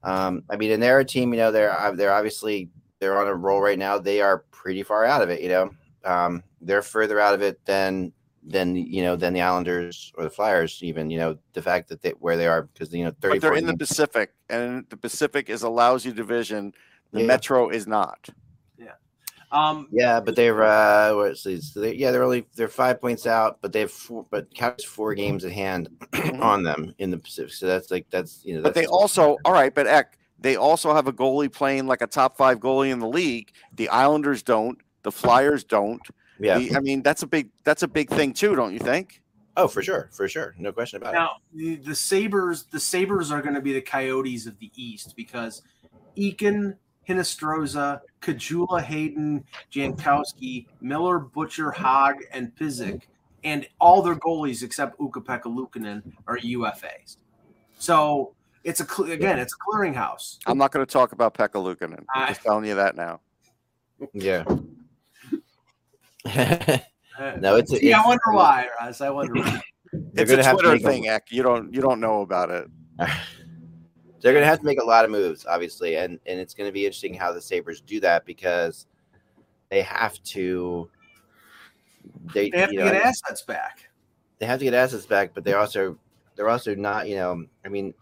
Um, 0.02 0.44
I 0.50 0.56
mean, 0.56 0.72
and 0.72 0.82
they're 0.82 1.00
a 1.00 1.04
team. 1.04 1.32
You 1.32 1.40
know, 1.40 1.52
they're 1.52 1.72
uh, 1.78 1.92
they're 1.92 2.12
obviously 2.12 2.70
they're 2.98 3.18
on 3.18 3.28
a 3.28 3.34
roll 3.34 3.60
right 3.60 3.78
now. 3.78 3.98
They 3.98 4.20
are 4.20 4.44
pretty 4.50 4.82
far 4.82 5.04
out 5.04 5.22
of 5.22 5.30
it. 5.30 5.40
You 5.42 5.48
know, 5.48 5.70
um, 6.04 6.42
they're 6.60 6.82
further 6.82 7.20
out 7.20 7.34
of 7.34 7.42
it 7.42 7.64
than 7.66 8.12
than 8.42 8.76
you 8.76 9.02
know 9.02 9.16
than 9.16 9.32
the 9.32 9.42
Islanders 9.42 10.12
or 10.16 10.24
the 10.24 10.30
Flyers. 10.30 10.80
Even 10.82 11.10
you 11.10 11.18
know 11.18 11.38
the 11.52 11.62
fact 11.62 11.88
that 11.88 12.02
they 12.02 12.10
where 12.10 12.36
they 12.36 12.46
are 12.46 12.62
because 12.62 12.92
you 12.92 13.04
know 13.04 13.12
thirty. 13.20 13.38
But 13.38 13.42
they're 13.42 13.56
in 13.56 13.66
the 13.66 13.76
Pacific, 13.76 14.32
and 14.48 14.86
the 14.88 14.96
Pacific 14.96 15.48
is 15.50 15.62
a 15.62 15.68
lousy 15.68 16.12
division. 16.12 16.72
The 17.12 17.20
Yeah. 17.20 17.26
Metro 17.26 17.70
is 17.70 17.86
not. 17.86 18.28
Yeah 18.78 18.92
um, 19.52 19.88
Yeah, 19.90 20.20
but 20.20 20.36
they're 20.36 20.62
uh, 20.62 21.14
what's 21.14 21.44
these? 21.44 21.72
They, 21.74 21.94
yeah, 21.94 22.10
they're 22.10 22.22
only 22.22 22.46
they're 22.54 22.68
five 22.68 23.00
points 23.00 23.26
out, 23.26 23.58
but 23.60 23.72
they 23.72 23.80
have 23.80 23.90
four, 23.90 24.26
but 24.30 24.52
Cavs 24.54 24.84
four 24.84 25.14
games 25.14 25.44
at 25.44 25.52
hand 25.52 25.88
on 26.40 26.62
them 26.62 26.94
in 26.98 27.10
the 27.10 27.18
Pacific. 27.18 27.52
So 27.52 27.66
that's 27.66 27.90
like 27.90 28.06
that's 28.10 28.44
you 28.44 28.54
know. 28.54 28.62
But 28.62 28.74
they 28.74 28.86
also, 28.86 29.38
all 29.44 29.52
right, 29.52 29.74
but 29.74 29.86
Eck, 29.86 30.18
they 30.38 30.56
also 30.56 30.94
have 30.94 31.08
a 31.08 31.12
goalie 31.12 31.52
playing 31.52 31.86
like 31.86 32.02
a 32.02 32.06
top 32.06 32.36
five 32.36 32.60
goalie 32.60 32.90
in 32.90 33.00
the 33.00 33.08
league. 33.08 33.52
The 33.74 33.88
Islanders 33.88 34.42
don't. 34.42 34.78
The 35.02 35.12
Flyers 35.12 35.64
don't. 35.64 36.02
Yeah. 36.40 36.58
The- 36.58 36.74
I 36.76 36.80
mean, 36.80 37.02
that's 37.02 37.22
a 37.22 37.26
big 37.26 37.48
that's 37.64 37.82
a 37.82 37.88
big 37.88 38.08
thing 38.08 38.32
too, 38.32 38.54
don't 38.56 38.72
you 38.72 38.78
think? 38.80 39.22
oh, 39.56 39.68
for 39.68 39.82
sure, 39.82 40.08
for 40.12 40.26
sure, 40.26 40.54
no 40.58 40.72
question 40.72 41.02
about 41.02 41.12
it. 41.12 41.16
now 41.18 41.30
the, 41.52 41.74
the 41.76 41.94
Sabres, 41.94 42.64
the 42.70 42.80
Sabres 42.80 43.30
are 43.30 43.42
going 43.42 43.54
to 43.54 43.60
be 43.60 43.74
the 43.74 43.80
Coyotes 43.82 44.46
of 44.46 44.58
the 44.58 44.70
East 44.74 45.14
because 45.16 45.62
Eakin, 46.16 46.76
Hinostroza, 47.06 48.00
Caggiula, 48.22 48.80
Hayden, 48.82 49.44
Jankowski, 49.70 50.66
Miller, 50.80 51.18
Butcher, 51.18 51.70
Hagg, 51.72 52.24
and 52.32 52.54
Pysyk, 52.56 53.02
and 53.44 53.66
all 53.80 54.00
their 54.00 54.14
goalies 54.16 54.62
except 54.62 54.98
Ukko-Pekka 55.00 55.44
Luukkonen 55.44 56.02
are 56.26 56.38
UFAs. 56.38 57.16
So 57.78 58.32
it's 58.64 58.80
a 58.80 58.86
cle- 58.86 59.10
again, 59.10 59.38
it's 59.38 59.52
a 59.54 59.56
clearinghouse. 59.76 60.38
I'm 60.46 60.56
not 60.58 60.70
going 60.72 60.86
to 60.86 60.90
talk 60.90 61.12
about 61.12 61.34
Pekka 61.34 61.54
Luukkonen. 61.62 62.04
I'm 62.14 62.22
I- 62.22 62.28
just 62.28 62.42
telling 62.42 62.64
you 62.64 62.76
that 62.76 62.96
now. 62.96 63.20
Yeah. 64.14 64.44
No, 67.38 67.56
it's, 67.56 67.70
See, 67.70 67.92
I 67.92 68.00
wonder 68.06 68.22
why, 68.32 68.66
Russ. 68.80 69.02
I 69.02 69.10
wonder 69.10 69.34
why. 69.34 69.60
It's 69.92 70.30
a 70.30 70.36
gonna 70.36 70.42
have 70.42 70.54
Twitter 70.56 70.72
make 70.72 70.82
a- 70.84 70.88
thing, 70.88 71.08
Eck. 71.08 71.26
You 71.30 71.42
don't 71.42 71.72
you 71.74 71.82
don't 71.82 72.00
know 72.00 72.22
about 72.22 72.50
it. 72.50 72.66
they're 72.98 74.32
going 74.32 74.42
to 74.42 74.46
have 74.46 74.60
to 74.60 74.64
make 74.64 74.80
a 74.80 74.84
lot 74.84 75.04
of 75.04 75.10
moves, 75.10 75.44
obviously, 75.46 75.96
and 75.96 76.18
and 76.26 76.40
it's 76.40 76.54
going 76.54 76.68
to 76.68 76.72
be 76.72 76.86
interesting 76.86 77.12
how 77.12 77.32
the 77.32 77.40
Sabres 77.40 77.80
do 77.82 78.00
that 78.00 78.24
because 78.24 78.86
they 79.68 79.82
have 79.82 80.22
to. 80.24 80.88
They, 82.32 82.48
They 82.48 82.58
have 82.58 82.70
to 82.70 82.76
know, 82.76 82.84
get 82.90 83.02
assets 83.02 83.42
back. 83.42 83.90
they 84.38 84.46
have 84.46 84.58
to 84.60 84.64
get 84.64 84.72
assets 84.74 85.04
back, 85.04 85.32
but 85.34 85.44
they 85.44 85.52
also 85.52 85.98
they're 86.36 86.48
also 86.48 86.74
not, 86.74 87.06
you 87.08 87.16
know, 87.16 87.44
I 87.66 87.68
mean, 87.68 87.92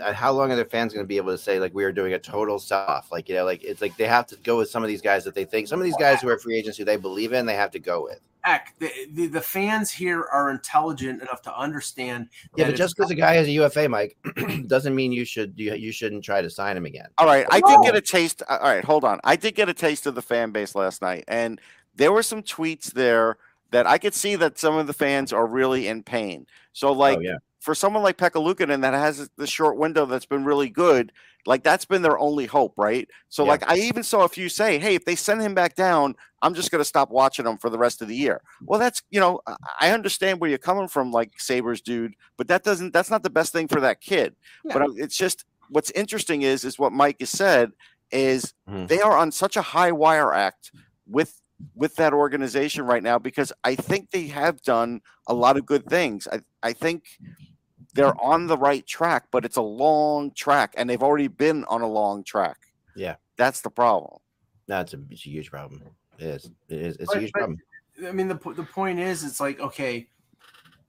Uh, 0.00 0.12
how 0.12 0.32
long 0.32 0.50
are 0.50 0.56
their 0.56 0.64
fans 0.64 0.92
going 0.92 1.04
to 1.04 1.08
be 1.08 1.16
able 1.16 1.32
to 1.32 1.38
say 1.38 1.58
like 1.58 1.74
we 1.74 1.84
are 1.84 1.92
doing 1.92 2.14
a 2.14 2.18
total 2.18 2.58
sell 2.58 2.84
off? 2.86 3.12
Like 3.12 3.28
you 3.28 3.34
know, 3.34 3.44
like 3.44 3.62
it's 3.62 3.80
like 3.80 3.96
they 3.96 4.06
have 4.06 4.26
to 4.28 4.36
go 4.36 4.58
with 4.58 4.70
some 4.70 4.82
of 4.82 4.88
these 4.88 5.02
guys 5.02 5.24
that 5.24 5.34
they 5.34 5.44
think 5.44 5.68
some 5.68 5.78
of 5.80 5.84
these 5.84 5.96
guys 5.96 6.20
who 6.20 6.28
are 6.28 6.38
free 6.38 6.56
agents 6.56 6.78
who 6.78 6.84
they 6.84 6.96
believe 6.96 7.32
in, 7.32 7.46
they 7.46 7.54
have 7.54 7.70
to 7.72 7.78
go 7.78 8.02
with. 8.04 8.20
Heck, 8.42 8.74
the, 8.80 8.90
the, 9.12 9.26
the 9.28 9.40
fans 9.40 9.92
here 9.92 10.24
are 10.24 10.50
intelligent 10.50 11.22
enough 11.22 11.42
to 11.42 11.56
understand. 11.56 12.28
Yeah, 12.56 12.64
that 12.64 12.72
but 12.72 12.76
just 12.76 12.96
because 12.96 13.10
a 13.12 13.14
guy 13.14 13.34
has 13.34 13.46
a 13.46 13.52
UFA, 13.52 13.88
Mike, 13.88 14.16
doesn't 14.66 14.96
mean 14.96 15.12
you 15.12 15.24
should 15.24 15.54
you, 15.56 15.74
you 15.74 15.92
shouldn't 15.92 16.24
try 16.24 16.42
to 16.42 16.50
sign 16.50 16.76
him 16.76 16.84
again. 16.84 17.08
All 17.18 17.26
right, 17.26 17.46
I 17.50 17.60
did 17.60 17.82
get 17.84 17.94
a 17.94 18.00
taste. 18.00 18.42
Uh, 18.48 18.58
all 18.60 18.68
right, 18.68 18.84
hold 18.84 19.04
on. 19.04 19.20
I 19.22 19.36
did 19.36 19.54
get 19.54 19.68
a 19.68 19.74
taste 19.74 20.06
of 20.06 20.16
the 20.16 20.22
fan 20.22 20.50
base 20.50 20.74
last 20.74 21.02
night, 21.02 21.24
and 21.28 21.60
there 21.94 22.12
were 22.12 22.22
some 22.22 22.42
tweets 22.42 22.92
there 22.92 23.36
that 23.72 23.86
I 23.86 23.98
could 23.98 24.14
see 24.14 24.36
that 24.36 24.58
some 24.58 24.76
of 24.76 24.86
the 24.86 24.92
fans 24.92 25.32
are 25.32 25.46
really 25.46 25.88
in 25.88 26.02
pain. 26.02 26.46
So, 26.72 26.88
oh, 26.88 26.92
like, 26.92 27.18
oh, 27.18 27.22
yeah, 27.22 27.36
for 27.62 27.74
someone 27.76 28.02
like 28.02 28.16
Pekka 28.18 28.42
Luukkonen 28.42 28.82
that 28.82 28.92
has 28.92 29.30
the 29.36 29.46
short 29.46 29.76
window 29.78 30.04
that's 30.04 30.26
been 30.26 30.44
really 30.44 30.68
good, 30.68 31.12
like 31.46 31.62
that's 31.62 31.84
been 31.84 32.02
their 32.02 32.18
only 32.18 32.44
hope, 32.46 32.74
right? 32.76 33.08
So, 33.28 33.44
Yeah. 33.44 33.50
like, 33.52 33.70
I 33.70 33.76
even 33.76 34.02
saw 34.02 34.24
a 34.24 34.28
few 34.28 34.48
say, 34.48 34.78
"Hey, 34.80 34.96
if 34.96 35.04
they 35.04 35.14
send 35.14 35.40
him 35.40 35.54
back 35.54 35.76
down, 35.76 36.16
I'm 36.42 36.54
just 36.54 36.72
going 36.72 36.80
to 36.80 36.84
stop 36.84 37.10
watching 37.10 37.46
him 37.46 37.58
for 37.58 37.70
the 37.70 37.78
rest 37.78 38.02
of 38.02 38.08
the 38.08 38.16
year." 38.16 38.42
Well, 38.64 38.80
that's 38.80 39.00
you 39.10 39.20
know, 39.20 39.40
I- 39.80 39.90
understand 39.92 40.40
where 40.40 40.50
you're 40.50 40.58
coming 40.58 40.88
from, 40.88 41.12
like 41.12 41.38
Sabres, 41.38 41.80
dude, 41.80 42.14
but 42.36 42.48
that 42.48 42.64
doesn't 42.64 42.92
that's 42.92 43.10
not 43.10 43.22
the 43.22 43.30
best 43.30 43.52
thing 43.52 43.68
for 43.68 43.80
that 43.80 44.00
kid. 44.00 44.34
Yeah. 44.64 44.72
But 44.78 44.90
it's 44.96 45.16
just 45.16 45.44
what's 45.68 45.92
interesting 45.92 46.42
is 46.42 46.64
is 46.64 46.78
what 46.80 46.92
Mike 46.92 47.16
has 47.20 47.30
said 47.30 47.70
is 48.10 48.54
Mhm. 48.68 48.88
they 48.88 49.00
are 49.00 49.16
on 49.16 49.30
such 49.30 49.56
a 49.56 49.62
high 49.62 49.92
wire 49.92 50.32
act 50.34 50.72
with 51.06 51.38
with 51.76 51.94
that 51.94 52.12
organization 52.12 52.84
right 52.84 53.04
now 53.04 53.20
because 53.20 53.52
I 53.62 53.76
think 53.76 54.10
they 54.10 54.26
have 54.26 54.60
done 54.62 55.00
a 55.28 55.32
lot 55.34 55.56
of 55.56 55.64
good 55.64 55.86
things. 55.86 56.26
I 56.32 56.40
I 56.64 56.72
think 56.72 57.04
they're 57.94 58.20
on 58.22 58.46
the 58.46 58.56
right 58.56 58.86
track, 58.86 59.26
but 59.30 59.44
it's 59.44 59.56
a 59.56 59.62
long 59.62 60.30
track, 60.32 60.74
and 60.76 60.88
they've 60.88 61.02
already 61.02 61.28
been 61.28 61.64
on 61.64 61.82
a 61.82 61.88
long 61.88 62.24
track. 62.24 62.58
Yeah. 62.94 63.16
that's 63.36 63.62
the 63.62 63.70
problem. 63.70 64.20
no, 64.68 64.80
it's 64.80 64.94
a, 64.94 65.00
it's 65.10 65.26
a 65.26 65.30
huge 65.30 65.50
problem. 65.50 65.82
It 66.18 66.26
is. 66.26 66.50
It 66.68 66.80
is. 66.80 66.96
It's 66.96 67.06
But- 67.06 67.16
a 67.16 67.20
huge 67.20 67.32
but- 67.32 67.38
problem. 67.40 67.58
I 68.06 68.10
mean, 68.10 68.26
the 68.26 68.34
the 68.56 68.64
point 68.64 68.98
is, 68.98 69.22
it's 69.22 69.38
like 69.38 69.60
okay, 69.60 70.08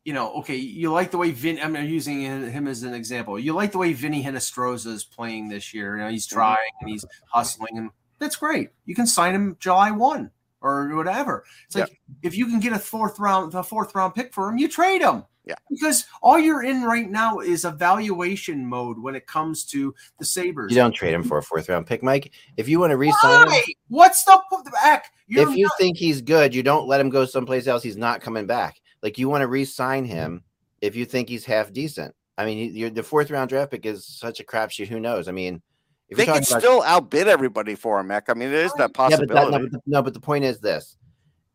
you 0.06 0.14
know, 0.14 0.34
okay, 0.36 0.56
you 0.56 0.91
like 0.91 1.12
the 1.12 1.18
way 1.18 1.32
Vin. 1.32 1.60
I'm 1.62 1.76
using 1.76 2.22
him 2.22 2.68
as 2.68 2.84
an 2.84 2.93
example. 2.93 3.38
You 3.38 3.54
like 3.54 3.72
the 3.72 3.78
way 3.78 3.93
Vinny 3.93 4.24
Hinostroza 4.24 4.88
is 4.88 5.04
playing 5.04 5.49
this 5.49 5.74
year. 5.74 5.97
You 5.97 6.04
know, 6.04 6.10
he's 6.10 6.28
mm-hmm. 6.28 6.38
trying 6.38 6.72
and 6.82 6.89
he's 6.89 7.06
hustling, 7.28 7.78
and 7.78 7.89
that's 8.20 8.38
great. 8.38 8.70
You 8.86 8.95
can 8.95 9.06
sign 9.06 9.36
him 9.36 9.58
July 9.60 9.91
one 9.91 10.32
or 10.62 10.95
whatever. 10.95 11.43
It's 11.66 11.76
like 11.76 12.01
if 12.22 12.36
you 12.36 12.47
can 12.47 12.60
get 12.60 12.74
a 12.74 12.80
fourth 12.80 13.20
round, 13.20 13.51
the 13.51 13.64
fourth 13.64 13.93
round 13.93 14.16
pick 14.16 14.34
for 14.34 14.49
him, 14.49 14.58
you 14.58 14.68
trade 14.68 15.01
him. 15.01 15.26
Yeah. 15.46 15.56
Because 15.70 16.06
all 16.22 16.39
you're 16.39 16.64
in 16.64 16.84
right 16.84 17.10
now 17.10 17.39
is 17.39 17.66
evaluation 17.66 18.66
mode 18.66 18.98
when 18.98 19.14
it 19.14 19.28
comes 19.28 19.66
to 19.66 19.94
the 20.18 20.24
Sabres. 20.24 20.72
You 20.72 20.78
don't 20.78 20.94
trade 20.94 21.14
him 21.14 21.24
for 21.24 21.38
a 21.38 21.44
fourth 21.44 21.68
round 21.68 21.86
pick, 21.86 22.02
Mike. 22.02 22.32
If 22.56 22.70
you 22.70 22.80
want 22.80 22.91
to 22.91 22.98
re-sign 22.98 23.50
him, 23.50 23.62
What's 23.89 24.24
the 24.24 24.39
back? 24.72 25.12
if 25.28 25.56
you 25.56 25.70
think 25.78 25.98
he's 25.98 26.22
good, 26.22 26.56
you 26.56 26.64
don't 26.64 26.88
let 26.88 27.02
him 27.02 27.10
go 27.10 27.26
someplace 27.26 27.68
else. 27.68 27.84
He's 27.84 27.98
not 27.98 28.22
coming 28.22 28.48
back. 28.48 28.80
Like 29.02 29.18
you 29.18 29.28
want 29.28 29.41
to 29.41 29.48
re-sign 29.48 30.06
him 30.06 30.44
if 30.82 30.96
you 30.96 31.06
think 31.06 31.28
he's 31.28 31.46
half 31.46 31.74
decent. 31.74 32.16
I 32.38 32.46
mean, 32.46 32.74
he, 32.74 32.89
the 32.89 33.04
fourth 33.04 33.30
round 33.30 33.50
draft 33.50 33.72
pick 33.72 33.86
is 33.86 34.06
such 34.06 34.39
a 34.39 34.44
crapshoot. 34.44 34.88
Who 34.88 35.00
knows? 35.00 35.28
I 35.28 35.32
mean, 35.32 35.62
if 36.10 36.18
they 36.18 36.26
can 36.26 36.44
still 36.44 36.82
outbid 36.84 37.28
everybody 37.28 37.76
for 37.76 38.00
him, 38.00 38.08
Mac. 38.08 38.30
I 38.30 38.34
mean, 38.34 38.52
there 38.52 38.66
is 38.66 38.74
that 38.74 38.94
possibility. 38.94 39.34
Yeah, 39.34 39.41
but 39.41 39.52
that, 39.52 39.58
no, 39.58 39.64
but 39.64 39.72
the, 39.72 39.80
no, 39.86 40.02
but 40.02 40.14
the 40.14 40.20
point 40.20 40.46
is 40.46 40.60
this: 40.60 40.98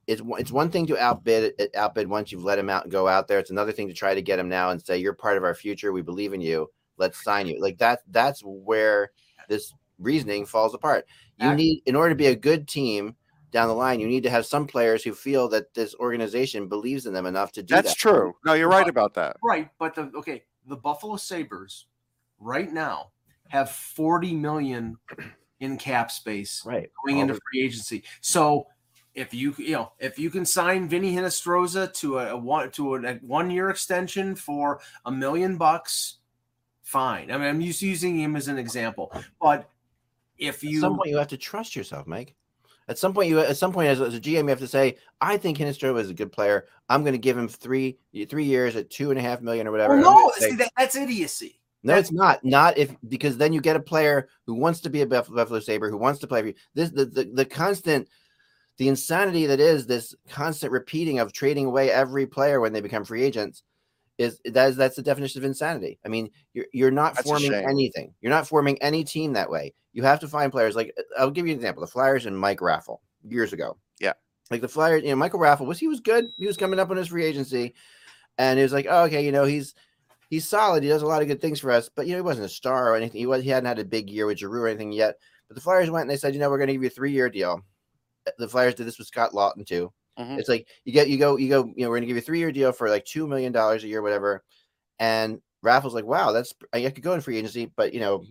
it's 0.08 0.22
it's 0.38 0.50
one 0.50 0.70
thing 0.70 0.86
to 0.86 0.98
outbid 0.98 1.52
uh, 1.60 1.66
outbid 1.76 2.08
once 2.08 2.32
you've 2.32 2.42
let 2.42 2.58
him 2.58 2.70
out 2.70 2.84
and 2.84 2.90
go 2.90 3.06
out 3.06 3.28
there. 3.28 3.38
It's 3.38 3.50
another 3.50 3.72
thing 3.72 3.86
to 3.88 3.94
try 3.94 4.14
to 4.14 4.22
get 4.22 4.38
him 4.38 4.48
now 4.48 4.70
and 4.70 4.84
say 4.84 4.98
you're 4.98 5.12
part 5.12 5.36
of 5.36 5.44
our 5.44 5.54
future. 5.54 5.92
We 5.92 6.02
believe 6.02 6.32
in 6.32 6.40
you. 6.40 6.70
Let's 6.96 7.22
sign 7.22 7.46
you. 7.46 7.60
Like 7.60 7.78
that. 7.78 8.00
That's 8.08 8.40
where 8.40 9.12
this 9.48 9.74
reasoning 9.98 10.46
falls 10.46 10.74
apart. 10.74 11.06
You 11.40 11.54
need, 11.54 11.82
in 11.86 11.94
order 11.94 12.08
to 12.08 12.16
be 12.16 12.26
a 12.26 12.34
good 12.34 12.66
team 12.66 13.14
down 13.52 13.68
the 13.68 13.74
line, 13.74 14.00
you 14.00 14.08
need 14.08 14.24
to 14.24 14.30
have 14.30 14.44
some 14.44 14.66
players 14.66 15.04
who 15.04 15.14
feel 15.14 15.48
that 15.50 15.72
this 15.72 15.94
organization 16.00 16.66
believes 16.66 17.06
in 17.06 17.12
them 17.12 17.26
enough 17.26 17.52
to 17.52 17.62
do 17.62 17.76
that. 17.76 17.84
That's 17.84 17.94
that. 17.94 18.00
true. 18.10 18.34
No, 18.44 18.54
you're 18.54 18.68
right 18.68 18.88
about 18.88 19.14
that. 19.14 19.36
Right, 19.40 19.68
but 19.78 19.94
the 19.94 20.10
okay, 20.16 20.42
the 20.66 20.76
Buffalo 20.76 21.16
Sabres 21.16 21.86
right 22.40 22.72
now 22.72 23.12
have 23.48 23.70
40 23.70 24.34
million 24.34 24.96
in 25.60 25.76
cap 25.76 26.10
space 26.10 26.62
right 26.66 26.90
going 27.04 27.16
All 27.16 27.22
into 27.22 27.34
the- 27.34 27.40
free 27.52 27.62
agency. 27.62 28.02
So 28.20 28.66
if 29.18 29.34
you 29.34 29.54
you 29.58 29.72
know 29.72 29.92
if 29.98 30.18
you 30.18 30.30
can 30.30 30.46
sign 30.46 30.88
Vinny 30.88 31.14
Hinostroza 31.14 31.92
to 31.94 32.18
a, 32.18 32.34
a 32.34 32.36
one 32.36 32.70
to 32.72 32.94
a, 32.94 33.14
one 33.16 33.50
year 33.50 33.68
extension 33.68 34.34
for 34.34 34.80
a 35.04 35.10
million 35.10 35.56
bucks, 35.56 36.18
fine. 36.82 37.30
I 37.30 37.36
mean, 37.36 37.48
I'm 37.48 37.60
just 37.60 37.82
using 37.82 38.18
him 38.18 38.36
as 38.36 38.48
an 38.48 38.58
example, 38.58 39.12
but 39.40 39.68
if 40.38 40.62
you 40.62 40.78
At 40.78 40.82
some 40.82 40.96
point, 40.96 41.10
you 41.10 41.16
have 41.16 41.28
to 41.28 41.36
trust 41.36 41.74
yourself, 41.74 42.06
Mike. 42.06 42.34
At 42.86 42.96
some 42.96 43.12
point, 43.12 43.28
you 43.28 43.40
at 43.40 43.56
some 43.56 43.72
point 43.72 43.88
as, 43.88 44.00
as 44.00 44.14
a 44.14 44.20
GM, 44.20 44.44
you 44.44 44.48
have 44.48 44.60
to 44.60 44.68
say, 44.68 44.96
"I 45.20 45.36
think 45.36 45.58
Hinostroza 45.58 46.00
is 46.00 46.10
a 46.10 46.14
good 46.14 46.32
player. 46.32 46.66
I'm 46.88 47.02
going 47.02 47.12
to 47.12 47.18
give 47.18 47.36
him 47.36 47.48
three 47.48 47.98
three 48.28 48.44
years 48.44 48.76
at 48.76 48.88
two 48.88 49.10
and 49.10 49.18
a 49.18 49.22
half 49.22 49.42
million 49.42 49.66
or 49.66 49.72
whatever." 49.72 49.96
well, 49.96 50.14
no, 50.14 50.32
see, 50.36 50.54
that, 50.56 50.70
that's 50.78 50.96
idiocy. 50.96 51.60
no, 51.82 51.96
it's 51.96 52.12
not. 52.12 52.42
Not 52.44 52.78
if 52.78 52.94
because 53.08 53.36
then 53.36 53.52
you 53.52 53.60
get 53.60 53.76
a 53.76 53.80
player 53.80 54.28
who 54.46 54.54
wants 54.54 54.80
to 54.82 54.90
be 54.90 55.02
a 55.02 55.06
Buffalo 55.06 55.60
Sabre, 55.60 55.90
who 55.90 55.98
wants 55.98 56.20
to 56.20 56.26
play 56.28 56.40
for 56.40 56.46
you. 56.48 56.54
This 56.74 56.90
the, 56.90 57.04
the 57.04 57.24
the 57.34 57.44
constant, 57.44 58.08
the 58.78 58.88
insanity 58.88 59.46
that 59.46 59.60
is 59.60 59.86
this 59.86 60.14
constant 60.30 60.72
repeating 60.72 61.18
of 61.18 61.32
trading 61.32 61.66
away 61.66 61.90
every 61.90 62.26
player 62.26 62.60
when 62.60 62.72
they 62.72 62.80
become 62.80 63.04
free 63.04 63.24
agents. 63.24 63.62
Is 64.16 64.40
that 64.44 64.70
is 64.70 64.76
that's 64.76 64.96
the 64.96 65.02
definition 65.02 65.40
of 65.40 65.44
insanity. 65.44 65.98
I 66.04 66.08
mean, 66.08 66.30
you're 66.52 66.66
you're 66.72 66.90
not 66.90 67.14
That's 67.14 67.28
forming 67.28 67.54
anything. 67.54 68.14
You're 68.20 68.32
not 68.32 68.48
forming 68.48 68.80
any 68.82 69.04
team 69.04 69.34
that 69.34 69.50
way. 69.50 69.74
You 69.92 70.02
have 70.02 70.20
to 70.20 70.28
find 70.28 70.50
players 70.50 70.74
like 70.74 70.92
uh, 70.98 71.02
I'll 71.20 71.30
give 71.30 71.46
you 71.46 71.52
an 71.52 71.58
example: 71.58 71.82
the 71.82 71.86
Flyers 71.86 72.26
and 72.26 72.36
Mike 72.36 72.58
Raffl 72.58 72.98
years 73.22 73.52
ago. 73.52 73.76
Yeah. 74.00 74.14
like 74.50 74.60
the 74.60 74.68
Flyers. 74.68 75.04
You 75.04 75.10
know, 75.10 75.16
Michael 75.16 75.38
Raffl 75.38 75.66
was 75.66 75.78
he 75.78 75.86
was 75.86 76.00
good. 76.00 76.30
He 76.36 76.46
was 76.46 76.56
coming 76.56 76.80
up 76.80 76.90
on 76.90 76.96
his 76.96 77.08
free 77.08 77.24
agency, 77.24 77.74
and 78.38 78.58
it 78.58 78.62
was 78.62 78.72
like, 78.72 78.86
oh, 78.90 79.04
okay, 79.04 79.24
you 79.24 79.30
know, 79.30 79.44
he's 79.44 79.74
he's 80.30 80.48
solid. 80.48 80.82
He 80.82 80.88
does 80.88 81.02
a 81.02 81.06
lot 81.06 81.22
of 81.22 81.28
good 81.28 81.40
things 81.40 81.60
for 81.60 81.70
us, 81.70 81.88
but 81.88 82.06
you 82.06 82.12
know, 82.12 82.18
he 82.18 82.22
wasn't 82.22 82.46
a 82.46 82.50
star 82.50 82.90
or 82.90 82.96
anything. 82.96 83.20
He 83.20 83.26
was 83.26 83.44
he 83.44 83.50
hadn't 83.50 83.68
had 83.68 83.78
a 83.78 83.84
big 83.84 84.10
year 84.10 84.26
with 84.26 84.38
Giroux 84.38 84.62
or 84.62 84.68
anything 84.68 84.92
yet. 84.92 85.16
But 85.46 85.54
the 85.54 85.60
Flyers 85.60 85.90
went 85.90 86.02
and 86.02 86.10
they 86.10 86.16
said, 86.16 86.34
you 86.34 86.40
know, 86.40 86.50
we're 86.50 86.58
going 86.58 86.68
to 86.68 86.74
give 86.74 86.82
you 86.82 86.88
a 86.88 86.90
three 86.90 87.12
year 87.12 87.30
deal. 87.30 87.62
The 88.38 88.48
Flyers 88.48 88.74
did 88.74 88.86
this 88.86 88.98
with 88.98 89.06
Scott 89.08 89.32
Laughton 89.32 89.66
too. 89.66 89.92
Mhm. 90.18 90.38
It's 90.38 90.48
like 90.48 90.66
you 90.84 90.92
get 90.92 91.08
you 91.08 91.16
go 91.18 91.36
you 91.36 91.48
go 91.48 91.64
you 91.76 91.84
know 91.84 91.90
we're 91.90 91.96
going 91.96 92.02
to 92.02 92.06
give 92.06 92.16
you 92.16 92.22
a 92.22 92.24
three 92.24 92.38
year 92.38 92.52
deal 92.52 92.72
for 92.72 92.90
like 92.90 93.04
two 93.04 93.26
million 93.26 93.52
dollars 93.52 93.84
a 93.84 93.88
year, 93.88 94.02
whatever. 94.02 94.42
And 94.98 95.40
Raffl's 95.64 95.94
like, 95.94 96.04
wow, 96.04 96.32
that's 96.32 96.52
I 96.72 96.88
could 96.90 97.02
go 97.02 97.12
in 97.14 97.20
free 97.20 97.38
agency, 97.38 97.70
but 97.76 97.94
you 97.94 98.00
know, 98.00 98.24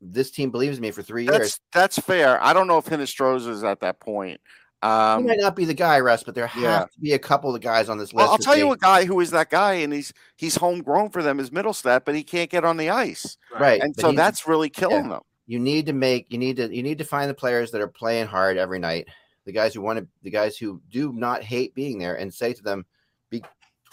this 0.00 0.30
team 0.30 0.50
believes 0.50 0.76
in 0.76 0.82
me 0.82 0.90
for 0.90 1.02
three 1.02 1.24
years. 1.24 1.38
That's 1.38 1.60
that's 1.72 1.98
fair. 1.98 2.42
I 2.42 2.52
don't 2.52 2.66
know 2.66 2.78
if 2.78 2.84
Hinostroza 2.86 3.48
is 3.48 3.64
at 3.64 3.80
that 3.80 3.98
point. 4.00 4.40
he 4.82 4.88
Um, 4.88 5.26
might 5.26 5.40
not 5.40 5.56
be 5.56 5.64
the 5.64 5.74
guy, 5.74 5.98
Russ, 6.00 6.22
but 6.22 6.34
there 6.34 6.46
have 6.46 6.62
yeah. 6.62 6.80
to 6.84 7.00
be 7.00 7.12
a 7.14 7.18
couple 7.18 7.54
of 7.54 7.60
guys 7.60 7.88
on 7.88 7.98
this 7.98 8.12
list. 8.12 8.28
I'll 8.28 8.36
that 8.36 8.44
tell 8.44 8.56
you 8.56 8.70
a 8.72 8.76
guy 8.76 9.04
who 9.04 9.18
is 9.20 9.30
that 9.30 9.50
guy, 9.50 9.74
and 9.74 9.92
he's 9.92 10.12
he's 10.36 10.54
homegrown 10.54 11.10
for 11.10 11.22
them 11.22 11.40
is 11.40 11.50
Mittelstadt, 11.50 12.04
but 12.04 12.14
he 12.14 12.22
can't 12.22 12.50
get 12.50 12.64
on 12.64 12.76
the 12.76 12.90
ice, 12.90 13.36
right, 13.58 13.80
and 13.80 13.94
but 13.96 14.02
so 14.02 14.12
that's 14.12 14.46
really 14.46 14.68
killing 14.68 15.08
them. 15.08 15.22
you 15.46 15.58
need 15.58 15.86
to 15.86 15.92
make 15.92 16.26
you 16.30 16.38
need 16.38 16.56
to 16.56 16.72
you 16.72 16.82
need 16.82 16.98
to 16.98 17.04
find 17.04 17.28
the 17.30 17.34
players 17.34 17.70
that 17.70 17.80
are 17.80 17.88
playing 17.88 18.26
hard 18.26 18.58
every 18.58 18.78
night 18.78 19.08
the 19.46 19.52
guys 19.52 19.72
who 19.72 19.80
want 19.80 19.98
to 19.98 20.06
the 20.22 20.30
guys 20.30 20.58
who 20.58 20.80
do 20.90 21.12
not 21.12 21.42
hate 21.42 21.74
being 21.74 21.98
there 21.98 22.16
and 22.16 22.32
say 22.32 22.52
to 22.52 22.62
them 22.62 22.84
be 23.30 23.42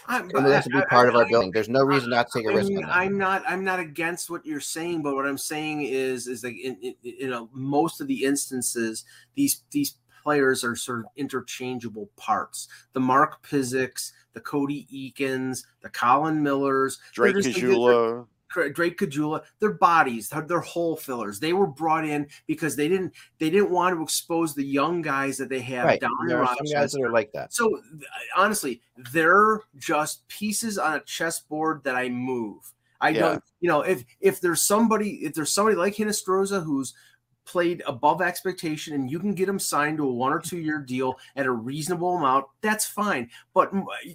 I'm, 0.06 0.28
come 0.28 0.44
with 0.44 0.52
us 0.52 0.64
to 0.64 0.70
be 0.70 0.82
part 0.90 1.08
of 1.08 1.14
our 1.16 1.26
building 1.26 1.50
there's 1.50 1.68
no 1.70 1.82
reason 1.82 2.10
not 2.10 2.26
to 2.30 2.38
take 2.38 2.48
a 2.48 2.52
I 2.52 2.56
risk 2.56 2.68
mean, 2.68 2.84
on. 2.84 2.90
I'm 2.90 3.16
not. 3.16 3.42
I'm 3.48 3.64
not 3.64 3.80
against 3.80 4.28
what 4.28 4.44
you're 4.44 4.60
saying, 4.60 5.02
but 5.02 5.14
what 5.14 5.24
I'm 5.24 5.38
saying 5.38 5.82
is, 5.82 6.26
is 6.26 6.44
like 6.44 6.58
in, 6.58 6.76
in 6.82 6.94
you 7.00 7.28
know 7.28 7.48
most 7.54 8.02
of 8.02 8.06
the 8.06 8.24
instances, 8.24 9.04
these 9.34 9.62
these 9.70 9.96
players 10.22 10.62
are 10.62 10.76
sort 10.76 10.98
of 11.00 11.04
interchangeable 11.16 12.10
parts. 12.16 12.68
The 12.92 13.00
Mark 13.00 13.46
Pysyks, 13.46 14.12
the 14.34 14.40
Cody 14.40 14.86
Eakins, 14.92 15.64
the 15.82 15.88
Colin 15.88 16.42
Millers, 16.42 16.98
Drake 17.12 17.36
just- 17.36 17.58
they're- 17.58 17.70
Caggiula. 17.70 18.26
Dra- 18.54 18.72
Drake 18.72 18.98
Caggiula, 18.98 19.42
their 19.58 19.72
bodies, 19.72 20.28
their, 20.28 20.60
hole 20.60 20.96
fillers. 20.96 21.40
They 21.40 21.52
were 21.52 21.66
brought 21.66 22.04
in 22.06 22.28
because 22.46 22.76
they 22.76 22.88
didn't 22.88 23.12
they 23.38 23.50
didn't 23.50 23.70
want 23.70 23.96
to 23.96 24.02
expose 24.02 24.54
the 24.54 24.64
young 24.64 25.02
guys 25.02 25.36
that 25.38 25.48
they 25.48 25.60
have 25.60 25.84
right 25.86 26.00
down 26.00 26.10
there 26.26 26.42
are 26.42 26.56
some 26.56 26.66
guys 26.72 26.92
that 26.92 27.02
are 27.02 27.10
like 27.10 27.32
that 27.32 27.52
So 27.52 27.80
honestly, 28.36 28.80
they're 29.12 29.60
just 29.76 30.26
pieces 30.28 30.78
on 30.78 30.94
a 30.94 31.00
chessboard 31.00 31.82
that 31.84 31.96
I 31.96 32.08
move. 32.08 32.72
I 33.00 33.10
Yeah. 33.10 33.20
don't, 33.20 33.44
you 33.60 33.68
know, 33.68 33.82
if 33.82 34.04
if 34.20 34.40
there's 34.40 34.62
somebody, 34.66 35.24
if 35.24 35.34
there's 35.34 35.52
somebody 35.52 35.76
like 35.76 35.96
Hinostroza 35.96 36.64
who's 36.64 36.94
played 37.44 37.82
above 37.86 38.22
expectation 38.22 38.94
and 38.94 39.10
you 39.10 39.18
can 39.18 39.34
get 39.34 39.48
him 39.48 39.58
signed 39.58 39.98
to 39.98 40.04
a 40.08 40.12
one 40.12 40.32
or 40.32 40.38
two 40.40 40.58
year 40.58 40.78
deal 40.78 41.18
at 41.36 41.46
a 41.46 41.50
reasonable 41.50 42.16
amount, 42.16 42.46
that's 42.60 42.86
fine. 42.86 43.30
But 43.52 43.70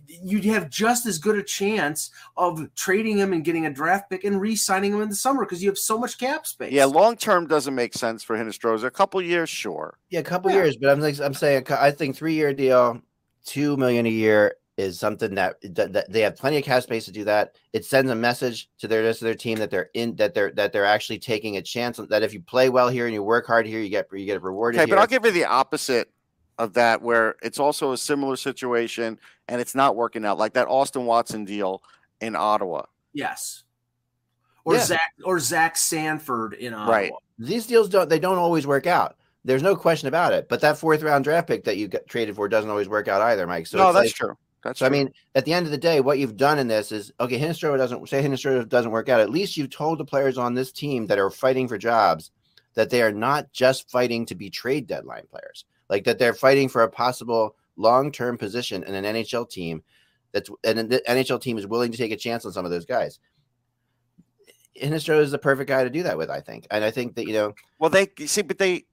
you'd 0.07 0.45
have 0.45 0.69
just 0.69 1.05
as 1.05 1.17
good 1.19 1.37
a 1.37 1.43
chance 1.43 2.11
of 2.37 2.73
trading 2.75 3.17
him 3.17 3.33
and 3.33 3.43
getting 3.43 3.65
a 3.65 3.73
draft 3.73 4.09
pick 4.09 4.23
and 4.23 4.39
re-signing 4.41 4.93
him 4.93 5.01
in 5.01 5.09
the 5.09 5.15
summer 5.15 5.45
because 5.45 5.61
you 5.63 5.69
have 5.69 5.77
so 5.77 5.97
much 5.97 6.17
cap 6.17 6.45
space. 6.47 6.71
Yeah, 6.71 6.85
long 6.85 7.15
term 7.17 7.47
doesn't 7.47 7.75
make 7.75 7.93
sense 7.93 8.23
for 8.23 8.37
Hinostroza. 8.37 8.85
A 8.85 8.91
couple 8.91 9.21
years, 9.21 9.49
sure. 9.49 9.97
yeah 10.09 10.19
a 10.19 10.23
couple 10.23 10.49
Yeah. 10.51 10.57
years 10.57 10.77
but 10.77 10.89
i'm 10.89 10.99
like 10.99 11.19
i'm 11.19 11.33
saying 11.33 11.65
i 11.71 11.91
think 11.91 12.15
three 12.15 12.33
year 12.33 12.53
deal 12.53 13.01
two 13.45 13.77
million 13.77 14.05
a 14.05 14.09
year 14.09 14.55
is 14.79 14.97
something 14.99 15.35
that, 15.35 15.55
that, 15.61 15.91
that 15.93 16.11
they 16.11 16.21
have 16.21 16.35
plenty 16.37 16.57
of 16.57 16.63
cap 16.63 16.81
space 16.81 17.05
to 17.05 17.11
do 17.11 17.23
that 17.25 17.55
it 17.73 17.83
sends 17.83 18.09
a 18.09 18.15
message 18.15 18.69
to 18.79 18.87
their 18.87 19.03
rest 19.03 19.21
of 19.21 19.25
their 19.25 19.35
team 19.35 19.57
that 19.57 19.69
they're 19.69 19.89
in 19.93 20.15
that 20.15 20.33
they're 20.33 20.51
that 20.51 20.71
they're 20.71 20.85
actually 20.85 21.19
taking 21.19 21.57
a 21.57 21.61
chance 21.61 21.97
that 21.97 22.23
if 22.23 22.33
you 22.33 22.39
play 22.39 22.69
well 22.69 22.87
here 22.89 23.05
and 23.05 23.13
you 23.13 23.21
work 23.21 23.45
hard 23.45 23.65
here 23.67 23.81
you 23.81 23.89
get 23.89 24.07
you 24.13 24.25
get 24.25 24.41
rewarded 24.41 24.79
Okay, 24.79 24.89
but. 24.89 24.97
I'll 24.97 25.07
give 25.07 25.25
you 25.25 25.31
the 25.31 25.45
opposite 25.45 26.09
of 26.59 26.73
that, 26.73 27.01
where 27.01 27.35
it's 27.41 27.59
also 27.59 27.93
a 27.93 27.97
similar 27.97 28.35
situation 28.35 29.17
and 29.47 29.61
it's 29.61 29.73
not 29.75 29.95
working 29.95 30.25
out, 30.25 30.37
like 30.37 30.53
that 30.53 30.67
Austin 30.67 31.05
Watson 31.05 31.45
deal 31.45 31.81
in 32.19 32.35
Ottawa. 32.35 32.83
Yes. 33.13 33.63
Or 34.65 34.73
Yeah. 34.75 34.83
Zach 34.83 35.13
or 35.23 35.39
Zach 35.39 35.77
Sanford 35.77 36.53
in 36.53 36.73
Ottawa. 36.73 36.91
Right. 36.91 37.11
these 37.39 37.65
deals 37.65 37.87
don't 37.89 38.09
they 38.09 38.19
don't 38.19 38.37
always 38.37 38.67
work 38.67 38.87
out. 38.87 39.15
There's 39.45 39.63
no 39.63 39.75
question 39.75 40.09
about 40.09 40.33
it. 40.33 40.49
But 40.49 40.59
that 40.61 40.77
fourth 40.77 41.01
round 41.01 41.23
draft 41.23 41.47
pick 41.47 41.63
that 41.63 41.77
you 41.77 41.87
got 41.87 42.05
traded 42.07 42.35
for 42.35 42.49
doesn't 42.49 42.69
always 42.69 42.89
work 42.89 43.07
out 43.07 43.21
either, 43.21 43.47
Mike. 43.47 43.67
So 43.67 43.77
no, 43.77 43.93
that's 43.93 44.07
like- 44.07 44.13
true. 44.15 44.37
That's 44.63 44.79
So 44.79 44.85
I 44.85 44.89
mean, 44.89 45.13
at 45.35 45.45
the 45.45 45.53
end 45.53 45.65
of 45.65 45.71
the 45.71 45.77
day, 45.77 46.01
what 46.01 46.19
you've 46.19 46.37
done 46.37 46.59
in 46.59 46.67
this 46.67 46.91
is 46.91 47.11
okay. 47.19 47.39
Hinostroza 47.39 47.77
doesn't 47.77 48.09
say 48.09 48.21
Hinostroza 48.21 48.67
doesn't 48.67 48.91
work 48.91 49.09
out. 49.09 49.21
At 49.21 49.29
least 49.29 49.57
you've 49.57 49.69
told 49.69 49.99
the 49.99 50.05
players 50.05 50.37
on 50.37 50.53
this 50.53 50.71
team 50.71 51.07
that 51.07 51.19
are 51.19 51.29
fighting 51.29 51.67
for 51.67 51.77
jobs 51.77 52.31
that 52.73 52.89
they 52.89 53.01
are 53.01 53.11
not 53.11 53.51
just 53.51 53.89
fighting 53.89 54.25
to 54.25 54.35
be 54.35 54.49
trade 54.49 54.87
deadline 54.87 55.25
players, 55.29 55.65
like 55.89 56.03
that 56.03 56.19
they're 56.19 56.33
fighting 56.33 56.69
for 56.69 56.83
a 56.83 56.89
possible 56.89 57.55
long 57.77 58.11
term 58.11 58.37
position 58.37 58.83
in 58.83 58.93
an 58.95 59.15
NHL 59.15 59.49
team. 59.49 59.81
That's 60.31 60.49
and 60.63 60.89
the 60.89 61.01
NHL 61.07 61.41
team 61.41 61.57
is 61.57 61.65
willing 61.65 61.91
to 61.91 61.97
take 61.97 62.11
a 62.11 62.17
chance 62.17 62.45
on 62.45 62.51
some 62.51 62.65
of 62.65 62.71
those 62.71 62.85
guys. 62.85 63.19
Hinostroza 64.79 65.21
is 65.21 65.31
the 65.31 65.39
perfect 65.39 65.67
guy 65.67 65.83
to 65.83 65.89
do 65.89 66.03
that 66.03 66.17
with, 66.17 66.29
I 66.29 66.41
think, 66.41 66.67
and 66.69 66.83
I 66.83 66.91
think 66.91 67.15
that 67.15 67.27
you 67.27 67.33
know 67.33 67.53
Well, 67.79 67.89
they 67.89 68.09
see, 68.25 68.41
but 68.41 68.57
they 68.57 68.85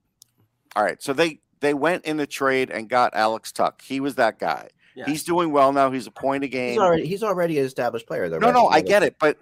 all 0.75 0.83
right. 0.83 1.01
So 1.01 1.13
they 1.13 1.39
they 1.59 1.73
went 1.73 2.05
in 2.05 2.17
the 2.17 2.27
trade 2.27 2.69
and 2.69 2.89
got 2.89 3.15
Alex 3.15 3.51
Tuch. 3.51 3.81
He 3.83 3.99
was 3.99 4.15
that 4.15 4.39
guy. 4.39 4.69
Yes. 4.97 5.07
He's 5.07 5.23
doing 5.23 5.51
well 5.51 5.71
now. 5.71 5.91
He's 5.91 6.07
a 6.07 6.11
point 6.11 6.43
a 6.43 6.47
he's 6.47 6.51
game. 6.53 6.79
already 6.79 7.05
he's 7.05 7.21
already 7.21 7.59
an 7.59 7.65
established 7.65 8.07
player. 8.07 8.29
Though, 8.29 8.39
No, 8.39 8.47
right? 8.47 8.53
no, 8.55 8.67
I 8.67 8.81
get 8.81 9.03
it, 9.03 9.15
but 9.19 9.37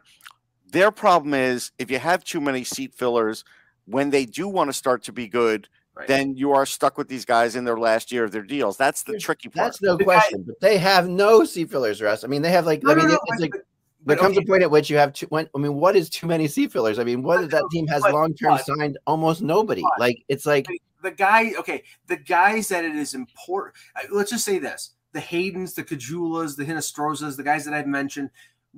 their 0.72 0.91
problem 0.91 1.34
is 1.34 1.72
if 1.80 1.89
you 1.89 1.97
have 1.97 2.24
too 2.26 2.41
many 2.41 2.66
seat 2.66 2.93
fillers, 2.93 3.45
when 3.86 4.10
they 4.10 4.26
do 4.26 4.47
want 4.49 4.68
to 4.70 4.74
start 4.74 5.03
to 5.03 5.14
be 5.14 5.28
good, 5.30 5.70
Right. 5.95 6.10
then 6.10 6.36
you 6.36 6.51
are 6.51 6.66
stuck 6.66 6.97
with 6.97 7.08
these 7.08 7.24
guys 7.24 7.56
in 7.56 7.64
their 7.64 7.78
last 7.78 8.12
year 8.12 8.26
of 8.26 8.34
their 8.34 8.41
deals. 8.43 8.76
That's 8.76 9.03
the 9.03 9.18
tricky 9.18 9.47
part. 9.47 9.68
That's 9.68 9.82
no 9.82 9.93
The 9.95 9.99
guy- 9.99 10.03
question. 10.03 10.43
But 10.45 10.60
they 10.60 10.78
have 10.78 11.08
no 11.08 11.45
C 11.45 11.64
fillers, 11.64 12.01
Russ. 12.01 12.26
I 12.26 12.28
mean, 12.28 12.41
they 12.41 12.51
have 12.51 12.66
like. 12.66 12.84
No, 12.84 12.91
I 12.91 12.95
mean, 12.95 13.06
no, 13.06 13.12
no, 13.12 13.14
it's 13.14 13.24
but- 13.30 13.39
like 13.39 13.51
but- 13.51 13.62
there 14.06 14.18
but 14.18 14.22
comes 14.22 14.38
okay, 14.38 14.43
a 14.43 14.47
point 14.47 14.62
at 14.64 14.70
which 14.72 14.89
you 14.89 14.97
have 14.97 15.14
two. 15.14 15.26
When, 15.28 15.47
I 15.56 15.58
mean, 15.58 15.76
what 15.76 15.95
is 15.95 16.10
too 16.10 16.28
many 16.28 16.49
C 16.49 16.68
fillers? 16.68 16.99
I 16.99 17.06
mean, 17.06 17.24
what 17.24 17.38
But- 17.38 17.43
is 17.45 17.49
that 17.51 17.64
team 17.72 17.88
has 17.88 18.03
long 18.03 18.34
term 18.34 18.58
signed 18.58 18.97
almost 19.08 19.41
nobody. 19.41 19.84
but- 19.84 19.99
like 20.01 20.18
it's 20.28 20.45
like 20.45 20.68
the 21.01 21.12
guy 21.12 21.53
okay 21.60 21.84
the 22.08 22.18
guys 22.18 22.68
that 22.70 22.84
it 22.84 22.95
is 22.95 23.14
important 23.14 23.76
uh, 23.95 24.01
let's 24.12 24.32
just 24.32 24.43
say 24.43 24.58
this 24.58 24.95
the 25.16 25.22
haydens 25.22 25.74
the 25.74 25.84
caggiulas 25.84 26.57
the 26.57 26.66
hinostrozas 26.66 27.38
the 27.38 27.43
guys 27.43 27.63
that 27.63 27.74
i've 27.74 27.88
mentioned 27.88 28.30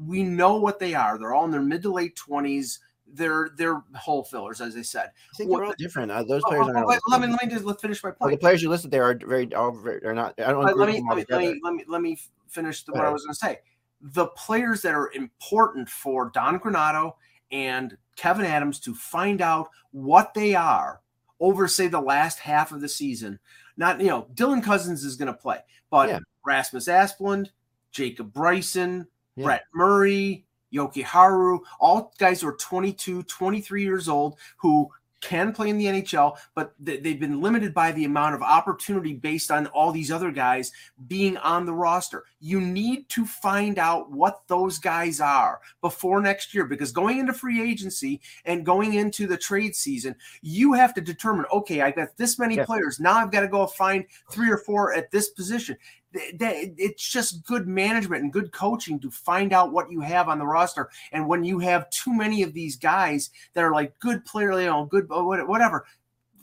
we 0.05 0.21
know 0.21 0.55
what 0.57 0.77
they 0.77 0.93
are 0.93 1.17
they're 1.17 1.33
all 1.33 1.45
in 1.45 1.51
their 1.51 1.61
mid 1.61 1.81
to 1.81 1.91
late 1.91 2.15
20s 2.15 2.77
they're 3.13 3.49
they're 3.57 3.81
hole 3.95 4.23
fillers 4.23 4.61
as 4.61 4.77
i 4.77 4.81
said 4.83 5.09
I 5.33 5.37
think 5.37 5.49
they're 5.49 5.65
all 5.65 5.73
different. 5.79 6.11
Uh, 6.11 6.23
those 6.23 6.41
Oh, 6.45 6.49
players 6.49 6.67
oh, 6.67 6.73
are. 6.77 6.85
let, 6.85 7.01
let 7.09 7.21
me 7.21 7.27
let 7.27 7.43
me 7.43 7.49
just 7.49 7.65
let 7.65 7.81
finish 7.81 8.03
my 8.03 8.11
Well, 8.19 8.29
the 8.29 8.37
players 8.37 8.61
you 8.61 8.69
listed 8.69 8.91
there 8.91 9.03
are 9.03 9.15
very, 9.15 9.51
all 9.55 9.71
very, 9.71 10.05
are 10.05 10.13
not. 10.13 10.33
I 10.39 10.51
don't 10.51 10.63
let, 10.65 10.77
let 10.77 10.89
me 10.89 11.01
let 11.07 11.17
me, 11.17 11.25
let 11.29 11.41
me 11.41 11.59
let 11.63 11.73
me 11.73 11.83
let 11.87 12.01
me 12.01 12.19
finish 12.47 12.83
the, 12.83 12.91
what 12.91 13.05
i 13.05 13.09
was 13.09 13.23
going 13.23 13.33
to 13.33 13.39
say 13.39 13.59
the 14.01 14.27
players 14.27 14.81
that 14.83 14.93
are 14.93 15.11
important 15.13 15.89
for 15.89 16.29
don 16.33 16.59
granato 16.59 17.13
and 17.51 17.97
kevyn 18.17 18.45
adams 18.45 18.79
to 18.81 18.93
find 18.93 19.41
out 19.41 19.69
what 19.91 20.33
they 20.33 20.53
are 20.53 21.01
over 21.39 21.67
say 21.67 21.87
the 21.87 21.99
last 21.99 22.39
half 22.39 22.71
of 22.71 22.81
the 22.81 22.89
season 22.89 23.39
not 23.77 24.01
you 24.01 24.07
know 24.07 24.27
dylan 24.33 24.63
cozens 24.63 25.03
is 25.03 25.15
going 25.15 25.27
to 25.27 25.33
play 25.33 25.59
but 25.89 26.09
Yeah. 26.09 26.19
rasmus 26.45 26.87
asplund 26.87 27.49
jacob 27.91 28.33
bryson 28.33 29.07
Yeah. 29.35 29.43
brett 29.45 29.63
murray 29.73 30.45
jokiharju 30.73 31.59
all 31.79 32.13
guys 32.17 32.41
who 32.41 32.47
are 32.49 32.57
22 32.57 33.23
23 33.23 33.83
years 33.83 34.09
old 34.09 34.37
who 34.57 34.89
can 35.21 35.51
play 35.51 35.69
in 35.69 35.77
the 35.77 35.85
NHL, 35.85 36.37
but 36.55 36.73
th- 36.85 37.01
they've 37.03 37.19
been 37.19 37.41
limited 37.41 37.73
by 37.73 37.91
the 37.91 38.05
amount 38.05 38.35
of 38.35 38.41
opportunity 38.41 39.13
based 39.13 39.51
on 39.51 39.67
all 39.67 39.91
these 39.91 40.11
other 40.11 40.31
guys 40.31 40.71
being 41.07 41.37
on 41.37 41.65
the 41.65 41.73
roster. 41.73 42.25
You 42.39 42.61
need 42.61 43.09
to 43.09 43.25
find 43.25 43.79
out 43.79 44.11
what 44.11 44.41
those 44.47 44.77
guys 44.77 45.19
are 45.19 45.59
before 45.81 46.21
next 46.21 46.53
year 46.53 46.65
because 46.65 46.91
going 46.91 47.19
into 47.19 47.33
free 47.33 47.61
agency 47.61 48.21
and 48.45 48.65
going 48.65 48.93
into 48.93 49.27
the 49.27 49.37
trade 49.37 49.75
season, 49.75 50.15
you 50.41 50.73
have 50.73 50.93
to 50.93 51.01
determine 51.01 51.45
okay, 51.51 51.81
I 51.81 51.91
got 51.91 52.15
this 52.17 52.37
many 52.37 52.55
Yeah. 52.57 52.65
players. 52.65 52.99
Now 52.99 53.17
I've 53.17 53.31
got 53.31 53.41
to 53.41 53.47
go 53.47 53.65
find 53.67 54.05
three 54.31 54.49
or 54.51 54.57
four 54.57 54.93
at 54.93 55.11
this 55.11 55.29
position. 55.29 55.77
Th- 56.13 56.37
th- 56.39 56.73
It's 56.77 57.07
just 57.07 57.45
good 57.45 57.67
management 57.67 58.23
and 58.23 58.31
good 58.33 58.51
coaching 58.51 58.99
to 59.01 59.11
find 59.11 59.51
out 59.53 59.71
what 59.73 59.91
you 59.91 59.99
have 60.01 60.29
on 60.29 60.39
the 60.39 60.45
roster. 60.45 60.89
And 61.11 61.27
when 61.27 61.43
you 61.43 61.59
have 61.59 61.89
too 61.89 62.13
many 62.13 62.43
of 62.43 62.53
these 62.53 62.75
guys 62.77 63.29
that 63.53 63.63
are 63.63 63.73
like 63.73 63.97
good 63.99 64.23
player, 64.25 64.51
you 64.59 64.67
know, 64.67 64.85
good, 64.85 65.07
uh, 65.11 65.21
whatever, 65.23 65.85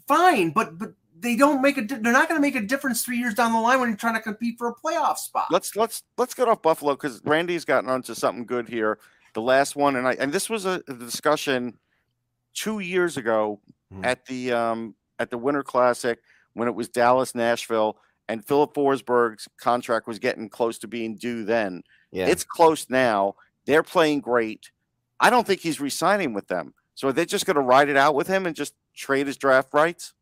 fine, 0.07 0.51
but 0.51 0.79
but 0.79 0.93
they 1.19 1.37
don't 1.37 1.63
make 1.63 1.79
a. 1.79 1.83
They're 1.83 2.01
not 2.13 2.29
going 2.29 2.39
to 2.39 2.47
make 2.47 2.57
a 2.57 2.61
difference 2.61 3.03
three 3.03 3.17
years 3.17 3.33
down 3.35 3.53
the 3.53 3.61
line 3.61 3.81
when 3.81 3.89
you're 3.89 3.97
trying 3.97 4.15
to 4.15 4.21
compete 4.21 4.57
for 4.59 4.69
a 4.69 4.75
playoff 4.75 5.17
spot. 5.17 5.47
let's 5.51 5.75
let's 5.77 6.03
let's 6.19 6.35
get 6.35 6.49
off 6.49 6.61
Buffalo 6.61 6.93
because 6.95 7.23
Randy's 7.25 7.65
gotten 7.65 7.89
onto 7.89 8.13
something 8.15 8.45
good 8.45 8.69
here. 8.69 8.99
The 9.33 9.41
last 9.41 9.75
one, 9.77 9.97
and 9.97 10.07
I 10.07 10.13
and 10.15 10.33
this 10.33 10.51
was 10.51 10.67
a, 10.67 10.83
a 10.89 10.93
discussion 10.95 11.79
two 12.55 12.81
years 12.81 13.17
ago 13.17 13.61
Mhm. 13.93 14.05
at 14.05 14.27
the 14.27 14.53
um 14.53 14.95
at 15.19 15.31
the 15.31 15.39
Winter 15.39 15.63
Classic 15.63 16.19
when 16.53 16.69
it 16.69 16.75
was 16.75 16.89
Dallas 16.89 17.35
Nashville 17.35 17.97
and 18.29 18.45
Filip 18.45 18.75
Forsberg's 18.75 19.49
contract 19.59 20.07
was 20.07 20.19
getting 20.19 20.49
close 20.49 20.79
to 20.79 20.89
being 20.89 21.17
due. 21.17 21.45
Then 21.45 21.83
Yeah. 22.11 22.27
it's 22.27 22.45
close 22.45 22.89
now. 22.89 23.35
They're 23.67 23.83
playing 23.83 24.21
great. 24.21 24.71
I 25.21 25.31
don't 25.31 25.47
think 25.47 25.61
he's 25.61 25.81
resigning 25.81 26.33
with 26.35 26.49
them. 26.49 26.75
So 26.95 27.09
are 27.09 27.13
they 27.13 27.27
just 27.27 27.47
going 27.47 27.57
to 27.57 27.63
ride 27.63 27.89
it 27.89 27.97
out 27.97 28.15
with 28.15 28.27
him 28.27 28.47
and 28.47 28.55
just 28.55 28.75
trade 28.95 29.27
his 29.27 29.37
draft 29.37 29.73
rights? 29.75 30.15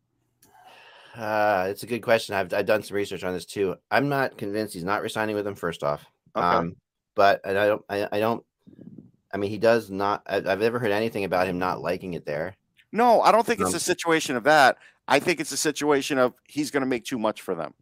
Uh, 1.15 1.67
it's 1.69 1.83
a 1.83 1.87
good 1.87 2.01
question. 2.01 2.35
I've, 2.35 2.53
I've 2.55 2.67
done 2.67 2.83
some 2.83 2.97
research 2.97 3.23
on 3.25 3.35
this 3.35 3.45
too. 3.45 3.77
I'm 3.91 4.09
not 4.09 4.39
convinced 4.39 4.73
he's 4.75 4.85
not 4.85 5.03
resigning 5.03 5.35
with 5.37 5.45
them. 5.45 5.55
First 5.55 5.83
off, 5.83 6.05
Okay. 6.35 6.45
um, 6.47 6.77
but 7.15 7.41
and 7.45 7.59
I 7.59 7.67
don't, 7.67 7.85
I, 7.89 8.09
I 8.13 8.21
don't. 8.21 8.43
I 9.35 9.37
mean, 9.37 9.51
he 9.51 9.59
does 9.59 9.91
not. 9.91 10.23
I, 10.27 10.37
I've 10.37 10.61
never 10.61 10.79
heard 10.79 10.91
anything 10.91 11.25
about 11.25 11.47
him 11.47 11.59
not 11.59 11.83
liking 11.83 12.15
it 12.15 12.25
there. 12.25 12.57
No, 12.93 13.21
I 13.21 13.33
don't 13.33 13.47
think 13.47 13.61
it's 13.61 13.71
Um, 13.71 13.77
a 13.77 13.81
situation 13.81 14.37
of 14.37 14.45
that. 14.45 14.79
I 15.09 15.19
think 15.19 15.41
it's 15.41 15.53
a 15.53 15.57
situation 15.59 16.17
of 16.19 16.33
he's 16.49 16.71
going 16.71 16.83
to 16.83 16.87
make 16.87 17.05
too 17.05 17.19
much 17.19 17.43
for 17.43 17.55
them. 17.55 17.75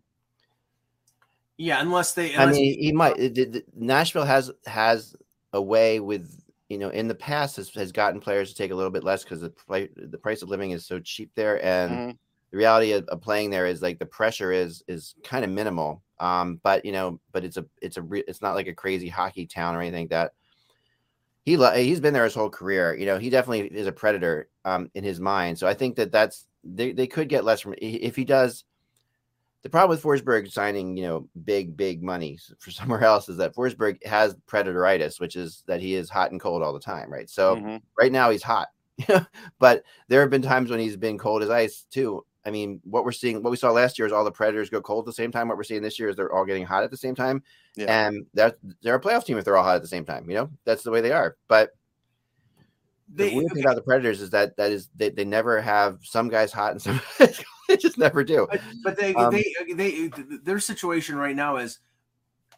Yeah, 1.61 1.83
unless 1.83 2.15
they. 2.15 2.35
I 2.35 2.47
mean, 2.47 2.81
he 2.81 2.91
might. 2.91 3.37
Nashville 3.77 4.25
has 4.25 4.51
has 4.67 5.15
a 5.53 5.61
way 5.61 6.01
with 6.01 6.43
you 6.71 6.79
know 6.79 6.89
in 6.89 7.07
the 7.07 7.15
past 7.15 7.57
has, 7.57 7.69
has 7.75 7.93
gotten 7.93 8.19
players 8.19 8.49
to 8.49 8.57
take 8.57 8.71
a 8.71 8.75
little 8.75 8.91
bit 8.91 9.05
less 9.05 9.25
because 9.25 9.43
the 9.43 9.51
play, 9.51 9.91
the 9.95 10.17
price 10.17 10.41
of 10.41 10.49
living 10.49 10.71
is 10.71 10.87
so 10.87 10.99
cheap 11.01 11.31
there, 11.35 11.63
and 11.63 11.93
Mhm. 11.93 12.19
the 12.51 12.57
reality 12.57 12.93
of, 12.93 13.05
of 13.09 13.21
playing 13.21 13.51
there 13.51 13.67
is 13.67 13.83
like 13.83 13.99
the 13.99 14.07
pressure 14.07 14.53
is 14.53 14.83
is 14.89 15.15
kind 15.23 15.45
of 15.45 15.51
minimal. 15.51 16.03
Um, 16.19 16.61
but 16.63 16.83
you 16.87 16.93
know, 16.93 17.21
but 17.31 17.45
it's 17.45 17.59
a 17.59 17.67
it's 17.83 17.99
a 17.99 18.03
re- 18.03 18.25
it's 18.27 18.41
not 18.41 18.55
like 18.55 18.67
a 18.67 18.75
crazy 18.75 19.09
hockey 19.09 19.45
town 19.47 19.77
or 19.77 19.83
anything 19.83 20.05
like 20.05 20.11
that. 20.11 20.33
He 21.45 21.59
lo- 21.59 21.77
he's 21.77 22.01
been 22.01 22.15
there 22.15 22.25
his 22.25 22.35
whole 22.35 22.49
career. 22.51 22.97
You 22.97 23.05
know, 23.05 23.19
he 23.19 23.29
definitely 23.29 23.69
is 23.69 23.87
a 23.87 23.93
predator 23.93 24.49
um 24.65 24.91
in 24.95 25.05
his 25.05 25.21
mind. 25.21 25.59
So 25.59 25.67
I 25.67 25.75
think 25.75 25.97
that 25.97 26.11
that's 26.11 26.47
they 26.65 26.93
they 26.93 27.07
could 27.07 27.29
get 27.29 27.45
less 27.45 27.61
from 27.61 27.75
if 27.77 28.17
he 28.17 28.25
does. 28.25 28.65
The 29.63 29.69
problem 29.71 29.91
with 29.91 30.03
Forsberg 30.03 30.51
signing, 30.51 30.97
you 30.97 31.03
know, 31.03 31.29
big 31.45 31.77
big 31.77 32.03
money 32.03 32.39
for 32.59 32.71
somewhere 32.71 33.03
else 33.05 33.29
is 33.29 33.37
that 33.39 33.55
Forsberg 33.55 34.05
has 34.07 34.35
predatoritis, 34.47 35.21
which 35.21 35.37
is 35.37 35.63
that 35.67 35.81
he 35.81 35.95
is 35.95 36.09
hot 36.09 36.31
and 36.31 36.41
cold 36.41 36.63
all 36.63 36.73
the 36.73 36.81
time, 36.81 37.13
right? 37.13 37.29
So 37.29 37.57
Mhm. 37.57 37.83
right 37.99 38.13
now 38.13 38.31
he's 38.31 38.43
hot, 38.43 38.69
but 39.59 39.83
there 40.09 40.21
have 40.23 40.31
been 40.31 40.43
times 40.43 40.71
when 40.71 40.81
he's 40.81 40.97
been 40.97 41.19
cold 41.19 41.43
as 41.43 41.51
ice 41.51 41.87
too. 41.91 42.25
I 42.47 42.51
mean, 42.51 42.81
what 42.85 43.05
we're 43.05 43.13
seeing, 43.13 43.43
what 43.43 43.51
we 43.51 43.57
saw 43.59 43.71
last 43.71 43.99
year 43.99 44.07
is 44.07 44.13
all 44.15 44.25
the 44.25 44.33
Predators 44.33 44.71
go 44.71 44.81
cold 44.81 45.03
at 45.05 45.07
the 45.07 45.13
same 45.13 45.31
time. 45.31 45.47
What 45.49 45.59
we're 45.59 45.63
seeing 45.63 45.83
this 45.83 45.99
year 45.99 46.09
is 46.09 46.17
they're 46.17 46.33
all 46.33 46.47
getting 46.47 46.65
hot 46.65 46.83
at 46.85 46.91
the 46.91 46.97
same 46.97 47.15
time, 47.15 47.43
Yeah. 47.77 48.07
and 48.07 48.25
that 48.33 48.57
they're 48.83 48.95
a 48.95 49.01
playoff 49.01 49.27
team 49.27 49.37
if 49.37 49.45
they're 49.45 49.59
all 49.59 49.63
hot 49.65 49.77
at 49.77 49.83
the 49.83 49.89
same 49.89 50.07
time. 50.07 50.29
You 50.31 50.37
know, 50.37 50.51
that's 50.65 50.83
the 50.83 50.91
way 50.91 51.03
they 51.03 51.13
are. 51.13 51.37
But 51.49 51.73
they, 53.13 53.29
the 53.29 53.37
weird 53.37 53.53
thing 53.53 53.63
about 53.63 53.75
the 53.77 53.83
Predators 53.83 54.23
is 54.23 54.31
that 54.31 54.57
that 54.57 54.73
is 54.73 54.89
they, 54.97 55.11
they 55.11 55.25
never 55.27 55.61
have 55.61 55.99
some 56.03 56.31
guys 56.31 56.51
hot 56.51 56.71
and 56.73 56.81
some 56.81 56.99
they 57.71 57.77
just 57.81 57.99
never 57.99 58.23
do. 58.25 58.47
but, 58.51 58.61
but 58.85 58.97
they, 58.97 59.15
Um, 59.15 59.33
they, 59.33 59.45
they, 59.75 60.11
their 60.43 60.61
situation 60.61 61.17
right 61.17 61.37
now 61.37 61.57
is 61.57 61.79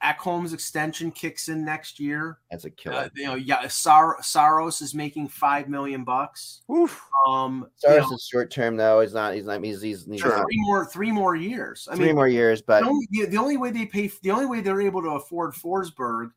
Ekholm's 0.02 0.52
extension 0.52 1.12
kicks 1.12 1.48
in 1.48 1.64
next 1.64 2.00
year. 2.00 2.38
That's 2.50 2.64
a 2.64 2.70
killer. 2.70 2.96
Uh, 2.96 3.08
you 3.14 3.24
know, 3.26 3.34
yeah, 3.36 3.68
Sar- 3.68 4.18
Saros 4.20 4.82
is 4.82 4.94
making 4.94 5.28
five 5.28 5.68
million 5.68 6.02
bucks. 6.02 6.62
Oof. 6.72 7.00
Um, 7.28 7.68
you 7.84 7.88
Saros 7.90 8.10
know, 8.10 8.16
is 8.16 8.28
short 8.28 8.50
term 8.50 8.76
though. 8.76 9.00
He's 9.00 9.14
not. 9.14 9.34
He's 9.34 9.44
not. 9.44 9.62
He's 9.62 9.80
he's, 9.80 10.04
he's 10.04 10.20
Sure. 10.20 10.36
not- 10.36 10.46
three 10.46 10.60
more, 10.62 10.84
three 10.86 11.12
more 11.12 11.36
years. 11.36 11.86
I 11.90 11.94
three 11.94 12.06
mean, 12.06 12.16
more 12.16 12.26
years, 12.28 12.60
but 12.62 12.80
the 12.82 12.88
only, 12.88 13.06
the, 13.12 13.26
the 13.26 13.36
only 13.36 13.56
way 13.56 13.70
they 13.70 13.86
pay, 13.86 14.10
the 14.22 14.32
only 14.32 14.46
way 14.46 14.60
they're 14.60 14.80
able 14.80 15.02
to 15.02 15.10
afford 15.10 15.52
Forsberg, 15.54 16.32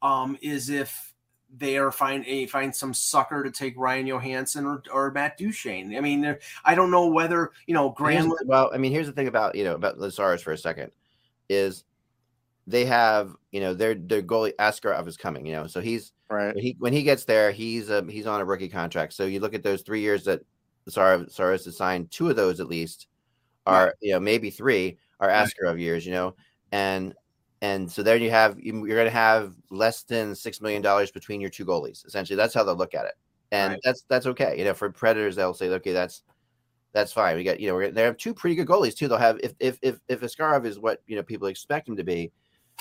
um, 0.00 0.38
is 0.40 0.70
if 0.70 1.07
they 1.56 1.78
are 1.78 1.90
find 1.90 2.24
a 2.26 2.46
find 2.46 2.74
some 2.74 2.92
sucker 2.92 3.42
to 3.42 3.50
take 3.50 3.74
Ryan 3.76 4.06
Johansen 4.06 4.64
or, 4.64 4.82
or 4.92 5.10
Matt 5.10 5.38
Duchene. 5.38 5.96
I 5.96 6.00
mean, 6.00 6.36
I 6.64 6.74
don't 6.74 6.90
know 6.90 7.06
whether 7.06 7.52
you 7.66 7.74
know 7.74 7.94
Here's 7.98 8.26
well, 8.44 8.70
I 8.72 8.78
mean, 8.78 8.92
here's 8.92 9.06
the 9.06 9.12
thing 9.12 9.28
about 9.28 9.54
you 9.54 9.64
know 9.64 9.74
about 9.74 9.98
Lazarus 9.98 10.42
for 10.42 10.52
a 10.52 10.58
second 10.58 10.92
is 11.48 11.84
they 12.66 12.84
have 12.84 13.34
you 13.50 13.60
know 13.60 13.74
their 13.74 13.94
their 13.94 14.22
goalie 14.22 14.54
Askarov 14.56 15.06
is 15.08 15.16
coming, 15.16 15.46
you 15.46 15.52
know, 15.52 15.66
so 15.66 15.80
he's 15.80 16.12
Right. 16.30 16.54
when 16.54 16.62
he 16.62 16.76
when 16.78 16.92
he 16.92 17.02
gets 17.02 17.24
there, 17.24 17.50
he's 17.50 17.88
a, 17.88 18.04
he's 18.08 18.26
on 18.26 18.40
a 18.40 18.44
rookie 18.44 18.68
contract. 18.68 19.14
So 19.14 19.24
you 19.24 19.40
look 19.40 19.54
at 19.54 19.62
those 19.62 19.80
three 19.80 20.00
years 20.00 20.24
that 20.24 20.42
Lazarus 20.84 21.64
has 21.64 21.76
signed, 21.76 22.10
two 22.10 22.28
of 22.28 22.36
those 22.36 22.60
at 22.60 22.68
least 22.68 23.06
are 23.66 23.94
you 24.00 24.12
know 24.12 24.20
maybe 24.20 24.50
three 24.50 24.98
are 25.20 25.28
Right. 25.28 25.48
Askarov 25.48 25.80
years, 25.80 26.04
you 26.04 26.12
know, 26.12 26.34
and 26.70 27.14
and 27.62 27.90
so 27.90 28.02
there 28.02 28.16
you 28.16 28.30
have 28.30 28.58
you- 28.58 28.86
you're 28.86 28.96
going 28.96 29.06
to 29.06 29.10
have 29.10 29.54
less 29.70 30.02
than 30.02 30.34
six 30.34 30.60
million 30.60 30.82
dollars 30.82 31.10
between 31.10 31.40
your 31.40 31.50
two 31.50 31.64
goalies. 31.66 32.06
Essentially, 32.06 32.36
that's 32.36 32.54
how 32.54 32.62
they'll 32.64 32.76
look 32.76 32.94
at 32.94 33.06
it, 33.06 33.14
and 33.52 33.72
Right. 33.72 33.80
that's 33.84 34.04
that's 34.08 34.26
okay. 34.26 34.56
You 34.58 34.64
know, 34.64 34.74
for 34.74 34.90
Predators, 34.90 35.36
they'll 35.36 35.54
say, 35.54 35.68
okay, 35.68 35.92
that's 35.92 36.22
that's 36.92 37.12
fine. 37.12 37.36
We 37.36 37.44
got 37.44 37.60
you 37.60 37.68
know 37.68 37.74
we're, 37.74 37.90
they 37.90 38.02
have 38.02 38.16
two 38.16 38.32
pretty 38.34 38.56
good 38.56 38.66
goalies 38.68 38.94
too. 38.94 39.08
They'll 39.08 39.18
have 39.18 39.38
if 39.42 39.54
if 39.60 39.78
if 39.82 39.98
if 40.08 40.20
Askarov 40.20 40.64
is 40.66 40.78
what 40.78 41.00
you 41.06 41.16
know 41.16 41.22
people 41.22 41.48
expect 41.48 41.88
him 41.88 41.96
to 41.96 42.04
be, 42.04 42.32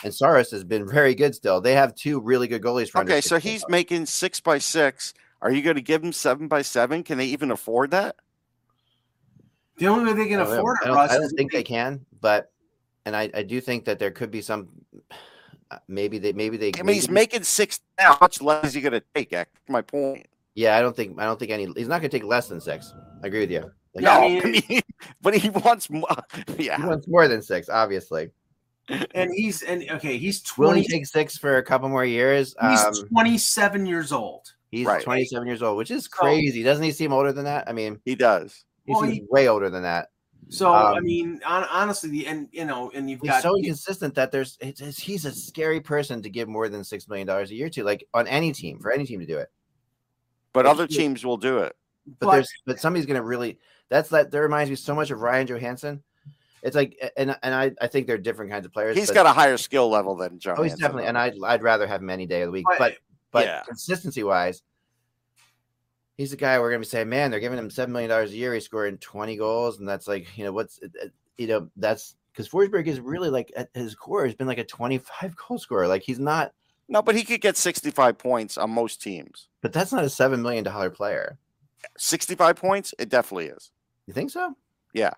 and 0.04 0.14
Saros 0.14 0.52
has 0.52 0.64
been 0.64 0.88
very 0.88 1.14
good 1.16 1.36
still. 1.36 1.60
They 1.60 1.74
have 1.74 1.96
two 1.96 2.20
really 2.20 2.48
good 2.48 2.62
goalies. 2.62 2.90
For 2.90 3.02
Okay, 3.02 3.20
so 3.22 3.36
million 3.36 3.42
he's 3.52 3.62
dollars. 3.62 3.72
making 3.72 4.06
six 4.06 4.40
by 4.40 4.60
six. 4.60 5.14
Are 5.42 5.52
you 5.52 5.62
going 5.62 5.76
to 5.76 5.82
give 5.84 6.04
him 6.04 6.14
seven 6.14 6.48
by 6.48 6.62
seven? 6.64 7.04
Can 7.04 7.18
they 7.18 7.28
even 7.28 7.52
afford 7.52 7.92
that? 7.92 8.16
The 9.78 9.88
only 9.88 10.06
way 10.06 10.14
they 10.14 10.28
can 10.28 10.40
I 10.40 10.44
don't 10.46 10.54
afford 10.54 10.78
I 10.82 10.86
it, 10.86 10.88
don't, 10.88 10.96
Russ, 10.96 11.12
I 11.12 11.16
don't 11.16 11.26
is 11.26 11.32
if 11.34 11.38
think 11.38 11.52
they 11.52 11.64
can, 11.64 12.06
but 12.22 12.52
and 13.08 13.16
I, 13.16 13.30
I 13.34 13.44
do 13.44 13.62
think 13.62 13.86
that 13.86 14.00
there 14.00 14.12
could 14.12 14.30
be 14.32 14.42
some. 14.42 14.68
uh, 15.72 15.78
Maybe 15.88 16.18
they 16.20 16.34
maybe 16.34 16.58
they. 16.58 16.72
I 16.78 16.84
mean, 16.84 16.96
he's 16.96 17.10
making 17.10 17.44
six 17.44 17.80
now. 17.98 18.12
How 18.14 18.18
much 18.22 18.42
less 18.42 18.66
is 18.66 18.74
he 18.74 18.82
going 18.82 18.92
to 18.94 19.04
take? 19.16 19.30
That's 19.32 19.50
my 19.70 19.82
point. 19.82 20.28
Yeah, 20.56 20.76
I 20.78 20.82
don't 20.82 20.96
think 20.96 21.20
I 21.20 21.24
don't 21.26 21.40
think 21.40 21.52
any. 21.52 21.66
He's 21.78 21.88
not 21.88 22.02
going 22.02 22.10
to 22.12 22.18
take 22.18 22.26
less 22.28 22.50
than 22.50 22.60
six. 22.60 22.94
I 23.24 23.28
agree 23.28 23.40
with 23.42 23.52
you. 23.52 23.72
Like, 23.96 24.04
No, 24.04 24.12
I 24.12 24.26
I 24.26 24.30
mean- 24.44 24.64
mean, 24.70 24.82
but 25.22 25.36
he 25.36 25.50
wants 25.50 25.90
more. 25.90 26.08
Yeah, 26.60 26.78
he 26.78 26.84
wants 26.84 27.08
more 27.08 27.28
than 27.28 27.42
six, 27.42 27.70
obviously. 27.70 28.30
and 29.16 29.30
he's 29.34 29.64
and 29.64 29.84
okay, 29.92 30.18
he's 30.18 30.42
twenty. 30.42 30.70
Will 30.70 30.82
he 30.82 30.88
take 30.88 31.06
six 31.06 31.38
for 31.38 31.58
a 31.58 31.64
couple 31.64 31.88
more 31.90 32.06
years? 32.06 32.56
He's 32.62 32.80
Um, 32.84 32.94
twenty-seven 33.14 33.86
years 33.86 34.12
old. 34.12 34.52
he's 34.72 34.86
Right. 34.86 35.02
27 35.04 35.48
years 35.48 35.62
old, 35.62 35.78
which 35.78 35.92
is 35.92 36.06
So- 36.06 36.10
crazy. 36.12 36.62
Doesn't 36.64 36.84
he 36.84 36.92
seem 36.92 37.12
older 37.14 37.32
than 37.32 37.46
that? 37.46 37.68
I 37.70 37.74
mean, 37.74 38.00
He 38.06 38.16
does. 38.16 38.64
he 38.86 38.92
Well, 38.94 39.02
seems 39.04 39.14
he- 39.16 39.26
way 39.30 39.48
older 39.48 39.70
than 39.70 39.84
that. 39.84 40.10
So 40.50 40.72
I 40.72 40.98
Um, 40.98 41.04
mean, 41.04 41.42
on, 41.46 41.66
honestly, 41.66 42.10
the 42.10 42.28
and 42.28 42.48
you 42.52 42.64
know, 42.66 42.90
and 42.94 43.10
you've 43.10 43.20
He's 43.22 43.32
got 43.32 43.44
so 43.44 43.58
inconsistent 43.58 44.16
that 44.16 44.32
there's 44.32 44.58
it's, 44.62 44.80
it's, 44.82 44.98
he's 45.00 45.26
a 45.26 45.32
scary 45.32 45.82
person 45.82 46.22
to 46.22 46.30
give 46.30 46.48
more 46.48 46.70
than 46.70 46.84
six 46.84 47.08
million 47.08 47.28
dollars 47.28 47.52
a 47.52 47.56
year 47.56 47.70
to, 47.72 47.84
like 47.84 48.08
on 48.14 48.28
any 48.28 48.54
team 48.54 48.80
for 48.80 48.92
any 48.92 49.06
team 49.06 49.20
to 49.20 49.26
do 49.26 49.38
it. 49.38 49.50
But 50.54 50.64
But 50.64 50.70
other 50.70 50.88
teams 50.88 51.26
will 51.26 51.38
do 51.38 51.60
it. 51.60 51.76
But, 52.20 52.26
But- 52.28 52.32
there's 52.32 52.50
but 52.66 52.80
somebody's 52.80 53.06
gonna 53.06 53.22
really 53.24 53.60
that's 53.90 54.10
that 54.10 54.32
that 54.32 54.42
reminds 54.42 54.70
me 54.70 54.76
so 54.78 54.96
much 54.96 55.12
of 55.12 55.22
Ryan 55.22 55.48
Johansen. 55.48 56.02
It's 56.64 56.76
like 56.76 56.98
and 57.18 57.36
and 57.44 57.54
I, 57.54 57.72
I 57.82 57.88
think 57.88 58.08
they're 58.08 58.18
different 58.18 58.50
kinds 58.52 58.66
of 58.66 58.72
players. 58.72 58.96
He's 58.98 59.08
but- 59.10 59.16
got 59.16 59.26
a 59.26 59.34
higher 59.34 59.58
skill 59.58 59.90
level 59.90 60.16
than 60.16 60.40
Joe. 60.40 60.56
oh 60.58 60.64
he's 60.64 60.76
definitely 60.76 61.06
and 61.08 61.18
I'd 61.18 61.36
I'd 61.44 61.62
rather 61.62 61.86
have 61.88 62.02
him 62.02 62.10
any 62.10 62.26
day 62.26 62.42
of 62.44 62.48
the 62.48 62.52
week. 62.54 62.66
But- 62.70 62.80
But 62.80 62.98
but 63.32 63.46
Yeah. 63.46 63.64
consistency 63.68 64.24
wise, 64.24 64.64
he's 66.18 66.32
the 66.32 66.38
guy 66.38 66.60
we're 66.60 66.70
gonna 66.72 66.80
be 66.80 66.86
saying, 66.86 67.10
man, 67.10 67.32
they're 67.32 67.40
giving 67.40 67.60
him 67.60 67.70
seven 67.70 67.92
million 67.94 68.10
dollars 68.10 68.32
a 68.32 68.36
year. 68.36 68.54
He's 68.54 68.66
scoring 68.66 68.98
twenty 68.98 69.36
goals, 69.38 69.80
and 69.80 69.88
that's 69.88 70.08
like 70.08 70.38
you 70.38 70.44
know 70.44 70.52
what's 70.52 70.80
it- 70.80 70.92
it- 70.96 71.14
you 71.38 71.48
know 71.48 71.70
that's 71.78 72.16
because 72.32 72.50
Forsberg 72.50 72.88
is 72.88 73.00
really 73.00 73.30
like 73.30 73.52
at 73.56 73.70
his 73.74 73.96
core 73.96 74.26
has 74.26 74.36
been 74.36 74.48
like 74.48 74.58
a 74.58 74.64
twenty 74.64 74.98
five 74.98 75.36
goal 75.36 75.58
scorer. 75.58 75.88
Like 75.88 76.04
he's 76.04 76.20
not, 76.20 76.54
no, 76.90 77.02
but 77.02 77.16
he 77.16 77.24
could 77.24 77.42
get 77.42 77.58
65 77.58 78.18
points 78.18 78.58
on 78.58 78.70
most 78.72 79.02
teams. 79.02 79.50
but 79.62 79.74
that's 79.74 79.92
not 79.94 80.04
a 80.04 80.10
seven 80.10 80.42
million 80.42 80.64
dollar 80.64 80.90
player. 80.90 81.38
65 81.98 82.56
points, 82.56 82.94
it 83.00 83.10
definitely 83.10 83.46
is. 83.48 83.72
You 84.08 84.14
think 84.14 84.32
so? 84.32 84.56
Yeah. 84.94 85.12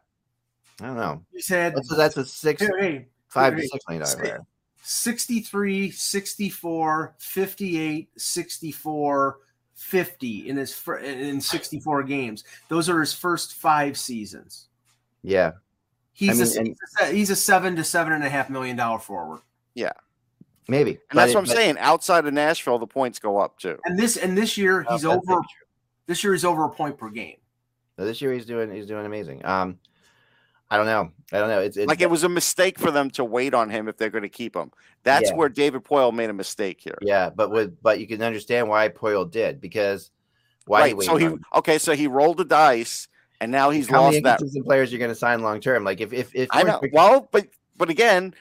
I 0.81 0.87
don't 0.87 0.95
know. 0.97 1.23
he's 1.33 1.47
said 1.47 1.73
That's 1.75 1.91
a, 1.91 1.95
that's 1.95 2.17
a 2.17 2.25
six 2.25 2.61
Hey, 2.61 2.67
hey, 2.79 3.07
five 3.27 3.53
hey, 3.53 3.61
to 3.61 3.67
six 3.67 3.83
million 3.87 4.03
dollar 4.05 4.17
player. 4.17 4.39
63, 4.83 5.91
64, 5.91 7.15
58, 7.19 8.09
64, 8.17 9.37
50 9.79 10.49
in 10.49 10.57
his 10.57 10.73
fir- 10.73 10.97
in 10.97 11.39
64 11.39 12.03
games. 12.03 12.43
Those 12.67 12.89
are 12.89 12.99
his 12.99 13.13
first 13.13 13.53
five 13.55 13.97
seasons. 13.97 14.67
Yeah. 15.23 15.53
He's, 16.13 16.37
mean, 16.39 16.47
a, 16.47 16.59
and- 16.59 16.67
he's, 16.67 16.77
a, 16.81 17.05
se- 17.05 17.15
he's 17.15 17.29
a 17.29 17.35
seven 17.35 17.75
to 17.77 17.83
seven 17.83 18.13
and 18.13 18.23
a 18.23 18.29
half 18.29 18.49
million 18.49 18.75
dollar 18.75 18.99
forward. 18.99 19.39
Yeah, 19.73 19.93
maybe. 20.67 20.99
And 21.09 21.17
that's 21.17 21.33
But- 21.33 21.39
what 21.39 21.49
I'm 21.49 21.55
but- 21.55 21.55
saying. 21.55 21.77
Outside 21.79 22.25
of 22.25 22.33
Nashville, 22.33 22.77
the 22.77 22.87
points 22.87 23.19
go 23.19 23.37
up 23.37 23.57
too. 23.57 23.79
And 23.85 23.97
this 23.97 24.17
and 24.17 24.37
this 24.37 24.57
year 24.57 24.85
Oh, 24.87 24.93
he's 24.93 25.03
that's 25.03 25.27
over. 25.29 25.41
This 26.07 26.23
year 26.23 26.33
he's 26.33 26.43
over 26.43 26.65
a 26.65 26.69
point 26.69 26.97
per 26.97 27.09
game. 27.09 27.37
No, 27.97 28.05
this 28.05 28.21
year 28.21 28.33
he's 28.33 28.45
doing 28.45 28.69
he's 28.73 28.85
doing 28.87 29.05
amazing. 29.05 29.45
Um, 29.45 29.79
I 30.71 30.77
don't 30.77 30.85
know. 30.85 31.11
I 31.31 31.39
don't 31.39 31.49
know. 31.49 31.61
It's, 31.61 31.77
it's 31.77 31.87
Like 31.87 32.01
it 32.01 32.09
was 32.09 32.23
a 32.23 32.29
mistake 32.29 32.77
for 32.77 32.91
them 32.91 33.09
to 33.11 33.23
wait 33.23 33.53
on 33.53 33.69
him 33.69 33.87
if 33.87 33.97
they're 33.97 34.09
going 34.09 34.23
to 34.23 34.29
keep 34.29 34.55
him. 34.55 34.71
That's 35.03 35.29
Yeah. 35.29 35.35
where 35.35 35.49
David 35.49 35.83
Poile 35.83 36.13
made 36.13 36.29
a 36.29 36.33
mistake 36.33 36.79
here. 36.81 36.97
yeah, 37.01 37.29
but 37.29 37.51
with 37.51 37.81
but 37.81 37.99
you 37.99 38.07
can 38.07 38.21
understand 38.21 38.69
why 38.69 38.89
Poile 38.89 39.29
did 39.29 39.59
because 39.61 40.11
why 40.65 40.81
right. 40.81 41.01
So 41.01 41.15
he 41.17 41.29
okay. 41.55 41.79
So 41.79 41.93
he 41.95 42.07
rolled 42.07 42.37
the 42.37 42.45
dice, 42.45 43.07
and 43.41 43.51
now 43.51 43.71
he's 43.71 43.89
how 43.89 44.01
lost 44.01 44.21
that. 44.23 44.39
players 44.65 44.91
you're 44.91 44.99
going 44.99 45.09
to 45.09 45.15
sign 45.15 45.41
long 45.41 45.59
term? 45.59 45.83
Like 45.83 46.01
if 46.01 46.13
if 46.13 46.35
if 46.35 46.49
I 46.51 46.63
know. 46.63 46.81
Well, 46.93 47.27
but 47.31 47.47
but 47.75 47.89
again, 47.89 48.35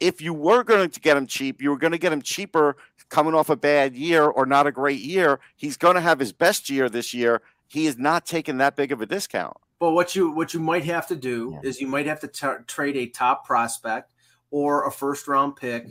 if 0.00 0.20
you 0.20 0.34
were 0.34 0.62
going 0.64 0.90
to 0.90 1.00
get 1.00 1.16
him 1.16 1.26
cheap, 1.26 1.62
you 1.62 1.70
were 1.70 1.78
going 1.78 1.92
to 1.92 1.98
get 1.98 2.12
him 2.12 2.20
cheaper 2.20 2.76
coming 3.08 3.34
off 3.34 3.48
a 3.50 3.56
bad 3.56 3.94
year 3.96 4.24
or 4.24 4.46
not 4.46 4.66
a 4.66 4.72
great 4.72 5.00
year. 5.00 5.40
He's 5.56 5.76
going 5.76 5.94
to 5.94 6.00
have 6.00 6.18
his 6.18 6.32
best 6.32 6.68
year 6.70 6.88
this 6.88 7.12
year. 7.14 7.42
He 7.68 7.86
is 7.86 7.98
not 7.98 8.26
taking 8.26 8.58
that 8.58 8.76
big 8.76 8.92
of 8.92 9.00
a 9.00 9.06
discount. 9.06 9.56
But 9.80 9.92
what 9.92 10.14
you 10.14 10.30
what 10.30 10.54
you 10.54 10.60
might 10.60 10.84
have 10.84 11.08
to 11.08 11.16
do 11.16 11.52
Yeah. 11.54 11.68
is 11.68 11.80
you 11.80 11.88
might 11.88 12.06
have 12.06 12.20
to 12.20 12.28
t- 12.28 12.64
trade 12.68 12.96
a 12.96 13.06
top 13.06 13.44
prospect 13.46 14.12
or 14.52 14.86
a 14.86 14.92
first 14.92 15.26
round 15.26 15.56
pick 15.56 15.86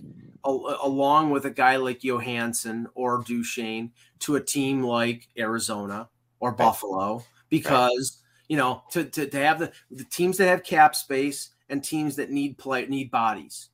al- 0.45 0.77
along 0.83 1.31
with 1.31 1.45
a 1.45 1.49
guy 1.49 1.75
like 1.75 1.99
Johansen 2.01 2.85
or 2.93 3.23
Duchene 3.25 3.91
to 4.19 4.35
a 4.35 4.41
team 4.41 4.83
like 4.83 5.27
Arizona 5.37 6.07
or 6.39 6.51
Buffalo 6.51 7.23
because 7.49 8.21
you 8.47 8.57
know 8.57 8.83
to, 8.91 9.03
to, 9.05 9.25
to 9.25 9.37
have 9.39 9.59
the, 9.59 9.71
the 9.91 10.03
teams 10.05 10.37
that 10.37 10.47
have 10.47 10.63
cap 10.63 10.95
space 10.95 11.49
and 11.69 11.83
teams 11.83 12.15
that 12.17 12.29
need 12.31 12.57
play 12.57 12.85
need 12.85 13.09
bodies 13.09 13.69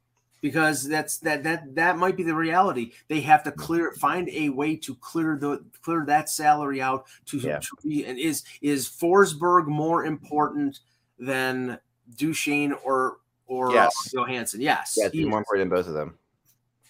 because 0.46 0.88
that's 0.88 1.18
that 1.18 1.42
that 1.44 1.74
that 1.74 1.98
might 1.98 2.16
be 2.16 2.22
the 2.22 2.36
reality 2.36 2.92
they 3.08 3.20
have 3.20 3.42
to 3.44 3.52
clear 3.52 3.94
find 3.94 4.30
a 4.30 4.48
way 4.50 4.76
to 4.76 4.94
clear 4.98 5.36
the 5.42 5.66
clear 5.82 6.04
that 6.06 6.30
salary 6.30 6.80
out 6.84 7.08
to, 7.26 7.40
Yeah. 7.40 7.58
to 7.58 7.70
be 7.84 8.06
and 8.06 8.20
is 8.20 8.44
is 8.62 8.88
Forsberg 8.88 9.66
more 9.66 10.06
important 10.06 10.82
than 11.18 11.80
Duchene 12.16 12.74
or 12.84 13.18
or 13.48 13.72
uh, 13.72 13.74
Yes. 13.74 14.14
Johansen 14.14 14.62
yes 14.62 14.94
yeah, 14.96 15.08
it's 15.08 15.16
he 15.16 15.26
more 15.26 15.40
important 15.40 15.68
than 15.68 15.76
both 15.80 15.88
of 15.88 15.96
them. 15.96 16.14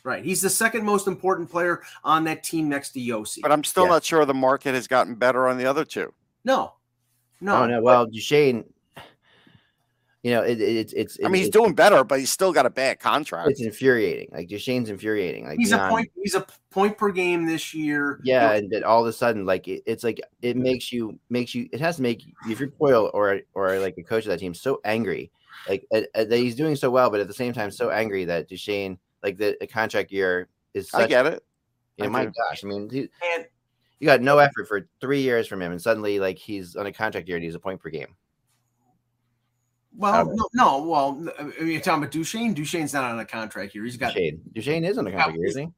right 0.04 0.26
he's 0.26 0.42
the 0.42 0.50
second 0.50 0.84
most 0.84 1.08
important 1.08 1.50
player 1.50 1.82
on 2.04 2.26
that 2.26 2.44
team 2.44 2.68
next 2.68 2.90
to 2.92 3.00
Juuse 3.00 3.40
But 3.42 3.54
I'm 3.54 3.64
still 3.64 3.84
Yeah. 3.86 3.92
not 3.92 4.04
sure 4.04 4.26
the 4.26 4.34
market 4.34 4.76
has 4.76 4.86
gotten 4.86 5.16
better 5.16 5.48
on 5.48 5.58
the 5.58 5.66
other 5.66 5.86
two. 5.86 6.14
no 6.44 6.74
no 7.40 7.56
Oh 7.64 7.68
no, 7.68 7.82
well 7.82 8.06
Duchene, 8.06 8.66
you 10.26 10.32
know 10.32 10.42
it, 10.42 10.60
it, 10.60 10.76
it's 10.76 10.94
it's. 10.94 11.20
I 11.24 11.28
mean, 11.28 11.36
he's 11.36 11.50
it's- 11.50 11.62
doing 11.62 11.76
better, 11.76 12.04
but 12.04 12.18
he's 12.18 12.32
still 12.32 12.52
got 12.52 12.66
a 12.66 12.70
bad 12.72 13.00
contract. 13.00 13.48
It's 13.52 13.62
infuriating. 13.62 14.30
Like 14.32 14.50
Duchene's 14.50 14.90
infuriating. 14.90 15.46
Like 15.46 15.60
he's 15.60 15.72
a 15.72 15.88
point 15.88 16.12
he's 16.16 16.34
a 16.34 16.48
point 16.72 16.98
per 16.98 17.12
game 17.12 17.46
this 17.46 17.76
year 17.76 18.20
Yeah, 18.24 18.54
and 18.54 18.68
then 18.72 18.84
all 18.84 19.02
of 19.02 19.08
a 19.08 19.14
sudden, 19.14 19.46
like 19.46 19.68
it, 19.68 19.84
it's 19.86 20.04
like 20.04 20.20
it 20.42 20.58
makes 20.58 20.92
you 20.92 21.20
makes 21.30 21.54
you. 21.54 21.70
It 21.72 21.80
has 21.80 21.98
to 21.98 22.02
make 22.02 22.24
if 22.50 22.60
you're 22.60 22.70
Poile 22.70 23.12
or 23.14 23.42
or 23.54 23.78
like 23.78 24.00
a 24.00 24.04
coach 24.04 24.24
of 24.24 24.30
that 24.30 24.40
team 24.40 24.56
so 24.56 24.82
angry, 24.84 25.30
like 25.70 25.86
uh, 25.94 26.02
uh, 26.16 26.24
that 26.26 26.38
he's 26.38 26.56
doing 26.56 26.76
so 26.76 26.90
well, 26.90 27.12
but 27.12 27.20
at 27.20 27.28
the 27.28 27.34
same 27.34 27.54
time 27.54 27.70
so 27.70 27.92
angry 27.92 28.26
that 28.26 28.50
Duchene, 28.50 28.98
like 29.22 29.38
the, 29.38 29.56
the 29.60 29.68
contract 29.68 30.12
year 30.12 30.48
is. 30.74 30.90
Such, 30.90 31.04
I 31.04 31.06
get 31.06 31.28
it. 31.28 31.44
You 31.98 32.06
know, 32.06 32.10
my 32.10 32.26
gosh, 32.26 32.64
I 32.64 32.68
mean, 32.68 32.90
he, 32.90 33.10
and 33.36 33.46
you 34.00 34.08
got 34.08 34.22
no 34.24 34.40
effort 34.40 34.68
for 34.68 34.88
three 35.00 35.22
years 35.22 35.48
from 35.48 35.62
him, 35.62 35.72
and 35.72 35.80
suddenly 35.80 36.18
like 36.18 36.40
he's 36.40 36.76
on 36.76 36.88
a 36.88 36.92
contract 36.92 37.28
year 37.28 37.38
and 37.38 37.44
he's 37.44 37.54
a 37.54 37.60
point 37.60 37.80
per 37.80 37.92
game. 37.92 38.16
Well 39.98 40.14
Um, 40.30 40.36
no, 40.36 40.48
no 40.54 40.84
well 40.84 41.30
I 41.40 41.44
mean, 41.44 41.54
you're 41.72 41.82
talking 41.82 42.04
about 42.04 42.12
Duchene 42.12 42.54
Duchene's 42.54 42.94
not 42.94 43.04
on 43.06 43.20
a 43.20 43.26
contract 43.26 43.72
here 43.74 43.84
he's 43.84 43.98
got 43.98 44.14
Duchene, 44.14 44.42
Duchene 44.54 44.84
is 44.84 44.98
on 44.98 45.08
a 45.08 45.12
contract 45.12 45.38
year, 45.38 45.48
isn't 45.48 45.64
he? 45.68 45.72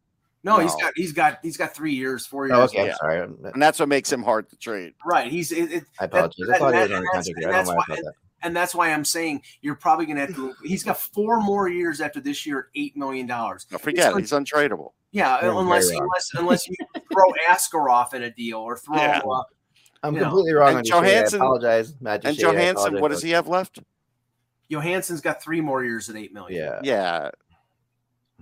no 0.43 0.59
he's 0.59 0.73
No. 0.73 0.79
got 0.79 0.93
he's 0.95 1.11
got 1.13 1.39
he's 1.43 1.57
got 1.57 1.75
three 1.75 1.93
years 1.93 2.25
four 2.25 2.47
years 2.47 2.57
Oh, 2.57 2.63
okay. 2.63 2.89
I'm 2.91 2.95
sorry. 2.97 3.21
And 3.53 3.61
that's 3.61 3.79
what 3.79 3.89
makes 3.89 4.11
him 4.11 4.23
hard 4.23 4.49
to 4.49 4.55
trade. 4.57 4.93
right 5.05 5.31
he's 5.31 5.51
it, 5.51 5.71
it, 5.71 5.83
I 5.99 6.05
apologize. 6.05 6.35
I 6.47 6.51
that- 6.53 6.59
thought 6.59 6.73
he 6.73 6.79
was 6.81 6.91
on 6.91 6.97
a 7.03 7.05
contract 7.13 7.27
year. 7.39 7.49
I 7.49 7.51
don't 7.51 7.65
know 7.67 7.73
why 7.75 7.83
I 7.89 7.95
thought 7.95 8.03
that. 8.05 8.13
and 8.43 8.55
that's 8.55 8.73
why 8.75 8.91
I'm 8.91 9.03
saying 9.05 9.41
you're 9.61 9.75
probably 9.75 10.05
going 10.05 10.17
to 10.17 10.25
have 10.27 10.35
to. 10.35 10.53
He's 10.63 10.83
got 10.83 10.99
four 10.99 11.41
more 11.41 11.67
years 11.69 12.01
after 12.01 12.19
this 12.21 12.45
year 12.45 12.59
at 12.59 12.65
eight 12.75 12.95
million 12.95 13.25
dollars. 13.27 13.65
No, 13.71 13.77
forget 13.79 14.07
it. 14.07 14.09
gonna- 14.11 14.21
He's 14.21 14.31
untradeable. 14.31 14.91
Yeah, 15.11 15.41
You're 15.43 15.59
unless 15.59 15.89
unless 15.89 16.29
unless 16.35 16.67
you 16.67 16.75
throw 17.11 17.25
Askarov 17.49 18.13
in 18.13 18.23
a 18.23 18.29
deal 18.29 18.59
or 18.59 18.77
throw. 18.77 18.95
Yeah. 18.97 19.21
Uh, 19.27 19.41
I'm 20.03 20.13
you 20.13 20.19
know. 20.19 20.25
completely 20.27 20.53
wrong 20.53 20.77
And 20.77 20.91
on 20.91 21.01
Duchene. 21.03 21.17
I 21.33 21.37
apologize, 21.37 21.95
Matt 21.99 22.23
And 22.25 22.37
Duchene, 22.37 22.53
Johansen, 22.53 23.01
what 23.01 23.09
does 23.09 23.23
he 23.23 23.31
have 23.31 23.47
left? 23.47 23.79
Johansen's 24.69 25.21
got 25.21 25.41
three 25.41 25.61
more 25.61 25.83
years 25.83 26.09
at 26.09 26.15
eight 26.15 26.33
million. 26.33 26.61
Yeah. 26.61 26.79
Yeah. 26.83 27.29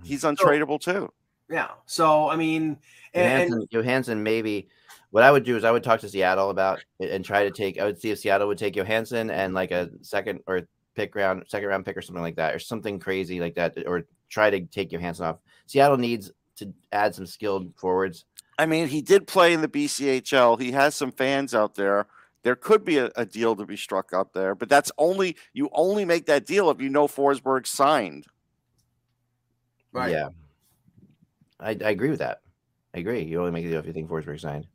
He's 0.02 0.22
untradeable 0.24 0.80
too. 0.80 1.12
yeah. 1.48 1.68
So 1.86 2.28
I 2.28 2.36
mean, 2.36 2.78
and, 3.14 3.52
and 3.52 3.68
Johansen, 3.70 4.14
Johansen, 4.14 4.22
maybe. 4.22 4.68
What 5.10 5.22
I 5.22 5.30
would 5.30 5.44
do 5.44 5.56
is 5.56 5.64
I 5.64 5.70
would 5.70 5.84
talk 5.84 6.00
to 6.00 6.08
Seattle 6.08 6.50
about 6.50 6.84
it 6.98 7.10
and 7.10 7.24
try 7.24 7.44
to 7.44 7.50
take. 7.50 7.78
I 7.78 7.84
would 7.84 8.00
see 8.00 8.10
if 8.10 8.18
Seattle 8.18 8.48
would 8.48 8.58
take 8.58 8.74
Johansen 8.74 9.30
and 9.30 9.54
like 9.54 9.70
a 9.70 9.88
second 10.02 10.40
or 10.46 10.68
pick 10.94 11.14
round, 11.14 11.44
second 11.46 11.68
round 11.68 11.86
pick 11.86 11.96
or 11.96 12.02
something 12.02 12.22
like 12.22 12.36
that, 12.36 12.54
or 12.54 12.58
something 12.58 12.98
crazy 12.98 13.40
like 13.40 13.54
that, 13.54 13.78
or 13.86 14.06
try 14.28 14.50
to 14.50 14.60
take 14.66 14.90
Johansen 14.90 15.22
off. 15.24 15.38
Seattle 15.66 15.96
needs 15.96 16.32
to 16.56 16.72
add 16.92 17.14
some 17.14 17.24
skilled 17.24 17.72
forwards. 17.76 18.24
I 18.58 18.66
mean, 18.66 18.88
he 18.88 19.00
did 19.00 19.26
play 19.26 19.52
in 19.52 19.62
the 19.62 19.68
BCHL. 19.68 20.60
He 20.60 20.72
has 20.72 20.94
some 20.94 21.12
fans 21.12 21.54
out 21.54 21.74
there. 21.74 22.06
There 22.46 22.54
could 22.54 22.84
be 22.84 22.98
a, 22.98 23.10
a 23.16 23.26
deal 23.26 23.56
to 23.56 23.66
be 23.66 23.76
struck 23.76 24.12
up 24.12 24.32
there, 24.32 24.54
but 24.54 24.68
that's 24.68 24.92
only 24.98 25.36
you 25.52 25.68
only 25.72 26.04
make 26.04 26.26
that 26.26 26.46
deal 26.46 26.70
if 26.70 26.80
you 26.80 26.88
know 26.88 27.08
Forsberg 27.08 27.66
signed. 27.66 28.24
right. 29.92 30.12
Yeah, 30.12 30.28
I, 31.58 31.70
I 31.70 31.90
agree 31.90 32.10
with 32.10 32.20
that. 32.20 32.42
I 32.94 33.00
agree. 33.00 33.22
You 33.22 33.40
only 33.40 33.50
make 33.50 33.66
a 33.66 33.68
deal 33.68 33.80
if 33.80 33.86
you 33.86 33.92
think 33.92 34.08
Forsberg 34.08 34.38
signed. 34.38 34.68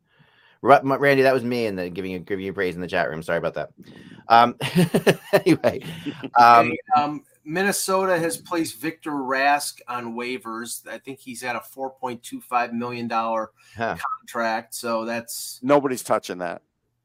Randy, 0.60 1.22
that 1.22 1.32
was 1.32 1.44
me 1.44 1.64
and 1.64 1.78
then 1.78 1.94
giving 1.94 2.10
you 2.10 2.18
giving 2.18 2.44
you 2.44 2.52
praise 2.52 2.74
in 2.74 2.82
the 2.82 2.86
chat 2.86 3.08
room. 3.08 3.22
Sorry 3.22 3.38
about 3.38 3.54
that. 3.54 3.70
Um, 4.28 4.54
anyway, 5.32 5.80
um, 6.38 6.66
Okay, 6.66 6.78
um, 6.94 7.24
Minnesota 7.42 8.18
has 8.18 8.36
placed 8.36 8.82
Victor 8.82 9.12
Rask 9.12 9.80
on 9.88 10.14
waivers. 10.14 10.86
I 10.86 10.98
think 10.98 11.20
he's 11.20 11.42
at 11.42 11.56
a 11.56 11.60
four 11.60 11.88
point 11.88 12.22
two 12.22 12.42
five 12.42 12.74
million 12.74 13.08
dollar 13.08 13.48
huh, 13.78 13.96
contract. 14.20 14.74
So 14.74 15.06
that's 15.06 15.58
Nobody's 15.62 16.02
touching 16.02 16.36
that. 16.36 16.60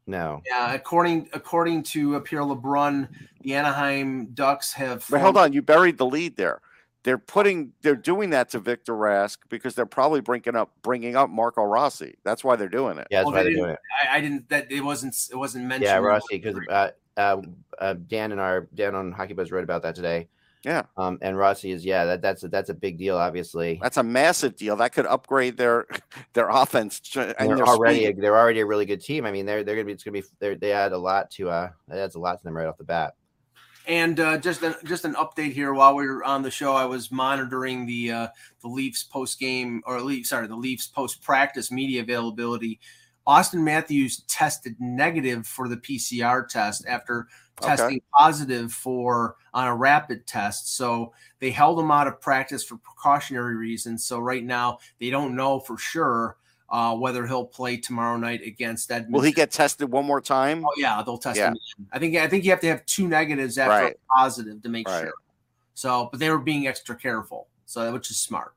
No, 0.08 0.42
Yeah, 0.46 0.74
according 0.74 1.30
according 1.34 1.84
to 1.84 2.20
Pierre 2.22 2.42
LeBrun, 2.42 3.10
the 3.42 3.54
Anaheim 3.54 4.28
Ducks 4.34 4.74
have. 4.74 5.06
But 5.10 5.22
hold 5.22 5.38
on, 5.38 5.54
you 5.54 5.62
buried 5.62 5.98
the 5.98 6.06
lead 6.06 6.38
there. 6.38 6.62
They're 7.04 7.18
putting, 7.18 7.72
they're 7.84 7.96
doing 7.96 8.32
that 8.32 8.50
to 8.50 8.60
Victor 8.60 8.94
Rask 8.94 9.38
because 9.48 9.76
they're 9.76 9.86
probably 9.86 10.20
bringing 10.20 10.58
up, 10.58 10.72
bringing 10.82 11.16
up 11.16 11.30
Marco 11.30 11.64
Rossi. 11.64 12.16
That's 12.26 12.44
why 12.44 12.58
they're 12.58 12.68
doing 12.68 12.98
it. 12.98 13.08
yeah, 13.10 13.20
that's 13.20 13.28
Well, 13.28 13.36
why 13.36 13.44
they 13.44 13.50
they're 13.50 13.58
doing 13.60 13.70
it. 13.72 13.80
I, 14.04 14.18
I 14.18 14.22
didn't. 14.22 14.50
That 14.50 14.70
it 14.72 14.82
wasn't. 14.82 15.16
It 15.32 15.38
wasn't 15.38 15.66
mentioned. 15.66 15.86
Yeah, 15.86 15.98
Rossi, 15.98 16.38
because 16.38 16.60
uh, 16.70 16.90
uh, 17.16 17.42
uh, 17.80 17.94
Dan 18.08 18.32
and 18.32 18.42
our 18.42 18.68
Dan 18.76 18.94
on 18.96 19.12
Hockey 19.14 19.34
Buzz 19.34 19.52
wrote 19.52 19.64
about 19.64 19.84
that 19.84 19.96
today. 19.96 20.28
Yeah. 20.64 20.84
Um, 20.98 21.18
and 21.22 21.38
Rossi 21.38 21.72
is 21.72 21.86
yeah, 21.86 22.06
that, 22.06 22.22
that's 22.22 22.44
a, 22.44 22.48
that's 22.48 22.70
a 22.70 22.74
big 22.74 22.98
deal, 22.98 23.18
obviously. 23.18 23.80
That's 23.82 23.98
a 23.98 24.04
massive 24.04 24.56
deal. 24.56 24.76
That 24.76 24.92
could 24.92 25.06
upgrade 25.06 25.58
their 25.58 25.86
their 26.34 26.50
offense. 26.50 27.00
And 27.16 27.36
And 27.40 27.50
they're 27.50 27.58
their 27.58 27.66
already 27.66 28.06
speed. 28.06 28.22
they're 28.22 28.38
already 28.38 28.60
a 28.62 28.66
really 28.66 28.86
good 28.86 29.02
team. 29.02 29.26
I 29.26 29.32
mean, 29.32 29.46
they're 29.46 29.64
they're 29.64 29.76
gonna 29.76 29.86
be 29.86 29.94
it's 29.94 30.04
gonna 30.04 30.20
be 30.20 30.24
they're, 30.40 30.58
add 30.74 30.92
a 30.92 30.98
lot 30.98 31.32
to 31.32 31.50
uh 31.50 31.70
that 31.88 31.98
adds 31.98 32.16
a 32.16 32.20
lot 32.20 32.38
to 32.38 32.44
them 32.44 32.56
right 32.56 32.68
off 32.68 32.78
the 32.78 32.84
bat. 32.84 33.14
And 33.88 34.20
uh, 34.20 34.38
just 34.38 34.62
an, 34.64 34.76
just 34.84 35.06
an 35.06 35.14
update 35.14 35.54
here 35.54 35.74
while 35.74 35.96
we 35.96 36.06
were 36.06 36.22
on 36.26 36.42
the 36.42 36.52
show, 36.52 36.74
I 36.74 36.84
was 36.84 37.10
monitoring 37.10 37.86
the 37.86 38.12
uh, 38.12 38.28
the 38.62 38.68
Leafs 38.68 39.04
post 39.04 39.40
game 39.40 39.82
or 39.86 40.02
Leafs 40.02 40.30
sorry 40.30 40.48
the 40.48 40.58
Leafs 40.58 40.88
post 40.88 41.24
practice 41.24 41.72
media 41.72 42.02
availability. 42.02 42.82
Auston 43.28 43.62
Matthews 43.64 44.22
tested 44.28 44.76
negative 44.80 45.46
for 45.46 45.68
the 45.68 45.78
PCR 45.78 46.48
test 46.48 46.86
after 46.88 47.28
Okay. 47.60 47.70
testing 47.70 48.02
positive 48.16 48.72
for 48.72 49.36
on 49.52 49.68
a 49.68 49.76
rapid 49.76 50.28
test. 50.28 50.76
So 50.78 51.12
they 51.40 51.50
held 51.50 51.80
him 51.80 51.90
out 51.90 52.06
of 52.06 52.22
practice 52.22 52.64
for 52.64 52.78
precautionary 52.78 53.56
reasons. 53.56 54.06
So 54.06 54.20
right 54.20 54.44
now 54.44 54.78
they 55.00 55.10
don't 55.10 55.36
know 55.36 55.60
for 55.60 55.76
sure 55.78 56.38
uh, 56.70 56.96
whether 56.96 57.26
he'll 57.26 57.46
play 57.46 57.76
tomorrow 57.78 58.16
night 58.18 58.42
against 58.46 58.92
Edmonton. 58.92 59.14
Will 59.14 59.22
he 59.22 59.32
get 59.32 59.50
tested 59.52 59.90
one 59.92 60.06
more 60.06 60.22
time? 60.22 60.64
Oh 60.66 60.72
yeah, 60.78 61.02
they'll 61.02 61.18
test 61.18 61.38
Yeah. 61.38 61.50
him. 61.50 61.58
I 61.92 61.98
think 61.98 62.16
I 62.18 62.28
think 62.28 62.44
you 62.44 62.52
have 62.52 62.60
to 62.62 62.68
have 62.68 62.86
two 62.86 63.08
negatives 63.08 63.58
after 63.58 63.86
Right. 63.86 63.96
a 63.96 64.16
positive 64.20 64.62
to 64.62 64.70
make 64.70 64.88
Right. 64.88 65.06
sure. 65.06 65.14
So, 65.74 66.10
but 66.12 66.20
they 66.20 66.30
were 66.30 66.38
being 66.40 66.68
extra 66.68 66.96
careful, 66.96 67.48
so 67.66 67.92
which 67.92 68.12
is 68.12 68.18
smart 68.18 68.54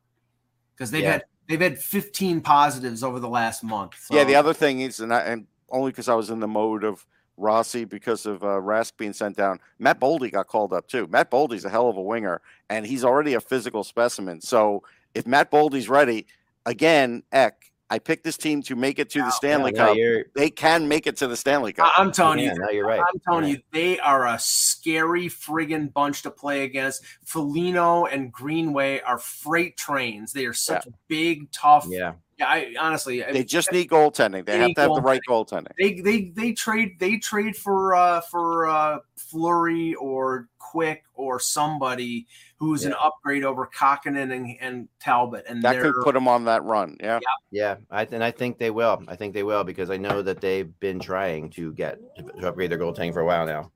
because 0.74 0.90
they've 0.90 1.02
Yeah. 1.04 1.12
had 1.12 1.24
they've 1.50 1.60
had 1.60 1.78
15 1.78 2.40
positives 2.40 3.02
over 3.02 3.18
the 3.18 3.28
last 3.28 3.64
month. 3.64 3.96
So. 4.00 4.14
Yeah, 4.14 4.24
the 4.24 4.36
other 4.36 4.54
thing 4.54 4.80
is, 4.80 5.00
and, 5.00 5.12
I, 5.12 5.20
and 5.22 5.46
only 5.68 5.90
because 5.90 6.08
I 6.08 6.14
was 6.14 6.30
in 6.30 6.38
the 6.38 6.48
mode 6.48 6.84
of 6.84 7.04
Rossi 7.36 7.84
because 7.84 8.24
of 8.24 8.44
uh, 8.44 8.46
Rask 8.46 8.92
being 8.96 9.12
sent 9.12 9.36
down. 9.36 9.58
Matt 9.78 9.98
Boldy 9.98 10.30
got 10.30 10.46
called 10.46 10.72
up 10.72 10.86
too. 10.86 11.08
Matt 11.08 11.30
Boldy's 11.30 11.64
a 11.64 11.70
hell 11.70 11.88
of 11.88 11.96
a 11.96 12.02
winger, 12.02 12.40
and 12.68 12.86
he's 12.86 13.04
already 13.04 13.34
a 13.34 13.40
physical 13.40 13.82
specimen. 13.82 14.40
So 14.40 14.84
if 15.14 15.26
Matt 15.26 15.50
Boldy's 15.50 15.88
ready, 15.88 16.26
again, 16.66 17.24
Eck, 17.32 17.69
I 17.92 17.98
picked 17.98 18.22
this 18.22 18.36
team 18.36 18.62
to 18.62 18.76
make 18.76 19.00
it 19.00 19.10
to 19.10 19.18
the 19.18 19.30
Stanley 19.30 19.72
Yeah, 19.74 19.80
no, 19.82 19.86
Cup. 19.88 19.96
you're, 19.96 20.24
They 20.36 20.48
can 20.48 20.86
make 20.86 21.08
it 21.08 21.16
to 21.16 21.26
the 21.26 21.36
Stanley 21.36 21.72
Cup. 21.72 21.86
I- 21.96 22.00
I'm 22.00 22.12
telling 22.12 22.38
yeah, 22.38 22.54
you, 22.54 22.60
no, 22.60 22.70
you're 22.70 22.86
right. 22.86 23.00
I'm 23.00 23.20
telling 23.26 23.44
Right. 23.44 23.50
you, 23.54 23.62
they 23.72 23.98
are 23.98 24.28
a 24.28 24.38
scary 24.38 25.26
friggin' 25.28 25.92
bunch 25.92 26.22
to 26.22 26.30
play 26.30 26.62
against. 26.62 27.02
Foligno 27.24 28.04
and 28.06 28.32
Greenway 28.32 29.00
are 29.00 29.18
freight 29.18 29.76
trains. 29.76 30.32
They 30.32 30.46
are 30.46 30.52
such 30.52 30.86
big, 31.08 31.50
tough. 31.50 31.84
Yeah. 31.88 32.12
Yeah, 32.40 32.48
I 32.48 32.74
honestly, 32.80 33.22
I- 33.22 33.32
they 33.32 33.44
just 33.44 33.70
need 33.70 33.90
goaltending. 33.90 34.46
They 34.46 34.52
They 34.52 34.58
have 34.58 34.74
to 34.74 34.80
have 34.80 34.94
the 34.94 35.02
right 35.02 35.20
goaltending. 35.28 35.72
they 35.78 36.00
they 36.00 36.30
they 36.34 36.52
trade 36.52 36.98
they 36.98 37.18
trade 37.18 37.54
for 37.54 37.94
uh 37.94 38.22
for 38.22 38.66
uh 38.66 38.98
Fleury 39.16 39.94
or 39.96 40.48
Quick 40.58 41.04
or 41.14 41.38
somebody 41.38 42.26
who's 42.56 42.84
an 42.84 42.94
upgrade 42.98 43.44
over 43.44 43.66
Kahkonen 43.66 44.32
and, 44.34 44.56
and 44.60 44.88
Talbot 45.00 45.44
and 45.48 45.62
That 45.62 45.80
could 45.80 45.94
put 46.02 46.14
them 46.14 46.28
on 46.28 46.44
that 46.44 46.62
run. 46.64 46.96
Yeah. 47.00 47.18
Yeah, 47.50 47.76
I 47.90 48.04
and 48.10 48.24
I 48.24 48.30
think 48.30 48.56
they 48.58 48.70
will. 48.70 49.02
I 49.06 49.16
think 49.16 49.34
they 49.34 49.42
will 49.42 49.64
because 49.64 49.90
I 49.90 49.98
know 49.98 50.22
that 50.22 50.40
they've 50.40 50.78
been 50.80 50.98
trying 50.98 51.50
to 51.50 51.74
get 51.74 51.98
to 52.16 52.48
upgrade 52.48 52.70
their 52.70 52.78
goaltending 52.78 53.12
for 53.12 53.20
a 53.20 53.26
while 53.26 53.44
now. 53.44 53.70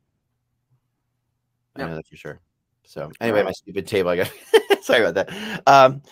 I 1.77 1.85
know 1.85 1.97
that 1.97 2.07
for 2.07 2.17
sure. 2.17 2.41
So 2.85 3.11
anyway, 3.21 3.43
my 3.43 3.53
stupid 3.53 3.87
table. 3.87 4.11
I 4.11 4.17
got 4.17 4.33
sorry 4.83 5.05
about 5.05 5.15
that. 5.27 5.63
Um, 5.67 6.03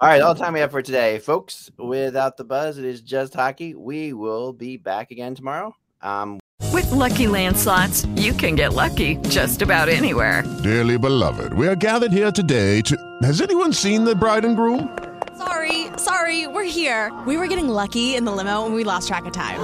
all 0.00 0.08
right, 0.08 0.20
all 0.20 0.34
the 0.34 0.40
time 0.40 0.52
we 0.54 0.60
have 0.60 0.70
for 0.70 0.82
today, 0.82 1.18
folks. 1.18 1.70
Without 1.78 2.36
the 2.36 2.44
buzz, 2.44 2.78
it 2.78 2.84
is 2.84 3.00
just 3.00 3.34
hockey. 3.34 3.74
We 3.74 4.12
will 4.12 4.52
be 4.52 4.76
back 4.76 5.10
again 5.10 5.34
tomorrow. 5.34 5.74
Um, 6.00 6.40
With 6.72 6.90
Lucky 6.90 7.28
Land 7.28 7.56
slots, 7.56 8.06
you 8.16 8.32
can 8.32 8.54
get 8.54 8.72
lucky 8.74 9.16
just 9.28 9.62
about 9.62 9.88
anywhere. 9.88 10.42
Dearly 10.62 10.98
beloved, 10.98 11.52
we 11.52 11.68
are 11.68 11.76
gathered 11.76 12.12
here 12.12 12.32
today 12.32 12.80
to. 12.82 12.96
Has 13.22 13.40
anyone 13.40 13.72
seen 13.72 14.04
the 14.04 14.14
bride 14.14 14.44
and 14.44 14.56
groom? 14.56 14.96
Sorry, 15.36 15.86
sorry, 15.96 16.46
we're 16.46 16.64
here. 16.64 17.12
We 17.26 17.36
were 17.36 17.46
getting 17.46 17.68
lucky 17.68 18.14
in 18.16 18.24
the 18.24 18.32
limo 18.32 18.66
and 18.66 18.74
we 18.74 18.84
lost 18.84 19.08
track 19.08 19.24
of 19.24 19.32
time. 19.32 19.60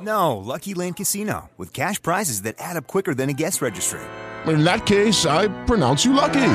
No, 0.00 0.36
Lucky 0.36 0.74
Land 0.74 0.96
Casino 0.96 1.50
with 1.56 1.72
cash 1.72 2.02
prizes 2.02 2.42
that 2.42 2.56
add 2.58 2.76
up 2.76 2.86
quicker 2.86 3.14
than 3.14 3.28
a 3.30 3.32
guest 3.32 3.62
registry. 3.62 4.00
In 4.46 4.64
that 4.64 4.86
case, 4.86 5.26
I 5.26 5.48
pronounce 5.64 6.04
you 6.04 6.12
lucky. 6.12 6.54